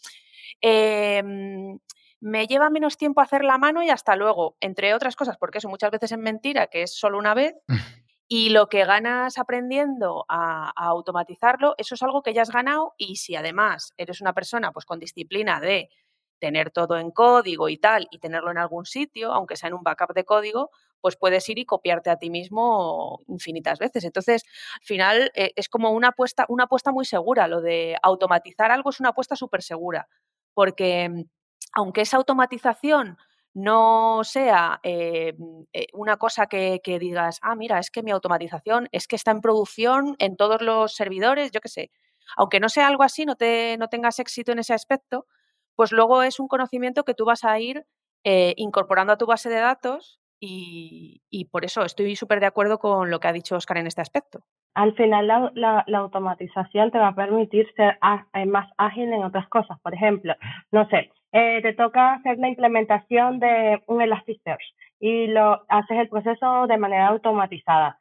em, 0.61 1.79
me 2.21 2.47
lleva 2.47 2.69
menos 2.69 2.99
tiempo 2.99 3.23
hacer 3.23 3.43
la 3.43 3.57
mano 3.57 3.83
y 3.83 3.89
hasta 3.89 4.15
luego, 4.15 4.57
entre 4.61 4.93
otras 4.93 5.17
cosas, 5.17 5.39
porque 5.39 5.59
eso 5.59 5.71
muchas 5.71 5.91
veces 5.91 6.13
es 6.13 6.19
mentira, 6.19 6.67
que 6.67 6.83
es 6.83 6.95
solo 6.95 7.19
una 7.19 7.35
vez. 7.35 7.55
Y 8.29 8.49
lo 8.49 8.69
que 8.69 8.85
ganas 8.85 9.39
aprendiendo 9.39 10.25
a, 10.29 10.73
a, 10.75 10.87
automatizarlo, 10.87 11.77
eso 11.79 11.95
es 11.95 12.03
algo 12.03 12.25
que 12.25 12.35
ya 12.35 12.43
has 12.43 12.51
ganado 12.51 12.93
y 12.97 13.15
si 13.19 13.37
además 13.37 13.95
eres 13.97 14.21
una 14.21 14.33
persona 14.33 14.73
pues 14.73 14.85
con 14.85 14.99
disciplina 14.99 15.61
de 15.61 15.91
tener 16.39 16.71
todo 16.71 16.99
en 16.99 17.11
código 17.11 17.69
y 17.69 17.79
tal, 17.79 18.09
y 18.11 18.19
tenerlo 18.19 18.51
en 18.51 18.59
algún 18.59 18.87
sitio, 18.87 19.33
aunque 19.33 19.57
sea 19.57 19.69
en 19.69 19.75
un 19.75 19.83
backup 19.83 20.15
de 20.15 20.25
código, 20.25 20.71
pues 21.01 21.17
puedes 21.17 21.49
ir 21.49 21.59
y 21.59 21.67
copiarte 21.67 22.11
a 22.11 22.17
ti 22.17 22.31
mismo 22.31 23.23
infinitas 23.29 23.79
veces. 23.79 24.05
Entonces, 24.05 24.45
al 24.81 24.87
final 24.87 25.33
eh, 25.35 25.53
es 25.57 25.69
como 25.69 25.91
una 25.91 26.09
apuesta, 26.09 26.47
una 26.49 26.65
apuesta 26.65 26.93
muy 26.93 27.05
segura. 27.05 27.49
Lo 27.49 27.61
de 27.61 27.97
automatizar 28.03 28.71
algo 28.71 28.91
es 28.91 29.01
una 29.01 29.11
apuesta 29.11 29.37
súper 29.37 29.63
segura, 29.63 30.09
porque 30.55 31.09
mm, 31.09 31.23
aunque 31.75 32.03
esa 32.03 32.17
automatización 32.17 33.19
no 33.55 34.21
sea 34.23 34.81
eh, 34.83 35.35
eh, 35.73 35.87
una 35.95 36.19
cosa 36.19 36.47
que, 36.47 36.81
que, 36.85 36.99
digas, 36.99 37.39
ah, 37.43 37.55
mira, 37.55 37.79
es 37.79 37.91
que 37.91 38.03
mi 38.03 38.11
automatización 38.11 38.89
es 38.93 39.07
que 39.09 39.17
está 39.17 39.31
en 39.31 39.41
producción 39.41 40.17
en 40.19 40.37
todos 40.37 40.61
los 40.61 40.95
servidores, 40.95 41.53
yo 41.53 41.61
qué 41.61 41.69
sé. 41.69 41.91
Aunque 42.37 42.61
no 42.61 42.69
sea 42.69 42.89
algo 42.89 43.03
así, 43.03 43.25
no, 43.25 43.37
te, 43.37 43.77
no 43.79 43.89
tengas 43.89 44.19
éxito 44.19 44.53
en 44.53 44.59
ese 44.59 44.75
aspecto, 44.75 45.27
pues 45.77 45.93
luego 45.93 46.23
es 46.23 46.41
un 46.41 46.49
conocimiento 46.49 47.05
que 47.05 47.15
tú 47.15 47.25
vas 47.25 47.45
a 47.45 47.59
ir 47.61 47.85
eh, 48.25 48.55
incorporando 48.57 49.13
a 49.13 49.19
tu 49.19 49.27
base 49.27 49.49
de 49.49 49.61
datos 49.61 50.21
y, 50.41 51.49
por 51.51 51.65
eso 51.65 51.85
estoy 51.85 52.15
súper 52.17 52.41
de 52.41 52.47
acuerdo 52.47 52.79
con 52.79 53.11
lo 53.11 53.21
que 53.21 53.29
ha 53.29 53.33
dicho 53.33 53.57
Oscar 53.57 53.79
en 53.79 53.87
este 53.87 54.03
aspecto. 54.03 54.41
Al 54.75 54.95
final 54.95 55.27
la, 55.55 55.85
automatización 55.95 56.91
te 56.91 56.99
va 56.99 57.09
a 57.09 57.15
permitir 57.15 57.67
ser 57.75 57.99
eh, 58.35 58.47
más 58.47 58.71
ágil 58.77 59.13
en 59.13 59.25
otras 59.25 59.49
cosas. 59.49 59.79
Por 59.81 59.95
ejemplo, 59.95 60.35
no 60.71 60.87
sé, 60.89 61.11
eh, 61.33 61.61
te 61.63 61.73
toca 61.73 62.15
hacer 62.15 62.39
la 62.39 62.49
implementación 62.49 63.39
de 63.39 63.83
un 63.87 64.03
Elasticsearch 64.03 64.75
y 65.01 65.29
lo 65.29 65.65
haces 65.69 65.99
el 65.99 66.09
proceso 66.09 66.67
de 66.67 66.79
manera 66.79 67.09
automatizada. 67.09 67.99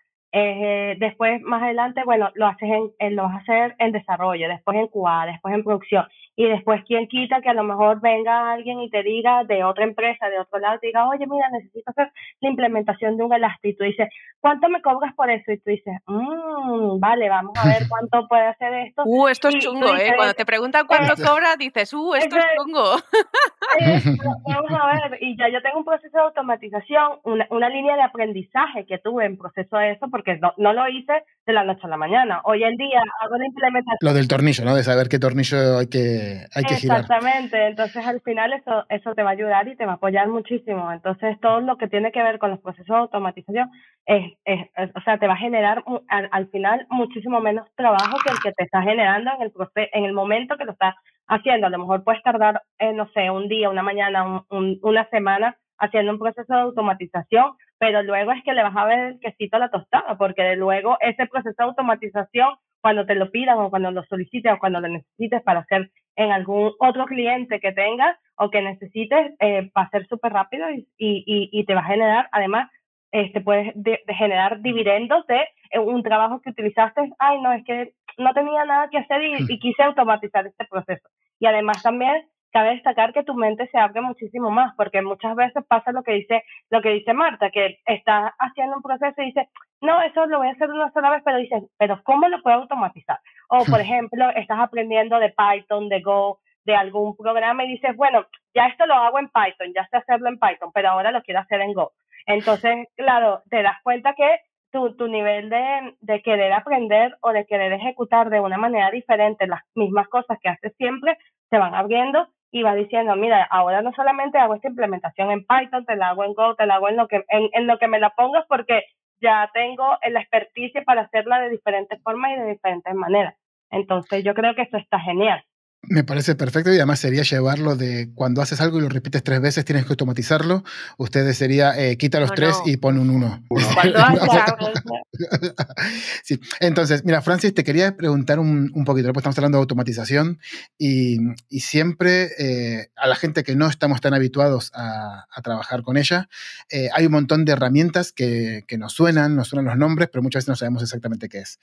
Después, 1.00 1.42
más 1.42 1.64
adelante, 1.64 2.02
bueno, 2.06 2.30
lo 2.36 2.48
haces 2.48 2.70
en, 3.00 3.16
lo 3.16 3.24
vas 3.24 3.36
a 3.36 3.38
hacer 3.38 3.76
en 3.80 3.92
desarrollo, 3.92 4.48
después 4.50 4.78
en 4.78 4.88
QA, 4.88 5.26
después 5.28 5.54
en 5.54 5.64
producción 5.64 6.06
y 6.38 6.48
después 6.48 6.84
quién 6.86 7.08
quita 7.08 7.42
que 7.42 7.50
a 7.50 7.54
lo 7.54 7.64
mejor 7.64 8.02
venga 8.02 8.52
alguien 8.52 8.82
y 8.82 8.90
te 8.90 9.04
diga 9.04 9.44
de 9.46 9.64
otra 9.64 9.86
empresa, 9.86 10.30
de 10.30 10.40
otro 10.40 10.60
lado, 10.60 10.80
te 10.80 10.88
diga, 10.88 11.08
oye, 11.08 11.26
mira, 11.28 11.50
necesito 11.50 11.90
hacer 11.92 12.12
la 12.42 12.50
implementación 12.50 13.16
de 13.16 13.24
un 13.24 13.34
elástico. 13.34 13.66
Y 13.70 13.78
tú 13.78 13.84
dices, 13.86 14.10
¿cuánto 14.42 14.68
me 14.68 14.82
cobras 14.82 15.14
por 15.16 15.30
eso? 15.30 15.52
Y 15.52 15.58
tú 15.60 15.70
dices, 15.70 15.94
mmm, 16.08 17.00
vale, 17.00 17.30
vamos 17.30 17.54
a 17.58 17.68
ver 17.68 17.84
cuánto 17.90 18.28
puede 18.28 18.48
hacer 18.48 18.74
esto. 18.74 19.04
Uh, 19.06 19.30
esto 19.30 19.48
es 19.48 19.60
chungo, 19.60 19.96
¿eh? 19.96 20.12
Cuando 20.16 20.34
te 20.34 20.46
preguntan 20.46 20.86
cuánto 20.88 21.16
cobra, 21.16 21.56
dices, 21.56 21.94
uh, 21.94 22.16
esto 22.16 22.36
es 22.36 22.46
chungo. 22.58 22.84
vamos 24.46 24.72
a 24.72 24.88
ver, 24.88 25.24
y 25.24 25.38
ya 25.38 25.48
yo 25.50 25.62
tengo 25.62 25.80
un 25.80 25.86
proceso 25.86 26.18
de 26.18 26.24
automatización, 26.24 27.20
una, 27.24 27.48
una 27.50 27.70
línea 27.70 27.96
de 27.96 28.04
aprendizaje 28.04 28.86
que 28.86 28.98
tuve 28.98 29.26
en 29.26 29.38
proceso 29.38 29.78
de 29.78 29.92
eso, 29.92 30.08
porque 30.12 30.25
no, 30.42 30.54
no 30.58 30.74
lo 30.74 30.88
hice 30.90 31.24
de 31.46 31.54
la 31.54 31.64
noche 31.64 31.82
a 31.84 31.88
la 31.88 31.98
mañana. 31.98 32.42
Hoy 32.44 32.64
en 32.64 32.76
día 32.76 33.02
hago 33.22 33.38
la 33.38 33.46
implementación. 33.46 33.98
Lo 34.02 34.14
del 34.14 34.28
tornillo, 34.28 34.66
¿no? 34.66 34.76
De 34.76 34.84
saber 34.84 35.08
qué 35.10 35.20
tornillo 35.20 35.78
hay 35.78 35.88
que 35.88 36.46
hay 36.54 36.64
que 36.64 36.74
Exactamente, 36.74 37.68
entonces 37.68 38.06
al 38.06 38.22
final 38.22 38.54
eso, 38.54 38.86
eso 38.90 39.14
te 39.14 39.24
va 39.24 39.30
a 39.30 39.34
ayudar 39.34 39.68
y 39.68 39.76
te 39.76 39.86
va 39.86 39.94
a 39.94 39.96
apoyar 39.96 40.28
muchísimo. 40.28 40.92
Entonces 40.92 41.40
todo 41.40 41.62
lo 41.62 41.78
que 41.78 41.88
tiene 41.88 42.12
que 42.12 42.24
ver 42.24 42.40
con 42.40 42.50
los 42.50 42.60
procesos 42.60 42.88
de 42.88 42.96
automatización 42.96 43.70
es, 44.06 44.34
es, 44.46 44.60
o 44.96 45.02
sea, 45.02 45.18
te 45.18 45.28
va 45.28 45.34
a 45.34 45.38
generar 45.38 45.84
al, 46.10 46.48
final 46.50 46.86
muchísimo 46.90 47.40
menos 47.40 47.68
trabajo 47.76 48.18
que 48.24 48.32
el 48.32 48.40
que 48.40 48.52
te 48.52 48.64
está 48.64 48.82
generando 48.82 49.32
en 49.32 49.42
el 49.44 49.52
en 49.94 50.06
el 50.06 50.14
momento 50.14 50.58
que 50.58 50.66
lo 50.66 50.72
estás 50.72 50.96
haciendo. 51.28 51.68
A 51.68 51.70
lo 51.70 51.80
mejor 51.80 52.04
puedes 52.04 52.22
tardar, 52.24 52.62
eh, 52.80 52.94
no 52.94 53.08
sé, 53.14 53.30
un 53.30 53.48
día, 53.48 53.70
una 53.70 53.84
mañana, 53.84 54.44
una 54.50 55.10
semana 55.10 55.58
haciendo 55.78 56.12
un 56.12 56.20
proceso 56.20 56.54
de 56.54 56.62
automatización, 56.62 57.54
pero 57.78 58.04
luego 58.04 58.32
es 58.32 58.44
que 58.44 58.54
le 58.54 58.64
vas 58.64 58.76
a 58.76 58.86
ver 58.86 59.00
el 59.00 59.20
quesito 59.20 59.58
a 59.58 59.60
la 59.60 59.70
tostada, 59.70 60.18
porque 60.18 60.56
luego 60.56 60.98
ese 61.02 61.28
proceso 61.28 61.56
de 61.58 61.64
automatización, 61.64 62.56
cuando 62.82 63.06
te 63.06 63.16
lo 63.16 63.32
pidan 63.32 63.58
o 63.58 63.70
cuando 63.70 63.92
lo 63.92 64.04
solicites 64.06 64.54
o 64.54 64.60
cuando 64.60 64.80
lo 64.80 64.88
necesites 64.88 65.42
para 65.44 65.62
hacer 65.62 65.92
en 66.16 66.32
algún 66.32 66.74
otro 66.80 67.06
cliente 67.06 67.60
que 67.60 67.72
tengas 67.72 68.16
o 68.38 68.50
que 68.50 68.62
necesites, 68.62 69.34
eh, 69.40 69.72
va 69.76 69.84
a 69.84 69.90
ser 69.90 70.08
súper 70.08 70.34
rápido 70.34 70.70
y, 70.72 70.88
y, 70.98 71.50
y, 71.52 71.66
te 71.66 71.74
va 71.74 71.82
a 71.82 71.86
generar, 71.86 72.30
además, 72.32 72.70
este, 73.12 73.42
puedes 73.42 73.72
de, 73.76 74.02
generar 74.08 74.62
dividendos 74.62 75.26
de 75.28 75.48
eh, 75.72 75.80
un 75.80 76.04
trabajo 76.04 76.42
que 76.42 76.52
utilizaste, 76.52 77.10
ay, 77.20 77.42
no, 77.42 77.54
es 77.54 77.64
que 77.66 77.94
no 78.18 78.34
tenía 78.34 78.66
nada 78.66 78.90
que 78.90 79.00
hacer 79.00 79.24
y, 79.24 79.36
y 79.48 79.60
quise 79.60 79.84
automatizar 79.84 80.46
este 80.46 80.66
proceso. 80.66 81.08
Y 81.40 81.48
además 81.48 81.82
también 81.82 82.26
cabe 82.56 82.70
destacar 82.70 83.12
que 83.12 83.26
tu 83.26 83.34
mente 83.34 83.68
se 83.68 83.78
abre 83.78 84.00
muchísimo 84.00 84.50
más, 84.50 84.74
porque 84.78 85.02
muchas 85.02 85.36
veces 85.36 85.62
pasa 85.68 85.92
lo 85.92 86.04
que 86.04 86.14
dice, 86.14 86.42
lo 86.70 86.82
que 86.82 86.92
dice 86.92 87.12
Marta, 87.14 87.52
que 87.52 87.80
está 87.86 88.34
haciendo 88.40 88.78
un 88.78 88.82
proceso 88.82 89.22
y 89.22 89.26
dice, 89.26 89.50
no, 89.82 90.02
eso 90.02 90.26
lo 90.28 90.38
voy 90.38 90.48
a 90.48 90.52
hacer 90.52 90.70
una 90.70 90.90
sola 90.94 91.10
vez, 91.10 91.22
pero 91.26 91.38
dices, 91.38 91.64
pero 91.78 92.02
¿cómo 92.06 92.30
lo 92.30 92.42
puedo 92.42 92.56
automatizar? 92.56 93.20
O, 93.50 93.66
por 93.66 93.82
ejemplo, 93.82 94.30
estás 94.30 94.58
aprendiendo 94.58 95.20
de 95.20 95.36
Python, 95.36 95.90
de 95.90 96.00
Go, 96.00 96.40
de 96.64 96.78
algún 96.78 97.18
programa 97.18 97.66
y 97.66 97.72
dices, 97.72 97.94
bueno, 97.98 98.26
ya 98.54 98.68
esto 98.68 98.86
lo 98.86 98.94
hago 98.94 99.20
en 99.20 99.28
Python, 99.28 99.74
ya 99.76 99.86
sé 99.90 99.98
hacerlo 99.98 100.30
en 100.30 100.40
Python, 100.40 100.72
pero 100.74 100.92
ahora 100.92 101.12
lo 101.12 101.24
quiero 101.24 101.42
hacer 101.42 101.60
en 101.60 101.74
Go. 101.74 101.92
Entonces, 102.26 102.88
claro, 102.96 103.44
te 103.50 103.64
das 103.64 103.82
cuenta 103.84 104.14
que 104.14 104.40
tu, 104.72 104.96
tu 104.96 105.10
nivel 105.10 105.50
de, 105.50 105.94
de 106.00 106.22
querer 106.22 106.54
aprender 106.54 107.18
o 107.20 107.34
de 107.34 107.46
querer 107.46 107.74
ejecutar 107.74 108.30
de 108.30 108.40
una 108.40 108.58
manera 108.58 108.92
diferente 108.92 109.46
las 109.46 109.64
mismas 109.76 110.08
cosas 110.08 110.38
que 110.42 110.48
haces 110.48 110.74
siempre 110.78 111.18
se 111.50 111.58
van 111.58 111.76
abriendo 111.76 112.30
y 112.56 112.64
va 112.64 112.74
diciendo, 112.74 113.18
mira, 113.18 113.44
ahora 113.52 113.82
no 113.82 113.92
solamente 113.92 114.38
hago 114.38 114.56
esta 114.56 114.70
implementación 114.70 115.30
en 115.30 115.46
Python, 115.46 115.86
te 115.86 115.98
la 115.98 116.08
hago 116.08 116.24
en 116.24 116.34
Go, 116.34 116.56
te 116.56 116.66
la 116.66 116.76
hago 116.76 116.88
en 116.88 116.96
lo 116.96 117.10
que, 117.10 117.22
en, 117.28 117.68
lo 117.68 117.78
que 117.78 117.90
me 117.90 118.00
la 118.00 118.12
pongas 118.12 118.46
porque 118.48 118.86
ya 119.20 119.52
tengo 119.54 119.98
la 120.10 120.22
experticia 120.22 120.82
para 120.86 121.02
hacerla 121.02 121.42
de 121.42 121.50
diferentes 121.50 122.02
formas 122.02 122.32
y 122.32 122.40
de 122.40 122.52
diferentes 122.52 122.94
maneras. 122.96 123.36
Entonces 123.72 124.24
yo 124.24 124.34
creo 124.34 124.56
que 124.56 124.62
eso 124.62 124.78
está 124.78 125.02
genial. 125.02 125.44
Me 125.88 126.04
parece 126.04 126.36
perfecto 126.36 126.72
y 126.72 126.78
además 126.78 127.00
sería 127.00 127.24
llevarlo 127.24 127.76
de 127.76 128.10
cuando 128.16 128.42
haces 128.42 128.62
algo 128.62 128.80
y 128.80 128.82
lo 128.82 128.90
repites 128.90 129.24
tres 129.24 129.42
veces, 129.42 129.66
tienes 129.66 129.86
que 129.86 129.94
automatizarlo. 129.94 130.64
Ustedes 130.98 131.38
sería 131.38 131.78
eh, 131.78 131.98
quita 131.98 132.20
los 132.20 132.32
tres 132.34 132.56
y 132.66 132.78
pon 132.78 132.98
un 132.98 133.10
uno. 133.10 133.44
sí. 136.24 136.40
Entonces, 136.60 137.06
mira, 137.06 137.22
Francis, 137.22 137.54
te 137.54 137.64
quería 137.64 137.96
preguntar 137.96 138.40
un, 138.40 138.72
un 138.74 138.86
poquito, 138.86 139.12
pues 139.14 139.22
estamos 139.22 139.38
hablando 139.38 139.60
de 139.60 139.62
automatización 139.62 140.40
y, 140.78 141.18
y 141.50 141.60
siempre 141.60 142.32
eh, 142.40 142.90
a 142.96 143.08
la 143.08 143.16
gente 143.16 143.44
que 143.44 143.56
no 143.56 143.68
estamos 143.68 144.02
tan 144.02 144.14
habituados 144.14 144.72
a, 144.74 145.26
a 145.32 145.42
trabajar 145.42 145.84
con 145.84 145.98
ella, 145.98 146.30
eh, 146.70 146.90
hay 146.94 147.06
un 147.06 147.12
montón 147.12 147.46
de 147.46 147.52
herramientas 147.52 148.12
que, 148.12 148.64
que, 148.68 148.78
nos 148.78 148.94
suenan, 148.94 149.36
nos 149.36 149.50
suenan 149.50 149.66
los 149.66 149.78
nombres, 149.78 150.10
pero 150.12 150.24
muchas 150.24 150.42
veces 150.42 150.50
no 150.50 150.56
sabemos 150.56 150.84
exactamente 150.84 151.30
qué 151.30 151.40
es. 151.40 151.60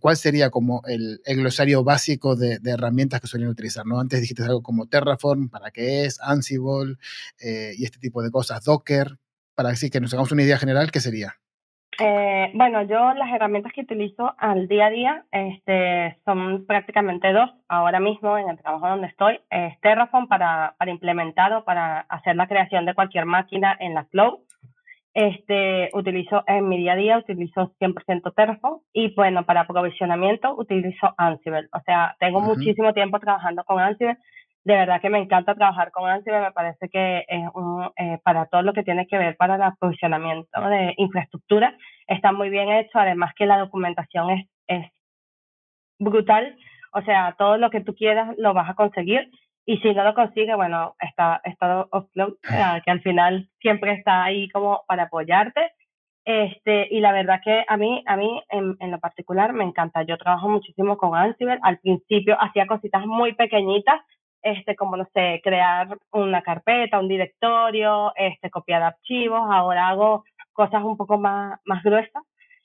¿Cuál 0.00 0.16
sería 0.16 0.50
como 0.50 0.82
el, 0.86 1.20
el 1.24 1.38
glosario 1.38 1.84
básico 1.84 2.36
de, 2.36 2.58
de 2.58 2.70
herramientas 2.70 3.20
que 3.20 3.26
suelen 3.26 3.47
utilizar, 3.50 3.86
¿no? 3.86 4.00
Antes 4.00 4.20
dijiste 4.20 4.42
algo 4.44 4.62
como 4.62 4.86
Terraform, 4.86 5.48
¿para 5.48 5.70
qué 5.70 6.04
es? 6.04 6.20
Ansible 6.20 6.96
eh, 7.40 7.72
y 7.76 7.84
este 7.84 7.98
tipo 7.98 8.22
de 8.22 8.30
cosas, 8.30 8.64
Docker, 8.64 9.18
para 9.54 9.70
decir 9.70 9.90
que 9.90 10.00
nos 10.00 10.12
hagamos 10.12 10.32
una 10.32 10.42
idea 10.42 10.58
general, 10.58 10.90
¿qué 10.90 11.00
sería? 11.00 11.34
Eh, 12.00 12.52
bueno, 12.54 12.82
yo 12.82 13.12
las 13.14 13.34
herramientas 13.34 13.72
que 13.72 13.80
utilizo 13.80 14.32
al 14.38 14.68
día 14.68 14.86
a 14.86 14.90
día 14.90 15.24
este, 15.32 16.16
son 16.24 16.64
prácticamente 16.64 17.32
dos. 17.32 17.50
Ahora 17.66 17.98
mismo 17.98 18.38
en 18.38 18.48
el 18.48 18.58
trabajo 18.58 18.88
donde 18.88 19.08
estoy 19.08 19.40
es 19.50 19.80
Terraform 19.80 20.28
para, 20.28 20.76
para 20.78 20.92
implementar 20.92 21.52
o 21.54 21.64
para 21.64 22.00
hacer 22.00 22.36
la 22.36 22.46
creación 22.46 22.86
de 22.86 22.94
cualquier 22.94 23.24
máquina 23.26 23.76
en 23.80 23.94
la 23.94 24.04
cloud. 24.04 24.38
Este, 25.20 25.90
utilizo 25.94 26.44
en 26.46 26.68
mi 26.68 26.78
día 26.78 26.92
a 26.92 26.96
día, 26.96 27.18
utilizo 27.18 27.74
100% 27.80 28.32
Terraform 28.36 28.82
y 28.92 29.12
bueno, 29.16 29.44
para 29.44 29.62
aprovisionamiento 29.62 30.54
utilizo 30.56 31.12
Ansible. 31.16 31.66
O 31.72 31.80
sea, 31.80 32.14
tengo 32.20 32.40
muchísimo 32.40 32.94
tiempo 32.94 33.18
trabajando 33.18 33.64
con 33.64 33.80
Ansible. 33.80 34.16
De 34.62 34.74
verdad 34.74 35.00
que 35.00 35.10
me 35.10 35.18
encanta 35.18 35.56
trabajar 35.56 35.90
con 35.90 36.08
Ansible. 36.08 36.38
Me 36.38 36.52
parece 36.52 36.88
que 36.88 37.24
es 37.26 37.48
un, 37.52 37.90
eh, 37.96 38.20
para 38.22 38.46
todo 38.46 38.62
lo 38.62 38.72
que 38.72 38.84
tiene 38.84 39.08
que 39.08 39.18
ver 39.18 39.36
para 39.36 39.56
el 39.56 39.62
aprovisionamiento 39.62 40.60
de 40.68 40.94
infraestructura 40.98 41.76
está 42.06 42.30
muy 42.30 42.48
bien 42.48 42.70
hecho. 42.70 43.00
Además 43.00 43.32
que 43.34 43.46
la 43.46 43.58
documentación 43.58 44.30
es, 44.30 44.48
es 44.68 44.86
brutal. 45.98 46.56
O 46.92 47.02
sea, 47.02 47.34
todo 47.36 47.56
lo 47.56 47.70
que 47.70 47.80
tú 47.80 47.92
quieras 47.96 48.36
lo 48.38 48.54
vas 48.54 48.70
a 48.70 48.74
conseguir 48.74 49.28
y 49.68 49.76
si 49.80 49.92
no 49.92 50.02
lo 50.02 50.14
consigue, 50.14 50.54
bueno, 50.54 50.96
está, 50.98 51.42
está 51.44 51.86
Offload, 51.90 52.36
que 52.84 52.90
al 52.90 53.02
final 53.02 53.50
siempre 53.60 53.92
está 53.92 54.24
ahí 54.24 54.48
como 54.48 54.82
para 54.88 55.02
apoyarte. 55.02 55.60
Este, 56.24 56.88
y 56.90 57.00
la 57.00 57.12
verdad 57.12 57.40
que 57.44 57.66
a 57.68 57.76
mí, 57.76 58.02
a 58.06 58.16
mí 58.16 58.42
en, 58.48 58.76
en 58.80 58.90
lo 58.90 58.98
particular 58.98 59.52
me 59.52 59.64
encanta. 59.64 60.04
Yo 60.04 60.16
trabajo 60.16 60.48
muchísimo 60.48 60.96
con 60.96 61.14
Ansible. 61.14 61.58
Al 61.60 61.78
principio 61.80 62.38
hacía 62.40 62.66
cositas 62.66 63.04
muy 63.04 63.34
pequeñitas, 63.34 64.00
este, 64.40 64.74
como 64.74 64.96
no 64.96 65.06
sé, 65.12 65.42
crear 65.44 65.98
una 66.12 66.40
carpeta, 66.40 66.98
un 66.98 67.08
directorio, 67.08 68.14
este, 68.16 68.48
copiar 68.48 68.82
archivos. 68.82 69.42
Ahora 69.50 69.88
hago 69.88 70.24
cosas 70.54 70.82
un 70.82 70.96
poco 70.96 71.18
más, 71.18 71.60
más 71.66 71.82
gruesas 71.82 72.22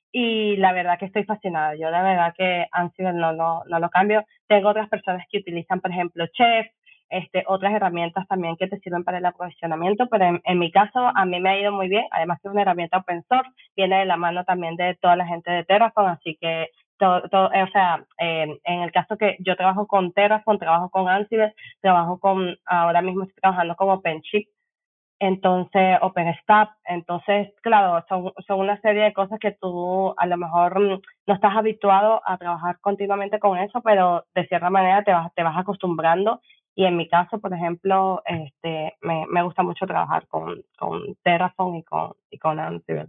y 0.10 0.56
la 0.56 0.72
verdad 0.72 0.98
que 0.98 1.08
estoy 1.08 1.26
fascinada. 1.26 1.76
Yo 1.76 1.90
la 1.90 2.02
verdad 2.02 2.34
que 2.38 2.66
Ansible 2.72 3.12
no, 3.12 3.34
no, 3.34 3.64
no 3.68 3.80
lo 3.80 3.90
cambio. 3.90 4.24
Tengo 4.48 4.70
otras 4.70 4.88
personas 4.88 5.26
que 5.30 5.40
utilizan, 5.40 5.82
por 5.82 5.92
ejemplo, 5.92 6.26
Chef, 6.28 6.68
este, 7.14 7.44
otras 7.48 7.74
herramientas 7.74 8.28
también 8.28 8.58
que 8.58 8.68
te 8.68 8.80
sirven 8.80 9.04
para 9.04 9.20
el 9.20 9.26
aprovisionamiento, 9.26 10.08
pero 10.10 10.40
en, 10.44 10.60
mi 10.60 10.72
caso 10.72 11.12
a 11.16 11.26
mí 11.26 11.40
me 11.40 11.50
ha 11.52 11.60
ido 11.60 11.72
muy 11.72 11.88
bien, 11.88 12.06
además 12.12 12.40
que 12.42 12.48
es 12.48 12.52
una 12.52 12.64
herramienta 12.64 12.98
open 12.98 13.24
source, 13.30 13.52
viene 13.76 14.00
de 14.00 14.06
la 14.06 14.18
mano 14.18 14.44
también 14.46 14.76
de 14.76 14.96
toda 14.96 15.16
la 15.16 15.28
gente 15.28 15.52
de 15.52 15.64
Terraform, 15.64 16.08
así 16.08 16.38
que 16.42 16.70
todo, 16.98 17.22
todo, 17.30 17.48
o 17.48 17.72
sea, 17.72 18.04
en 18.18 18.82
el 18.82 18.92
caso 18.92 19.18
que 19.18 19.38
yo 19.40 19.56
trabajo 19.56 19.86
con 19.86 20.12
Terraform, 20.14 20.58
trabajo 20.58 20.90
con 20.90 21.08
Ansible, 21.08 21.54
trabajo 21.82 22.20
con, 22.20 22.56
ahora 22.66 23.02
mismo 23.02 23.24
estoy 23.24 23.42
trabajando 23.42 23.76
con 23.76 23.90
OpenShift, 23.90 24.50
entonces 25.20 26.00
OpenStack, 26.02 26.72
entonces 26.86 27.54
claro, 27.62 28.04
son, 28.10 28.34
son 28.48 28.60
una 28.60 28.82
serie 28.82 29.04
de 29.04 29.14
cosas 29.14 29.40
que 29.40 29.52
tú 29.52 30.14
a 30.18 30.26
lo 30.26 30.38
mejor 30.38 30.80
no 30.80 31.00
estás 31.28 31.56
habituado 31.56 32.22
a 32.26 32.38
trabajar 32.38 32.80
continuamente 32.82 33.40
con 33.40 33.58
eso, 33.58 33.82
pero 33.82 34.26
de 34.34 34.48
cierta 34.48 34.70
manera 34.72 35.04
te 35.04 35.14
vas, 35.14 35.34
te 35.36 35.44
vas 35.44 35.58
acostumbrando 35.58 36.42
y 36.76 36.86
en 36.86 36.98
mi 36.98 37.08
caso, 37.08 37.40
por 37.40 37.54
ejemplo, 37.54 38.24
este, 38.26 38.96
me, 39.02 39.26
me 39.28 39.44
gusta 39.44 39.62
mucho 39.64 39.86
trabajar 39.86 40.28
con, 40.28 40.64
con 40.78 41.16
Terraform 41.24 41.76
y 41.76 41.84
con, 41.84 42.14
y 42.32 42.38
con 42.40 42.60
Ansible. 42.60 43.08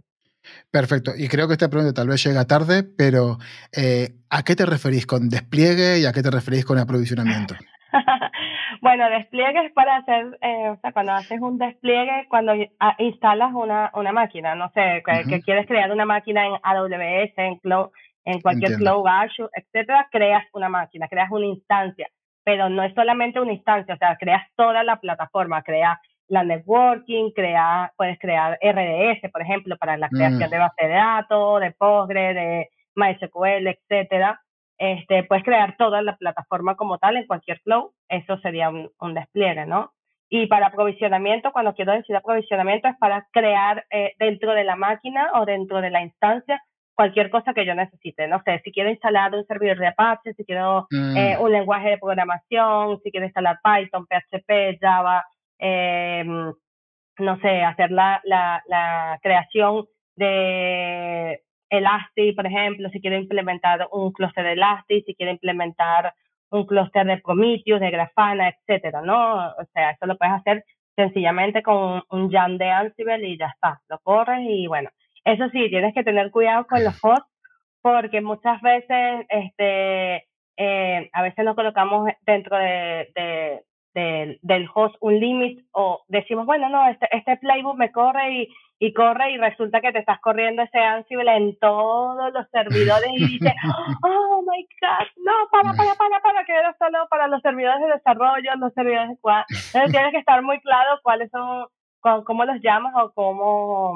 Perfecto. 0.71 1.11
Y 1.17 1.27
creo 1.27 1.47
que 1.47 1.53
esta 1.53 1.69
pregunta 1.69 1.93
tal 1.93 2.07
vez 2.07 2.23
llega 2.23 2.45
tarde, 2.45 2.83
pero 2.83 3.37
eh, 3.75 4.09
¿a 4.29 4.43
qué 4.43 4.55
te 4.55 4.67
referís 4.67 5.07
con 5.07 5.29
despliegue 5.29 5.99
y 5.99 6.05
a 6.05 6.11
qué 6.11 6.21
te 6.21 6.29
referís 6.29 6.63
con 6.63 6.77
aprovisionamiento? 6.77 7.55
bueno, 8.81 9.09
despliegue 9.09 9.65
es 9.65 9.73
para 9.73 9.97
hacer, 9.97 10.37
eh, 10.41 10.69
o 10.69 10.79
sea, 10.81 10.91
cuando 10.91 11.13
haces 11.13 11.41
un 11.41 11.57
despliegue, 11.57 12.27
cuando 12.29 12.53
instalas 12.99 13.51
una, 13.55 13.89
una 13.95 14.11
máquina, 14.11 14.53
no 14.53 14.69
sé, 14.75 15.01
que, 15.27 15.41
quieres 15.41 15.65
crear 15.65 15.91
una 15.91 16.05
máquina 16.05 16.45
en 16.45 16.53
AWS, 16.61 17.33
en, 17.37 17.55
cloud, 17.57 17.89
en 18.25 18.41
cualquier 18.41 18.75
Cloud 18.77 19.07
Azure, 19.07 19.49
etcétera, 19.53 20.07
creas 20.11 20.45
una 20.53 20.69
máquina, 20.69 21.07
creas 21.07 21.31
una 21.31 21.47
instancia 21.47 22.07
pero 22.45 22.69
no 22.69 22.83
es 22.83 22.93
solamente 22.93 23.41
una 23.41 23.53
instancia, 23.53 23.95
o 23.95 23.97
sea, 23.97 24.15
creas 24.17 24.47
toda 24.55 24.83
la 24.83 25.01
plataforma, 25.01 25.63
creas 25.63 25.97
la 26.27 26.43
networking, 26.43 27.31
crea, 27.31 27.91
puedes 27.97 28.17
crear 28.19 28.57
RDS, 28.61 29.29
por 29.31 29.41
ejemplo, 29.41 29.77
para 29.77 29.97
la 29.97 30.09
creación 30.09 30.47
mm. 30.47 30.51
de 30.51 30.57
base 30.57 30.87
de 30.87 30.93
datos, 30.93 31.59
de 31.59 31.71
Postgre, 31.71 32.33
de 32.33 32.69
MySQL, 32.95 33.67
etcétera. 33.67 34.41
Este, 34.77 35.23
puedes 35.23 35.43
crear 35.43 35.75
toda 35.77 36.01
la 36.01 36.17
plataforma 36.17 36.75
como 36.75 36.97
tal 36.99 37.17
en 37.17 37.27
cualquier 37.27 37.61
cloud, 37.61 37.91
eso 38.09 38.37
sería 38.39 38.69
un, 38.69 38.91
un 38.99 39.13
despliegue, 39.13 39.65
¿no? 39.65 39.93
Y 40.29 40.47
para 40.47 40.67
aprovisionamiento, 40.67 41.51
cuando 41.51 41.73
quiero 41.73 41.93
decir 41.93 42.15
aprovisionamiento, 42.15 42.87
es 42.87 42.97
para 42.97 43.27
crear 43.31 43.85
eh, 43.89 44.13
dentro 44.19 44.53
de 44.53 44.63
la 44.63 44.75
máquina 44.75 45.31
o 45.35 45.45
dentro 45.45 45.81
de 45.81 45.91
la 45.91 46.01
instancia 46.01 46.61
cualquier 46.95 47.29
cosa 47.29 47.53
que 47.53 47.65
yo 47.65 47.75
necesite. 47.75 48.27
No 48.27 48.41
sé, 48.43 48.61
si 48.63 48.71
quiero 48.71 48.89
instalar 48.89 49.35
un 49.35 49.45
servidor 49.45 49.77
de 49.77 49.87
Apache, 49.87 50.33
si 50.33 50.45
quiero 50.45 50.87
mm. 50.89 51.17
eh, 51.17 51.37
un 51.39 51.51
lenguaje 51.51 51.89
de 51.91 51.97
programación, 51.97 52.99
si 53.03 53.11
quiero 53.11 53.25
instalar 53.25 53.59
Python, 53.63 54.07
PHP, 54.07 54.79
Java, 54.79 55.23
em, 55.59 56.53
no 57.19 57.39
sé, 57.39 57.61
hacer 57.63 57.91
la, 57.91 58.21
la, 58.23 58.63
la 58.67 59.19
creación 59.21 59.85
de 60.15 61.41
Elastic, 61.69 62.35
por 62.35 62.45
ejemplo, 62.45 62.89
si 62.89 63.01
quiero 63.01 63.17
implementar 63.17 63.87
un 63.91 64.11
clúster 64.11 64.43
de 64.45 64.53
Elastic, 64.53 65.05
si 65.05 65.15
quiero 65.15 65.31
implementar 65.31 66.13
un 66.51 66.65
clúster 66.65 67.05
de 67.05 67.17
Prometheus, 67.17 67.79
de 67.79 67.91
Grafana, 67.91 68.49
etcétera, 68.49 69.01
¿no? 69.01 69.47
O 69.49 69.65
sea, 69.73 69.91
eso 69.91 70.05
lo 70.05 70.17
puedes 70.17 70.35
hacer 70.35 70.63
sencillamente 70.95 71.61
con 71.61 72.03
un 72.09 72.31
jam 72.31 72.57
de 72.57 72.69
Ansible 72.71 73.27
y 73.27 73.37
ya 73.37 73.47
está, 73.47 73.81
lo 73.89 73.99
corres 73.99 74.39
y 74.47 74.67
bueno, 74.67 74.89
eso 75.25 75.49
sí, 75.49 75.69
tienes 75.69 75.93
que 75.93 76.03
tener 76.03 76.31
cuidado 76.31 76.65
con 76.67 76.83
los 76.83 76.95
hosts 77.03 77.29
porque 77.81 78.21
muchas 78.21 78.61
veces 78.61 79.25
este, 79.29 80.27
eh, 80.57 81.09
a 81.13 81.21
veces 81.21 81.45
nos 81.45 81.55
colocamos 81.55 82.09
dentro 82.21 82.57
de, 82.57 83.11
de, 83.93 84.39
del 84.41 84.69
host 84.73 84.95
un 85.01 85.19
límite 85.19 85.63
o 85.71 86.03
decimos, 86.07 86.45
bueno, 86.45 86.67
no, 86.69 86.87
este, 86.89 87.07
este 87.11 87.37
playbook 87.37 87.77
me 87.77 87.91
corre 87.91 88.31
y, 88.33 88.49
y 88.79 88.93
corre 88.93 89.31
y 89.31 89.37
resulta 89.37 89.81
que 89.81 89.91
te 89.91 89.99
estás 89.99 90.19
corriendo 90.19 90.63
ese 90.63 90.79
Ansible 90.79 91.35
en 91.35 91.57
todos 91.59 92.33
los 92.33 92.49
servidores 92.49 93.09
y 93.13 93.25
dices, 93.25 93.53
oh 94.03 94.41
my 94.41 94.67
god, 94.81 95.07
no, 95.17 95.33
para, 95.51 95.73
para, 95.73 95.95
para, 95.95 96.19
para, 96.21 96.45
que 96.45 96.53
era 96.53 96.75
solo 96.77 97.07
para 97.09 97.27
los 97.27 97.41
servidores 97.41 97.81
de 97.81 97.93
desarrollo, 97.93 98.51
los 98.57 98.73
servidores 98.73 99.09
de 99.09 99.17
cual. 99.17 99.45
Entonces 99.49 99.91
tienes 99.91 100.11
que 100.11 100.19
estar 100.19 100.41
muy 100.41 100.59
claro 100.59 100.99
cuáles 101.03 101.29
son, 101.31 101.67
cómo 102.25 102.45
los 102.45 102.61
llamas 102.61 102.93
o 102.97 103.11
cómo, 103.13 103.95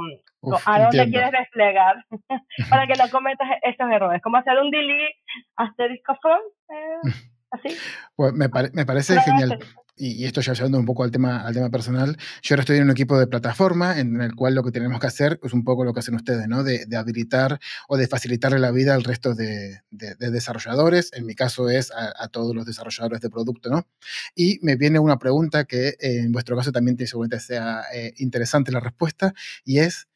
a 0.66 0.80
dónde 0.80 1.10
quieres 1.10 1.32
desplegar 1.32 2.06
para 2.70 2.88
que 2.88 2.94
no 2.94 3.10
cometas 3.12 3.48
estos 3.64 3.92
errores. 3.92 4.22
Como 4.22 4.38
hacer 4.38 4.58
un 4.60 4.72
delete 4.72 5.20
asterisco 5.56 6.16
from, 6.22 6.40
eh, 6.70 7.00
así. 7.52 7.78
Pues 8.16 8.34
me, 8.34 8.48
me 8.74 8.86
parece 8.86 9.20
genial. 9.22 9.60
Y, 10.00 10.24
esto 10.24 10.39
ya 10.39 10.54
llevando 10.54 10.80
un 10.80 10.86
poco 10.86 11.04
al 11.04 11.12
tema, 11.12 11.41
al 11.41 11.54
tema 11.54 11.70
personal, 11.70 12.18
yo 12.41 12.54
ahora 12.54 12.62
estoy 12.62 12.78
en 12.78 12.84
un 12.84 12.91
equipo 12.91 13.20
de 13.20 13.28
plataforma 13.28 14.00
en 14.00 14.22
el 14.22 14.34
cual 14.34 14.56
lo 14.56 14.64
que 14.64 14.72
tenemos 14.72 15.00
que 15.02 15.08
hacer 15.08 15.39
es 15.43 15.52
un 15.52 15.66
poco 15.66 15.84
lo 15.84 15.93
que 15.93 16.00
hacen 16.00 16.16
ustedes, 16.16 16.47
¿no? 16.47 16.64
De, 16.64 16.86
de 16.86 16.95
habilitar 16.95 17.60
o 17.89 17.97
de 17.97 18.08
facilitarle 18.08 18.60
la 18.60 18.72
vida 18.72 18.95
al 18.95 19.04
resto 19.04 19.36
de, 19.36 19.82
de, 19.91 20.16
desarrolladores. 20.16 21.12
En 21.12 21.26
mi 21.26 21.36
caso 21.36 21.70
es 21.70 21.91
a, 21.91 22.30
todos 22.30 22.56
los 22.56 22.66
desarrolladores 22.66 23.20
de 23.20 23.30
producto, 23.30 23.70
¿no? 23.70 23.88
Y 24.36 24.60
me 24.62 24.78
viene 24.78 25.00
una 25.00 25.20
pregunta 25.20 25.66
que 25.66 25.95
en 26.00 26.32
vuestro 26.32 26.56
caso 26.56 26.72
también 26.72 26.97
seguramente 27.06 27.41
sea 27.41 27.84
eh, 27.93 28.14
interesante 28.18 28.72
la 28.72 28.80
respuesta, 28.80 29.34
y 29.66 29.80
es, 29.80 30.08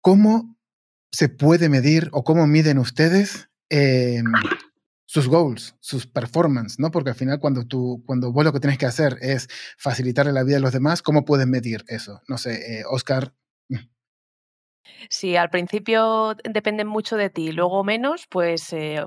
¿cómo 0.00 0.56
se 1.12 1.28
puede 1.28 1.68
medir 1.68 2.08
o 2.10 2.24
cómo 2.24 2.48
miden 2.48 2.78
ustedes 2.78 3.48
eh, 3.70 4.20
sus 5.16 5.28
goals, 5.28 5.74
sus 5.80 6.06
performance, 6.06 6.78
¿no? 6.78 6.90
Porque 6.90 7.08
al 7.08 7.16
final 7.16 7.40
cuando 7.40 7.66
tú, 7.66 8.02
cuando 8.04 8.32
vos 8.32 8.44
lo 8.44 8.52
que 8.52 8.60
tienes 8.60 8.78
que 8.78 8.84
hacer 8.84 9.16
es 9.22 9.48
facilitarle 9.78 10.30
la 10.30 10.42
vida 10.42 10.58
a 10.58 10.60
los 10.60 10.72
demás, 10.72 11.00
¿cómo 11.00 11.24
puedes 11.24 11.46
medir 11.46 11.84
eso? 11.88 12.20
No 12.28 12.36
sé, 12.36 12.80
eh, 12.80 12.84
Oscar. 12.90 13.32
Sí, 15.08 15.36
al 15.36 15.48
principio 15.50 16.34
depende 16.44 16.84
mucho 16.84 17.16
de 17.16 17.30
ti, 17.30 17.52
luego 17.52 17.82
menos, 17.82 18.26
pues 18.28 18.72
eh, 18.74 19.06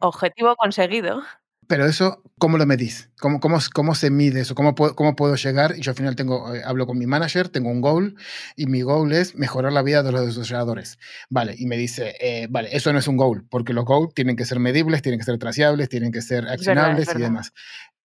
objetivo 0.00 0.56
conseguido. 0.56 1.22
Pero 1.68 1.86
eso, 1.86 2.22
¿cómo 2.38 2.58
lo 2.58 2.66
medís? 2.66 3.10
¿Cómo, 3.20 3.40
cómo, 3.40 3.58
cómo 3.72 3.94
se 3.94 4.10
mide 4.10 4.40
eso? 4.40 4.54
¿Cómo 4.54 4.74
puedo, 4.74 4.94
¿Cómo 4.94 5.16
puedo 5.16 5.36
llegar? 5.36 5.74
Y 5.76 5.82
yo 5.82 5.90
al 5.90 5.96
final 5.96 6.16
tengo, 6.16 6.54
eh, 6.54 6.62
hablo 6.64 6.86
con 6.86 6.98
mi 6.98 7.06
manager, 7.06 7.48
tengo 7.48 7.70
un 7.70 7.80
goal 7.80 8.16
y 8.56 8.66
mi 8.66 8.82
goal 8.82 9.12
es 9.12 9.34
mejorar 9.34 9.72
la 9.72 9.82
vida 9.82 10.02
de 10.02 10.12
los 10.12 10.36
desarrolladores. 10.36 10.98
Vale, 11.30 11.54
y 11.56 11.66
me 11.66 11.76
dice, 11.76 12.14
eh, 12.20 12.46
vale, 12.50 12.68
eso 12.72 12.92
no 12.92 12.98
es 12.98 13.08
un 13.08 13.16
goal, 13.16 13.44
porque 13.50 13.72
los 13.72 13.84
goals 13.84 14.14
tienen 14.14 14.36
que 14.36 14.44
ser 14.44 14.58
medibles, 14.58 15.02
tienen 15.02 15.18
que 15.18 15.24
ser 15.24 15.38
traciables, 15.38 15.88
tienen 15.88 16.12
que 16.12 16.22
ser 16.22 16.46
accionables 16.48 17.14
y 17.14 17.18
demás. 17.18 17.52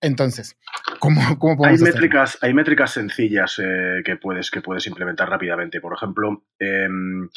Entonces, 0.02 0.58
¿cómo, 1.00 1.40
cómo 1.40 1.58
podemos 1.58 1.82
hay 1.82 1.94
métricas, 1.94 2.38
hay 2.42 2.54
métricas 2.54 2.92
sencillas 2.92 3.60
eh, 3.60 4.02
que, 4.06 4.16
puedes, 4.16 4.52
que 4.52 4.62
puedes 4.62 4.86
implementar 4.86 5.30
rápidamente. 5.30 5.82
Por 5.82 5.94
ejemplo, 5.94 6.44
em, 6.60 7.28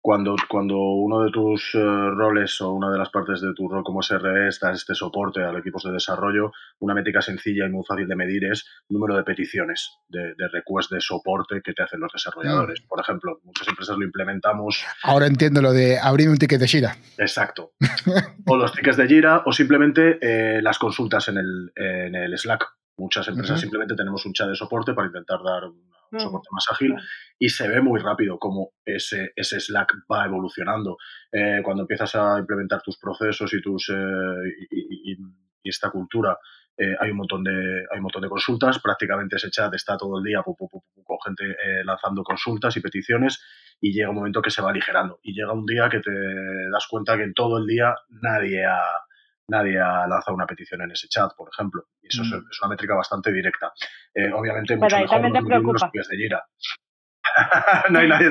cuando, 0.00 0.34
cuando 0.48 0.76
uno 0.78 1.22
de 1.24 1.30
tus 1.30 1.74
eh, 1.74 1.78
roles 1.78 2.60
o 2.62 2.72
una 2.72 2.90
de 2.90 2.98
las 2.98 3.10
partes 3.10 3.40
de 3.40 3.52
tu 3.54 3.68
rol 3.68 3.84
como 3.84 4.02
SRE 4.02 4.48
está 4.48 4.72
este 4.72 4.94
soporte 4.94 5.42
a 5.42 5.52
los 5.52 5.60
equipos 5.60 5.84
de 5.84 5.92
desarrollo, 5.92 6.52
una 6.78 6.94
métrica 6.94 7.20
sencilla 7.20 7.66
y 7.66 7.70
muy 7.70 7.84
fácil 7.86 8.08
de 8.08 8.16
medir 8.16 8.44
es 8.44 8.64
número 8.88 9.14
de 9.16 9.24
peticiones, 9.24 9.98
de, 10.08 10.34
de 10.36 10.48
requests 10.48 10.90
de 10.90 11.00
soporte 11.00 11.60
que 11.62 11.74
te 11.74 11.82
hacen 11.82 12.00
los 12.00 12.12
desarrolladores. 12.12 12.82
Mm. 12.82 12.88
Por 12.88 13.00
ejemplo, 13.00 13.40
muchas 13.44 13.68
empresas 13.68 13.96
lo 13.98 14.04
implementamos. 14.04 14.84
Ahora 15.02 15.26
entiendo 15.26 15.60
lo 15.60 15.72
de 15.72 15.98
abrir 15.98 16.30
un 16.30 16.38
ticket 16.38 16.60
de 16.60 16.68
Jira. 16.68 16.96
Exacto. 17.18 17.72
o 18.46 18.56
los 18.56 18.72
tickets 18.72 18.96
de 18.96 19.06
Jira 19.06 19.42
o 19.44 19.52
simplemente 19.52 20.18
eh, 20.22 20.62
las 20.62 20.78
consultas 20.78 21.28
en 21.28 21.36
el, 21.36 21.72
en 21.76 22.14
el 22.14 22.36
Slack. 22.38 22.66
Muchas 22.96 23.28
empresas 23.28 23.60
simplemente 23.60 23.94
tenemos 23.94 24.26
un 24.26 24.34
chat 24.34 24.48
de 24.48 24.54
soporte 24.54 24.92
para 24.92 25.06
intentar 25.06 25.38
dar 25.42 25.62
un 26.12 26.20
soporte 26.20 26.48
más 26.52 26.66
ágil 26.70 26.94
y 27.38 27.48
se 27.48 27.68
ve 27.68 27.80
muy 27.80 28.00
rápido 28.00 28.38
cómo 28.38 28.72
ese, 28.84 29.32
ese 29.36 29.60
Slack 29.60 29.92
va 30.10 30.26
evolucionando. 30.26 30.96
Eh, 31.32 31.60
cuando 31.62 31.82
empiezas 31.82 32.14
a 32.14 32.38
implementar 32.38 32.82
tus 32.82 32.98
procesos 32.98 33.52
y, 33.54 33.62
tus, 33.62 33.88
eh, 33.90 34.66
y, 34.70 35.16
esta 35.62 35.90
cultura, 35.90 36.38
eh, 36.76 36.94
hay, 36.98 37.10
un 37.10 37.18
montón 37.18 37.44
de, 37.44 37.50
hay 37.90 37.98
un 37.98 38.02
montón 38.02 38.22
de 38.22 38.28
consultas, 38.28 38.78
prácticamente 38.80 39.36
ese 39.36 39.50
chat 39.50 39.72
está 39.74 39.96
todo 39.96 40.18
el 40.18 40.24
día 40.24 40.42
con 40.42 41.18
gente 41.24 41.44
lanzando 41.84 42.22
consultas 42.22 42.76
y 42.76 42.80
peticiones 42.80 43.42
y 43.80 43.92
llega 43.92 44.10
un 44.10 44.16
momento 44.16 44.40
que 44.40 44.50
se 44.50 44.62
va 44.62 44.70
aligerando. 44.70 45.20
Y 45.22 45.34
llega 45.34 45.52
un 45.52 45.66
día 45.66 45.88
que 45.88 46.00
te 46.00 46.10
das 46.72 46.86
cuenta 46.88 47.16
que 47.16 47.24
en 47.24 47.34
todo 47.34 47.58
el 47.58 47.66
día 47.66 47.94
nadie 48.08 48.64
ha, 48.64 48.80
nadie 49.50 49.78
ha 49.78 50.06
lanzado 50.06 50.34
una 50.34 50.46
petición 50.46 50.82
en 50.82 50.92
ese 50.92 51.08
chat, 51.08 51.30
por 51.36 51.50
ejemplo. 51.52 51.84
Y 52.00 52.08
eso 52.08 52.22
es, 52.22 52.30
mm. 52.30 52.62
una 52.62 52.70
métrica 52.70 52.94
bastante 52.94 53.32
directa. 53.32 53.72
obviamente, 54.34 54.76
mucho 54.76 54.98
mejor 54.98 55.20
los, 55.20 55.82
los 55.92 56.08
de 56.08 56.16
Gira. 56.16 56.44
no, 57.90 57.98
hay 57.98 58.08
nadie, 58.08 58.30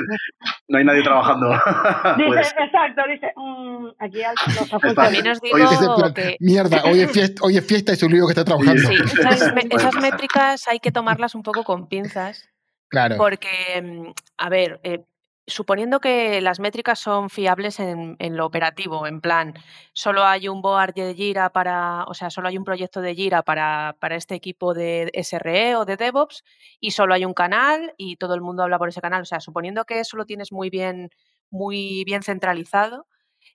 no 0.67 0.77
hay 0.77 0.85
nadie 0.85 1.03
trabajando. 1.03 1.49
dice, 2.17 2.53
exacto, 2.57 3.01
dice, 3.07 3.33
mmm, 3.35 3.87
aquí 3.99 4.21
nos 4.21 4.95
También 4.95 5.27
os 5.27 5.41
digo 5.41 6.13
que... 6.13 6.37
Mierda, 6.39 6.81
hoy 6.85 7.01
es, 7.01 7.11
fiesta, 7.11 7.41
hoy 7.43 7.57
es 7.57 7.65
fiesta 7.65 7.91
y 7.91 7.95
es 7.95 8.03
un 8.03 8.11
lío 8.11 8.25
que 8.25 8.31
está 8.31 8.45
trabajando. 8.45 8.81
Sí, 8.81 8.95
esas, 8.95 9.53
esas 9.69 9.95
métricas 9.95 10.67
hay 10.67 10.79
que 10.79 10.91
tomarlas 10.91 11.35
un 11.35 11.43
poco 11.43 11.63
con 11.63 11.87
pinzas. 11.87 12.49
Claro. 12.89 13.17
Porque, 13.17 13.81
mm, 13.81 14.11
a 14.37 14.49
ver, 14.49 14.79
eh, 14.83 15.03
suponiendo 15.49 15.99
que 15.99 16.41
las 16.41 16.59
métricas 16.59 16.99
son 16.99 17.29
fiables 17.29 17.79
en, 17.79 18.17
lo 18.37 18.45
operativo, 18.45 19.05
en 19.07 19.21
plan, 19.21 19.53
solo 19.93 20.23
hay 20.23 20.47
un 20.47 20.61
board 20.61 20.93
de 20.93 21.13
Jira 21.13 21.49
para, 21.49 22.05
o 22.05 22.13
sea, 22.13 22.29
solo 22.29 22.47
hay 22.47 22.57
un 22.57 22.63
proyecto 22.63 23.01
de 23.01 23.15
Jira 23.15 23.43
para, 23.43 23.95
para, 23.99 24.15
este 24.15 24.35
equipo 24.35 24.73
de 24.73 25.11
SRE 25.23 25.75
o 25.75 25.85
de 25.85 25.97
DevOps 25.97 26.43
y 26.79 26.91
solo 26.91 27.13
hay 27.13 27.25
un 27.25 27.33
canal 27.33 27.93
y 27.97 28.15
todo 28.15 28.33
el 28.35 28.41
mundo 28.41 28.63
habla 28.63 28.77
por 28.77 28.89
ese 28.89 29.01
canal. 29.01 29.21
O 29.23 29.25
sea, 29.25 29.39
suponiendo 29.39 29.85
que 29.85 29.99
eso 29.99 30.17
lo 30.17 30.25
tienes 30.25 30.51
muy 30.51 30.69
bien, 30.69 31.09
muy 31.49 32.03
bien 32.05 32.23
centralizado, 32.23 33.07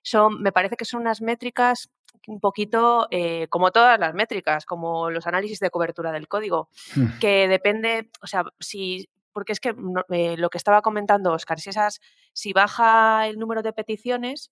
son, 0.03 0.41
me 0.41 0.51
parece 0.51 0.77
que 0.77 0.85
son 0.85 1.01
unas 1.01 1.21
métricas 1.21 1.89
un 2.27 2.39
poquito 2.39 3.07
eh, 3.11 3.47
como 3.49 3.71
todas 3.71 3.99
las 3.99 4.13
métricas, 4.13 4.65
como 4.65 5.09
los 5.09 5.27
análisis 5.27 5.59
de 5.59 5.69
cobertura 5.69 6.11
del 6.11 6.27
código, 6.27 6.69
hmm. 6.95 7.19
que 7.19 7.47
depende, 7.47 8.09
o 8.21 8.27
sea, 8.27 8.43
si 8.59 9.09
porque 9.35 9.51
es 9.51 9.59
que 9.59 9.75
eh, 10.11 10.37
lo 10.37 10.49
que 10.49 10.57
estaba 10.57 10.81
comentando 10.81 11.33
Oscar, 11.33 11.59
si, 11.59 11.69
esas, 11.69 11.99
si 12.31 12.53
baja 12.53 13.27
el 13.27 13.37
número 13.37 13.63
de 13.63 13.73
peticiones, 13.73 14.49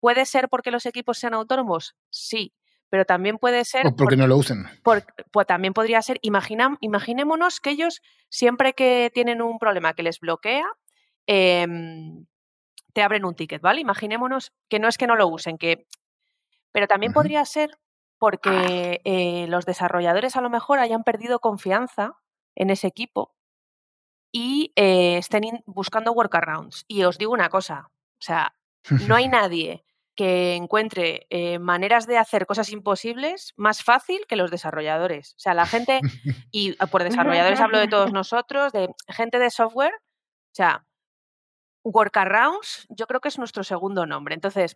¿puede 0.00 0.24
ser 0.24 0.48
porque 0.48 0.70
los 0.70 0.86
equipos 0.86 1.18
sean 1.18 1.34
autónomos? 1.34 1.96
Sí, 2.08 2.54
pero 2.88 3.04
también 3.04 3.36
puede 3.36 3.66
ser... 3.66 3.86
O 3.86 3.94
porque 3.94 4.16
no 4.16 4.26
lo 4.26 4.38
usen. 4.38 4.64
pues 4.82 5.46
también 5.46 5.74
podría 5.74 6.00
ser, 6.00 6.18
imaginémonos 6.22 7.60
que 7.60 7.70
ellos 7.72 8.00
siempre 8.30 8.72
que 8.72 9.10
tienen 9.12 9.42
un 9.42 9.58
problema 9.58 9.92
que 9.92 10.02
les 10.02 10.18
bloquea, 10.18 10.64
em, 11.26 12.24
te 12.94 13.02
abren 13.02 13.26
un 13.26 13.34
ticket, 13.34 13.60
¿vale? 13.60 13.82
Imaginémonos 13.82 14.54
que 14.70 14.78
no 14.78 14.88
es 14.88 14.96
que 14.96 15.06
no 15.06 15.14
lo 15.14 15.28
usen, 15.28 15.58
que... 15.58 15.86
Pero 16.72 16.86
también 16.86 17.12
podría 17.12 17.44
ser 17.44 17.78
porque 18.16 19.02
eh, 19.04 19.44
los 19.48 19.66
desarrolladores 19.66 20.36
a 20.36 20.40
lo 20.40 20.48
mejor 20.48 20.78
hayan 20.78 21.04
perdido 21.04 21.38
confianza 21.38 22.14
en 22.54 22.70
ese 22.70 22.86
equipo 22.86 23.34
y 24.32 24.72
eh, 24.76 25.18
estén 25.18 25.62
buscando 25.66 26.12
workarounds. 26.12 26.84
Y 26.88 27.04
os 27.04 27.18
digo 27.18 27.32
una 27.32 27.50
cosa, 27.50 27.90
o 27.90 28.22
sea, 28.22 28.54
no 29.06 29.14
hay 29.14 29.28
nadie 29.28 29.84
que 30.14 30.56
encuentre 30.56 31.26
eh, 31.30 31.58
maneras 31.58 32.06
de 32.06 32.18
hacer 32.18 32.46
cosas 32.46 32.70
imposibles 32.70 33.54
más 33.56 33.82
fácil 33.82 34.20
que 34.28 34.36
los 34.36 34.50
desarrolladores. 34.50 35.32
O 35.32 35.38
sea, 35.38 35.54
la 35.54 35.66
gente, 35.66 36.00
y 36.50 36.74
ah, 36.78 36.86
por 36.86 37.04
desarrolladores 37.04 37.60
hablo 37.60 37.78
de 37.78 37.88
todos 37.88 38.12
nosotros, 38.12 38.72
de 38.72 38.88
gente 39.08 39.38
de 39.38 39.50
software, 39.50 39.94
o 39.94 40.54
sea, 40.54 40.84
workarounds 41.84 42.86
yo 42.90 43.06
creo 43.06 43.20
que 43.20 43.28
es 43.28 43.38
nuestro 43.38 43.64
segundo 43.64 44.06
nombre. 44.06 44.34
Entonces, 44.34 44.74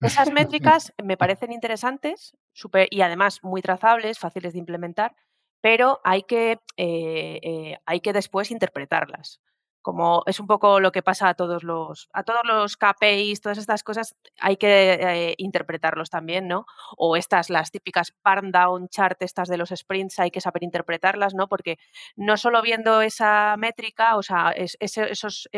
esas 0.00 0.30
métricas 0.32 0.92
me 1.02 1.16
parecen 1.16 1.52
interesantes 1.52 2.36
super, 2.52 2.88
y 2.90 3.02
además 3.02 3.40
muy 3.42 3.62
trazables, 3.62 4.18
fáciles 4.18 4.52
de 4.52 4.60
implementar, 4.60 5.14
pero 5.60 6.00
hay 6.04 6.22
que, 6.22 6.52
eh, 6.76 7.40
eh, 7.42 7.78
hay 7.86 8.00
que 8.00 8.12
después 8.12 8.50
interpretarlas. 8.50 9.40
Como 9.82 10.22
es 10.26 10.38
un 10.40 10.46
poco 10.46 10.80
lo 10.80 10.92
que 10.92 11.02
pasa 11.02 11.28
a 11.28 11.34
todos 11.34 11.62
los, 11.62 12.08
a 12.12 12.22
todos 12.22 12.42
los 12.44 12.76
KPIs, 12.76 13.40
todas 13.40 13.58
estas 13.58 13.82
cosas, 13.82 14.16
hay 14.38 14.56
que 14.56 14.92
eh, 15.00 15.34
interpretarlos 15.38 16.10
también, 16.10 16.46
¿no? 16.46 16.66
O 16.96 17.16
estas, 17.16 17.48
las 17.48 17.70
típicas 17.70 18.12
burn 18.24 18.52
down 18.52 18.88
chart, 18.88 19.22
estas 19.22 19.48
de 19.48 19.56
los 19.56 19.70
sprints, 19.70 20.18
hay 20.18 20.30
que 20.30 20.40
saber 20.40 20.62
interpretarlas, 20.64 21.34
¿no? 21.34 21.48
Porque 21.48 21.78
no 22.16 22.36
solo 22.36 22.60
viendo 22.60 23.00
esa 23.00 23.56
métrica, 23.56 24.16
o 24.16 24.22
sea, 24.22 24.52
esos, 24.52 25.48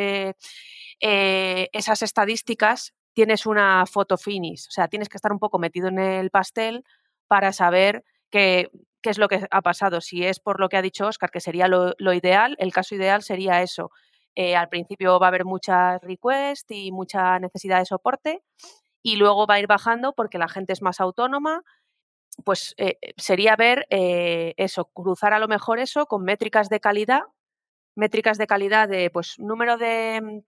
esas 1.01 2.03
estadísticas, 2.03 2.95
tienes 3.13 3.47
una 3.47 3.85
foto 3.87 4.17
finish, 4.17 4.69
o 4.69 4.71
sea, 4.71 4.89
tienes 4.89 5.09
que 5.09 5.17
estar 5.17 5.33
un 5.33 5.39
poco 5.39 5.59
metido 5.59 5.89
en 5.89 5.99
el 5.99 6.31
pastel 6.31 6.85
para 7.27 7.53
saber 7.53 8.05
que 8.31 8.71
qué 9.03 9.11
es 9.11 9.19
lo 9.19 9.29
que 9.29 9.47
ha 9.51 9.63
pasado. 9.63 10.01
Si 10.01 10.25
es 10.25 10.41
por 10.41 10.61
lo 10.61 10.69
que 10.69 10.77
ha 10.77 10.83
dicho 10.83 11.07
Oscar, 11.07 11.31
que 11.31 11.41
sería 11.41 11.69
lo, 11.69 12.13
ideal, 12.13 12.57
el 12.59 12.73
caso 12.73 12.95
ideal 12.95 13.23
sería 13.23 13.63
eso. 13.63 13.91
Eh, 14.35 14.57
al 14.57 14.69
principio 14.69 15.19
va 15.19 15.27
a 15.27 15.29
haber 15.29 15.45
muchas 15.45 16.01
requests 16.03 16.71
y 16.71 16.93
mucha 16.93 17.39
necesidad 17.39 17.81
de 17.81 17.87
soporte 17.87 18.43
y 19.03 19.17
luego 19.17 19.47
va 19.47 19.55
a 19.55 19.61
ir 19.61 19.67
bajando 19.67 20.13
porque 20.15 20.39
la 20.39 20.49
gente 20.49 20.73
es 20.73 20.83
más 20.83 21.01
autónoma. 21.01 21.63
Pues 22.45 22.75
eh, 22.79 22.99
sería 23.17 23.57
ver 23.57 23.87
eh, 23.91 24.55
eso, 24.57 24.87
cruzar 24.87 25.33
a 25.33 25.41
lo 25.41 25.49
mejor 25.49 25.81
eso 25.81 26.07
con 26.07 26.23
métricas 26.25 26.69
de 26.69 26.81
calidad, 26.81 27.23
métricas 27.97 28.39
de 28.39 28.47
calidad 28.47 28.89
de 28.89 29.11
pues 29.11 29.39
número 29.39 29.77
de, 29.77 30.43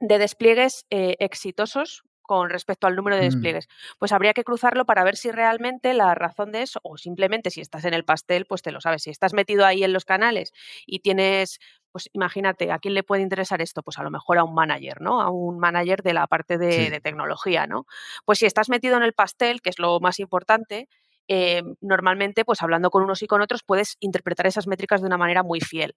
de 0.00 0.18
despliegues 0.18 0.86
exitosos 0.90 2.05
con 2.26 2.50
respecto 2.50 2.86
al 2.86 2.96
número 2.96 3.16
de 3.16 3.22
mm. 3.22 3.30
despliegues. 3.30 3.68
Pues 3.98 4.12
habría 4.12 4.34
que 4.34 4.44
cruzarlo 4.44 4.84
para 4.84 5.04
ver 5.04 5.16
si 5.16 5.30
realmente 5.30 5.94
la 5.94 6.14
razón 6.14 6.52
de 6.52 6.62
eso, 6.62 6.80
o 6.82 6.96
simplemente 6.96 7.50
si 7.50 7.60
estás 7.60 7.84
en 7.84 7.94
el 7.94 8.04
pastel, 8.04 8.46
pues 8.46 8.62
te 8.62 8.72
lo 8.72 8.80
sabes. 8.80 9.02
Si 9.02 9.10
estás 9.10 9.32
metido 9.32 9.64
ahí 9.64 9.84
en 9.84 9.92
los 9.92 10.04
canales 10.04 10.52
y 10.84 11.00
tienes, 11.00 11.58
pues 11.92 12.10
imagínate, 12.12 12.72
¿a 12.72 12.78
quién 12.78 12.94
le 12.94 13.02
puede 13.02 13.22
interesar 13.22 13.62
esto? 13.62 13.82
Pues 13.82 13.98
a 13.98 14.02
lo 14.02 14.10
mejor 14.10 14.38
a 14.38 14.44
un 14.44 14.54
manager, 14.54 15.00
¿no? 15.00 15.20
A 15.20 15.30
un 15.30 15.58
manager 15.58 16.02
de 16.02 16.12
la 16.12 16.26
parte 16.26 16.58
de, 16.58 17.00
tecnología, 17.00 17.66
¿no? 17.66 17.86
Pues 18.24 18.38
si 18.38 18.46
estás 18.46 18.68
metido 18.68 18.96
en 18.96 19.02
el 19.02 19.12
pastel, 19.12 19.62
que 19.62 19.70
es 19.70 19.78
lo 19.78 20.00
más 20.00 20.18
importante, 20.18 20.88
eh, 21.28 21.62
normalmente, 21.80 22.44
pues 22.44 22.62
hablando 22.62 22.90
con 22.90 23.02
unos 23.02 23.22
y 23.22 23.26
con 23.26 23.42
otros, 23.42 23.62
puedes 23.62 23.96
interpretar 24.00 24.46
esas 24.46 24.66
métricas 24.66 25.00
de 25.00 25.06
una 25.06 25.18
manera 25.18 25.42
muy 25.42 25.60
fiel. 25.60 25.96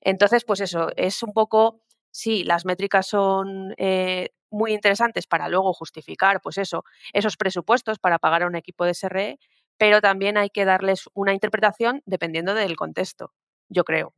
Entonces, 0.00 0.44
pues 0.44 0.60
eso, 0.60 0.90
es 0.96 1.22
un 1.22 1.32
poco 1.32 1.80
sí, 2.16 2.44
las 2.44 2.64
métricas 2.64 3.06
son 3.06 3.74
eh, 3.76 4.30
muy 4.50 4.72
interesantes 4.72 5.26
para 5.26 5.48
luego 5.48 5.72
justificar, 5.72 6.40
pues 6.40 6.58
eso, 6.58 6.84
esos 7.12 7.36
presupuestos 7.36 7.98
para 7.98 8.18
pagar 8.18 8.42
a 8.42 8.46
un 8.46 8.56
equipo 8.56 8.84
de 8.84 8.94
SRE, 8.94 9.38
pero 9.78 10.00
también 10.00 10.36
hay 10.38 10.50
que 10.50 10.64
darles 10.64 11.08
una 11.14 11.34
interpretación 11.34 12.02
dependiendo 12.06 12.54
del 12.54 12.76
contexto, 12.76 13.32
yo 13.68 13.84
creo. 13.84 14.14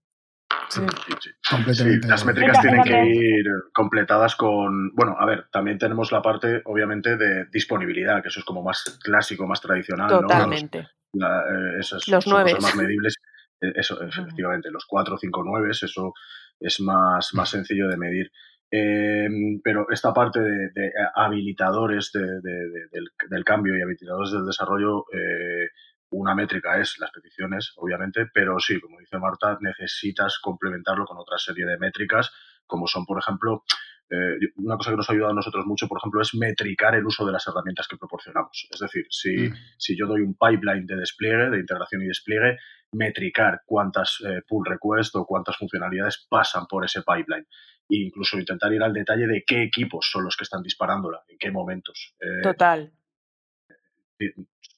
Sí, 0.69 0.83
sí, 1.07 1.13
sí. 1.21 2.01
las 2.07 2.25
métricas 2.25 2.61
tienen 2.61 2.83
que 2.83 3.07
ir 3.07 3.47
completadas 3.73 4.37
con. 4.37 4.95
Bueno, 4.95 5.17
a 5.19 5.25
ver, 5.25 5.49
también 5.51 5.79
tenemos 5.79 6.13
la 6.13 6.21
parte, 6.21 6.63
obviamente, 6.65 7.17
de 7.17 7.47
disponibilidad, 7.47 8.23
que 8.23 8.29
eso 8.29 8.41
es 8.41 8.45
como 8.45 8.63
más 8.63 8.99
clásico, 9.03 9.47
más 9.47 9.61
tradicional. 9.61 10.09
Totalmente. 10.09 10.89
¿no? 11.15 11.27
Eh, 11.27 11.79
esos 11.81 12.07
los 12.09 12.27
nueve. 12.27 12.55
más 12.61 12.77
medibles. 12.77 13.15
Eh, 13.61 13.73
eso, 13.77 14.01
efectivamente, 14.03 14.71
los 14.71 14.85
cuatro, 14.87 15.17
cinco, 15.19 15.43
nueve, 15.45 15.71
eso 15.71 16.13
es 16.61 16.81
más, 16.81 17.33
más 17.35 17.49
sencillo 17.49 17.89
de 17.89 17.97
medir. 17.97 18.31
Em, 18.70 19.61
pero 19.62 19.86
esta 19.90 20.12
parte 20.12 20.40
de, 20.40 20.93
habilitadores 21.15 22.12
del, 22.12 23.45
cambio 23.45 23.77
y 23.77 23.82
habilitadores 23.82 24.32
del 24.32 24.45
desarrollo, 24.45 25.05
eh, 25.12 25.69
una 26.11 26.35
métrica 26.35 26.78
es 26.81 26.97
las 26.99 27.11
peticiones, 27.11 27.73
obviamente, 27.77 28.27
pero 28.32 28.59
sí, 28.59 28.81
como 28.81 28.99
dice 28.99 29.19
Marta, 29.19 29.59
necesitas 29.61 30.39
complementarlo 30.39 31.05
con 31.07 31.19
otra 31.19 31.39
serie 31.39 31.66
de 31.66 31.78
métricas, 31.78 32.31
como 32.66 32.86
son, 32.86 33.05
por 33.07 33.19
ejemplo, 33.19 33.65
eh, 34.11 34.39
una 34.57 34.77
cosa 34.77 34.90
que 34.90 34.97
nos 34.97 35.11
ha 35.11 35.12
ayudado 35.12 35.32
a 35.32 35.36
nosotros 35.36 35.66
mucho, 35.66 35.86
por 35.86 35.99
ejemplo, 35.99 36.23
es 36.23 36.35
metricar 36.35 36.95
el 36.95 37.05
uso 37.05 37.27
de 37.27 37.32
las 37.32 37.47
herramientas 37.47 37.86
que 37.89 37.99
proporcionamos. 37.99 38.66
Es 38.70 38.81
decir, 38.81 39.07
si, 39.11 39.49
mm. 39.49 39.55
si 39.77 39.99
yo 39.99 40.07
doy 40.07 40.23
un 40.23 40.35
pipeline 40.35 40.86
de 40.86 40.97
despliegue, 40.97 41.51
de 41.51 41.61
integración 41.61 42.03
y 42.03 42.07
despliegue, 42.07 42.57
metricar 42.93 43.62
cuántas 43.66 44.19
eh, 44.27 44.40
pull 44.49 44.65
requests 44.65 45.15
o 45.15 45.27
cuántas 45.27 45.57
funcionalidades 45.57 46.27
pasan 46.28 46.66
por 46.66 46.85
ese 46.85 47.03
pipeline. 47.03 47.47
E 47.89 47.97
incluso 47.97 48.39
intentar 48.39 48.73
ir 48.73 48.82
al 48.82 48.93
detalle 48.93 49.27
de 49.27 49.44
qué 49.47 49.62
equipos 49.62 50.09
son 50.10 50.24
los 50.24 50.36
que 50.36 50.44
están 50.44 50.62
disparándola, 50.62 51.23
en 51.28 51.39
qué 51.39 51.51
momentos. 51.51 52.15
Eh, 52.20 52.43
Total. 52.43 52.93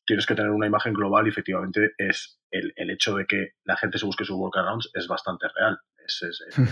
Tienes 0.06 0.26
que 0.26 0.34
tener 0.34 0.50
una 0.50 0.66
imagen 0.66 0.92
global 0.92 1.26
y 1.26 1.30
efectivamente 1.30 1.92
es 1.96 2.40
el, 2.50 2.72
el 2.76 2.90
hecho 2.90 3.14
de 3.14 3.26
que 3.26 3.54
la 3.64 3.76
gente 3.76 3.98
se 3.98 4.06
busque 4.06 4.24
sus 4.24 4.36
workarounds 4.36 4.90
es 4.94 5.06
bastante 5.06 5.46
real. 5.48 5.78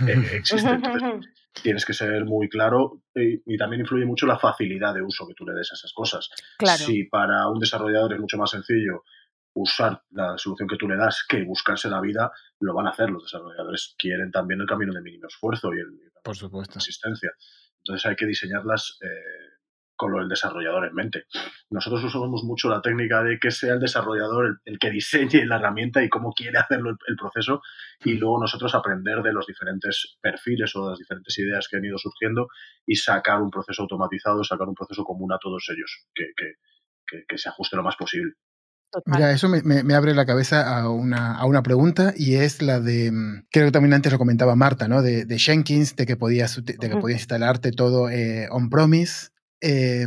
Eh, 0.08 0.30
existe. 0.36 0.80
tienes 1.62 1.84
que 1.84 1.92
ser 1.92 2.24
muy 2.24 2.48
claro 2.48 3.02
y, 3.14 3.56
también 3.56 3.80
influye 3.80 4.04
mucho 4.04 4.26
la 4.26 4.38
facilidad 4.38 4.94
de 4.94 5.02
uso 5.02 5.26
que 5.26 5.34
tú 5.34 5.44
le 5.46 5.54
des 5.54 5.70
a 5.72 5.74
esas 5.74 5.92
cosas. 5.92 6.30
Si 6.76 7.04
para 7.04 7.48
un 7.48 7.58
desarrollador 7.58 8.14
es 8.14 8.20
mucho 8.20 8.38
más 8.38 8.50
sencillo 8.50 9.04
usar 9.60 10.02
la 10.10 10.36
solución 10.38 10.68
que 10.68 10.76
tú 10.76 10.88
le 10.88 10.96
das 10.96 11.24
que 11.28 11.44
buscarse 11.44 11.88
la 11.88 12.00
vida, 12.00 12.30
lo 12.60 12.74
van 12.74 12.86
a 12.86 12.90
hacer. 12.90 13.10
Los 13.10 13.24
desarrolladores 13.24 13.94
quieren 13.98 14.30
también 14.30 14.60
el 14.60 14.66
camino 14.66 14.92
de 14.92 15.02
mínimo 15.02 15.26
esfuerzo 15.28 15.74
y 15.74 15.80
el, 15.80 16.12
Por 16.22 16.36
supuesto. 16.36 16.78
asistencia. 16.78 17.30
Entonces 17.78 18.06
hay 18.06 18.16
que 18.16 18.26
diseñarlas 18.26 18.98
eh, 19.02 19.58
con 19.98 20.12
lo 20.12 20.18
del 20.20 20.28
desarrollador 20.28 20.86
en 20.86 20.94
mente. 20.94 21.24
Nosotros 21.70 22.04
usamos 22.04 22.44
mucho 22.44 22.68
la 22.68 22.80
técnica 22.80 23.22
de 23.22 23.38
que 23.38 23.50
sea 23.50 23.74
el 23.74 23.80
desarrollador 23.80 24.46
el, 24.46 24.56
el 24.64 24.78
que 24.78 24.90
diseñe 24.90 25.44
la 25.44 25.56
herramienta 25.56 26.02
y 26.02 26.08
cómo 26.08 26.32
quiere 26.32 26.56
hacerlo 26.58 26.90
el, 26.90 26.96
el, 27.08 27.16
proceso 27.16 27.60
y 28.04 28.14
luego 28.14 28.40
nosotros 28.40 28.74
aprender 28.76 29.22
de 29.22 29.32
los 29.32 29.46
diferentes 29.46 30.16
perfiles 30.20 30.74
o 30.76 30.84
de 30.84 30.90
las 30.90 30.98
diferentes 31.00 31.36
ideas 31.38 31.66
que 31.68 31.78
han 31.78 31.84
ido 31.84 31.98
surgiendo 31.98 32.46
y 32.86 32.94
sacar 32.94 33.42
un 33.42 33.50
proceso 33.50 33.82
automatizado, 33.82 34.44
sacar 34.44 34.68
un 34.68 34.74
proceso 34.74 35.02
común 35.02 35.32
a 35.32 35.38
todos 35.38 35.66
ellos, 35.70 36.06
que, 36.14 36.26
que, 36.36 36.54
que, 37.04 37.24
que 37.26 37.38
se 37.38 37.48
ajuste 37.48 37.76
lo 37.76 37.82
más 37.82 37.96
posible. 37.96 38.34
Total. 38.90 39.14
Mira, 39.14 39.32
eso 39.32 39.48
me, 39.48 39.62
me, 39.62 39.82
me, 39.82 39.94
abre 39.94 40.14
la 40.14 40.24
cabeza 40.24 40.78
a 40.78 40.88
una, 40.88 41.34
a 41.34 41.44
una, 41.44 41.62
pregunta 41.62 42.14
y 42.16 42.36
es 42.36 42.62
la 42.62 42.80
de, 42.80 43.12
mm, 43.12 43.46
creo 43.50 43.66
que 43.66 43.72
también 43.72 43.92
antes 43.92 44.10
lo 44.10 44.18
comentaba 44.18 44.56
Marta, 44.56 44.88
¿no? 44.88 45.02
De, 45.02 45.26
de 45.26 45.38
Jenkins, 45.38 45.94
de 45.94 46.06
que 46.06 46.16
podías, 46.16 46.64
de 46.64 46.76
que 46.76 46.96
podías 46.96 47.20
instalarte 47.20 47.70
todo 47.72 48.08
eh, 48.08 48.48
on-promise. 48.50 49.28
Eh, 49.60 50.06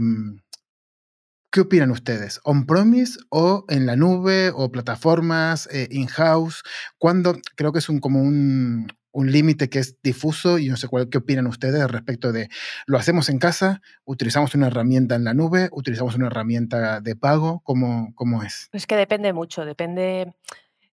¿Qué 1.54 1.60
opinan 1.60 1.92
ustedes? 1.92 2.40
¿On-promise 2.46 3.20
o 3.30 3.66
en 3.68 3.86
la 3.86 3.98
nube 3.98 4.52
o 4.56 4.72
plataformas 4.72 5.68
eh, 5.70 5.90
in-house? 5.92 6.64
Cuando 6.98 7.38
creo 7.58 7.74
que 7.74 7.80
es 7.80 7.90
un, 7.90 8.00
como 8.00 8.22
un, 8.22 8.88
un 9.12 9.32
límite 9.32 9.70
que 9.70 9.80
es 9.80 10.02
difuso 10.02 10.58
y 10.58 10.70
no 10.70 10.78
sé 10.78 10.88
cuál, 10.88 11.10
qué 11.10 11.18
opinan 11.18 11.48
ustedes 11.48 11.90
respecto 11.90 12.32
de 12.32 12.50
lo 12.86 12.98
hacemos 12.98 13.30
en 13.30 13.40
casa, 13.40 13.82
utilizamos 14.06 14.56
una 14.56 14.68
herramienta 14.68 15.16
en 15.16 15.24
la 15.24 15.34
nube, 15.34 15.70
utilizamos 15.72 16.16
una 16.16 16.28
herramienta 16.28 17.02
de 17.02 17.16
pago, 17.16 17.62
¿cómo, 17.64 18.14
cómo 18.16 18.44
es? 18.44 18.70
Es 18.72 18.88
que 18.88 18.96
depende 18.96 19.34
mucho, 19.34 19.66
depende. 19.66 20.34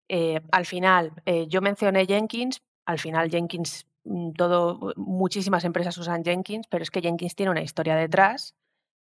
Eh, 0.09 0.41
al 0.51 0.65
final, 0.65 1.13
eh, 1.25 1.47
yo 1.47 1.61
mencioné 1.61 2.05
Jenkins, 2.05 2.61
al 2.85 2.99
final 2.99 3.29
Jenkins, 3.29 3.85
mm, 4.05 4.31
todo, 4.31 4.93
muchísimas 4.95 5.65
empresas 5.65 5.97
usan 5.97 6.23
Jenkins, 6.23 6.67
pero 6.69 6.83
es 6.83 6.91
que 6.91 7.01
Jenkins 7.01 7.35
tiene 7.35 7.51
una 7.51 7.61
historia 7.61 7.95
detrás 7.95 8.55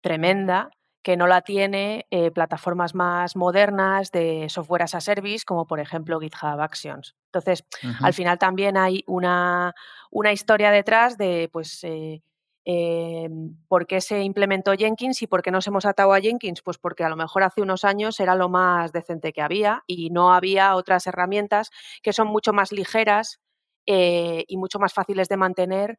tremenda 0.00 0.70
que 1.02 1.16
no 1.16 1.26
la 1.26 1.42
tiene 1.42 2.06
eh, 2.10 2.30
plataformas 2.30 2.94
más 2.94 3.34
modernas 3.36 4.12
de 4.12 4.48
software 4.48 4.82
as 4.82 4.94
a 4.94 5.00
service, 5.00 5.44
como 5.44 5.66
por 5.66 5.80
ejemplo 5.80 6.20
GitHub 6.20 6.60
Actions. 6.60 7.16
Entonces, 7.26 7.64
uh 7.82 7.88
-huh. 7.88 8.06
al 8.06 8.14
final 8.14 8.38
también 8.38 8.76
hay 8.76 9.02
una, 9.06 9.74
una 10.10 10.32
historia 10.32 10.70
detrás 10.70 11.18
de, 11.18 11.48
pues, 11.52 11.82
eh, 11.84 12.22
eh, 12.64 13.28
por 13.66 13.86
qué 13.88 14.00
se 14.00 14.22
implementó 14.22 14.72
Jenkins 14.74 15.20
y 15.22 15.26
por 15.26 15.42
qué 15.42 15.50
nos 15.50 15.66
hemos 15.66 15.84
atado 15.84 16.12
a 16.12 16.20
Jenkins. 16.20 16.62
Pues 16.62 16.78
porque 16.78 17.02
a 17.02 17.08
lo 17.08 17.16
mejor 17.16 17.42
hace 17.42 17.62
unos 17.62 17.84
años 17.84 18.20
era 18.20 18.36
lo 18.36 18.48
más 18.48 18.92
decente 18.92 19.32
que 19.32 19.42
había 19.42 19.82
y 19.88 20.10
no 20.10 20.32
había 20.32 20.76
otras 20.76 21.06
herramientas 21.08 21.70
que 22.02 22.12
son 22.12 22.28
mucho 22.28 22.52
más 22.52 22.70
ligeras 22.70 23.40
y 23.84 24.56
mucho 24.58 24.78
más 24.78 24.92
fáciles 24.94 25.28
de 25.28 25.36
mantener 25.36 25.98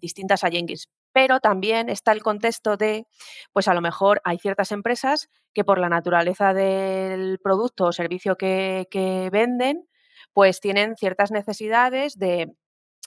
distintas 0.00 0.42
a 0.42 0.50
Jenkins 0.50 0.88
pero 1.14 1.38
también 1.38 1.88
está 1.88 2.10
el 2.10 2.24
contexto 2.24 2.76
de, 2.76 3.06
pues 3.52 3.68
a 3.68 3.74
lo 3.74 3.80
mejor 3.80 4.20
hay 4.24 4.36
ciertas 4.38 4.72
empresas 4.72 5.30
que 5.54 5.62
por 5.62 5.78
la 5.78 5.88
naturaleza 5.88 6.52
del 6.52 7.38
producto 7.38 7.84
o 7.84 7.92
servicio 7.92 8.36
que, 8.36 8.88
que 8.90 9.30
venden, 9.30 9.88
pues 10.32 10.58
tienen 10.58 10.96
ciertas 10.96 11.30
necesidades 11.30 12.18
de, 12.18 12.56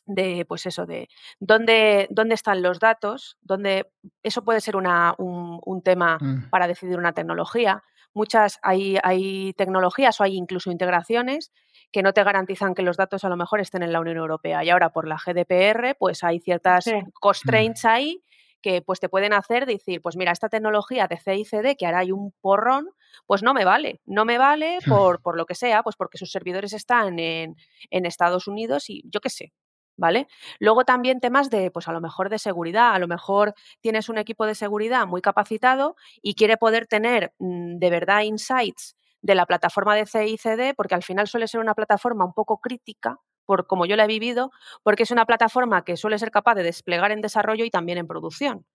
de 0.05 0.45
pues 0.47 0.65
eso, 0.65 0.85
de 0.85 1.09
dónde, 1.41 2.07
dónde 2.09 2.35
están 2.35 2.61
los 2.61 2.79
datos, 2.79 3.37
dónde 3.41 3.91
eso 4.23 4.41
puede 4.45 4.61
ser 4.61 4.77
una, 4.77 5.13
un, 5.17 5.59
un, 5.65 5.81
tema 5.81 6.17
mm. 6.17 6.49
para 6.49 6.69
decidir 6.69 6.97
una 6.97 7.11
tecnología. 7.11 7.83
Muchas 8.13 8.57
hay, 8.63 8.97
hay 9.03 9.51
tecnologías 9.57 10.21
o 10.21 10.23
hay 10.23 10.37
incluso 10.37 10.71
integraciones 10.71 11.51
que 11.91 12.03
no 12.03 12.13
te 12.13 12.23
garantizan 12.23 12.73
que 12.73 12.81
los 12.81 12.97
datos 12.97 13.23
a 13.23 13.29
lo 13.29 13.37
mejor 13.37 13.59
estén 13.59 13.83
en 13.83 13.91
la 13.91 13.99
Unión 13.99 14.17
Europea. 14.17 14.63
Y 14.63 14.69
ahora 14.69 14.89
por 14.91 15.07
la 15.07 15.17
GDPR, 15.17 15.95
pues 15.97 16.23
hay 16.23 16.39
ciertas 16.39 16.85
sí. 16.85 16.93
constraints 17.19 17.83
mm. 17.83 17.87
ahí 17.87 18.23
que 18.61 18.81
pues 18.81 18.99
te 18.99 19.09
pueden 19.09 19.33
hacer 19.33 19.65
decir, 19.65 20.01
pues 20.01 20.17
mira, 20.17 20.31
esta 20.31 20.49
tecnología 20.49 21.07
de 21.07 21.17
CICD, 21.17 21.77
que 21.77 21.85
ahora 21.85 21.99
hay 21.99 22.11
un 22.11 22.33
porrón, 22.41 22.89
pues 23.25 23.43
no 23.43 23.53
me 23.53 23.65
vale, 23.65 24.01
no 24.05 24.25
me 24.25 24.37
vale 24.37 24.79
por, 24.87 25.21
por 25.21 25.37
lo 25.37 25.45
que 25.45 25.55
sea, 25.55 25.83
pues 25.83 25.95
porque 25.95 26.17
sus 26.17 26.31
servidores 26.31 26.73
están 26.73 27.19
en, 27.19 27.55
en 27.89 28.05
Estados 28.05 28.47
Unidos 28.47 28.89
y 28.89 29.03
yo 29.05 29.21
qué 29.21 29.29
sé, 29.29 29.53
¿vale? 29.95 30.27
Luego 30.59 30.85
también 30.85 31.19
temas 31.19 31.49
de, 31.49 31.71
pues 31.71 31.87
a 31.87 31.93
lo 31.93 32.01
mejor 32.01 32.29
de 32.29 32.39
seguridad, 32.39 32.93
a 32.93 32.99
lo 32.99 33.07
mejor 33.07 33.53
tienes 33.79 34.09
un 34.09 34.17
equipo 34.17 34.45
de 34.45 34.55
seguridad 34.55 35.07
muy 35.07 35.21
capacitado 35.21 35.95
y 36.21 36.35
quiere 36.35 36.57
poder 36.57 36.87
tener 36.87 37.33
mmm, 37.39 37.77
de 37.77 37.89
verdad 37.89 38.21
insights 38.21 38.95
de 39.21 39.35
la 39.35 39.45
plataforma 39.45 39.95
de 39.95 40.05
CICD, 40.05 40.75
porque 40.75 40.95
al 40.95 41.03
final 41.03 41.27
suele 41.27 41.47
ser 41.47 41.59
una 41.59 41.73
plataforma 41.73 42.25
un 42.25 42.33
poco 42.33 42.59
crítica, 42.59 43.19
por 43.45 43.67
como 43.67 43.85
yo 43.85 43.95
la 43.95 44.05
he 44.05 44.07
vivido, 44.07 44.51
porque 44.83 45.03
es 45.03 45.11
una 45.11 45.25
plataforma 45.25 45.83
que 45.83 45.97
suele 45.97 46.19
ser 46.19 46.31
capaz 46.31 46.55
de 46.55 46.63
desplegar 46.63 47.11
en 47.11 47.21
desarrollo 47.21 47.65
y 47.65 47.69
también 47.69 47.97
en 47.97 48.07
producción. 48.07 48.65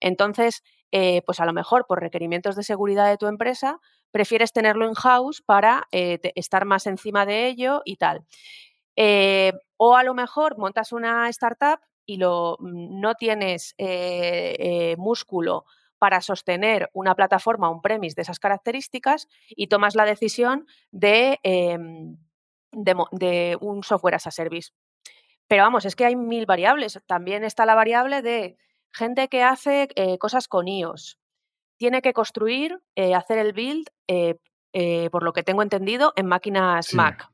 Entonces, 0.00 0.62
eh, 0.90 1.22
pues 1.24 1.38
a 1.40 1.46
lo 1.46 1.52
mejor 1.52 1.86
por 1.86 2.00
requerimientos 2.00 2.56
de 2.56 2.64
seguridad 2.64 3.08
de 3.08 3.16
tu 3.16 3.26
empresa, 3.26 3.78
prefieres 4.10 4.52
tenerlo 4.52 4.86
in-house 4.86 5.42
para 5.42 5.86
eh, 5.92 6.18
estar 6.34 6.64
más 6.64 6.86
encima 6.86 7.24
de 7.24 7.46
ello 7.46 7.82
y 7.84 7.96
tal. 7.96 8.24
Eh, 8.96 9.52
o 9.76 9.96
a 9.96 10.02
lo 10.02 10.12
mejor 10.14 10.58
montas 10.58 10.92
una 10.92 11.28
startup 11.30 11.80
y 12.04 12.16
lo, 12.16 12.56
mm, 12.58 13.00
no 13.00 13.14
tienes 13.14 13.74
músculo 14.98 15.64
para 16.02 16.20
sostener 16.20 16.90
una 16.94 17.14
plataforma 17.14 17.70
on-premise 17.70 18.16
de 18.16 18.22
esas 18.22 18.40
características 18.40 19.28
y 19.50 19.68
tomas 19.68 19.94
la 19.94 20.04
decisión 20.04 20.66
de, 20.90 21.38
eh, 21.44 21.78
de, 22.72 22.96
de, 23.12 23.56
un 23.60 23.84
software 23.84 24.16
as 24.16 24.26
a 24.26 24.32
service. 24.32 24.72
Pero 25.46 25.62
vamos, 25.62 25.84
es 25.84 25.94
que 25.94 26.04
hay 26.04 26.16
mil 26.16 26.44
variables. 26.44 27.00
También 27.06 27.44
está 27.44 27.66
la 27.66 27.76
variable 27.76 28.20
de 28.20 28.56
gente 28.92 29.28
que 29.28 29.44
hace 29.44 29.90
eh, 29.94 30.18
cosas 30.18 30.48
con 30.48 30.66
iOS. 30.66 31.20
Tiene 31.76 32.02
que 32.02 32.12
construir, 32.12 32.82
eh, 32.96 33.14
hacer 33.14 33.38
el 33.38 33.52
build, 33.52 33.86
eh, 34.08 34.40
por 35.12 35.22
lo 35.22 35.32
que 35.32 35.44
tengo 35.44 35.62
entendido, 35.62 36.14
en 36.16 36.26
máquinas 36.26 36.86
sí. 36.86 36.96
Mac 36.96 37.31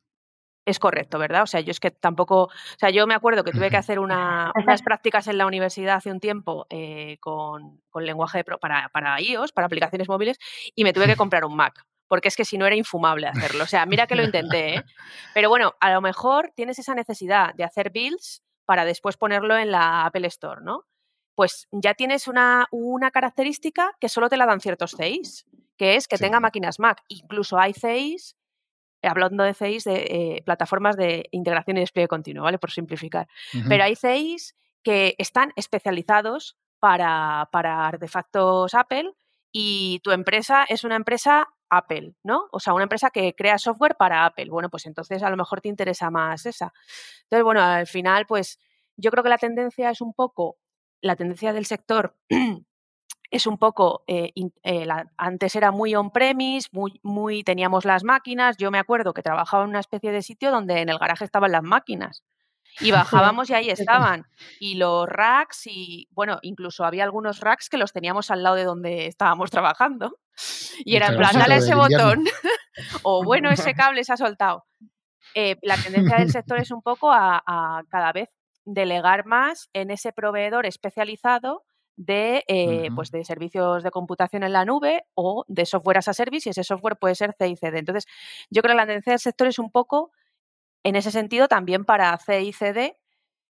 es 0.69 0.79
correcto, 0.79 1.19
¿verdad? 1.19 1.43
O 1.43 1.47
sea, 1.47 1.61
yo 1.61 1.71
es 1.71 1.81
que 1.81 1.91
tampoco, 1.91 2.45
o 2.45 2.79
sea, 2.79 2.91
yo 2.91 3.07
me 3.07 3.15
acuerdo 3.15 3.43
que 3.43 3.53
tuve 3.53 3.71
que 3.71 3.77
hacer 3.77 3.99
una, 3.99 4.53
unas 4.67 4.83
prácticas 4.83 5.27
en 5.27 5.39
la 5.39 5.47
universidad 5.47 5.97
hace 5.97 6.11
un 6.11 6.21
tiempo 6.21 6.67
eh, 6.69 7.17
con, 7.21 7.81
con, 7.91 8.05
lenguaje 8.05 8.45
pro, 8.45 8.59
para, 8.59 8.91
para 8.91 9.21
iOS, 9.21 9.53
para 9.53 9.67
aplicaciones 9.67 10.09
móviles, 10.09 10.39
y 10.75 10.85
me 10.85 10.93
tuve 10.93 11.07
que 11.07 11.17
comprar 11.17 11.45
un 11.45 11.57
Mac, 11.57 11.85
porque 12.07 12.29
es 12.29 12.37
que 12.37 12.45
si 12.45 12.59
no 12.59 12.67
era 12.67 12.77
infumable 12.77 13.27
hacerlo. 13.29 13.65
O 13.65 13.67
sea, 13.67 13.87
mira 13.87 14.07
que 14.07 14.15
lo 14.15 14.23
intenté, 14.23 14.75
¿eh? 14.75 14.85
Pero 15.35 15.49
bueno, 15.49 15.75
a 15.81 15.93
lo 15.93 16.01
mejor 16.01 16.53
tienes 16.55 16.79
esa 16.79 16.95
necesidad 16.95 17.55
de 17.55 17.65
hacer 17.65 17.91
builds 17.91 18.43
para 18.67 18.85
después 18.85 19.17
ponerlo 19.17 19.57
en 19.57 19.71
la 19.71 20.05
Apple 20.05 20.27
Store, 20.27 20.61
¿no? 20.63 20.85
Pues 21.35 21.67
ya 21.71 21.95
tienes 21.95 22.29
una, 22.29 22.67
una 22.71 23.11
característica 23.11 23.93
que 24.01 24.09
solo 24.09 24.29
te 24.29 24.37
la 24.37 24.45
dan 24.45 24.61
ciertos 24.61 24.95
CIs, 24.99 25.47
que 25.79 25.95
es 25.95 26.09
que 26.09 26.19
sí. 26.19 26.25
tenga 26.25 26.41
máquinas 26.41 26.79
Mac. 26.79 27.01
Incluso 27.09 27.59
hay 27.59 27.73
CIs 27.73 28.37
hablando 29.03 29.45
de 29.45 29.55
CIs, 29.55 29.85
de 29.85 29.95
eh, 29.97 30.43
plataformas 30.45 30.97
de 30.97 31.29
integración 31.31 31.77
y 31.77 31.81
despliegue 31.81 32.09
continuo, 32.09 32.45
¿vale? 32.45 32.59
Por 32.59 32.71
simplificar. 32.71 33.29
Uh 33.55 33.59
-huh. 33.59 33.69
Pero 33.69 33.85
hay 33.85 33.97
CIs 33.97 34.57
que 34.83 35.15
están 35.19 35.53
especializados 35.57 36.57
para, 36.79 37.49
para 37.53 37.87
artefactos 37.87 38.75
Apple 38.75 39.13
y 39.53 40.01
tu 40.01 40.11
empresa 40.11 40.65
es 40.69 40.85
una 40.85 40.97
empresa 40.97 41.49
Apple, 41.71 42.15
¿no? 42.23 42.47
O 42.53 42.61
sea, 42.61 42.73
una 42.73 42.85
empresa 42.85 43.11
que 43.11 43.35
crea 43.35 43.59
software 43.59 43.97
para 43.97 44.25
Apple. 44.25 44.49
Bueno, 44.51 44.69
pues 44.71 44.87
entonces 44.87 45.23
a 45.23 45.31
lo 45.31 45.37
mejor 45.37 45.61
te 45.61 45.69
interesa 45.69 46.11
más 46.11 46.47
esa. 46.47 46.73
Entonces, 47.25 47.45
bueno, 47.45 47.63
al 47.63 47.87
final, 47.87 48.27
pues 48.27 48.59
yo 48.97 49.11
creo 49.11 49.23
que 49.23 49.31
la 49.31 49.39
tendencia 49.39 49.91
es 49.91 50.01
un 50.01 50.15
poco, 50.15 50.59
la 51.01 51.17
tendencia 51.17 51.53
del 51.53 51.67
sector 51.67 52.17
es 53.31 53.47
un 53.47 53.59
poco, 53.59 54.05
eh, 54.07 54.33
eh, 54.63 54.87
la, 54.87 55.11
antes 55.17 55.55
era 55.55 55.71
muy 55.71 55.95
on-premise, 55.95 56.69
muy, 56.73 56.99
muy, 57.03 57.45
teníamos 57.45 57.85
las 57.85 58.05
máquinas, 58.05 58.57
yo 58.57 58.71
me 58.71 58.79
acuerdo 58.79 59.13
que 59.13 59.23
trabajaba 59.23 59.65
en 59.65 59.71
una 59.71 59.81
especie 59.81 60.13
de 60.13 60.23
sitio 60.23 60.51
donde 60.51 60.81
en 60.81 60.89
el 60.89 60.99
garaje 60.99 61.25
estaban 61.25 61.53
las 61.53 61.63
máquinas 61.63 62.25
y 62.81 62.91
bajábamos 62.93 63.51
y 63.51 63.55
ahí 63.55 63.71
estaban, 63.71 64.27
y 64.61 64.77
los 64.77 65.07
racks 65.07 65.67
y, 65.67 66.09
bueno, 66.11 66.39
incluso 66.43 66.85
había 66.85 67.05
algunos 67.05 67.41
racks 67.41 67.69
que 67.69 67.77
los 67.77 67.93
teníamos 67.93 68.31
al 68.31 68.43
lado 68.43 68.57
de 68.57 68.65
donde 68.65 69.07
estábamos 69.07 69.51
trabajando. 69.51 70.19
Y 70.85 70.95
era 70.95 71.09
en 71.09 71.17
plan, 71.17 71.37
dale 71.37 71.57
ese 71.57 71.75
botón 71.75 72.25
o 73.03 73.25
bueno, 73.25 73.51
ese 73.51 73.75
cable 73.75 74.05
se 74.05 74.13
ha 74.13 74.17
soltado. 74.17 74.65
Eh, 75.35 75.57
la 75.63 75.77
tendencia 75.77 76.19
del 76.19 76.31
sector 76.31 76.61
es 76.61 76.71
un 76.71 76.81
poco 76.81 77.11
a, 77.11 77.43
a 77.45 77.83
cada 77.89 78.13
vez 78.13 78.31
delegar 78.65 79.27
más 79.27 79.69
en 79.73 79.91
ese 79.91 80.13
proveedor 80.13 80.65
especializado 80.65 81.65
de, 81.99 82.45
eh, 82.49 82.89
uh 82.91 82.93
-huh. 82.93 82.95
pues 82.95 83.11
de 83.11 83.25
servicios 83.25 83.83
de 83.83 83.91
computación 83.91 84.45
en 84.45 84.53
la 84.53 84.65
nube 84.65 85.05
o 85.15 85.45
de 85.49 85.67
software 85.67 85.99
as 85.99 86.09
a 86.09 86.15
service 86.15 86.49
y 86.49 86.51
ese 86.51 86.65
software 86.65 86.97
puede 86.97 87.15
ser 87.17 87.35
CICD. 87.39 87.77
Entonces, 87.79 88.07
yo 88.51 88.63
creo 88.63 88.75
que 88.75 88.77
la 88.79 88.87
tendencia 88.87 89.13
del 89.13 89.21
sector 89.21 89.49
es 89.49 89.59
un 89.59 89.71
poco 89.71 90.13
en 90.85 90.97
ese 90.97 91.11
sentido 91.11 91.49
también 91.49 91.85
para 91.85 92.17
CICD, 92.19 92.97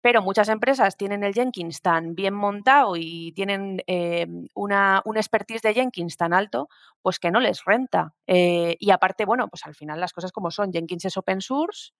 pero 0.02 0.22
muchas 0.22 0.48
empresas 0.48 0.96
tienen 0.96 1.24
el 1.24 1.34
Jenkins 1.34 1.82
tan 1.82 2.14
bien 2.14 2.34
montado 2.34 2.96
y 2.96 3.32
tienen 3.32 3.82
eh, 3.86 4.26
una, 4.54 5.02
un 5.04 5.18
expertise 5.18 5.60
de 5.62 5.74
Jenkins 5.74 6.16
tan 6.16 6.32
alto, 6.32 6.68
pues 7.02 7.18
que 7.18 7.30
no 7.30 7.40
les 7.40 7.64
renta. 7.64 8.14
Eh, 8.26 8.76
y 8.80 8.90
aparte, 8.92 9.26
bueno, 9.26 9.48
pues 9.48 9.66
al 9.66 9.74
final 9.74 10.00
las 10.00 10.12
cosas 10.14 10.32
como 10.32 10.50
son, 10.50 10.72
Jenkins 10.72 11.04
es 11.04 11.16
open 11.18 11.42
source, 11.42 11.92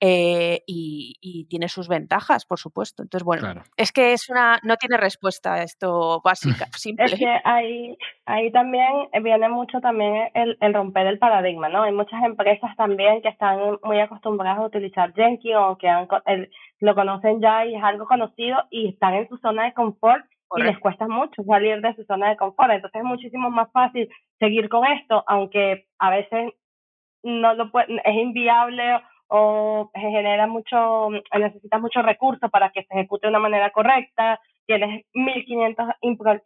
eh, 0.00 0.62
y, 0.66 1.46
tiene 1.48 1.68
sus 1.68 1.88
ventajas, 1.88 2.46
por 2.46 2.58
supuesto. 2.58 3.02
Entonces, 3.02 3.24
bueno, 3.24 3.62
es 3.76 3.92
que 3.92 4.12
es 4.12 4.28
una, 4.28 4.58
no 4.62 4.76
tiene 4.76 4.96
respuesta 4.96 5.62
esto 5.62 6.20
básica, 6.24 6.66
simple. 6.76 7.06
Es 7.06 7.14
que 7.14 7.40
ahí, 7.44 7.96
ahí 8.26 8.50
también 8.50 9.08
viene 9.22 9.48
mucho 9.48 9.80
también 9.80 10.30
el, 10.34 10.56
el 10.60 10.74
romper 10.74 11.06
el 11.06 11.18
paradigma, 11.18 11.68
¿no? 11.68 11.82
Hay 11.82 11.92
muchas 11.92 12.22
empresas 12.24 12.74
también 12.76 13.22
que 13.22 13.28
están 13.28 13.78
muy 13.82 14.00
acostumbradas 14.00 14.58
a 14.58 14.66
utilizar 14.66 15.12
Jenkins 15.14 15.56
o 15.56 15.78
que 15.78 15.88
han, 15.88 16.08
lo 16.80 16.94
conocen 16.94 17.40
ya 17.40 17.64
y 17.66 17.76
es 17.76 17.82
algo 17.82 18.06
conocido 18.06 18.58
y 18.70 18.88
están 18.88 19.14
en 19.14 19.28
su 19.28 19.36
zona 19.38 19.64
de 19.64 19.74
confort 19.74 20.24
y 20.56 20.62
les 20.62 20.78
cuesta 20.78 21.08
mucho 21.08 21.42
salir 21.44 21.80
de 21.80 21.94
su 21.94 22.04
zona 22.04 22.30
de 22.30 22.36
confort. 22.36 22.70
Entonces 22.70 23.00
es 23.00 23.06
muchísimo 23.06 23.50
más 23.50 23.70
fácil 23.72 24.08
seguir 24.38 24.68
con 24.68 24.86
esto, 24.86 25.24
aunque 25.26 25.86
a 25.98 26.10
veces 26.10 26.52
no 27.22 27.54
lo 27.54 27.70
puede, 27.70 28.00
es 28.04 28.14
inviable 28.14 29.00
se 29.92 30.00
genera 30.00 30.46
mucho, 30.46 31.10
necesitas 31.38 31.80
muchos 31.80 32.04
recursos 32.04 32.50
para 32.50 32.70
que 32.70 32.84
se 32.84 32.94
ejecute 32.94 33.26
de 33.26 33.30
una 33.30 33.38
manera 33.38 33.70
correcta, 33.70 34.40
tienes 34.66 35.04
1500 35.14 35.88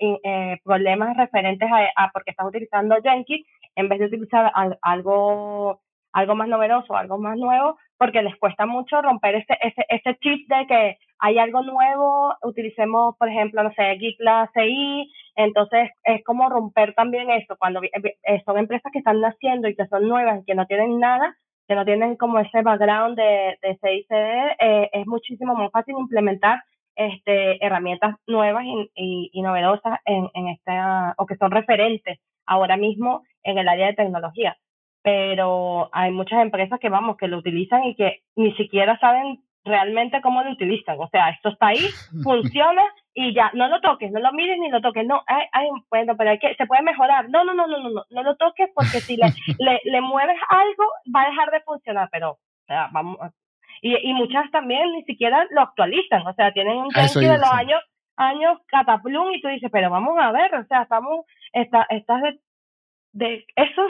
eh, 0.01 0.59
problemas 0.65 1.17
referentes 1.17 1.69
a, 1.71 2.05
a, 2.05 2.11
porque 2.11 2.31
estás 2.31 2.47
utilizando 2.47 2.97
Jenkins 3.03 3.47
en 3.77 3.89
vez 3.89 3.99
de 4.01 4.07
utilizar 4.07 4.53
algo 4.83 5.81
algo 6.13 6.35
más 6.35 6.49
novedoso, 6.49 6.97
algo 6.97 7.19
más 7.19 7.37
nuevo, 7.37 7.77
porque 7.97 8.23
les 8.23 8.35
cuesta 8.37 8.67
mucho 8.67 9.01
romper 9.03 9.37
ese, 9.37 9.57
ese, 9.61 9.85
ese 9.89 10.17
chip 10.19 10.49
de 10.49 10.67
que 10.67 10.99
hay 11.19 11.39
algo 11.39 11.63
nuevo, 11.63 12.35
utilicemos, 12.43 13.17
por 13.17 13.29
ejemplo, 13.29 13.63
no 13.63 13.73
sé, 13.75 13.97
GitLab 13.99 14.51
CI, 14.55 15.13
entonces 15.37 15.91
es 16.05 16.25
como 16.25 16.49
romper 16.49 16.95
también 16.95 17.31
eso, 17.31 17.57
cuando 17.59 17.81
eh, 17.83 18.43
son 18.45 18.59
empresas 18.59 18.91
que 18.93 18.99
están 18.99 19.21
naciendo 19.21 19.69
y 19.69 19.77
que 19.77 19.87
son 19.87 20.09
nuevas 20.09 20.41
y 20.41 20.45
que 20.45 20.55
no 20.55 20.67
tienen 20.67 20.99
nada, 20.99 21.37
que 21.69 21.75
no 21.75 21.85
tienen 21.85 22.17
como 22.17 22.39
ese 22.39 22.63
background 22.63 23.17
de, 23.17 23.59
de 23.61 23.79
CICD, 23.81 24.57
eh, 24.59 24.91
es 24.93 25.07
muchísimo 25.07 25.55
más 25.55 25.71
fácil 25.71 25.95
implementar 25.99 26.63
este, 26.97 27.65
herramientas 27.65 28.17
nuevas 28.27 28.65
y, 28.97 29.31
y, 29.33 29.43
novedosas 29.43 30.01
en, 30.07 30.29
en 30.35 30.49
esta, 30.49 31.15
o 31.19 31.27
que 31.27 31.37
son 31.37 31.51
referentes 31.51 32.19
ahora 32.47 32.77
mismo 32.77 33.23
en 33.45 33.59
el 33.59 33.69
área 33.69 33.89
de 33.89 33.95
tecnología. 33.95 34.57
Pero 35.03 35.91
hay 35.93 36.11
muchas 36.11 36.43
empresas 36.43 36.81
que, 36.81 36.89
vamos, 36.89 37.17
que 37.19 37.29
lo 37.29 37.39
utilizan 37.39 37.85
y 37.85 37.95
que 37.95 38.23
ni 38.35 38.53
siquiera 38.55 38.99
saben 38.99 39.45
realmente 39.65 40.21
cómo 40.23 40.43
lo 40.43 40.51
utilizan. 40.51 40.99
O 40.99 41.09
sea, 41.09 41.29
esto 41.29 41.51
está 41.51 41.69
ahí, 41.69 41.79
funciona 42.25 42.83
y 43.21 43.35
ya, 43.35 43.51
no 43.53 43.67
lo 43.67 43.81
toques, 43.81 44.13
no 44.13 44.21
lo 44.21 44.33
mires 44.33 44.61
ni 44.61 44.71
lo 44.71 44.81
toques, 44.81 45.05
no, 45.05 45.25
hay, 45.27 45.45
hay, 45.51 45.69
bueno, 45.91 46.17
pero 46.17 46.31
hay 46.31 46.39
que, 46.39 46.55
se 46.55 46.67
puede 46.67 46.83
mejorar, 46.83 47.29
no, 47.29 47.43
no, 47.43 47.53
no, 47.53 47.67
no, 47.67 47.79
no, 47.79 47.91
no, 47.91 48.05
no 48.09 48.23
lo 48.23 48.37
toques 48.37 48.71
porque 48.73 49.01
si 49.01 49.17
le, 49.17 49.27
le, 49.59 49.81
le 49.83 50.01
mueves 50.01 50.37
algo 50.49 50.85
va 51.13 51.23
a 51.23 51.31
dejar 51.31 51.51
de 51.51 51.61
funcionar, 51.63 52.09
pero, 52.13 52.31
o 52.31 52.39
sea, 52.69 52.89
vamos, 52.93 53.19
y, 53.83 53.97
y 54.09 54.15
muchas 54.15 54.49
también 54.53 54.93
ni 54.93 55.03
siquiera 55.03 55.49
lo 55.51 55.63
actualizan, 55.63 56.25
o 56.29 56.33
sea, 56.35 56.53
tienen 56.53 56.77
un 56.77 56.91
tanque 56.91 57.19
de 57.19 57.39
los 57.39 57.51
años, 57.51 57.83
años 58.15 58.61
cataplum 58.69 59.33
y 59.33 59.41
tú 59.41 59.49
dices, 59.49 59.71
pero 59.73 59.91
vamos 59.91 60.17
a 60.17 60.31
ver, 60.31 60.55
o 60.55 60.65
sea, 60.67 60.83
estamos, 60.83 61.27
está, 61.53 61.89
estás 61.91 62.23
de, 62.23 62.39
de 63.15 63.47
eso 63.57 63.83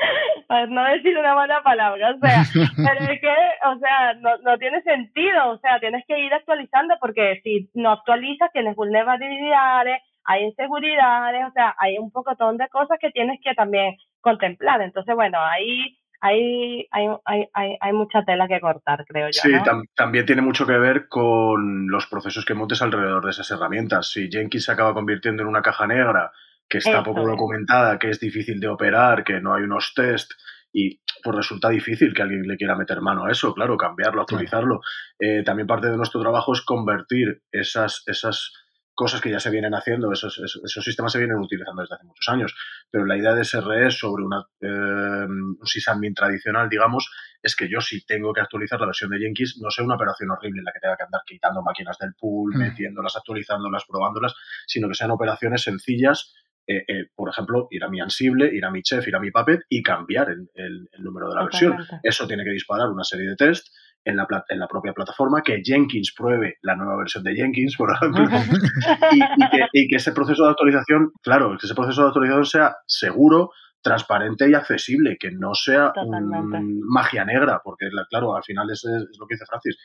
no 0.68 0.84
decir 0.84 1.16
una 1.16 1.34
mala 1.34 1.62
palabra, 1.62 2.14
o 2.14 2.18
sea, 2.18 2.42
pero 2.76 3.12
es 3.12 3.20
que, 3.20 3.34
o 3.66 3.78
sea, 3.78 4.14
no, 4.14 4.38
no 4.38 4.58
tiene 4.58 4.82
sentido, 4.82 5.50
o 5.50 5.58
sea, 5.58 5.78
tienes 5.80 6.04
que 6.06 6.18
ir 6.18 6.32
actualizando 6.32 6.94
porque 7.00 7.40
si 7.42 7.70
no 7.74 7.92
actualizas 7.92 8.50
tienes 8.52 8.76
vulnerabilidades, 8.76 10.00
hay 10.24 10.44
inseguridades, 10.44 11.46
o 11.48 11.52
sea, 11.52 11.74
hay 11.78 11.98
un 11.98 12.10
pocotón 12.10 12.56
de 12.56 12.68
cosas 12.68 12.98
que 13.00 13.10
tienes 13.10 13.40
que 13.42 13.54
también 13.54 13.96
contemplar. 14.20 14.80
Entonces, 14.82 15.14
bueno, 15.14 15.38
ahí 15.40 15.98
hay, 16.20 16.86
hay, 16.90 17.06
hay, 17.24 17.48
hay, 17.54 17.76
hay 17.80 17.92
mucha 17.92 18.22
tela 18.24 18.46
que 18.46 18.60
cortar, 18.60 19.04
creo 19.06 19.28
yo. 19.28 19.40
Sí, 19.40 19.52
tam 19.64 19.84
también 19.94 20.26
tiene 20.26 20.42
mucho 20.42 20.66
que 20.66 20.76
ver 20.76 21.08
con 21.08 21.88
los 21.88 22.06
procesos 22.06 22.44
que 22.44 22.54
montes 22.54 22.82
alrededor 22.82 23.24
de 23.24 23.30
esas 23.30 23.50
herramientas. 23.50 24.10
Si 24.10 24.28
Jenkins 24.30 24.66
se 24.66 24.72
acaba 24.72 24.92
convirtiendo 24.92 25.42
en 25.42 25.48
una 25.48 25.62
caja 25.62 25.86
negra 25.86 26.30
que 26.70 26.78
está 26.78 27.00
Eso 27.00 27.02
poco 27.02 27.26
documentada, 27.26 27.98
que 27.98 28.10
es 28.10 28.20
difícil 28.20 28.60
de 28.60 28.68
operar, 28.68 29.24
que 29.24 29.40
no 29.40 29.54
hay 29.54 29.64
unos 29.64 29.92
test 29.94 30.30
y 30.72 31.00
pues 31.22 31.36
resulta 31.36 31.68
difícil 31.68 32.14
que 32.14 32.22
alguien 32.22 32.42
le 32.42 32.56
quiera 32.56 32.76
meter 32.76 33.00
mano 33.00 33.26
a 33.26 33.32
eso, 33.32 33.52
claro, 33.52 33.76
cambiarlo, 33.76 34.22
actualizarlo. 34.22 34.80
Eh, 35.18 35.42
también 35.44 35.66
parte 35.66 35.88
de 35.88 35.96
nuestro 35.96 36.20
trabajo 36.20 36.52
es 36.52 36.62
convertir 36.62 37.42
esas, 37.50 38.04
esas 38.06 38.52
cosas 38.94 39.20
que 39.20 39.30
ya 39.30 39.40
se 39.40 39.50
vienen 39.50 39.74
haciendo, 39.74 40.12
esos, 40.12 40.38
esos, 40.38 40.62
esos, 40.64 40.84
sistemas 40.84 41.10
se 41.10 41.18
vienen 41.18 41.38
utilizando 41.38 41.82
desde 41.82 41.96
hace 41.96 42.04
muchos 42.04 42.28
años, 42.28 42.54
pero 42.88 43.04
la 43.04 43.16
idea 43.16 43.34
de 43.34 43.44
SRE 43.44 43.90
sobre 43.90 44.24
una, 44.24 44.44
eh, 44.60 45.26
un 45.26 45.66
sysadmin 45.66 46.14
tradicional, 46.14 46.68
digamos, 46.68 47.10
es 47.42 47.56
que 47.56 47.68
yo 47.68 47.80
si 47.80 48.04
tengo 48.04 48.32
que 48.32 48.42
actualizar 48.42 48.78
la 48.78 48.86
versión 48.86 49.10
de 49.10 49.18
Jenkins, 49.18 49.58
no 49.60 49.70
sea 49.70 49.84
una 49.84 49.96
operación 49.96 50.30
horrible 50.30 50.60
en 50.60 50.66
la 50.66 50.72
que 50.72 50.80
tenga 50.80 50.96
que 50.96 51.04
andar 51.04 51.22
quitando 51.26 51.62
máquinas 51.62 51.98
del 51.98 52.14
pool, 52.14 52.54
mm. 52.54 52.58
metiéndolas, 52.58 53.16
actualizándolas, 53.16 53.84
probándolas, 53.88 54.34
sino 54.66 54.86
que 54.86 54.94
sean 54.94 55.10
operaciones 55.10 55.62
sencillas 55.62 56.34
eh, 56.70 56.84
eh, 56.86 57.06
por 57.16 57.28
ejemplo, 57.28 57.66
ir 57.72 57.82
a 57.82 57.88
mi 57.88 58.00
Ansible, 58.00 58.48
ir 58.54 58.64
a 58.64 58.70
mi 58.70 58.82
Chef, 58.82 59.06
ir 59.08 59.16
a 59.16 59.18
mi 59.18 59.32
Puppet 59.32 59.62
y 59.68 59.82
cambiar 59.82 60.30
el, 60.30 60.48
el, 60.54 60.88
el 60.92 61.02
número 61.02 61.28
de 61.28 61.34
la 61.34 61.42
versión. 61.42 61.76
Eso 62.00 62.28
tiene 62.28 62.44
que 62.44 62.52
disparar 62.52 62.88
una 62.88 63.02
serie 63.02 63.28
de 63.28 63.34
test 63.34 63.66
en 64.04 64.16
la, 64.16 64.26
en 64.48 64.58
la, 64.60 64.68
propia 64.68 64.92
plataforma, 64.92 65.42
que 65.42 65.62
Jenkins 65.64 66.14
pruebe 66.16 66.58
la 66.62 66.76
nueva 66.76 66.96
versión 66.96 67.24
de 67.24 67.34
Jenkins, 67.34 67.76
por 67.76 67.92
ejemplo, 67.92 68.22
y, 69.12 69.16
y, 69.18 69.50
que, 69.50 69.66
y, 69.72 69.88
que, 69.88 69.96
ese 69.96 70.12
proceso 70.12 70.44
de 70.44 70.50
actualización, 70.50 71.10
claro, 71.22 71.56
que 71.58 71.66
ese 71.66 71.74
proceso 71.74 72.02
de 72.02 72.08
actualización 72.08 72.46
sea 72.46 72.76
seguro, 72.86 73.50
transparente 73.82 74.48
y 74.48 74.54
accesible, 74.54 75.16
que 75.18 75.32
no 75.32 75.54
sea 75.54 75.92
un, 75.96 76.80
magia 76.86 77.24
negra, 77.24 77.60
porque 77.64 77.88
claro, 78.08 78.36
al 78.36 78.44
final 78.44 78.70
es, 78.70 78.84
es, 78.84 79.18
lo 79.18 79.26
que 79.26 79.34
dice 79.34 79.46
Francis, 79.46 79.76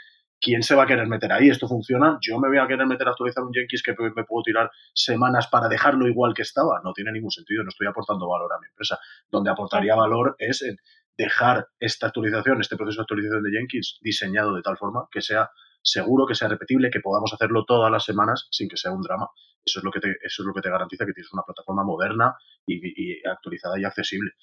¿quién 0.46 0.62
se 0.62 0.76
va 0.76 0.84
a 0.84 0.86
querer 0.86 1.08
meter 1.08 1.32
ahí? 1.32 1.50
¿Esto 1.50 1.68
funciona? 1.68 2.20
¿Yo 2.22 2.40
me 2.40 2.48
voy 2.48 2.60
a 2.60 2.68
querer 2.68 2.86
meter 2.86 3.08
a 3.08 3.12
actualizar 3.12 3.44
un 3.44 3.52
Jenkins 3.52 3.82
que 3.82 3.96
me 4.16 4.24
puedo 4.26 4.44
tirar 4.44 4.70
semanas 4.94 5.48
para 5.48 5.68
dejarlo 5.68 6.08
igual 6.08 6.36
que 6.36 6.44
estaba? 6.44 6.82
No 6.84 6.94
tiene 6.94 7.12
ningún 7.12 7.32
sentido, 7.32 7.64
no 7.64 7.70
estoy 7.70 7.88
aportando 7.88 8.30
valor 8.30 8.54
a 8.54 8.60
mi 8.60 8.68
empresa. 8.68 9.00
Donde 9.32 9.50
aportaría 9.50 9.96
valor 9.96 10.36
es 10.38 10.62
en 10.62 10.78
dejar 11.18 11.70
esta 11.80 12.08
actualización, 12.08 12.62
este 12.62 12.76
proceso 12.76 13.00
de 13.00 13.02
actualización 13.02 13.42
de 13.42 13.58
Jenkins 13.58 13.98
diseñado 14.02 14.56
de 14.56 14.62
tal 14.62 14.78
forma 14.78 15.08
que 15.12 15.22
sea 15.22 15.50
seguro, 15.82 16.28
que 16.28 16.36
sea 16.36 16.48
repetible, 16.48 16.92
que 16.92 17.00
podamos 17.00 17.34
hacerlo 17.34 17.66
todas 17.66 17.92
las 17.92 18.06
semanas 18.06 18.48
sin 18.52 18.70
que 18.70 18.78
sea 18.78 18.92
un 18.92 19.02
drama. 19.02 19.28
Eso 19.66 19.80
es 19.80 19.84
lo 19.84 19.90
que 19.90 20.00
te, 20.00 20.10
eso 20.22 20.44
es 20.44 20.46
lo 20.46 20.54
que 20.54 20.62
te 20.62 20.70
garantiza 20.70 21.08
que 21.08 21.14
tienes 21.14 21.34
una 21.34 21.42
plataforma 21.42 21.84
moderna 21.84 22.36
y, 22.68 22.76
y 22.86 23.26
actualizada 23.26 23.80
y 23.80 23.84
accesible. 23.84 24.34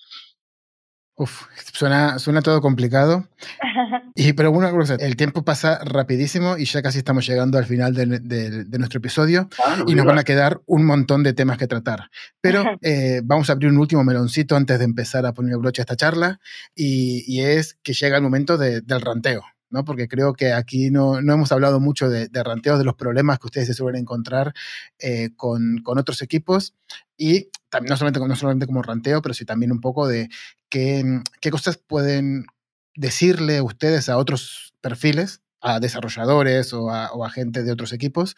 Uf, 1.14 1.43
suena, 1.72 2.18
suena 2.18 2.43
todo 2.43 2.60
complicado. 2.60 3.28
Y, 4.14 4.34
pero 4.34 4.52
bueno, 4.52 4.84
el 4.98 5.16
tiempo 5.16 5.43
pasa 5.43 5.78
rapidísimo 5.82 6.59
y 6.59 6.66
ya 6.66 6.82
casi 6.82 6.98
estamos 6.98 7.26
llegando 7.26 7.56
al 7.56 7.64
final 7.64 7.94
de, 7.94 8.05
de, 8.20 8.64
de 8.64 8.78
nuestro 8.78 8.98
episodio 8.98 9.48
ah, 9.64 9.76
no 9.78 9.84
y 9.90 9.94
nos 9.94 10.05
van 10.05 10.18
a 10.18 10.24
quedar 10.24 10.60
un 10.66 10.84
montón 10.84 11.22
de 11.22 11.32
temas 11.32 11.56
que 11.56 11.66
tratar. 11.66 12.10
Pero 12.43 12.62
eh, 12.82 13.22
vamos 13.24 13.48
a 13.48 13.55
abrir 13.55 13.70
un 13.70 13.78
último 13.78 14.05
meloncito 14.05 14.55
antes 14.55 14.78
de 14.78 14.84
empezar 14.84 15.24
a 15.24 15.32
poner 15.32 15.56
broche 15.56 15.80
a 15.80 15.84
esta 15.84 15.97
charla 15.97 16.40
y, 16.74 17.24
y 17.26 17.40
es 17.40 17.78
que 17.82 17.94
llega 17.94 18.18
el 18.18 18.22
momento 18.22 18.59
de, 18.59 18.82
del 18.82 19.01
ranteo. 19.01 19.43
¿no? 19.70 19.86
Porque 19.86 20.06
creo 20.06 20.34
que 20.34 20.52
aquí 20.52 20.90
no, 20.90 21.22
no 21.22 21.32
hemos 21.32 21.51
hablado 21.51 21.80
mucho 21.80 22.10
de, 22.10 22.28
de, 22.28 22.43
ranteos, 22.44 22.78
de 22.78 22.84
los 22.84 22.94
problemas 22.94 23.39
que 23.39 23.47
ustedes 23.47 23.68
se 23.68 23.74
suelen 23.74 24.02
encontrar 24.02 24.52
eh, 24.98 25.30
con, 25.34 25.78
con, 25.82 25.98
otros 25.98 26.20
equipos 26.20 26.74
y 27.16 27.48
no, 27.81 27.97
solamente, 27.97 28.20
no 28.20 28.36
solamente 28.36 28.66
como 28.66 28.82
ranteo, 28.82 29.23
pero 29.23 29.35
sí 29.35 29.44
también 29.44 29.73
un 29.73 29.81
poco 29.81 30.07
de 30.07 30.28
qué, 30.69 31.03
qué 31.40 31.51
cosas 31.51 31.77
pueden 31.78 32.47
decirle 32.94 33.61
ustedes 33.61 34.09
a 34.09 34.19
otros 34.19 34.74
perfiles 34.81 35.40
a 35.65 35.78
desarrolladores 35.78 36.74
o 36.74 36.90
a, 36.90 37.12
o 37.12 37.24
a, 37.24 37.31
gente 37.31 37.62
de 37.62 37.70
otros 37.70 37.93
equipos 37.93 38.35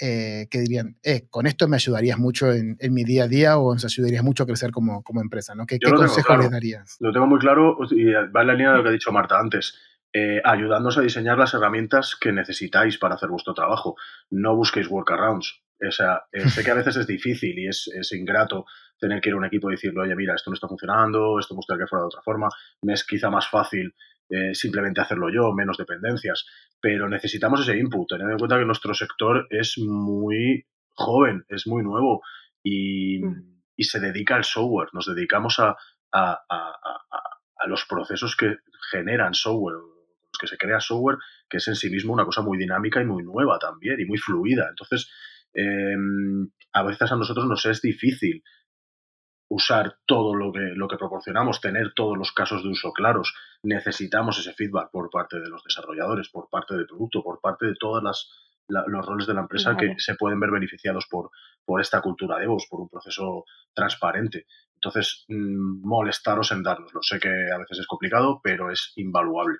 eh, 0.00 0.48
que 0.50 0.58
dirían, 0.58 0.96
eh, 1.04 1.28
con 1.30 1.46
esto 1.46 1.68
me 1.68 1.76
ayudarías 1.76 2.18
mucho 2.18 2.50
en, 2.50 2.76
en, 2.80 2.92
mi 2.92 3.04
día 3.04 3.24
a 3.24 3.28
día 3.28 3.58
o 3.58 3.72
nos 3.72 3.84
ayudarías 3.84 4.24
mucho 4.24 4.42
a 4.42 4.46
crecer 4.46 4.72
como, 4.72 5.04
como 5.04 5.20
empresa, 5.20 5.54
¿no? 5.54 5.66
¿Qué, 5.66 5.78
qué 5.78 5.92
consejo 5.92 6.26
claro. 6.26 6.42
les 6.42 6.50
darías? 6.50 6.96
Lo 6.98 7.12
tengo 7.12 7.28
muy 7.28 7.38
claro 7.38 7.78
y 7.92 8.06
va 8.06 8.40
en 8.40 8.46
la 8.48 8.54
línea 8.54 8.72
de 8.72 8.78
lo 8.78 8.82
que 8.82 8.88
ha 8.88 8.92
dicho 8.92 9.12
Marta 9.12 9.38
antes 9.38 9.74
eh, 10.16 10.40
ayudándonos 10.44 10.96
a 10.96 11.00
diseñar 11.00 11.36
las 11.38 11.54
herramientas 11.54 12.14
que 12.14 12.30
necesitáis 12.30 12.98
para 12.98 13.16
hacer 13.16 13.28
vuestro 13.30 13.52
trabajo. 13.52 13.96
No 14.30 14.54
busquéis 14.54 14.88
workarounds. 14.88 15.60
O 15.80 15.90
sea, 15.90 16.22
eh, 16.32 16.48
sé 16.48 16.64
que 16.64 16.70
a 16.70 16.74
veces 16.74 16.96
es 16.96 17.06
difícil 17.06 17.58
y 17.58 17.66
es, 17.66 17.88
es, 17.88 18.12
ingrato 18.12 18.64
tener 18.98 19.20
que 19.20 19.30
ir 19.30 19.34
a 19.34 19.38
un 19.38 19.44
equipo 19.44 19.68
y 19.68 19.74
decirle, 19.74 20.00
oye, 20.00 20.14
mira, 20.14 20.34
esto 20.34 20.50
no 20.50 20.54
está 20.54 20.68
funcionando, 20.68 21.38
esto 21.38 21.54
me 21.54 21.58
gustaría 21.58 21.84
que 21.84 21.88
fuera 21.88 22.02
de 22.02 22.06
otra 22.06 22.22
forma. 22.22 22.48
Me 22.82 22.94
es 22.94 23.04
quizá 23.04 23.28
más 23.28 23.48
fácil 23.48 23.94
eh, 24.28 24.54
simplemente 24.54 25.00
hacerlo 25.00 25.30
yo, 25.30 25.52
menos 25.52 25.76
dependencias. 25.76 26.46
Pero 26.80 27.08
necesitamos 27.08 27.60
ese 27.60 27.76
input. 27.76 28.08
Tened 28.08 28.30
en 28.30 28.38
cuenta 28.38 28.58
que 28.58 28.64
nuestro 28.64 28.94
sector 28.94 29.46
es 29.50 29.78
muy 29.78 30.66
joven, 30.94 31.44
es 31.48 31.66
muy 31.66 31.82
nuevo 31.82 32.22
y, 32.62 33.22
mm. 33.22 33.62
y 33.76 33.84
se 33.84 34.00
dedica 34.00 34.36
al 34.36 34.44
software. 34.44 34.88
Nos 34.92 35.06
dedicamos 35.06 35.58
a, 35.58 35.76
a, 36.12 36.44
a, 36.48 37.04
a 37.56 37.66
los 37.66 37.84
procesos 37.86 38.36
que 38.36 38.56
generan 38.90 39.34
software 39.34 39.76
que 40.38 40.46
se 40.46 40.58
crea 40.58 40.80
software 40.80 41.18
que 41.48 41.58
es 41.58 41.68
en 41.68 41.76
sí 41.76 41.90
mismo 41.90 42.12
una 42.12 42.24
cosa 42.24 42.42
muy 42.42 42.58
dinámica 42.58 43.00
y 43.00 43.04
muy 43.04 43.22
nueva 43.22 43.58
también 43.58 44.00
y 44.00 44.04
muy 44.04 44.18
fluida. 44.18 44.66
Entonces, 44.68 45.10
em, 45.54 46.48
a 46.72 46.82
veces 46.82 47.10
a 47.10 47.16
nosotros 47.16 47.46
nos 47.46 47.64
es 47.66 47.80
difícil 47.80 48.42
usar 49.48 49.98
todo 50.06 50.34
lo 50.34 50.52
que, 50.52 50.72
lo 50.74 50.88
que 50.88 50.96
proporcionamos, 50.96 51.60
tener 51.60 51.92
todos 51.94 52.16
los 52.16 52.32
casos 52.32 52.62
de 52.62 52.70
uso 52.70 52.92
claros. 52.92 53.34
Necesitamos 53.62 54.38
ese 54.38 54.52
feedback 54.52 54.90
por 54.90 55.10
parte 55.10 55.38
de 55.38 55.48
los 55.48 55.62
desarrolladores, 55.62 56.28
por 56.30 56.48
parte 56.48 56.74
del 56.74 56.86
producto, 56.86 57.22
por 57.22 57.40
parte 57.40 57.66
de 57.66 57.74
todos 57.78 58.02
los 58.68 59.06
roles 59.06 59.26
de 59.26 59.34
la 59.34 59.42
empresa 59.42 59.76
que 59.76 59.94
se 59.98 60.14
pueden 60.16 60.40
ver 60.40 60.50
beneficiados 60.50 61.06
por, 61.08 61.30
por 61.64 61.80
esta 61.80 62.00
cultura 62.00 62.38
de 62.38 62.46
voz, 62.46 62.66
por 62.68 62.80
un 62.80 62.88
proceso 62.88 63.44
transparente. 63.72 64.46
Entonces, 64.74 65.24
mm, 65.28 65.86
molestaros 65.86 66.50
en 66.52 66.62
darnoslo. 66.62 67.02
Sé 67.02 67.18
que 67.18 67.28
a 67.28 67.58
veces 67.58 67.78
es 67.78 67.86
complicado, 67.86 68.40
pero 68.42 68.70
es 68.70 68.92
invaluable. 68.96 69.58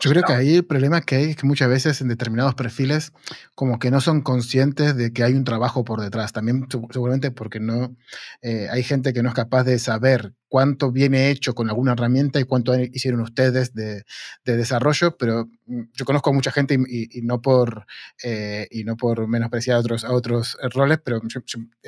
Yo 0.00 0.10
creo 0.10 0.22
que 0.22 0.32
ahí 0.32 0.56
el 0.56 0.64
problema 0.64 1.00
que 1.00 1.16
hay 1.16 1.24
es 1.30 1.36
que 1.36 1.46
muchas 1.46 1.68
veces 1.68 2.00
en 2.00 2.08
determinados 2.08 2.54
perfiles 2.54 3.12
como 3.54 3.78
que 3.78 3.90
no 3.90 4.00
son 4.00 4.22
conscientes 4.22 4.96
de 4.96 5.12
que 5.12 5.24
hay 5.24 5.34
un 5.34 5.44
trabajo 5.44 5.84
por 5.84 6.00
detrás. 6.00 6.32
También 6.32 6.66
seguramente 6.90 7.30
porque 7.30 7.58
no 7.58 7.96
eh, 8.42 8.68
hay 8.70 8.82
gente 8.82 9.12
que 9.12 9.22
no 9.22 9.28
es 9.28 9.34
capaz 9.34 9.64
de 9.64 9.78
saber 9.78 10.34
cuánto 10.48 10.92
viene 10.92 11.30
hecho 11.30 11.54
con 11.54 11.68
alguna 11.68 11.92
herramienta 11.92 12.40
y 12.40 12.44
cuánto 12.44 12.74
hicieron 12.78 13.20
ustedes 13.20 13.74
de, 13.74 14.04
desarrollo, 14.44 15.16
pero 15.16 15.48
mm, 15.66 15.82
yo 15.92 16.04
conozco 16.04 16.30
a 16.30 16.32
mucha 16.32 16.50
gente 16.52 16.78
y, 16.88 17.20
no 17.22 17.42
por 17.42 17.86
eh, 18.22 18.66
y 18.70 18.84
no 18.84 18.96
por 18.96 19.26
menospreciar 19.28 19.76
a 19.76 19.80
otros, 19.80 20.04
a 20.04 20.12
otros 20.12 20.56
roles, 20.72 20.98
pero 21.04 21.20
yo, 21.26 21.40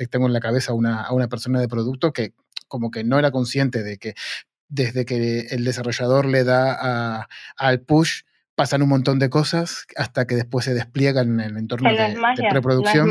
tengo 0.09 0.27
en 0.27 0.33
la 0.33 0.39
cabeza 0.39 0.73
una, 0.73 1.01
a 1.01 1.13
una 1.13 1.27
persona 1.27 1.59
de 1.59 1.67
producto 1.67 2.13
que 2.13 2.33
como 2.67 2.89
que 2.89 3.03
no 3.03 3.19
era 3.19 3.31
consciente 3.31 3.83
de 3.83 3.97
que 3.97 4.15
desde 4.71 5.05
que 5.05 5.47
el 5.51 5.65
desarrollador 5.65 6.25
le 6.25 6.43
da 6.43 7.27
al 7.57 7.81
push, 7.81 8.21
pasan 8.55 8.81
un 8.81 8.89
montón 8.89 9.19
de 9.19 9.29
cosas 9.29 9.85
hasta 9.97 10.25
que 10.25 10.35
después 10.35 10.65
se 10.65 10.73
despliegan 10.73 11.39
en 11.39 11.51
el 11.51 11.57
entorno 11.57 11.89
de, 11.89 12.15
preproducción. 12.49 13.09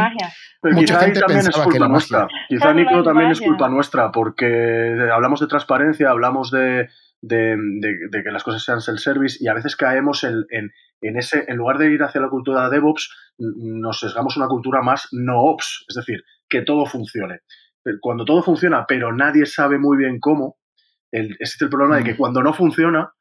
Mucha 0.62 1.00
gente 1.00 1.20
pensaba 1.26 1.66
que 1.68 1.76
era 1.76 1.88
nuestra. 1.88 2.28
Quizá, 2.48 2.72
Nico, 2.72 3.02
también 3.02 3.30
es 3.30 3.40
culpa 3.40 3.68
nuestra, 3.68 4.10
porque 4.10 4.96
hablamos 5.12 5.40
de 5.40 5.46
transparencia, 5.46 6.10
hablamos 6.10 6.50
de, 6.50 6.88
que 7.28 8.30
las 8.32 8.42
cosas 8.42 8.64
sean 8.64 8.80
self-service 8.80 9.38
y 9.40 9.48
a 9.48 9.54
veces 9.54 9.76
caemos 9.76 10.24
en, 10.24 10.44
en, 10.50 11.16
ese, 11.18 11.44
en 11.46 11.56
lugar 11.56 11.78
de 11.78 11.92
ir 11.92 12.02
hacia 12.02 12.22
la 12.22 12.30
cultura 12.30 12.64
de 12.64 12.76
DevOps, 12.76 13.10
nos 13.38 14.00
sesgamos 14.00 14.36
una 14.38 14.48
cultura 14.48 14.80
más 14.82 15.08
no-ops, 15.12 15.84
es 15.88 15.94
decir, 15.94 16.22
que 16.48 16.62
todo 16.62 16.86
funcione. 16.86 17.40
Cuando 18.00 18.24
todo 18.24 18.42
funciona, 18.42 18.84
pero 18.86 19.14
nadie 19.14 19.46
sabe 19.46 19.78
muy 19.78 19.96
bien 19.96 20.20
cómo, 20.20 20.59
el, 21.10 21.36
existe 21.38 21.64
el 21.64 21.70
problema 21.70 21.96
de 21.96 22.04
que 22.04 22.14
mm. 22.14 22.16
cuando 22.16 22.42
no 22.42 22.52
funciona, 22.52 23.12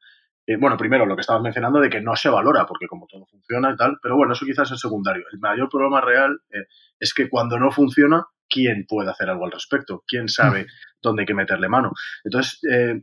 eh, 0.46 0.56
bueno, 0.56 0.76
primero 0.76 1.06
lo 1.06 1.14
que 1.14 1.20
estabas 1.20 1.42
mencionando 1.42 1.80
de 1.80 1.90
que 1.90 2.00
no 2.00 2.16
se 2.16 2.28
valora, 2.28 2.66
porque 2.66 2.86
como 2.86 3.06
todo 3.06 3.26
funciona 3.26 3.72
y 3.72 3.76
tal, 3.76 3.98
pero 4.02 4.16
bueno, 4.16 4.32
eso 4.32 4.46
quizás 4.46 4.70
es 4.72 4.80
secundario. 4.80 5.24
El 5.32 5.38
mayor 5.38 5.68
problema 5.68 6.00
real 6.00 6.40
eh, 6.50 6.66
es 6.98 7.14
que 7.14 7.28
cuando 7.28 7.58
no 7.58 7.70
funciona, 7.70 8.26
¿quién 8.48 8.84
puede 8.88 9.10
hacer 9.10 9.30
algo 9.30 9.44
al 9.44 9.52
respecto? 9.52 10.02
¿Quién 10.06 10.28
sabe 10.28 10.64
mm. 10.64 10.66
dónde 11.02 11.22
hay 11.22 11.26
que 11.26 11.34
meterle 11.34 11.68
mano? 11.68 11.92
Entonces, 12.24 12.58
eh, 12.68 13.02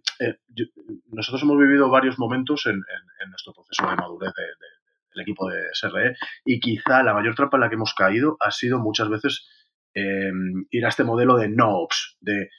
nosotros 1.08 1.42
hemos 1.44 1.58
vivido 1.58 1.90
varios 1.90 2.20
momentos 2.20 2.66
en, 2.66 2.84
nuestro 3.30 3.54
proceso 3.54 3.90
de 3.90 3.96
madurez 3.96 4.34
del 4.36 5.22
equipo 5.22 5.50
de 5.50 5.64
SRE 5.74 6.16
y 6.46 6.60
quizá 6.60 7.02
la 7.04 7.14
mayor 7.14 7.36
trampa 7.36 7.58
en 7.58 7.62
la 7.62 7.70
que 7.70 7.76
hemos 7.76 7.94
caído 7.94 8.38
ha 8.40 8.52
sido 8.52 8.80
muchas 8.80 9.10
veces 9.10 9.48
ir 9.94 10.86
a 10.86 10.90
este 10.90 11.04
modelo 11.04 11.38
de 11.38 11.50
no-ops, 11.50 12.18
de 12.22 12.50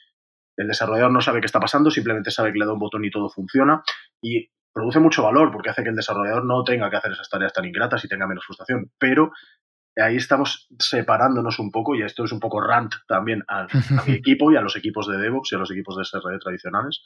el 0.59 0.67
desarrollador 0.67 1.11
no 1.11 1.21
sabe 1.21 1.39
qué 1.39 1.45
está 1.45 1.59
pasando, 1.59 1.89
simplemente 1.89 2.31
sabe 2.31 2.51
que 2.51 2.59
le 2.59 2.65
da 2.65 2.73
un 2.73 2.79
botón 2.79 3.05
y 3.05 3.09
todo 3.09 3.29
funciona. 3.29 3.81
Y 4.21 4.51
produce 4.73 4.99
mucho 4.99 5.23
valor 5.23 5.51
porque 5.53 5.69
hace 5.69 5.83
que 5.83 5.89
el 5.89 5.95
desarrollador 5.95 6.45
no 6.45 6.65
tenga 6.65 6.89
que 6.89 6.97
hacer 6.97 7.13
esas 7.13 7.29
tareas 7.29 7.53
tan 7.53 7.63
ingratas 7.63 8.03
y 8.03 8.09
tenga 8.09 8.27
menos 8.27 8.45
frustración. 8.45 8.91
Pero 8.99 9.31
ahí 9.95 10.17
estamos 10.17 10.67
separándonos 10.77 11.59
un 11.59 11.71
poco, 11.71 11.95
y 11.95 12.01
esto 12.01 12.25
es 12.25 12.33
un 12.33 12.41
poco 12.41 12.59
rant 12.59 12.93
también 13.07 13.41
a, 13.47 13.67
mi 14.05 14.13
equipo 14.13 14.51
y 14.51 14.57
a 14.57 14.61
los 14.61 14.75
equipos 14.75 15.07
de 15.07 15.17
DevOps 15.17 15.53
y 15.53 15.55
a 15.55 15.59
los 15.59 15.71
equipos 15.71 15.95
de 15.95 16.03
SRE 16.03 16.39
tradicionales. 16.39 17.03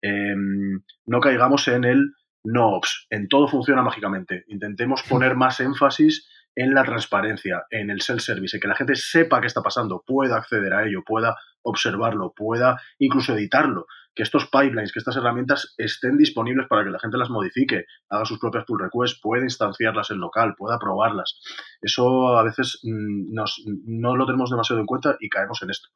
Em, 0.00 0.80
no 1.04 1.20
caigamos 1.20 1.68
en 1.68 1.84
el 1.84 2.14
no 2.44 2.76
ops, 2.76 3.08
en 3.10 3.28
todo 3.28 3.46
funciona 3.46 3.82
mágicamente. 3.82 4.44
Intentemos 4.48 5.02
poner 5.02 5.34
más 5.36 5.60
énfasis 5.60 6.30
en 6.56 6.74
la 6.74 6.82
transparencia, 6.84 7.66
en 7.70 7.90
el 7.90 8.00
self-service, 8.00 8.56
en 8.56 8.60
que 8.60 8.68
la 8.68 8.74
gente 8.74 8.96
sepa 8.96 9.40
qué 9.40 9.46
está 9.46 9.62
pasando, 9.62 10.02
pueda 10.04 10.36
acceder 10.38 10.72
a 10.72 10.86
ello, 10.86 11.04
pueda 11.04 11.36
observarlo, 11.62 12.32
pueda 12.34 12.80
incluso 12.98 13.34
editarlo, 13.34 13.86
que 14.14 14.22
estos 14.22 14.46
pipelines, 14.46 14.92
que 14.92 14.98
estas 14.98 15.16
herramientas 15.16 15.74
estén 15.76 16.16
disponibles 16.16 16.66
para 16.68 16.82
que 16.82 16.90
la 16.90 16.98
gente 16.98 17.18
las 17.18 17.28
modifique, 17.28 17.84
haga 18.08 18.24
sus 18.24 18.38
propias 18.38 18.64
pull 18.64 18.80
requests, 18.80 19.20
pueda 19.20 19.44
instanciarlas 19.44 20.10
en 20.10 20.18
local, 20.18 20.54
pueda 20.56 20.78
probarlas. 20.78 21.38
Eso 21.82 22.38
a 22.38 22.42
veces 22.42 22.80
mm, 22.82 23.34
no 23.84 24.16
lo 24.16 24.24
tenemos 24.24 24.50
demasiado 24.50 24.80
en 24.80 24.86
cuenta 24.86 25.16
y 25.20 25.28
caemos 25.28 25.62
en 25.62 25.70
esto. 25.70 25.88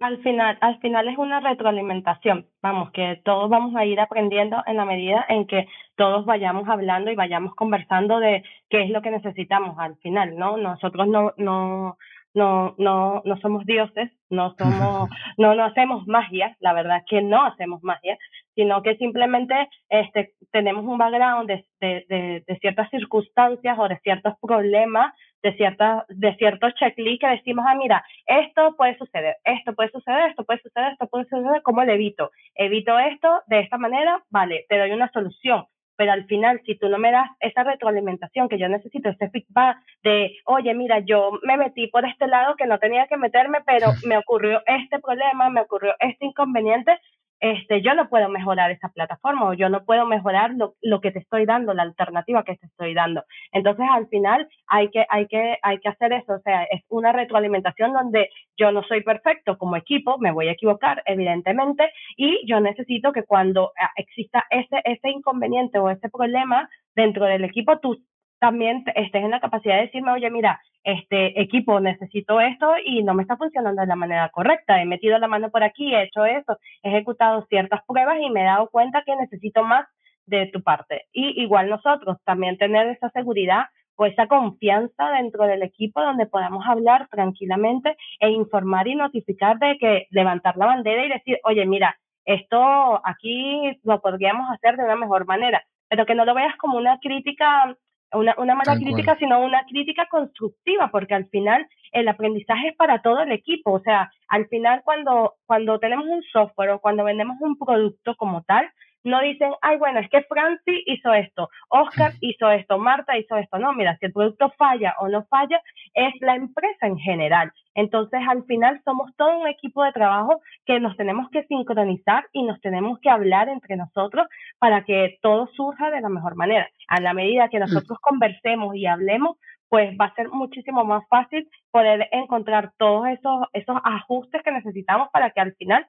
Al 0.00 0.20
final, 0.22 0.58
al 0.60 0.80
final 0.80 1.08
es 1.08 1.16
una 1.18 1.40
retroalimentación, 1.40 2.46
vamos, 2.60 2.90
que 2.90 3.20
todos 3.24 3.48
vamos 3.48 3.76
a 3.76 3.84
ir 3.84 4.00
aprendiendo 4.00 4.60
en 4.66 4.76
la 4.76 4.84
medida 4.84 5.24
en 5.28 5.46
que 5.46 5.68
todos 5.96 6.26
vayamos 6.26 6.68
hablando 6.68 7.10
y 7.10 7.14
vayamos 7.14 7.54
conversando 7.54 8.18
de 8.18 8.42
qué 8.68 8.82
es 8.82 8.90
lo 8.90 9.02
que 9.02 9.12
necesitamos 9.12 9.78
al 9.78 9.96
final, 9.98 10.36
¿no? 10.36 10.56
Nosotros 10.56 11.06
no, 11.06 11.32
no, 11.36 11.96
no, 12.34 12.74
no, 12.76 13.22
no 13.24 13.36
somos 13.40 13.64
dioses, 13.64 14.10
no 14.28 14.54
somos, 14.58 15.08
no, 15.38 15.54
no 15.54 15.64
hacemos 15.64 16.06
magia, 16.06 16.56
la 16.60 16.72
verdad 16.72 16.98
es 16.98 17.04
que 17.08 17.22
no 17.22 17.44
hacemos 17.44 17.82
magia, 17.82 18.18
sino 18.54 18.82
que 18.82 18.96
simplemente 18.96 19.54
este, 19.88 20.34
tenemos 20.50 20.84
un 20.84 20.98
background 20.98 21.48
de, 21.48 21.64
de, 21.80 22.44
de, 22.46 22.58
ciertas 22.58 22.90
circunstancias 22.90 23.78
o 23.78 23.88
de 23.88 23.98
ciertos 24.00 24.34
problemas, 24.40 25.14
de 25.44 25.54
ciertas, 25.56 26.04
de 26.08 26.34
ciertos 26.36 26.74
checklists 26.74 27.20
que 27.20 27.36
decimos, 27.36 27.66
ah, 27.68 27.74
mira, 27.74 28.04
esto 28.26 28.74
puede 28.76 28.96
suceder, 28.96 29.36
esto 29.44 29.74
puede 29.74 29.90
suceder, 29.90 30.30
esto 30.30 30.44
puede 30.44 30.60
suceder, 30.60 30.92
esto 30.92 31.06
puede 31.06 31.24
suceder, 31.26 31.62
¿cómo 31.62 31.84
lo 31.84 31.92
evito? 31.92 32.30
Evito 32.54 32.98
esto 32.98 33.42
de 33.46 33.60
esta 33.60 33.76
manera, 33.76 34.24
vale, 34.30 34.64
te 34.68 34.78
doy 34.78 34.90
una 34.90 35.12
solución 35.12 35.66
pero 35.96 36.12
al 36.12 36.24
final, 36.26 36.60
si 36.66 36.76
tú 36.76 36.88
no 36.88 36.98
me 36.98 37.12
das 37.12 37.30
esa 37.40 37.62
retroalimentación 37.62 38.48
que 38.48 38.58
yo 38.58 38.68
necesito, 38.68 39.10
ese 39.10 39.30
feedback 39.30 39.76
de, 40.02 40.36
oye, 40.44 40.74
mira, 40.74 40.98
yo 41.00 41.38
me 41.42 41.56
metí 41.56 41.86
por 41.86 42.04
este 42.04 42.26
lado 42.26 42.56
que 42.56 42.66
no 42.66 42.78
tenía 42.78 43.06
que 43.06 43.16
meterme, 43.16 43.58
pero 43.64 43.88
me 44.04 44.18
ocurrió 44.18 44.60
este 44.66 44.98
problema, 44.98 45.50
me 45.50 45.60
ocurrió 45.60 45.94
este 46.00 46.26
inconveniente, 46.26 46.98
este, 47.44 47.82
yo 47.82 47.94
no 47.94 48.08
puedo 48.08 48.30
mejorar 48.30 48.70
esa 48.70 48.88
plataforma 48.88 49.50
o 49.50 49.52
yo 49.52 49.68
no 49.68 49.84
puedo 49.84 50.06
mejorar 50.06 50.54
lo, 50.54 50.76
lo, 50.80 51.02
que 51.02 51.10
te 51.10 51.18
estoy 51.18 51.44
dando, 51.44 51.74
la 51.74 51.82
alternativa 51.82 52.42
que 52.42 52.56
te 52.56 52.64
estoy 52.64 52.94
dando. 52.94 53.22
Entonces, 53.52 53.84
al 53.92 54.08
final 54.08 54.48
hay 54.66 54.88
que, 54.88 55.04
hay, 55.10 55.26
que, 55.26 55.58
hay 55.60 55.78
que 55.78 55.90
hacer 55.90 56.14
eso, 56.14 56.32
o 56.32 56.38
sea, 56.38 56.62
es 56.64 56.82
una 56.88 57.12
retroalimentación 57.12 57.92
donde 57.92 58.30
yo 58.56 58.72
no 58.72 58.82
soy 58.84 59.02
perfecto 59.02 59.58
como 59.58 59.76
equipo, 59.76 60.16
me 60.18 60.32
voy 60.32 60.48
a 60.48 60.52
equivocar, 60.52 61.02
evidentemente, 61.04 61.92
y 62.16 62.40
yo 62.46 62.60
necesito 62.60 63.12
que 63.12 63.24
cuando 63.24 63.72
ah, 63.78 63.90
exista 63.96 64.46
ese, 64.48 64.80
ese 64.82 65.10
inconveniente 65.10 65.78
o 65.78 65.90
ese 65.90 66.08
problema 66.08 66.70
dentro 66.96 67.26
del 67.26 67.44
equipo, 67.44 67.78
tú 67.78 67.98
también 68.44 68.84
estés 68.94 69.24
en 69.24 69.30
la 69.30 69.40
capacidad 69.40 69.76
de 69.76 69.86
decirme, 69.86 70.12
oye, 70.12 70.28
mira, 70.28 70.60
este 70.82 71.40
equipo, 71.40 71.80
necesito 71.80 72.42
esto 72.42 72.74
y 72.84 73.02
no 73.02 73.14
me 73.14 73.22
está 73.22 73.38
funcionando 73.38 73.80
de 73.80 73.86
la 73.86 73.96
manera 73.96 74.28
correcta. 74.28 74.82
He 74.82 74.84
metido 74.84 75.18
la 75.18 75.28
mano 75.28 75.50
por 75.50 75.62
aquí, 75.62 75.94
he 75.94 76.02
hecho 76.02 76.26
eso, 76.26 76.58
he 76.82 76.90
ejecutado 76.90 77.46
ciertas 77.48 77.80
pruebas 77.86 78.18
y 78.20 78.28
me 78.28 78.42
he 78.42 78.44
dado 78.44 78.68
cuenta 78.68 79.02
que 79.06 79.16
necesito 79.16 79.64
más 79.64 79.86
de 80.26 80.44
tu 80.52 80.62
parte. 80.62 81.06
Y 81.10 81.42
igual 81.42 81.70
nosotros 81.70 82.18
también 82.24 82.58
tener 82.58 82.86
esa 82.88 83.08
seguridad 83.10 83.64
o 83.96 84.04
esa 84.04 84.26
confianza 84.26 85.08
dentro 85.12 85.46
del 85.46 85.62
equipo 85.62 86.02
donde 86.02 86.26
podamos 86.26 86.66
hablar 86.66 87.08
tranquilamente 87.08 87.96
e 88.20 88.28
informar 88.28 88.86
y 88.88 88.94
notificar 88.94 89.58
de 89.58 89.78
que 89.78 90.06
levantar 90.10 90.58
la 90.58 90.66
bandera 90.66 91.06
y 91.06 91.08
decir, 91.08 91.38
oye, 91.44 91.64
mira, 91.64 91.96
esto 92.26 93.00
aquí 93.06 93.80
lo 93.84 94.02
podríamos 94.02 94.50
hacer 94.50 94.76
de 94.76 94.84
una 94.84 94.96
mejor 94.96 95.24
manera, 95.24 95.62
pero 95.88 96.04
que 96.04 96.14
no 96.14 96.26
lo 96.26 96.34
veas 96.34 96.56
como 96.56 96.76
una 96.76 96.98
crítica 96.98 97.74
una, 98.14 98.34
una 98.38 98.54
mala 98.54 98.76
crítica, 98.76 99.16
sino 99.18 99.40
una 99.40 99.64
crítica 99.66 100.06
constructiva, 100.10 100.90
porque 100.90 101.14
al 101.14 101.26
final 101.26 101.66
el 101.92 102.08
aprendizaje 102.08 102.68
es 102.68 102.76
para 102.76 103.02
todo 103.02 103.20
el 103.20 103.32
equipo. 103.32 103.72
O 103.72 103.80
sea, 103.80 104.10
al 104.28 104.46
final 104.48 104.82
cuando, 104.84 105.34
cuando 105.46 105.78
tenemos 105.78 106.06
un 106.06 106.22
software 106.22 106.70
o 106.70 106.80
cuando 106.80 107.04
vendemos 107.04 107.36
un 107.40 107.56
producto 107.58 108.16
como 108.16 108.42
tal, 108.42 108.70
no 109.04 109.20
dicen, 109.20 109.52
ay, 109.60 109.76
bueno, 109.76 110.00
es 110.00 110.08
que 110.08 110.22
Franci 110.22 110.82
hizo 110.86 111.12
esto, 111.12 111.48
Oscar 111.68 112.12
hizo 112.20 112.50
esto, 112.50 112.78
Marta 112.78 113.16
hizo 113.18 113.36
esto. 113.36 113.58
No, 113.58 113.72
mira, 113.74 113.96
si 113.98 114.06
el 114.06 114.12
producto 114.12 114.52
falla 114.56 114.94
o 114.98 115.08
no 115.08 115.24
falla, 115.26 115.60
es 115.92 116.12
la 116.20 116.34
empresa 116.34 116.86
en 116.86 116.98
general. 116.98 117.52
Entonces, 117.74 118.20
al 118.28 118.44
final 118.44 118.80
somos 118.84 119.14
todo 119.16 119.38
un 119.38 119.48
equipo 119.48 119.84
de 119.84 119.92
trabajo 119.92 120.40
que 120.64 120.80
nos 120.80 120.96
tenemos 120.96 121.28
que 121.30 121.44
sincronizar 121.44 122.26
y 122.32 122.44
nos 122.44 122.60
tenemos 122.60 122.98
que 123.00 123.10
hablar 123.10 123.48
entre 123.48 123.76
nosotros 123.76 124.26
para 124.58 124.84
que 124.84 125.18
todo 125.20 125.48
surja 125.54 125.90
de 125.90 126.00
la 126.00 126.08
mejor 126.08 126.36
manera. 126.36 126.68
A 126.88 127.00
la 127.00 127.14
medida 127.14 127.48
que 127.48 127.58
nosotros 127.58 127.98
conversemos 128.00 128.74
y 128.76 128.86
hablemos, 128.86 129.36
pues 129.68 129.96
va 130.00 130.06
a 130.06 130.14
ser 130.14 130.28
muchísimo 130.28 130.84
más 130.84 131.02
fácil 131.08 131.48
poder 131.72 132.08
encontrar 132.12 132.72
todos 132.78 133.08
esos, 133.08 133.48
esos 133.52 133.76
ajustes 133.82 134.40
que 134.42 134.52
necesitamos 134.52 135.08
para 135.12 135.30
que 135.30 135.40
al 135.40 135.52
final 135.54 135.84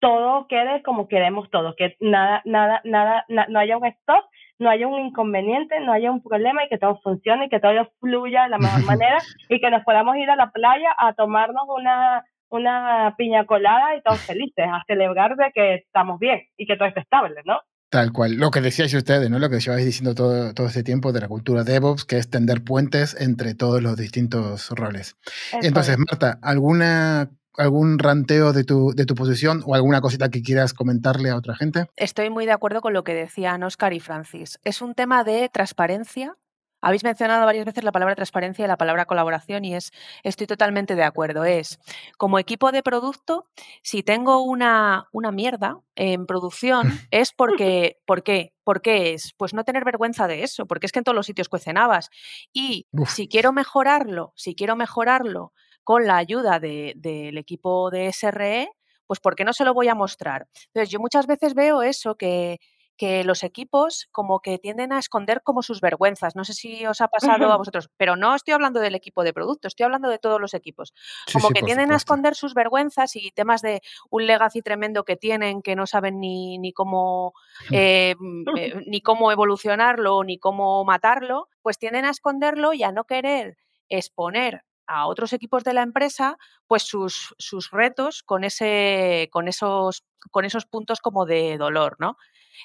todo 0.00 0.46
quede 0.48 0.82
como 0.82 1.08
queremos 1.08 1.50
todo, 1.50 1.74
que 1.76 1.96
nada, 2.00 2.42
nada, 2.44 2.80
nada, 2.84 3.24
no 3.28 3.58
haya 3.58 3.76
un 3.76 3.86
stop 3.86 4.24
no 4.58 4.70
haya 4.70 4.86
un 4.86 4.98
inconveniente, 5.06 5.80
no 5.80 5.92
haya 5.92 6.10
un 6.10 6.22
problema 6.22 6.64
y 6.64 6.68
que 6.68 6.78
todo 6.78 7.00
funcione 7.02 7.46
y 7.46 7.48
que 7.48 7.60
todo 7.60 7.90
fluya 8.00 8.44
de 8.44 8.48
la 8.50 8.58
mejor 8.58 8.82
manera 8.84 9.18
y 9.48 9.60
que 9.60 9.70
nos 9.70 9.84
podamos 9.84 10.16
ir 10.16 10.28
a 10.30 10.36
la 10.36 10.50
playa 10.50 10.94
a 10.98 11.14
tomarnos 11.14 11.64
una, 11.68 12.24
una 12.50 13.14
piña 13.16 13.46
colada 13.46 13.96
y 13.96 14.02
todos 14.02 14.20
felices, 14.20 14.66
a 14.66 14.82
celebrar 14.86 15.36
de 15.36 15.50
que 15.54 15.74
estamos 15.76 16.18
bien 16.18 16.42
y 16.56 16.66
que 16.66 16.76
todo 16.76 16.88
esté 16.88 17.00
estable, 17.00 17.40
¿no? 17.44 17.60
Tal 17.90 18.12
cual. 18.12 18.34
Lo 18.34 18.50
que 18.50 18.60
decíais 18.60 18.92
ustedes, 18.92 19.30
¿no? 19.30 19.38
Lo 19.38 19.48
que 19.48 19.60
lleváis 19.60 19.86
diciendo 19.86 20.14
todo, 20.14 20.52
todo 20.52 20.66
este 20.66 20.82
tiempo 20.82 21.10
de 21.12 21.22
la 21.22 21.28
cultura 21.28 21.64
DevOps, 21.64 22.04
que 22.04 22.18
es 22.18 22.28
tender 22.28 22.62
puentes 22.62 23.18
entre 23.18 23.54
todos 23.54 23.82
los 23.82 23.96
distintos 23.96 24.68
roles. 24.72 25.16
Entonces, 25.62 25.96
Marta, 25.96 26.38
¿alguna 26.42 27.30
algún 27.56 27.98
ranteo 27.98 28.52
de 28.52 28.64
tu, 28.64 28.92
de 28.94 29.06
tu 29.06 29.14
posición 29.14 29.62
o 29.66 29.74
alguna 29.74 30.00
cosita 30.00 30.28
que 30.28 30.42
quieras 30.42 30.74
comentarle 30.74 31.30
a 31.30 31.36
otra 31.36 31.56
gente? 31.56 31.86
Estoy 31.96 32.30
muy 32.30 32.46
de 32.46 32.52
acuerdo 32.52 32.80
con 32.80 32.92
lo 32.92 33.04
que 33.04 33.14
decían 33.14 33.62
Oscar 33.62 33.92
y 33.92 34.00
Francis. 34.00 34.58
Es 34.64 34.82
un 34.82 34.94
tema 34.94 35.24
de 35.24 35.48
transparencia 35.48 36.36
habéis 36.80 37.02
mencionado 37.02 37.44
varias 37.44 37.66
veces 37.66 37.82
la 37.82 37.92
palabra 37.92 38.14
transparencia 38.14 38.64
y 38.64 38.68
la 38.68 38.76
palabra 38.76 39.06
colaboración 39.06 39.64
y 39.64 39.74
es, 39.74 39.90
estoy 40.22 40.46
totalmente 40.46 40.94
de 40.94 41.02
acuerdo. 41.02 41.44
Es, 41.44 41.78
como 42.16 42.38
equipo 42.38 42.70
de 42.70 42.82
producto, 42.82 43.46
si 43.82 44.02
tengo 44.02 44.42
una, 44.42 45.08
una 45.12 45.32
mierda 45.32 45.80
en 45.96 46.26
producción, 46.26 46.82
es 47.10 47.32
porque, 47.32 47.98
¿por 48.06 48.22
qué? 48.22 48.52
¿Por 48.62 48.80
qué 48.80 49.14
es? 49.14 49.34
Pues 49.36 49.54
no 49.54 49.64
tener 49.64 49.84
vergüenza 49.84 50.28
de 50.28 50.44
eso, 50.44 50.66
porque 50.66 50.86
es 50.86 50.92
que 50.92 51.00
en 51.00 51.04
todos 51.04 51.16
los 51.16 51.26
sitios 51.26 51.48
cuecenabas. 51.48 52.10
Y 52.52 52.86
si 53.06 53.26
quiero 53.26 53.52
mejorarlo, 53.52 54.32
si 54.36 54.54
quiero 54.54 54.76
mejorarlo 54.76 55.52
con 55.88 56.06
la 56.06 56.18
ayuda 56.18 56.60
del 56.60 57.38
equipo 57.38 57.90
de 57.90 58.08
SRE, 58.12 58.68
pues 59.06 59.20
¿por 59.20 59.34
qué 59.34 59.44
no 59.44 59.54
se 59.54 59.64
lo 59.64 59.72
voy 59.72 59.88
a 59.88 59.94
mostrar? 59.94 60.46
Entonces, 60.66 60.90
yo 60.90 61.00
muchas 61.00 61.26
veces 61.26 61.54
veo 61.54 61.80
eso, 61.80 62.14
que 62.14 62.60
que 62.98 63.24
los 63.24 63.44
equipos 63.44 64.08
como 64.10 64.40
que 64.40 64.58
tienden 64.58 64.92
a 64.92 64.98
esconder 64.98 65.40
como 65.42 65.62
sus 65.62 65.80
vergüenzas. 65.80 66.34
No 66.34 66.44
sé 66.44 66.52
si 66.52 66.84
os 66.84 67.00
ha 67.00 67.06
pasado 67.06 67.52
a 67.52 67.56
vosotros, 67.56 67.88
pero 67.96 68.16
no 68.16 68.34
estoy 68.34 68.54
hablando 68.54 68.80
del 68.80 68.96
equipo 68.96 69.22
de 69.22 69.32
producto, 69.32 69.68
estoy 69.68 69.84
hablando 69.84 70.08
de 70.08 70.18
todos 70.18 70.40
los 70.40 70.52
equipos. 70.52 70.92
Como 71.32 71.50
que 71.50 71.62
tienden 71.62 71.92
a 71.92 71.96
esconder 71.96 72.34
sus 72.34 72.54
vergüenzas 72.54 73.14
y 73.14 73.30
temas 73.30 73.62
de 73.62 73.80
un 74.10 74.26
legacy 74.26 74.62
tremendo 74.62 75.04
que 75.04 75.16
tienen, 75.16 75.62
que 75.62 75.76
no 75.76 75.86
saben 75.86 76.18
ni, 76.18 76.58
ni 76.58 76.72
cómo 76.72 77.34
eh, 77.70 78.16
mm, 78.18 78.56
eh, 78.56 78.74
ni 78.88 79.00
cómo 79.00 79.30
evolucionarlo, 79.30 80.24
ni 80.24 80.38
cómo 80.38 80.84
matarlo, 80.84 81.48
pues 81.62 81.78
tienden 81.78 82.04
a 82.04 82.10
esconderlo 82.10 82.74
y 82.74 82.82
a 82.82 82.90
no 82.90 83.04
querer 83.04 83.56
exponer 83.88 84.64
a 84.88 85.06
otros 85.06 85.32
equipos 85.32 85.62
de 85.64 85.74
la 85.74 85.82
empresa, 85.82 86.36
pues 86.66 86.82
sus, 86.82 87.34
sus 87.38 87.70
retos 87.70 88.22
con, 88.22 88.42
ese, 88.42 89.28
con, 89.30 89.46
esos, 89.46 90.04
con 90.30 90.44
esos 90.44 90.66
puntos 90.66 91.00
como 91.00 91.26
de 91.26 91.56
dolor, 91.58 91.96
¿no? 91.98 92.16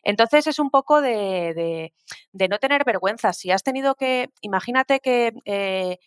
Entonces 0.01 0.47
es 0.47 0.57
un 0.57 0.71
poco 0.71 1.01
de, 1.01 1.91
de, 2.31 2.47
no 2.47 2.57
tener 2.57 2.83
vergüenza. 2.83 3.31
Si 3.33 3.51
has 3.51 3.61
tenido 3.61 3.95
que, 3.95 4.29
imagínate 4.41 4.99
que, 4.99 5.33
eh, 5.45 5.99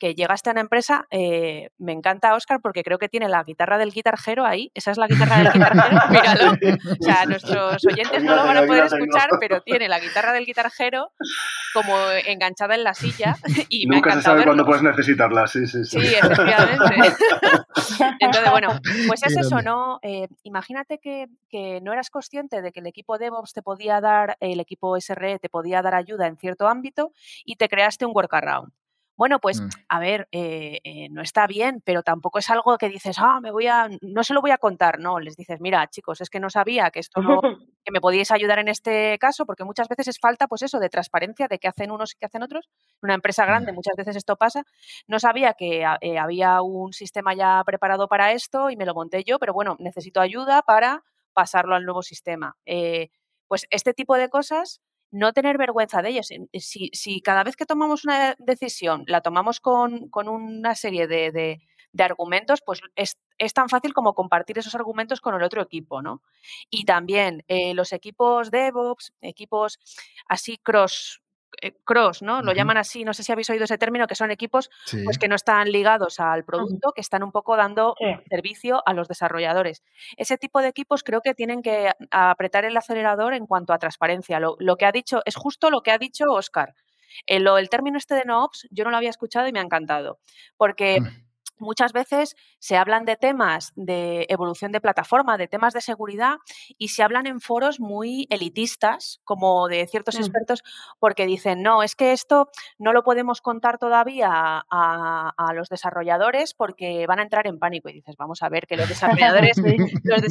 que 0.00 0.14
llegaste 0.14 0.48
a 0.48 0.52
una 0.52 0.62
empresa, 0.62 1.06
eh, 1.10 1.68
me 1.78 1.92
encanta 1.92 2.34
Oscar 2.34 2.60
porque 2.62 2.82
creo 2.82 2.98
que 2.98 3.10
tiene 3.10 3.28
la 3.28 3.44
guitarra 3.44 3.76
del 3.76 3.92
guitarjero 3.92 4.46
ahí, 4.46 4.72
esa 4.74 4.90
es 4.90 4.96
la 4.96 5.06
guitarra 5.06 5.36
del 5.36 5.52
guitarjero, 5.52 6.00
míralo. 6.10 6.52
O 6.52 7.04
sea, 7.04 7.26
nuestros 7.26 7.84
oyentes 7.86 8.24
no 8.24 8.34
lo 8.34 8.44
van 8.44 8.56
a 8.56 8.66
poder 8.66 8.84
escuchar, 8.84 9.28
pero 9.38 9.60
tiene 9.60 9.88
la 9.88 10.00
guitarra 10.00 10.32
del 10.32 10.46
guitarjero 10.46 11.12
como 11.74 11.94
enganchada 12.26 12.74
en 12.74 12.82
la 12.82 12.94
silla 12.94 13.36
y 13.68 13.86
me 13.86 13.96
Nunca 13.96 14.14
se 14.14 14.22
sabe 14.22 14.44
cuándo 14.44 14.64
puedes 14.64 14.82
necesitarla, 14.82 15.46
sí, 15.46 15.66
sí, 15.66 15.84
sí. 15.84 16.00
Sí, 16.00 16.14
efectivamente. 16.14 17.14
Entonces, 18.20 18.50
bueno, 18.50 18.80
pues 19.06 19.22
es 19.22 19.36
eso, 19.36 19.60
¿no? 19.60 19.98
Eh, 20.02 20.28
imagínate 20.44 20.98
que, 20.98 21.26
que, 21.50 21.80
no 21.82 21.92
eras 21.92 22.08
consciente 22.08 22.62
de 22.62 22.72
que 22.72 22.80
el 22.80 22.86
equipo 22.86 23.18
DevOps 23.18 23.52
te 23.52 23.62
podía 23.62 24.00
dar, 24.00 24.38
el 24.40 24.60
equipo 24.60 24.98
SRE 24.98 25.38
te 25.38 25.50
podía 25.50 25.82
dar 25.82 25.94
ayuda 25.94 26.26
en 26.26 26.38
cierto 26.38 26.68
ámbito 26.68 27.12
y 27.44 27.56
te 27.56 27.68
creaste 27.68 28.06
un 28.06 28.12
workaround. 28.14 28.72
Bueno, 29.20 29.38
pues, 29.38 29.60
mm. 29.60 29.68
a 29.90 30.00
ver, 30.00 30.28
eh, 30.32 30.80
eh, 30.82 31.10
no 31.10 31.20
está 31.20 31.46
bien, 31.46 31.82
pero 31.84 32.02
tampoco 32.02 32.38
es 32.38 32.48
algo 32.48 32.78
que 32.78 32.88
dices, 32.88 33.18
ah, 33.18 33.38
me 33.42 33.50
voy 33.50 33.66
a, 33.66 33.86
no 34.00 34.24
se 34.24 34.32
lo 34.32 34.40
voy 34.40 34.50
a 34.50 34.56
contar, 34.56 34.98
no, 34.98 35.20
les 35.20 35.36
dices, 35.36 35.60
mira, 35.60 35.86
chicos, 35.90 36.22
es 36.22 36.30
que 36.30 36.40
no 36.40 36.48
sabía 36.48 36.90
que 36.90 37.00
esto 37.00 37.20
no, 37.20 37.42
que 37.84 37.92
me 37.92 38.00
podíais 38.00 38.30
ayudar 38.30 38.60
en 38.60 38.68
este 38.68 39.18
caso, 39.18 39.44
porque 39.44 39.62
muchas 39.64 39.88
veces 39.88 40.08
es 40.08 40.18
falta, 40.18 40.48
pues 40.48 40.62
eso, 40.62 40.78
de 40.78 40.88
transparencia, 40.88 41.48
de 41.48 41.58
qué 41.58 41.68
hacen 41.68 41.90
unos 41.90 42.14
y 42.14 42.16
qué 42.18 42.24
hacen 42.24 42.42
otros. 42.42 42.70
En 43.02 43.08
una 43.08 43.14
empresa 43.14 43.44
grande 43.44 43.72
muchas 43.72 43.94
veces 43.94 44.16
esto 44.16 44.36
pasa. 44.36 44.64
No 45.06 45.20
sabía 45.20 45.52
que 45.52 45.84
eh, 46.00 46.18
había 46.18 46.62
un 46.62 46.94
sistema 46.94 47.34
ya 47.34 47.62
preparado 47.66 48.08
para 48.08 48.32
esto 48.32 48.70
y 48.70 48.76
me 48.76 48.86
lo 48.86 48.94
monté 48.94 49.22
yo, 49.22 49.38
pero 49.38 49.52
bueno, 49.52 49.76
necesito 49.80 50.22
ayuda 50.22 50.62
para 50.62 51.04
pasarlo 51.34 51.74
al 51.74 51.84
nuevo 51.84 52.02
sistema. 52.02 52.56
pues 53.48 53.66
este 53.68 53.92
tipo 53.92 54.16
de 54.16 54.30
cosas 54.30 54.80
no 55.10 55.32
tener 55.32 55.58
vergüenza 55.58 56.02
de 56.02 56.10
ellos. 56.10 56.28
Si, 56.28 56.90
si, 56.92 57.20
cada 57.20 57.44
vez 57.44 57.56
que 57.56 57.66
tomamos 57.66 58.04
una 58.04 58.34
decisión 58.38 59.04
la 59.06 59.20
tomamos 59.20 59.60
con, 59.60 60.08
con 60.08 60.28
una 60.28 60.74
serie 60.74 61.06
de, 61.06 61.32
de, 61.32 61.60
argumentos, 62.02 62.60
pues 62.64 62.80
es, 62.94 63.18
es, 63.38 63.52
tan 63.52 63.68
fácil 63.68 63.92
como 63.92 64.14
compartir 64.14 64.58
esos 64.58 64.74
argumentos 64.74 65.20
con 65.20 65.34
el 65.34 65.42
otro 65.42 65.60
equipo, 65.62 66.02
¿no? 66.02 66.22
Y 66.70 66.84
también 66.84 67.44
eh, 67.48 67.74
los 67.74 67.92
equipos 67.92 68.50
DevOps, 68.50 69.12
equipos 69.20 69.78
así 70.28 70.56
cross, 70.58 71.20
eh, 71.20 71.29
cross, 71.84 72.22
¿no? 72.22 72.42
Lo 72.42 72.52
llaman 72.52 72.76
así, 72.76 73.04
no 73.04 73.14
sé 73.14 73.22
si 73.22 73.32
habéis 73.32 73.50
oído 73.50 73.64
ese 73.64 73.78
término, 73.78 74.06
que 74.06 74.14
son 74.14 74.30
equipos 74.30 74.70
pues, 75.04 75.18
que 75.18 75.28
no 75.28 75.34
están 75.34 75.70
ligados 75.70 76.20
al 76.20 76.44
producto, 76.44 76.92
que 76.92 77.00
están 77.00 77.22
un 77.22 77.32
poco 77.32 77.56
dando 77.56 77.94
servicio 78.28 78.82
a 78.86 78.94
los 78.94 79.08
desarrolladores. 79.08 79.82
Ese 80.16 80.38
tipo 80.38 80.60
de 80.60 80.68
equipos 80.68 81.02
creo 81.02 81.20
que 81.20 81.34
tienen 81.34 81.62
que 81.62 81.92
apretar 82.10 82.64
el 82.64 82.76
acelerador 82.76 83.34
en 83.34 83.46
cuanto 83.46 83.72
a 83.72 83.78
transparencia. 83.78 84.40
Lo, 84.40 84.56
lo 84.58 84.76
que 84.76 84.86
ha 84.86 84.92
dicho, 84.92 85.20
es 85.24 85.36
justo 85.36 85.70
lo 85.70 85.82
que 85.82 85.90
ha 85.90 85.98
dicho 85.98 86.24
Oscar. 86.30 86.74
El, 87.26 87.46
el 87.46 87.68
término 87.68 87.98
este 87.98 88.14
de 88.14 88.24
no 88.24 88.44
ops, 88.44 88.68
yo 88.70 88.84
no 88.84 88.90
lo 88.90 88.96
había 88.96 89.10
escuchado 89.10 89.48
y 89.48 89.52
me 89.52 89.60
ha 89.60 89.64
encantado, 89.64 90.18
porque... 90.56 91.00
Mm 91.00 91.29
muchas 91.60 91.92
veces 91.92 92.36
se 92.58 92.76
hablan 92.76 93.04
de 93.04 93.16
temas 93.16 93.72
de 93.76 94.26
evolución 94.28 94.72
de 94.72 94.80
plataforma, 94.80 95.38
de 95.38 95.48
temas 95.48 95.74
de 95.74 95.80
seguridad, 95.80 96.36
y 96.78 96.88
se 96.88 97.02
hablan 97.02 97.26
en 97.26 97.40
foros 97.40 97.80
muy 97.80 98.26
elitistas, 98.30 99.20
como 99.24 99.68
de 99.68 99.86
ciertos 99.86 100.16
mm. 100.16 100.20
expertos, 100.20 100.62
porque 100.98 101.26
dicen, 101.26 101.62
no, 101.62 101.82
es 101.82 101.94
que 101.94 102.12
esto 102.12 102.50
no 102.78 102.92
lo 102.92 103.02
podemos 103.02 103.40
contar 103.40 103.78
todavía 103.78 104.30
a, 104.30 105.52
los 105.54 105.68
desarrolladores 105.68 106.54
porque 106.54 107.06
van 107.06 107.18
a 107.18 107.22
entrar 107.22 107.46
en 107.46 107.58
pánico. 107.58 107.88
Y 107.88 107.94
dices, 107.94 108.16
vamos 108.16 108.42
a 108.42 108.48
ver 108.48 108.66
que 108.66 108.76
los 108.76 108.88
desarrolladores, 108.88 109.58
los, 109.58 110.22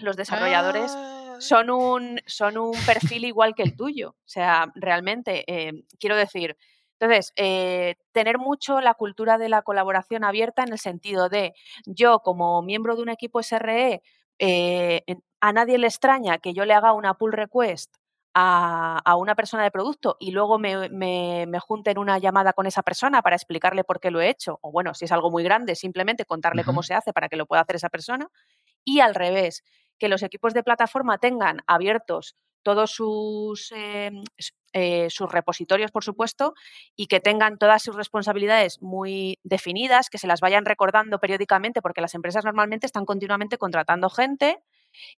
los 0.00 0.16
desarrolladores 0.16 0.92
ah. 0.94 1.36
son 1.40 1.70
un, 1.70 2.20
son 2.26 2.56
un 2.56 2.72
perfil 2.86 3.24
igual 3.24 3.54
que 3.54 3.62
el 3.62 3.76
tuyo. 3.76 4.10
O 4.10 4.28
sea, 4.28 4.70
realmente, 4.74 5.44
eh, 5.46 5.84
quiero 5.98 6.16
decir, 6.16 6.56
entonces, 7.00 7.32
eh, 7.36 7.94
tener 8.12 8.38
mucho 8.38 8.80
la 8.80 8.94
cultura 8.94 9.38
de 9.38 9.48
la 9.48 9.62
colaboración 9.62 10.24
abierta 10.24 10.64
en 10.64 10.72
el 10.72 10.78
sentido 10.78 11.28
de 11.28 11.54
yo 11.86 12.20
como 12.20 12.60
miembro 12.62 12.96
de 12.96 13.02
un 13.02 13.08
equipo 13.08 13.40
SRE, 13.40 14.02
eh, 14.40 15.02
a 15.40 15.52
nadie 15.52 15.78
le 15.78 15.86
extraña 15.86 16.38
que 16.38 16.54
yo 16.54 16.64
le 16.64 16.74
haga 16.74 16.92
una 16.92 17.14
pull 17.14 17.32
request 17.32 17.94
a, 18.34 19.16
una 19.16 19.34
persona 19.34 19.64
de 19.64 19.70
producto 19.70 20.16
y 20.20 20.30
luego 20.30 20.58
me, 20.58 20.88
me, 20.90 21.58
junte 21.60 21.90
en 21.90 21.98
una 21.98 22.18
llamada 22.18 22.52
con 22.52 22.66
esa 22.66 22.82
persona 22.82 23.22
para 23.22 23.36
explicarle 23.36 23.84
por 23.84 24.00
qué 24.00 24.10
lo 24.10 24.20
he 24.20 24.28
hecho, 24.28 24.58
o 24.62 24.70
bueno, 24.70 24.94
si 24.94 25.06
es 25.06 25.12
algo 25.12 25.30
muy 25.30 25.42
grande, 25.42 25.74
simplemente 25.74 26.24
contarle 26.24 26.64
cómo 26.64 26.82
se 26.82 26.94
hace 26.94 27.12
para 27.12 27.28
que 27.28 27.36
lo 27.36 27.46
pueda 27.46 27.62
hacer 27.62 27.76
esa 27.76 27.88
persona. 27.88 28.28
Y 28.84 29.00
al 29.00 29.14
revés, 29.14 29.64
que 29.98 30.08
los 30.08 30.22
equipos 30.22 30.54
de 30.54 30.62
plataforma 30.62 31.18
tengan 31.18 31.62
abiertos 31.66 32.36
todos 32.62 32.90
sus, 32.90 33.72
em, 33.72 34.22
eh, 34.72 35.08
sus 35.10 35.30
repositorios, 35.30 35.90
por 35.90 36.04
supuesto, 36.04 36.54
y 36.96 37.06
que 37.06 37.20
tengan 37.20 37.58
todas 37.58 37.82
sus 37.82 37.96
responsabilidades 37.96 38.82
muy 38.82 39.38
definidas, 39.42 40.10
que 40.10 40.18
se 40.18 40.26
las 40.26 40.40
vayan 40.40 40.64
recordando 40.64 41.18
periódicamente, 41.18 41.82
porque 41.82 42.00
las 42.00 42.14
empresas 42.14 42.44
normalmente 42.44 42.86
están 42.86 43.04
continuamente 43.06 43.58
contratando 43.58 44.10
gente. 44.10 44.58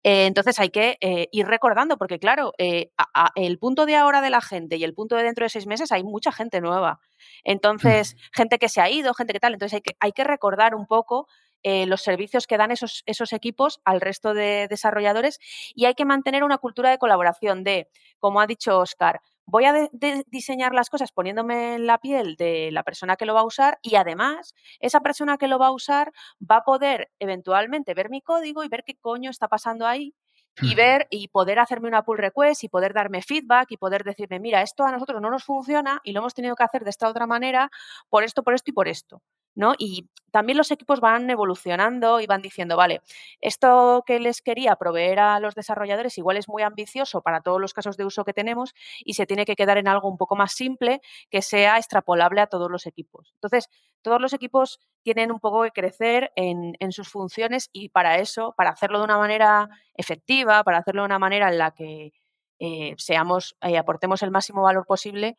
Eh, 0.03 0.25
entonces 0.25 0.59
hay 0.59 0.69
que 0.69 0.97
eh, 1.01 1.27
ir 1.31 1.47
recordando, 1.47 1.97
porque 1.97 2.19
claro, 2.19 2.53
el 2.57 3.59
punto 3.59 3.85
de 3.85 3.95
ahora 3.95 4.21
de 4.21 4.29
la 4.29 4.41
gente 4.41 4.77
y 4.77 4.83
el 4.83 4.93
punto 4.93 5.15
de 5.15 5.23
dentro 5.23 5.45
de 5.45 5.49
seis 5.49 5.67
meses 5.67 5.91
hay 5.91 6.03
mucha 6.03 6.31
gente 6.31 6.61
nueva. 6.61 6.93
Mm. 6.93 7.51
Entonces, 7.51 8.15
gente 8.33 8.59
que 8.59 8.69
se 8.69 8.81
ha 8.81 8.89
ido, 8.89 9.13
gente 9.13 9.33
que 9.33 9.39
tal. 9.39 9.53
Entonces 9.53 9.75
hay 9.75 9.81
que, 9.81 9.95
hay 9.99 10.11
que 10.11 10.23
recordar 10.23 10.75
un 10.75 10.85
poco 10.85 11.27
eh, 11.63 11.85
los 11.85 12.01
servicios 12.01 12.47
que 12.47 12.57
dan 12.57 12.71
esos, 12.71 13.03
esos 13.05 13.33
equipos 13.33 13.81
al 13.85 14.01
resto 14.01 14.33
de 14.33 14.67
desarrolladores 14.69 15.39
y 15.75 15.85
hay 15.85 15.93
que 15.93 16.05
mantener 16.05 16.43
una 16.43 16.57
cultura 16.57 16.89
de 16.89 16.97
colaboración 16.97 17.63
de, 17.63 17.89
como 18.19 18.41
ha 18.41 18.47
dicho 18.47 18.79
Oscar, 18.79 19.21
voy 19.45 19.65
a 19.65 19.89
diseñar 20.27 20.73
las 20.73 20.89
cosas 20.89 21.11
poniéndome 21.11 21.75
en 21.75 21.87
la 21.87 21.97
piel 21.97 22.35
de 22.35 22.69
la 22.71 22.83
persona 22.83 23.15
que 23.15 23.25
lo 23.25 23.33
va 23.33 23.41
a 23.41 23.45
usar 23.45 23.79
y 23.81 23.95
además 23.95 24.53
esa 24.79 25.01
persona 25.01 25.37
que 25.37 25.47
lo 25.47 25.57
va 25.59 25.67
a 25.67 25.71
usar 25.71 26.11
va 26.39 26.57
a 26.57 26.63
poder 26.63 27.11
eventualmente 27.19 27.93
ver 27.93 28.09
mi 28.09 28.21
código 28.21 28.63
y 28.63 28.69
ver 28.69 28.83
qué 28.85 28.95
coño 28.95 29.31
está 29.31 29.47
pasando 29.47 29.87
ahí 29.87 30.13
y 30.61 30.75
ver 30.75 31.07
y 31.09 31.29
poder 31.29 31.59
hacerme 31.59 31.87
una 31.87 32.03
pull 32.03 32.17
request 32.17 32.63
y 32.63 32.69
poder 32.69 32.93
darme 32.93 33.21
feedback 33.21 33.71
y 33.71 33.77
poder 33.77 34.03
decirme, 34.03 34.39
mira, 34.39 34.61
esto 34.61 34.83
a 34.83 34.91
nosotros 34.91 35.21
no 35.21 35.29
nos 35.29 35.43
funciona 35.43 36.01
y 36.03 36.11
lo 36.11 36.19
hemos 36.19 36.33
tenido 36.33 36.55
que 36.55 36.63
hacer 36.63 36.83
de 36.83 36.89
esta 36.89 37.07
otra 37.07 37.27
manera 37.27 37.71
por 38.09 38.23
esto, 38.23 38.43
por 38.43 38.53
esto 38.53 38.71
y 38.71 38.73
por 38.73 38.87
esto. 38.87 39.21
¿No? 39.59 39.73
Y 39.77 40.07
también 40.31 40.57
los 40.57 40.71
equipos 40.71 41.01
van 41.01 41.29
evolucionando 41.29 42.21
y 42.21 42.27
van 42.27 42.41
diciendo, 42.41 42.77
vale, 42.77 43.01
esto 43.41 44.03
que 44.07 44.21
les 44.21 44.41
quería 44.41 44.77
proveer 44.77 45.19
a 45.19 45.37
los 45.41 45.53
desarrolladores 45.53 46.17
igual 46.17 46.37
es 46.37 46.47
muy 46.47 46.63
ambicioso 46.63 47.21
para 47.21 47.41
todos 47.41 47.59
los 47.59 47.73
casos 47.73 47.97
de 47.97 48.05
uso 48.05 48.23
que 48.23 48.33
tenemos 48.33 48.73
y 49.03 49.15
se 49.15 49.25
tiene 49.25 49.43
que 49.43 49.57
quedar 49.57 49.77
en 49.77 49.89
algo 49.89 50.07
un 50.07 50.17
poco 50.17 50.37
más 50.37 50.53
simple 50.53 51.01
que 51.29 51.41
sea 51.41 51.77
extrapolable 51.77 52.39
a 52.39 52.47
todos 52.47 52.71
los 52.71 52.85
equipos. 52.85 53.33
Entonces, 53.33 53.69
todos 54.01 54.21
los 54.21 54.31
equipos 54.31 54.79
tienen 55.03 55.29
un 55.29 55.41
poco 55.41 55.63
que 55.63 55.71
crecer 55.71 56.31
en, 56.37 56.73
sus 56.93 57.09
funciones 57.09 57.69
y 57.73 57.89
para 57.89 58.17
eso, 58.19 58.53
para 58.55 58.69
hacerlo 58.69 58.99
de 58.99 59.03
una 59.03 59.17
manera 59.17 59.67
efectiva, 59.93 60.63
para 60.63 60.77
hacerlo 60.77 61.01
de 61.01 61.07
una 61.07 61.19
manera 61.19 61.49
en 61.49 61.57
la 61.57 61.71
que 61.71 62.13
eh, 62.59 62.95
seamos, 62.97 63.57
eh, 63.61 63.77
aportemos 63.77 64.23
el 64.23 64.31
máximo 64.31 64.61
valor 64.61 64.85
posible, 64.85 65.37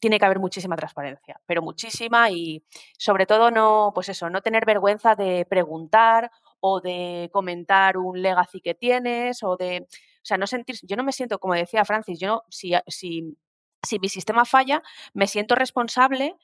tiene 0.00 0.18
que 0.18 0.24
haber 0.24 0.40
muchísima 0.40 0.76
transparencia, 0.76 1.40
pero 1.46 1.62
muchísima 1.62 2.30
y 2.30 2.64
sobre 2.98 3.26
todo 3.26 3.50
no, 3.50 3.92
pues 3.94 4.08
eso, 4.08 4.30
no 4.30 4.40
tener 4.40 4.64
vergüenza 4.64 5.14
de 5.14 5.44
preguntar 5.44 6.30
o 6.58 6.80
de 6.80 7.28
comentar 7.32 7.98
un 7.98 8.20
legacy 8.20 8.60
que 8.60 8.74
tienes 8.74 9.42
o 9.42 9.56
de, 9.56 9.86
o 9.86 10.24
sea, 10.24 10.38
no 10.38 10.46
sentir, 10.46 10.76
yo 10.82 10.96
no 10.96 11.04
me 11.04 11.12
siento, 11.12 11.38
como 11.38 11.54
decía 11.54 11.84
Francis, 11.84 12.18
yo 12.18 12.28
no, 12.28 12.42
si, 12.48 12.72
si, 12.88 13.36
si 13.82 13.98
mi 13.98 14.08
sistema 14.08 14.44
falla, 14.44 14.82
me 15.12 15.26
siento 15.26 15.54
responsable, 15.54 16.34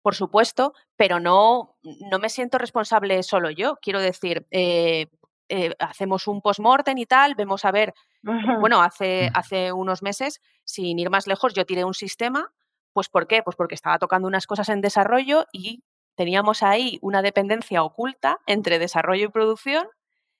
por 0.00 0.14
supuesto, 0.14 0.72
pero 0.96 1.20
no, 1.20 1.76
no 1.82 2.18
me 2.18 2.28
siento 2.28 2.58
responsable 2.58 3.22
solo 3.22 3.50
yo. 3.50 3.76
Quiero 3.80 4.00
decir, 4.00 4.46
eh, 4.50 5.06
eh, 5.48 5.74
hacemos 5.78 6.26
un 6.26 6.40
post-mortem 6.40 6.98
y 6.98 7.06
tal, 7.06 7.34
vemos 7.34 7.64
a 7.64 7.70
ver, 7.70 7.94
bueno, 8.60 8.82
hace, 8.82 9.30
mm. 9.30 9.38
hace 9.38 9.72
unos 9.72 10.02
meses, 10.02 10.40
sin 10.64 10.98
ir 10.98 11.10
más 11.10 11.26
lejos, 11.26 11.54
yo 11.54 11.66
tiré 11.66 11.84
un 11.84 11.94
sistema 11.94 12.52
pues 12.92 13.08
¿por 13.08 13.26
qué? 13.26 13.42
Pues 13.42 13.56
porque 13.56 13.74
estaba 13.74 13.98
tocando 13.98 14.28
unas 14.28 14.46
cosas 14.46 14.68
en 14.68 14.80
desarrollo 14.80 15.46
y 15.52 15.82
teníamos 16.14 16.62
ahí 16.62 16.98
una 17.02 17.22
dependencia 17.22 17.82
oculta 17.82 18.38
entre 18.46 18.78
desarrollo 18.78 19.26
y 19.26 19.30
producción 19.30 19.86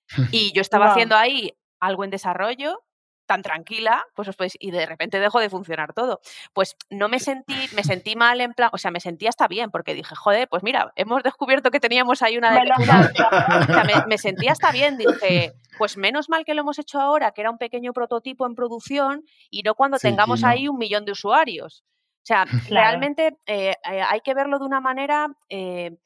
y 0.32 0.52
yo 0.52 0.60
estaba 0.60 0.90
haciendo 0.90 1.16
ahí 1.16 1.56
algo 1.80 2.04
en 2.04 2.10
desarrollo 2.10 2.82
tan 3.26 3.42
tranquila, 3.42 4.04
pues, 4.14 4.28
pues 4.36 4.56
y 4.58 4.70
de 4.70 4.84
repente 4.84 5.18
dejó 5.18 5.40
de 5.40 5.48
funcionar 5.48 5.94
todo. 5.94 6.20
Pues 6.52 6.76
no 6.90 7.08
me 7.08 7.18
sentí, 7.18 7.54
me 7.74 7.82
sentí 7.82 8.16
mal 8.16 8.40
en 8.40 8.52
plan, 8.52 8.68
o 8.72 8.78
sea, 8.78 8.90
me 8.90 9.00
sentí 9.00 9.26
hasta 9.26 9.48
bien, 9.48 9.70
porque 9.70 9.94
dije, 9.94 10.14
joder, 10.14 10.48
pues 10.48 10.62
mira, 10.62 10.92
hemos 10.96 11.22
descubierto 11.22 11.70
que 11.70 11.80
teníamos 11.80 12.20
ahí 12.20 12.36
una 12.36 12.52
dependencia. 12.52 13.28
o 13.28 13.72
sea, 13.72 13.84
me, 13.84 14.06
me, 14.06 14.18
sentí 14.18 14.48
hasta 14.48 14.70
bien, 14.72 14.98
dije, 14.98 15.52
pues 15.78 15.96
menos 15.96 16.28
mal 16.28 16.44
que 16.44 16.54
lo 16.54 16.60
hemos 16.60 16.78
hecho 16.78 17.00
ahora, 17.00 17.32
que 17.32 17.40
era 17.40 17.50
un 17.50 17.58
pequeño 17.58 17.92
prototipo 17.92 18.44
en 18.44 18.54
producción, 18.54 19.24
y 19.50 19.62
no 19.62 19.74
cuando 19.74 19.98
tengamos 19.98 20.44
ahí 20.44 20.68
un 20.68 20.76
millón 20.76 21.04
de 21.04 21.12
usuarios. 21.12 21.84
O 22.22 22.24
sea, 22.24 22.44
realmente 22.70 23.38
eh, 23.46 23.74
eh, 23.90 24.02
hay 24.02 24.20
que 24.20 24.34
verlo 24.34 24.58
de 24.58 24.64
una 24.64 24.80
manera, 24.80 25.28
eh, 25.48 25.96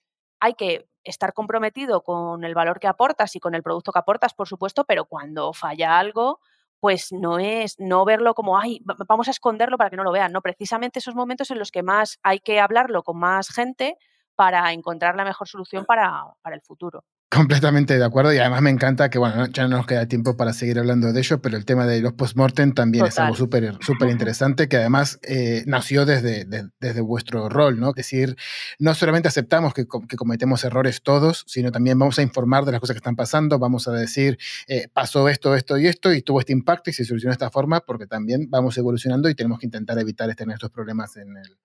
hay 0.41 0.55
que 0.55 0.89
estar 1.05 1.35
comprometido 1.35 2.03
con 2.03 2.45
el 2.45 2.55
valor 2.55 2.81
que 2.81 2.89
aportas 2.89 3.37
y 3.37 3.41
con 3.41 3.55
el 3.55 3.63
producto 3.63 3.93
que 3.93 3.99
aportas, 3.99 4.35
por 4.35 4.49
supuesto, 4.49 4.85
pero 4.85 5.05
cuando 5.05 5.53
falla 5.53 5.99
algo, 5.99 6.41
pues 6.81 7.13
no 7.13 7.39
es 7.39 7.77
no 7.79 8.05
verlo 8.05 8.35
como, 8.35 8.59
ay, 8.59 8.81
vamos 9.09 9.29
a 9.29 9.31
esconderlo 9.31 9.79
para 9.79 9.91
que 9.91 9.97
no 9.97 10.05
lo 10.05 10.13
vean, 10.13 10.33
no, 10.33 10.41
precisamente 10.41 10.99
esos 10.99 11.15
momentos 11.15 11.51
en 11.51 11.59
los 11.59 11.71
que 11.71 11.83
más 11.83 12.19
hay 12.23 12.41
que 12.41 12.61
hablarlo 12.61 13.03
con 13.03 13.19
más 13.19 13.49
gente 13.49 13.97
para 14.35 14.73
encontrar 14.73 15.17
la 15.17 15.25
mejor 15.25 15.49
solución 15.49 15.85
para, 15.85 16.25
para 16.43 16.57
el 16.57 16.63
futuro. 16.63 17.05
Completamente 17.29 17.99
de 17.99 18.05
acuerdo 18.05 18.33
y 18.33 18.39
además 18.39 18.63
me 18.63 18.71
encanta 18.71 19.11
que, 19.11 19.19
bueno, 19.19 19.47
ya 19.47 19.67
no 19.67 19.79
nos 19.79 19.87
queda 19.87 20.07
tiempo 20.07 20.37
para 20.37 20.53
seguir 20.53 20.79
hablando 20.79 21.13
de 21.13 21.19
ello, 21.19 21.43
pero 21.43 21.57
el 21.57 21.65
tema 21.65 21.85
de 21.85 22.01
los 22.01 22.13
postmortem 22.13 22.73
también 22.73 23.05
es 23.05 23.19
algo 23.19 23.35
súper 23.35 23.77
súper 23.81 24.11
interesante 24.11 24.69
que 24.69 24.77
además 24.77 25.19
eh, 25.23 25.65
nació 25.67 26.07
desde, 26.07 26.47
desde 26.79 27.01
vuestro 27.01 27.49
rol, 27.49 27.81
¿no? 27.81 27.89
Es 27.89 27.97
decir, 27.97 28.37
no 28.79 28.95
solamente 28.95 29.27
aceptamos 29.27 29.75
que, 29.75 29.87
que, 30.09 30.17
cometemos 30.17 30.63
errores 30.63 31.03
todos, 31.03 31.43
sino 31.49 31.73
también 31.73 31.99
vamos 31.99 32.17
a 32.21 32.23
informar 32.23 32.65
de 32.65 32.71
las 32.71 32.81
cosas 32.81 32.95
que 32.95 32.99
están 32.99 33.17
pasando, 33.17 33.59
vamos 33.59 33.89
a 33.89 33.93
decir, 33.93 34.39
eh, 34.69 34.87
pasó 34.93 35.29
esto, 35.29 35.57
esto 35.57 35.79
y 35.79 35.89
esto 35.89 36.13
y 36.13 36.23
tuvo 36.23 36.39
este 36.39 36.53
impacto 36.53 36.91
y 36.91 36.93
se 36.93 37.05
solucionó 37.05 37.33
de 37.33 37.35
esta 37.35 37.51
forma 37.51 37.81
porque 37.81 38.07
también 38.07 38.49
vamos 38.49 38.79
evolucionando 38.79 39.29
y 39.29 39.35
tenemos 39.35 39.59
que 39.59 39.67
intentar 39.67 39.99
evitar 39.99 40.33
tener 40.37 40.55
estos 40.55 40.71
problemas 40.71 41.17
en 41.17 41.37
el, 41.37 41.59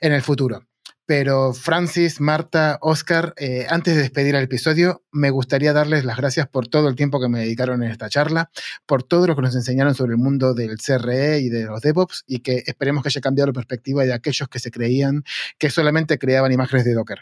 en 0.00 0.12
el 0.14 0.22
futuro. 0.22 0.66
Pero 1.06 1.52
Francis, 1.52 2.20
Marta, 2.20 2.78
Oscar, 2.80 3.34
eh, 3.36 3.66
antes 3.68 3.94
de 3.94 4.02
despedir 4.02 4.34
el 4.34 4.44
episodio, 4.44 5.02
me 5.12 5.30
gustaría 5.30 5.72
darles 5.72 6.04
las 6.04 6.16
gracias 6.16 6.48
por 6.48 6.68
todo 6.68 6.88
el 6.88 6.96
tiempo 6.96 7.20
que 7.20 7.28
me 7.28 7.40
dedicaron 7.40 7.82
en 7.82 7.90
esta 7.90 8.08
charla, 8.08 8.50
por 8.86 9.02
todo 9.02 9.26
lo 9.26 9.36
que 9.36 9.42
nos 9.42 9.54
enseñaron 9.54 9.94
sobre 9.94 10.12
el 10.12 10.18
mundo 10.18 10.54
del 10.54 10.78
CRE 10.78 11.40
y 11.40 11.48
de 11.50 11.64
los 11.64 11.80
DevOps 11.82 12.24
y 12.26 12.40
que 12.40 12.62
esperemos 12.66 13.02
que 13.02 13.08
haya 13.08 13.20
cambiado 13.20 13.48
la 13.48 13.52
perspectiva 13.52 14.04
de 14.04 14.14
aquellos 14.14 14.48
que 14.48 14.58
se 14.58 14.70
creían 14.70 15.24
que 15.58 15.70
solamente 15.70 16.18
creaban 16.18 16.52
imágenes 16.52 16.84
de 16.84 16.94
Docker. 16.94 17.20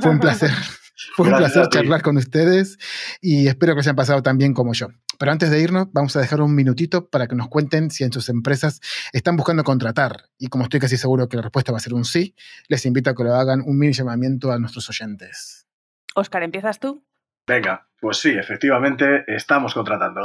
Fue 0.00 0.10
un 0.10 0.20
placer. 0.20 0.50
Fue 1.16 1.28
un 1.28 1.36
placer 1.36 1.68
charlar 1.70 2.02
con 2.02 2.16
ustedes 2.16 2.78
y 3.20 3.48
espero 3.48 3.74
que 3.74 3.82
se 3.82 3.88
hayan 3.88 3.96
pasado 3.96 4.22
tan 4.22 4.38
bien 4.38 4.54
como 4.54 4.74
yo. 4.74 4.88
Pero 5.18 5.32
antes 5.32 5.50
de 5.50 5.60
irnos, 5.60 5.88
vamos 5.92 6.16
a 6.16 6.20
dejar 6.20 6.40
un 6.40 6.54
minutito 6.54 7.08
para 7.08 7.26
que 7.26 7.34
nos 7.34 7.48
cuenten 7.48 7.90
si 7.90 8.04
en 8.04 8.12
sus 8.12 8.28
empresas 8.28 8.80
están 9.12 9.36
buscando 9.36 9.64
contratar. 9.64 10.24
Y 10.38 10.48
como 10.48 10.64
estoy 10.64 10.80
casi 10.80 10.96
seguro 10.96 11.28
que 11.28 11.36
la 11.36 11.42
respuesta 11.42 11.72
va 11.72 11.78
a 11.78 11.80
ser 11.80 11.94
un 11.94 12.04
sí, 12.04 12.34
les 12.68 12.86
invito 12.86 13.10
a 13.10 13.14
que 13.14 13.24
lo 13.24 13.34
hagan 13.34 13.62
un 13.64 13.78
mini 13.78 13.92
llamamiento 13.92 14.52
a 14.52 14.58
nuestros 14.58 14.88
oyentes. 14.88 15.66
Oscar, 16.14 16.42
¿empiezas 16.42 16.78
tú? 16.78 17.04
Venga, 17.46 17.86
pues 18.00 18.18
sí, 18.18 18.30
efectivamente 18.30 19.24
estamos 19.26 19.74
contratando. 19.74 20.22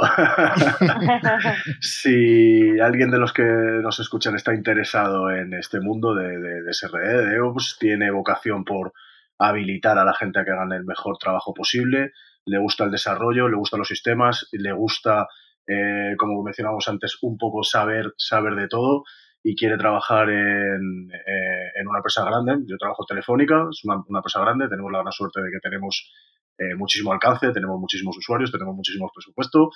si 1.80 2.80
alguien 2.80 3.10
de 3.10 3.18
los 3.18 3.34
que 3.34 3.42
nos 3.42 4.00
escuchan 4.00 4.36
está 4.36 4.54
interesado 4.54 5.30
en 5.30 5.52
este 5.52 5.80
mundo 5.80 6.14
de, 6.14 6.38
de, 6.38 6.62
de 6.62 6.72
SRE, 6.72 7.26
de 7.26 7.36
EOPS, 7.36 7.76
tiene 7.78 8.10
vocación 8.10 8.64
por 8.64 8.94
habilitar 9.38 9.98
a 9.98 10.04
la 10.04 10.14
gente 10.14 10.40
a 10.40 10.44
que 10.44 10.50
hagan 10.50 10.72
el 10.72 10.84
mejor 10.84 11.18
trabajo 11.18 11.52
posible, 11.52 12.12
le 12.50 12.58
gusta 12.58 12.84
el 12.84 12.90
desarrollo, 12.90 13.48
le 13.48 13.56
gustan 13.56 13.78
los 13.78 13.88
sistemas, 13.88 14.48
le 14.52 14.72
gusta, 14.72 15.28
eh, 15.66 16.16
como 16.18 16.42
mencionamos 16.42 16.88
antes, 16.88 17.18
un 17.22 17.38
poco 17.38 17.62
saber, 17.62 18.12
saber 18.16 18.54
de 18.56 18.66
todo 18.66 19.04
y 19.42 19.54
quiere 19.54 19.78
trabajar 19.78 20.28
en, 20.28 21.10
eh, 21.12 21.70
en 21.80 21.88
una 21.88 21.98
empresa 21.98 22.24
grande. 22.24 22.64
Yo 22.66 22.76
trabajo 22.76 23.04
Telefónica, 23.06 23.68
es 23.70 23.84
una, 23.84 24.02
una, 24.06 24.18
empresa 24.18 24.40
grande, 24.40 24.68
tenemos 24.68 24.90
la 24.90 25.00
gran 25.00 25.12
suerte 25.12 25.40
de 25.40 25.50
que 25.50 25.60
tenemos 25.60 26.12
eh, 26.58 26.74
muchísimo 26.76 27.12
alcance, 27.12 27.52
tenemos 27.52 27.78
muchísimos 27.80 28.18
usuarios, 28.18 28.50
tenemos 28.50 28.74
muchísimo 28.74 29.10
presupuesto 29.14 29.70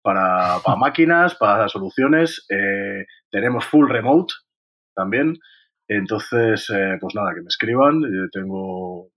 para, 0.00 0.58
para 0.64 0.76
máquinas, 0.86 1.34
para 1.34 1.68
soluciones, 1.68 2.46
eh, 2.48 3.06
tenemos 3.30 3.64
full 3.66 3.90
remote 3.90 4.32
también. 4.94 5.34
Entonces, 5.88 6.70
eh, 6.70 6.96
pues 7.00 7.14
nada, 7.16 7.34
que 7.34 7.42
me 7.42 7.48
escriban. 7.48 8.00
tengo 8.32 9.10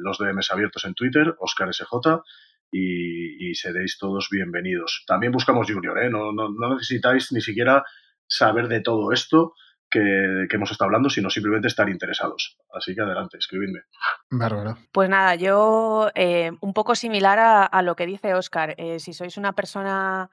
los 0.00 0.18
DMs 0.18 0.50
abiertos 0.50 0.84
en 0.84 0.94
Twitter, 0.94 1.34
Oscar 1.38 1.72
SJ, 1.72 2.22
y, 2.70 3.50
y, 3.50 3.54
seréis 3.54 3.98
todos 3.98 4.28
bienvenidos. 4.30 5.04
También 5.06 5.32
buscamos 5.32 5.70
Junior, 5.70 5.96
¿eh? 6.02 6.10
no, 6.10 6.32
no, 6.32 6.48
no, 6.48 6.74
necesitáis 6.74 7.30
ni 7.30 7.40
siquiera 7.40 7.84
saber 8.26 8.66
de 8.66 8.80
todo 8.80 9.12
esto 9.12 9.54
que, 9.88 10.46
que, 10.50 10.56
hemos 10.56 10.72
estado 10.72 10.88
hablando, 10.88 11.08
sino 11.08 11.30
simplemente 11.30 11.68
estar 11.68 11.88
interesados. 11.88 12.58
Así 12.72 12.94
que 12.94 13.02
adelante, 13.02 13.38
escribidme. 13.38 13.82
Bárbaro. 14.28 14.76
Pues 14.90 15.08
nada, 15.08 15.36
yo 15.36 16.10
eh, 16.16 16.50
un 16.60 16.72
poco 16.72 16.96
similar 16.96 17.38
a, 17.38 17.64
a, 17.64 17.82
lo 17.82 17.94
que 17.94 18.06
dice 18.06 18.34
Oscar. 18.34 18.74
Eh, 18.76 18.98
si 18.98 19.12
sois 19.12 19.36
una 19.36 19.52
persona 19.52 20.30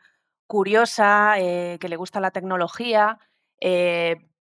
curiosa, 0.48 1.36
que 1.38 1.88
le 1.88 1.96
gusta 1.96 2.20
la 2.20 2.32
tecnología, 2.32 3.20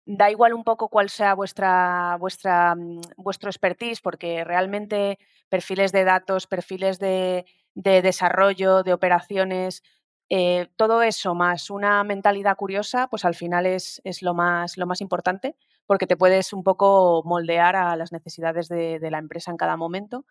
da 0.09 0.31
igual 0.31 0.55
un 0.55 0.65
poco 0.65 0.89
cuál 0.89 1.11
sea 1.11 1.35
vuestra, 1.35 2.17
vuestra, 2.19 2.75
mm, 2.75 3.01
vuestro 3.19 3.51
expertise, 3.51 4.01
porque 4.01 4.43
realmente 4.45 5.19
perfiles 5.51 5.93
de 5.93 6.05
datos, 6.05 6.47
perfiles 6.47 6.99
de, 6.99 7.45
de 7.75 8.03
desarrollo, 8.03 8.83
de 8.83 8.95
operaciones, 8.95 9.83
eh, 10.31 10.69
todo 10.77 11.03
eso 11.03 11.35
más 11.35 11.71
una 11.71 12.05
mentalidad 12.05 12.57
curiosa, 12.57 13.09
pues 13.09 13.25
al 13.27 13.35
final 13.35 13.67
es, 13.67 14.01
es, 14.05 14.23
lo, 14.23 14.33
más, 14.35 14.79
lo 14.79 14.87
más 14.87 15.01
importante, 15.03 15.57
porque 15.87 16.07
te 16.07 16.17
puedes 16.17 16.53
un 16.55 16.65
poco 16.65 17.23
moldear 17.25 17.77
a 17.77 17.95
las 17.97 18.11
necesidades 18.13 18.69
de, 18.69 18.99
de 18.99 19.11
la 19.11 19.19
empresa 19.19 19.51
en 19.51 19.57
cada 19.59 19.77
momento. 19.77 20.25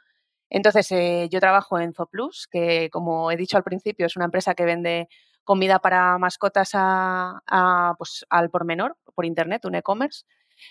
Entonces, 0.50 0.92
eh, 0.92 1.28
yo 1.32 1.40
trabajo 1.40 1.80
en 1.80 1.94
Zoplus, 1.94 2.48
que 2.48 2.90
como 2.92 3.32
he 3.32 3.38
dicho 3.38 3.58
al 3.58 3.64
principio, 3.64 4.06
es 4.06 4.16
una 4.16 4.26
empresa 4.26 4.56
que 4.56 4.66
vende 4.66 5.10
comida 5.48 5.80
para 5.80 6.18
mascotas 6.18 6.72
a, 6.74 7.42
a, 7.48 7.96
pues, 7.98 8.26
al 8.30 8.50
por 8.50 8.66
menor, 8.66 8.98
por 9.16 9.26
internet, 9.26 9.64
un 9.64 9.76
e-commerce. 9.76 10.26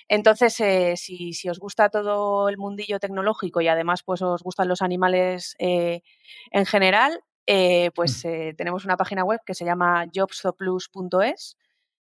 Entonces, 0.07 0.61
eh, 0.61 0.95
si, 0.97 1.33
si, 1.33 1.49
os 1.49 1.59
gusta 1.59 1.89
todo 1.89 2.51
el 2.51 2.59
mundillo 2.59 3.01
tecnológico 3.01 3.63
y 3.63 3.69
además 3.69 4.03
pues 4.03 4.21
os 4.21 4.43
gustan 4.43 4.69
los 4.69 4.83
animales 4.83 5.57
eh, 5.59 6.03
en 6.51 6.67
general, 6.67 7.21
eh, 7.47 7.91
pues 7.95 8.23
mm. 8.25 8.57
tenemos 8.57 8.85
una 8.85 8.99
página 8.99 9.25
web 9.25 9.41
que 9.47 9.55
se 9.55 9.65
llama 9.65 10.05
jobsoplus.es, 10.15 11.57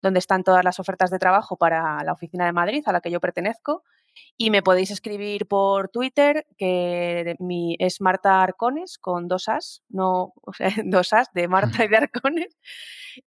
donde 0.01 0.19
están 0.19 0.43
todas 0.43 0.63
las 0.63 0.79
ofertas 0.79 1.09
de 1.11 1.19
trabajo 1.19 1.57
para 1.57 2.03
la 2.05 2.13
oficina 2.13 2.45
de 2.45 2.53
Madrid 2.53 2.83
a 2.85 2.93
la 2.93 3.01
que 3.01 3.11
yo 3.11 3.19
pertenezco. 3.19 3.83
Y 4.37 4.49
me 4.49 4.61
podéis 4.61 4.91
escribir 4.91 5.47
por 5.47 5.89
Twitter, 5.89 6.45
que 6.57 7.35
mi, 7.39 7.75
es 7.79 8.01
Marta 8.01 8.41
Arcones, 8.41 8.97
con 8.97 9.27
dos 9.27 9.47
as, 9.47 9.83
no, 9.89 10.33
o 10.41 10.53
sea, 10.53 10.69
dos 10.85 11.13
as 11.13 11.31
de 11.33 11.47
Marta 11.47 11.85
y 11.85 11.87
de 11.87 11.97
Arcones. 11.97 12.57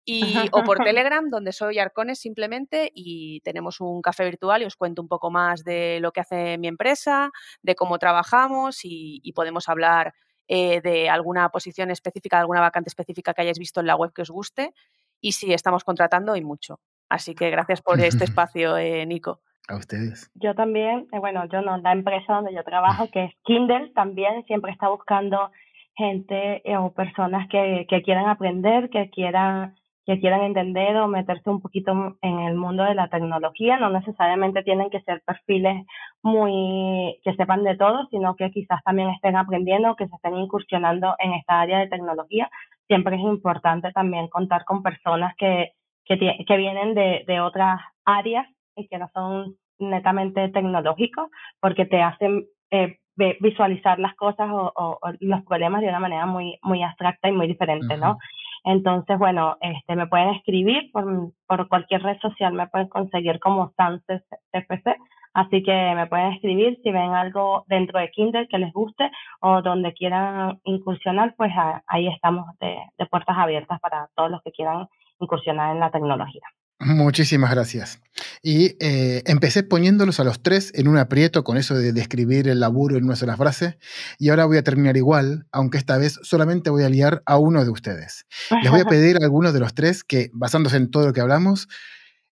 Y, 0.04 0.36
o 0.52 0.64
por 0.64 0.78
Telegram, 0.84 1.28
donde 1.30 1.52
soy 1.52 1.78
Arcones 1.78 2.18
simplemente, 2.18 2.90
y 2.94 3.40
tenemos 3.40 3.80
un 3.80 4.02
café 4.02 4.24
virtual 4.24 4.62
y 4.62 4.64
os 4.64 4.76
cuento 4.76 5.02
un 5.02 5.08
poco 5.08 5.30
más 5.30 5.64
de 5.64 5.98
lo 6.00 6.12
que 6.12 6.20
hace 6.20 6.58
mi 6.58 6.68
empresa, 6.68 7.30
de 7.62 7.74
cómo 7.74 7.98
trabajamos 7.98 8.80
y, 8.82 9.32
podemos 9.34 9.68
hablar 9.68 10.14
eh, 10.46 10.80
de 10.80 11.08
alguna 11.08 11.48
posición 11.48 11.90
específica, 11.90 12.36
de 12.36 12.42
alguna 12.42 12.60
vacante 12.60 12.88
específica 12.88 13.34
que 13.34 13.42
hayáis 13.42 13.58
visto 13.58 13.80
en 13.80 13.86
la 13.86 13.96
web 13.96 14.12
que 14.12 14.22
os 14.22 14.30
guste. 14.30 14.72
Y 15.20 15.32
si 15.32 15.52
estamos 15.52 15.84
contratando 15.84 16.36
y 16.36 16.44
mucho. 16.44 16.80
Así 17.08 17.34
que 17.34 17.50
gracias 17.50 17.82
por 17.82 18.00
este 18.00 18.24
espacio, 18.24 18.76
eh, 18.76 19.06
Nico. 19.06 19.40
A 19.68 19.76
ustedes. 19.76 20.30
Yo 20.34 20.54
también, 20.54 21.06
eh, 21.12 21.18
bueno, 21.18 21.46
yo 21.46 21.62
no, 21.62 21.78
la 21.78 21.92
empresa 21.92 22.34
donde 22.34 22.54
yo 22.54 22.62
trabajo, 22.64 23.08
que 23.10 23.24
es 23.24 23.32
Kindle, 23.44 23.92
también 23.94 24.44
siempre 24.44 24.72
está 24.72 24.88
buscando 24.88 25.50
gente 25.96 26.60
eh, 26.70 26.76
o 26.76 26.92
personas 26.92 27.48
que, 27.48 27.86
que 27.88 28.02
quieran 28.02 28.28
aprender, 28.28 28.90
que 28.90 29.08
quieran 29.10 29.74
que 30.06 30.20
quieran 30.20 30.42
entender 30.42 30.96
o 30.96 31.08
meterse 31.08 31.48
un 31.48 31.62
poquito 31.62 31.92
en 32.20 32.38
el 32.40 32.56
mundo 32.56 32.84
de 32.84 32.94
la 32.94 33.08
tecnología. 33.08 33.78
No 33.78 33.88
necesariamente 33.88 34.62
tienen 34.62 34.90
que 34.90 35.00
ser 35.00 35.22
perfiles 35.24 35.86
muy 36.22 37.18
que 37.24 37.34
sepan 37.36 37.64
de 37.64 37.76
todo, 37.76 38.06
sino 38.10 38.36
que 38.36 38.50
quizás 38.50 38.82
también 38.84 39.08
estén 39.10 39.36
aprendiendo, 39.36 39.96
que 39.96 40.06
se 40.06 40.14
estén 40.14 40.36
incursionando 40.36 41.14
en 41.18 41.32
esta 41.32 41.60
área 41.60 41.78
de 41.78 41.88
tecnología. 41.88 42.50
Siempre 42.86 43.16
es 43.16 43.22
importante 43.22 43.92
también 43.92 44.28
contar 44.28 44.66
con 44.66 44.82
personas 44.82 45.34
que, 45.38 45.72
que, 46.04 46.18
que 46.46 46.56
vienen 46.58 46.94
de, 46.94 47.24
de 47.26 47.40
otras 47.40 47.80
áreas 48.04 48.46
y 48.76 48.88
que 48.88 48.98
no 48.98 49.08
son 49.14 49.56
netamente 49.78 50.48
tecnológicos, 50.48 51.30
porque 51.60 51.84
te 51.86 52.02
hacen 52.02 52.46
eh, 52.70 52.98
visualizar 53.16 53.98
las 53.98 54.14
cosas 54.16 54.48
o, 54.50 54.98
los 55.20 55.42
problemas 55.44 55.80
de 55.80 55.88
una 55.88 56.00
manera 56.00 56.26
muy, 56.26 56.58
muy 56.62 56.82
abstracta 56.82 57.28
y 57.28 57.32
muy 57.32 57.46
diferente, 57.46 57.96
¿no? 57.96 58.18
Entonces, 58.64 59.18
bueno, 59.18 59.56
este, 59.60 59.94
me 59.94 60.06
pueden 60.06 60.30
escribir 60.30 60.90
por, 60.90 61.04
por 61.46 61.68
cualquier 61.68 62.02
red 62.02 62.18
social, 62.20 62.52
me 62.54 62.66
pueden 62.66 62.88
conseguir 62.88 63.38
como 63.38 63.72
Sanses 63.76 64.22
CFC, 64.52 64.96
así 65.34 65.62
que 65.62 65.92
me 65.94 66.06
pueden 66.06 66.32
escribir 66.32 66.80
si 66.82 66.90
ven 66.90 67.12
algo 67.12 67.64
dentro 67.68 68.00
de 68.00 68.10
Kindle 68.10 68.48
que 68.48 68.58
les 68.58 68.72
guste 68.72 69.10
o 69.40 69.60
donde 69.62 69.92
quieran 69.92 70.60
incursionar, 70.64 71.34
pues 71.36 71.52
ahí 71.86 72.08
estamos 72.08 72.46
de, 72.58 72.78
de 72.98 73.06
puertas 73.06 73.36
abiertas 73.36 73.78
para 73.80 74.08
todos 74.16 74.30
los 74.30 74.42
que 74.42 74.52
quieran 74.52 74.88
incursionar 75.20 75.74
en 75.74 75.80
la 75.80 75.90
tecnología. 75.90 76.42
Muchísimas 76.80 77.50
gracias. 77.50 78.00
Y 78.42 78.76
eh, 78.80 79.22
empecé 79.26 79.62
poniéndolos 79.62 80.20
a 80.20 80.24
los 80.24 80.42
tres 80.42 80.72
en 80.74 80.88
un 80.88 80.98
aprieto 80.98 81.44
con 81.44 81.56
eso 81.56 81.74
de 81.74 81.92
describir 81.92 82.48
el 82.48 82.60
laburo 82.60 82.96
en 82.96 83.04
una 83.04 83.16
sola 83.16 83.36
frase. 83.36 83.78
Y 84.18 84.28
ahora 84.28 84.44
voy 84.44 84.58
a 84.58 84.62
terminar 84.62 84.96
igual, 84.96 85.46
aunque 85.52 85.78
esta 85.78 85.98
vez 85.98 86.18
solamente 86.22 86.70
voy 86.70 86.84
a 86.84 86.88
liar 86.88 87.22
a 87.26 87.38
uno 87.38 87.64
de 87.64 87.70
ustedes. 87.70 88.26
Les 88.62 88.70
voy 88.70 88.80
a 88.80 88.84
pedir 88.88 89.16
a 89.16 89.24
alguno 89.24 89.52
de 89.52 89.60
los 89.60 89.74
tres 89.74 90.04
que, 90.04 90.30
basándose 90.32 90.76
en 90.76 90.90
todo 90.90 91.06
lo 91.06 91.12
que 91.12 91.20
hablamos, 91.20 91.68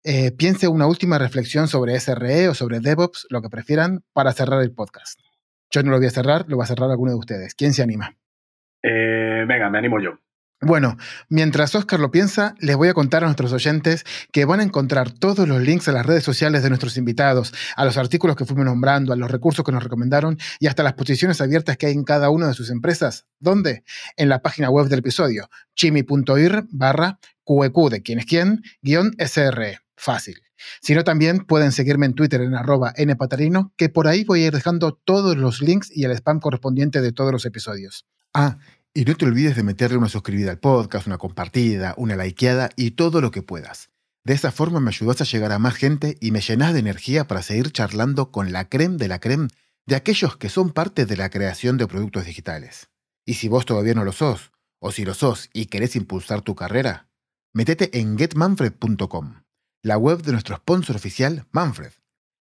eh, 0.02 0.32
piense 0.32 0.68
una 0.68 0.86
última 0.86 1.18
reflexión 1.18 1.68
sobre 1.68 1.98
SRE 2.00 2.48
o 2.48 2.54
sobre 2.54 2.80
DevOps, 2.80 3.26
lo 3.28 3.42
que 3.42 3.50
prefieran, 3.50 4.02
para 4.12 4.32
cerrar 4.32 4.62
el 4.62 4.72
podcast. 4.72 5.20
Yo 5.70 5.82
no 5.82 5.90
lo 5.90 5.98
voy 5.98 6.06
a 6.06 6.10
cerrar, 6.10 6.46
lo 6.48 6.56
va 6.56 6.64
a 6.64 6.66
cerrar 6.66 6.90
alguno 6.90 7.12
de 7.12 7.18
ustedes. 7.18 7.54
¿Quién 7.54 7.74
se 7.74 7.82
anima? 7.82 8.16
Eh, 8.82 9.44
venga, 9.46 9.68
me 9.68 9.78
animo 9.78 10.00
yo. 10.00 10.18
Bueno, 10.62 10.98
mientras 11.30 11.74
Oscar 11.74 12.00
lo 12.00 12.10
piensa, 12.10 12.54
les 12.58 12.76
voy 12.76 12.88
a 12.88 12.94
contar 12.94 13.22
a 13.22 13.26
nuestros 13.26 13.50
oyentes 13.54 14.04
que 14.30 14.44
van 14.44 14.60
a 14.60 14.62
encontrar 14.62 15.10
todos 15.10 15.48
los 15.48 15.62
links 15.62 15.88
a 15.88 15.92
las 15.92 16.04
redes 16.04 16.22
sociales 16.22 16.62
de 16.62 16.68
nuestros 16.68 16.98
invitados, 16.98 17.54
a 17.76 17.86
los 17.86 17.96
artículos 17.96 18.36
que 18.36 18.44
fuimos 18.44 18.66
nombrando, 18.66 19.14
a 19.14 19.16
los 19.16 19.30
recursos 19.30 19.64
que 19.64 19.72
nos 19.72 19.82
recomendaron 19.82 20.38
y 20.58 20.66
hasta 20.66 20.82
las 20.82 20.92
posiciones 20.92 21.40
abiertas 21.40 21.78
que 21.78 21.86
hay 21.86 21.94
en 21.94 22.04
cada 22.04 22.28
una 22.28 22.48
de 22.48 22.52
sus 22.52 22.68
empresas. 22.68 23.24
¿Dónde? 23.38 23.84
En 24.18 24.28
la 24.28 24.42
página 24.42 24.68
web 24.68 24.88
del 24.88 24.98
episodio, 24.98 25.48
chimi.ir 25.74 26.64
barra 26.70 27.18
QEQ 27.44 27.90
de 27.90 28.02
quién 28.02 28.18
es 28.18 28.26
quién, 28.26 28.62
guion 28.82 29.12
SRE. 29.18 29.78
Fácil. 29.96 30.42
Si 30.82 30.94
no, 30.94 31.04
también 31.04 31.46
pueden 31.46 31.72
seguirme 31.72 32.04
en 32.04 32.12
Twitter 32.12 32.42
en 32.42 32.54
arroba 32.54 32.92
npatarino, 32.98 33.72
que 33.78 33.88
por 33.88 34.08
ahí 34.08 34.24
voy 34.24 34.44
a 34.44 34.48
ir 34.48 34.52
dejando 34.52 34.92
todos 34.92 35.38
los 35.38 35.62
links 35.62 35.90
y 35.90 36.04
el 36.04 36.12
spam 36.12 36.38
correspondiente 36.38 37.00
de 37.00 37.12
todos 37.12 37.32
los 37.32 37.46
episodios. 37.46 38.06
Ah, 38.34 38.58
y 38.92 39.04
no 39.04 39.14
te 39.14 39.24
olvides 39.24 39.56
de 39.56 39.62
meterle 39.62 39.98
una 39.98 40.08
suscribida 40.08 40.50
al 40.50 40.58
podcast, 40.58 41.06
una 41.06 41.18
compartida, 41.18 41.94
una 41.96 42.16
likeada 42.16 42.70
y 42.76 42.92
todo 42.92 43.20
lo 43.20 43.30
que 43.30 43.42
puedas. 43.42 43.90
De 44.24 44.34
esa 44.34 44.50
forma 44.50 44.80
me 44.80 44.90
ayudas 44.90 45.20
a 45.20 45.24
llegar 45.24 45.52
a 45.52 45.58
más 45.58 45.74
gente 45.74 46.16
y 46.20 46.32
me 46.32 46.40
llenas 46.40 46.72
de 46.72 46.80
energía 46.80 47.26
para 47.26 47.42
seguir 47.42 47.70
charlando 47.72 48.30
con 48.32 48.52
la 48.52 48.68
creme 48.68 48.96
de 48.96 49.08
la 49.08 49.20
creme 49.20 49.48
de 49.86 49.96
aquellos 49.96 50.36
que 50.36 50.48
son 50.48 50.70
parte 50.70 51.06
de 51.06 51.16
la 51.16 51.30
creación 51.30 51.78
de 51.78 51.86
productos 51.86 52.26
digitales. 52.26 52.90
Y 53.24 53.34
si 53.34 53.48
vos 53.48 53.64
todavía 53.64 53.94
no 53.94 54.04
lo 54.04 54.12
sos, 54.12 54.52
o 54.80 54.92
si 54.92 55.04
lo 55.04 55.14
sos 55.14 55.50
y 55.52 55.66
querés 55.66 55.96
impulsar 55.96 56.42
tu 56.42 56.54
carrera, 56.54 57.08
metete 57.54 57.98
en 57.98 58.18
getmanfred.com, 58.18 59.42
la 59.82 59.98
web 59.98 60.22
de 60.22 60.32
nuestro 60.32 60.56
sponsor 60.56 60.96
oficial, 60.96 61.46
Manfred. 61.52 61.92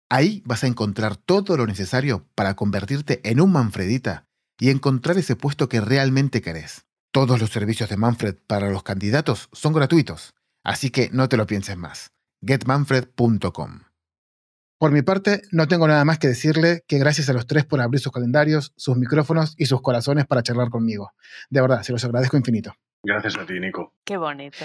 Ahí 0.09 0.43
vas 0.45 0.65
a 0.65 0.67
encontrar 0.67 1.17
todo 1.17 1.57
lo 1.57 1.67
necesario 1.67 2.27
para 2.35 2.55
convertirte 2.55 3.21
en 3.29 3.41
un 3.41 3.53
Manfredita 3.53 4.27
y 4.59 4.71
encontrar 4.71 5.19
ese 5.19 5.37
puesto 5.37 5.69
que 5.69 5.81
realmente 5.81 6.41
querés. 6.43 6.87
Todos 7.13 7.41
los 7.41 7.51
servicios 7.51 7.91
de 7.91 7.97
Manfred 7.97 8.37
para 8.47 8.71
los 8.71 8.83
candidatos 8.83 9.49
son 9.53 9.73
gratuitos, 9.73 10.35
así 10.65 10.91
que 10.91 11.11
no 11.13 11.29
te 11.29 11.37
lo 11.37 11.47
pienses 11.47 11.77
más. 11.77 12.13
getmanfred.com. 12.47 13.81
Por 14.79 14.91
mi 14.91 15.03
parte, 15.03 15.43
no 15.53 15.69
tengo 15.69 15.87
nada 15.87 16.05
más 16.05 16.19
que 16.19 16.27
decirle 16.27 16.83
que 16.89 16.99
gracias 16.99 17.29
a 17.29 17.33
los 17.33 17.47
tres 17.47 17.65
por 17.65 17.81
abrir 17.81 18.01
sus 18.01 18.11
calendarios, 18.11 18.73
sus 18.77 18.97
micrófonos 18.97 19.55
y 19.57 19.67
sus 19.67 19.81
corazones 19.81 20.27
para 20.27 20.43
charlar 20.43 20.71
conmigo. 20.71 21.13
De 21.51 21.61
verdad, 21.61 21.83
se 21.83 21.93
los 21.93 22.05
agradezco 22.05 22.37
infinito. 22.37 22.75
Gracias 23.05 23.37
a 23.37 23.47
ti, 23.47 23.61
Nico. 23.61 23.95
Qué 24.05 24.17
bonito. 24.17 24.65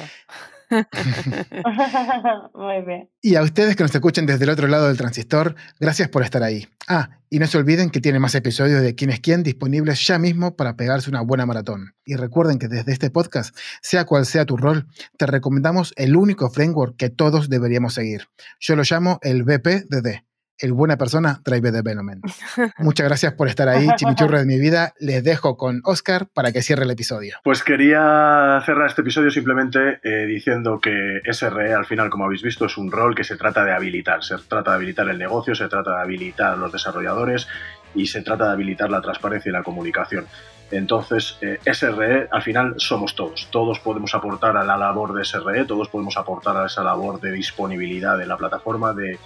Muy 2.54 2.82
bien. 2.86 3.10
Y 3.22 3.36
a 3.36 3.42
ustedes 3.42 3.76
que 3.76 3.84
nos 3.84 3.94
escuchen 3.94 4.26
desde 4.26 4.44
el 4.46 4.50
otro 4.50 4.68
lado 4.68 4.88
del 4.88 4.98
transistor, 4.98 5.56
gracias 5.80 6.10
por 6.10 6.24
estar 6.24 6.44
ahí. 6.44 6.68
Ah, 6.88 7.10
y 7.30 7.40
no 7.40 7.48
se 7.48 7.58
olviden 7.58 7.90
que 7.90 8.02
tiene 8.02 8.20
más 8.20 8.36
episodios 8.36 8.82
de 8.82 8.96
Quién 8.96 9.10
es 9.10 9.20
quién 9.20 9.44
disponibles 9.44 10.06
ya 10.06 10.20
mismo 10.20 10.56
para 10.56 10.76
pegarse 10.76 11.10
una 11.10 11.22
buena 11.22 11.46
maratón. 11.46 11.96
Y 12.06 12.16
recuerden 12.16 12.60
que 12.60 12.68
desde 12.68 12.94
este 12.94 13.10
podcast, 13.10 13.56
sea 13.82 14.06
cual 14.06 14.26
sea 14.26 14.46
tu 14.46 14.58
rol, 14.58 14.88
te 15.18 15.26
recomendamos 15.26 15.94
el 15.98 16.16
único 16.16 16.50
framework 16.50 16.96
que 16.98 17.10
todos 17.10 17.50
deberíamos 17.50 17.94
seguir. 17.94 18.28
Yo 18.60 18.76
lo 18.76 18.84
llamo 18.84 19.20
el 19.22 19.44
BPDD 19.44 20.28
el 20.60 20.74
Buena 20.74 20.98
Persona 20.98 21.42
Drive 21.44 21.72
Development. 21.72 22.26
Muchas 22.80 23.08
gracias 23.08 23.34
por 23.34 23.48
estar 23.48 23.68
ahí, 23.70 23.88
chimichurro 23.96 24.38
de 24.40 24.46
mi 24.46 24.60
vida. 24.60 24.94
Les 25.00 25.24
dejo 25.24 25.58
con 25.58 25.82
Oscar 25.84 26.28
para 26.34 26.52
que 26.52 26.62
cierre 26.62 26.84
el 26.84 26.92
episodio. 26.92 27.38
Pues 27.44 27.64
quería 27.64 28.62
cerrar 28.66 28.88
este 28.88 29.02
episodio 29.02 29.32
simplemente 29.32 30.00
eh, 30.04 30.26
diciendo 30.26 30.80
que 30.80 31.22
SRE, 31.32 31.74
al 31.74 31.86
final, 31.86 32.10
como 32.10 32.26
habéis 32.26 32.42
visto, 32.42 32.66
es 32.66 32.78
un 32.78 32.92
rol 32.92 33.16
que 33.16 33.24
se 33.24 33.38
trata 33.38 33.64
de 33.64 33.72
habilitar. 33.72 34.24
Se 34.24 34.36
trata 34.38 34.72
de 34.72 34.78
habilitar 34.78 35.08
el 35.10 35.18
negocio, 35.18 35.56
se 35.56 35.68
trata 35.68 35.96
de 35.96 36.02
habilitar 36.02 36.54
a 36.54 36.56
los 36.56 36.72
desarrolladores 36.72 37.48
y 37.96 38.08
se 38.08 38.22
trata 38.22 38.46
de 38.46 38.52
habilitar 38.52 38.90
la 38.90 39.02
transparencia 39.02 39.50
y 39.50 39.54
la 39.54 39.64
comunicación. 39.64 40.26
Entonces, 40.70 41.38
eh, 41.42 41.60
SRE 41.66 42.28
al 42.30 42.42
final 42.42 42.76
somos 42.78 43.16
todos. 43.16 43.48
Todos 43.52 43.80
podemos 43.80 44.14
aportar 44.14 44.58
a 44.58 44.66
la 44.66 44.78
labor 44.78 45.14
de 45.14 45.24
SRE, 45.24 45.66
todos 45.66 45.88
podemos 45.88 46.18
aportar 46.18 46.58
a 46.58 46.66
esa 46.66 46.84
labor 46.84 47.22
de 47.22 47.32
disponibilidad 47.32 48.18
de 48.18 48.26
la 48.26 48.38
plataforma, 48.38 48.94
de 48.94 49.18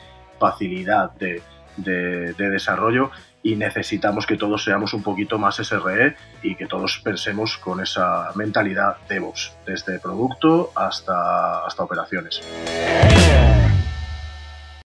facilidad 0.42 1.12
de, 1.12 1.44
desarrollo 2.38 3.12
y 3.44 3.56
necesitamos 3.56 4.26
que 4.26 4.38
todos 4.38 4.64
seamos 4.64 4.94
un 4.94 5.04
poquito 5.04 5.38
más 5.38 5.56
SRE 5.56 6.16
y 6.44 6.56
que 6.56 6.66
todos 6.66 7.00
pensemos 7.04 7.58
con 7.58 7.80
esa 7.80 8.32
mentalidad 8.36 8.98
DevOps, 9.08 9.56
desde 9.66 10.00
producto 10.00 10.72
hasta, 10.76 11.66
hasta 11.66 11.84
operaciones. 11.84 12.42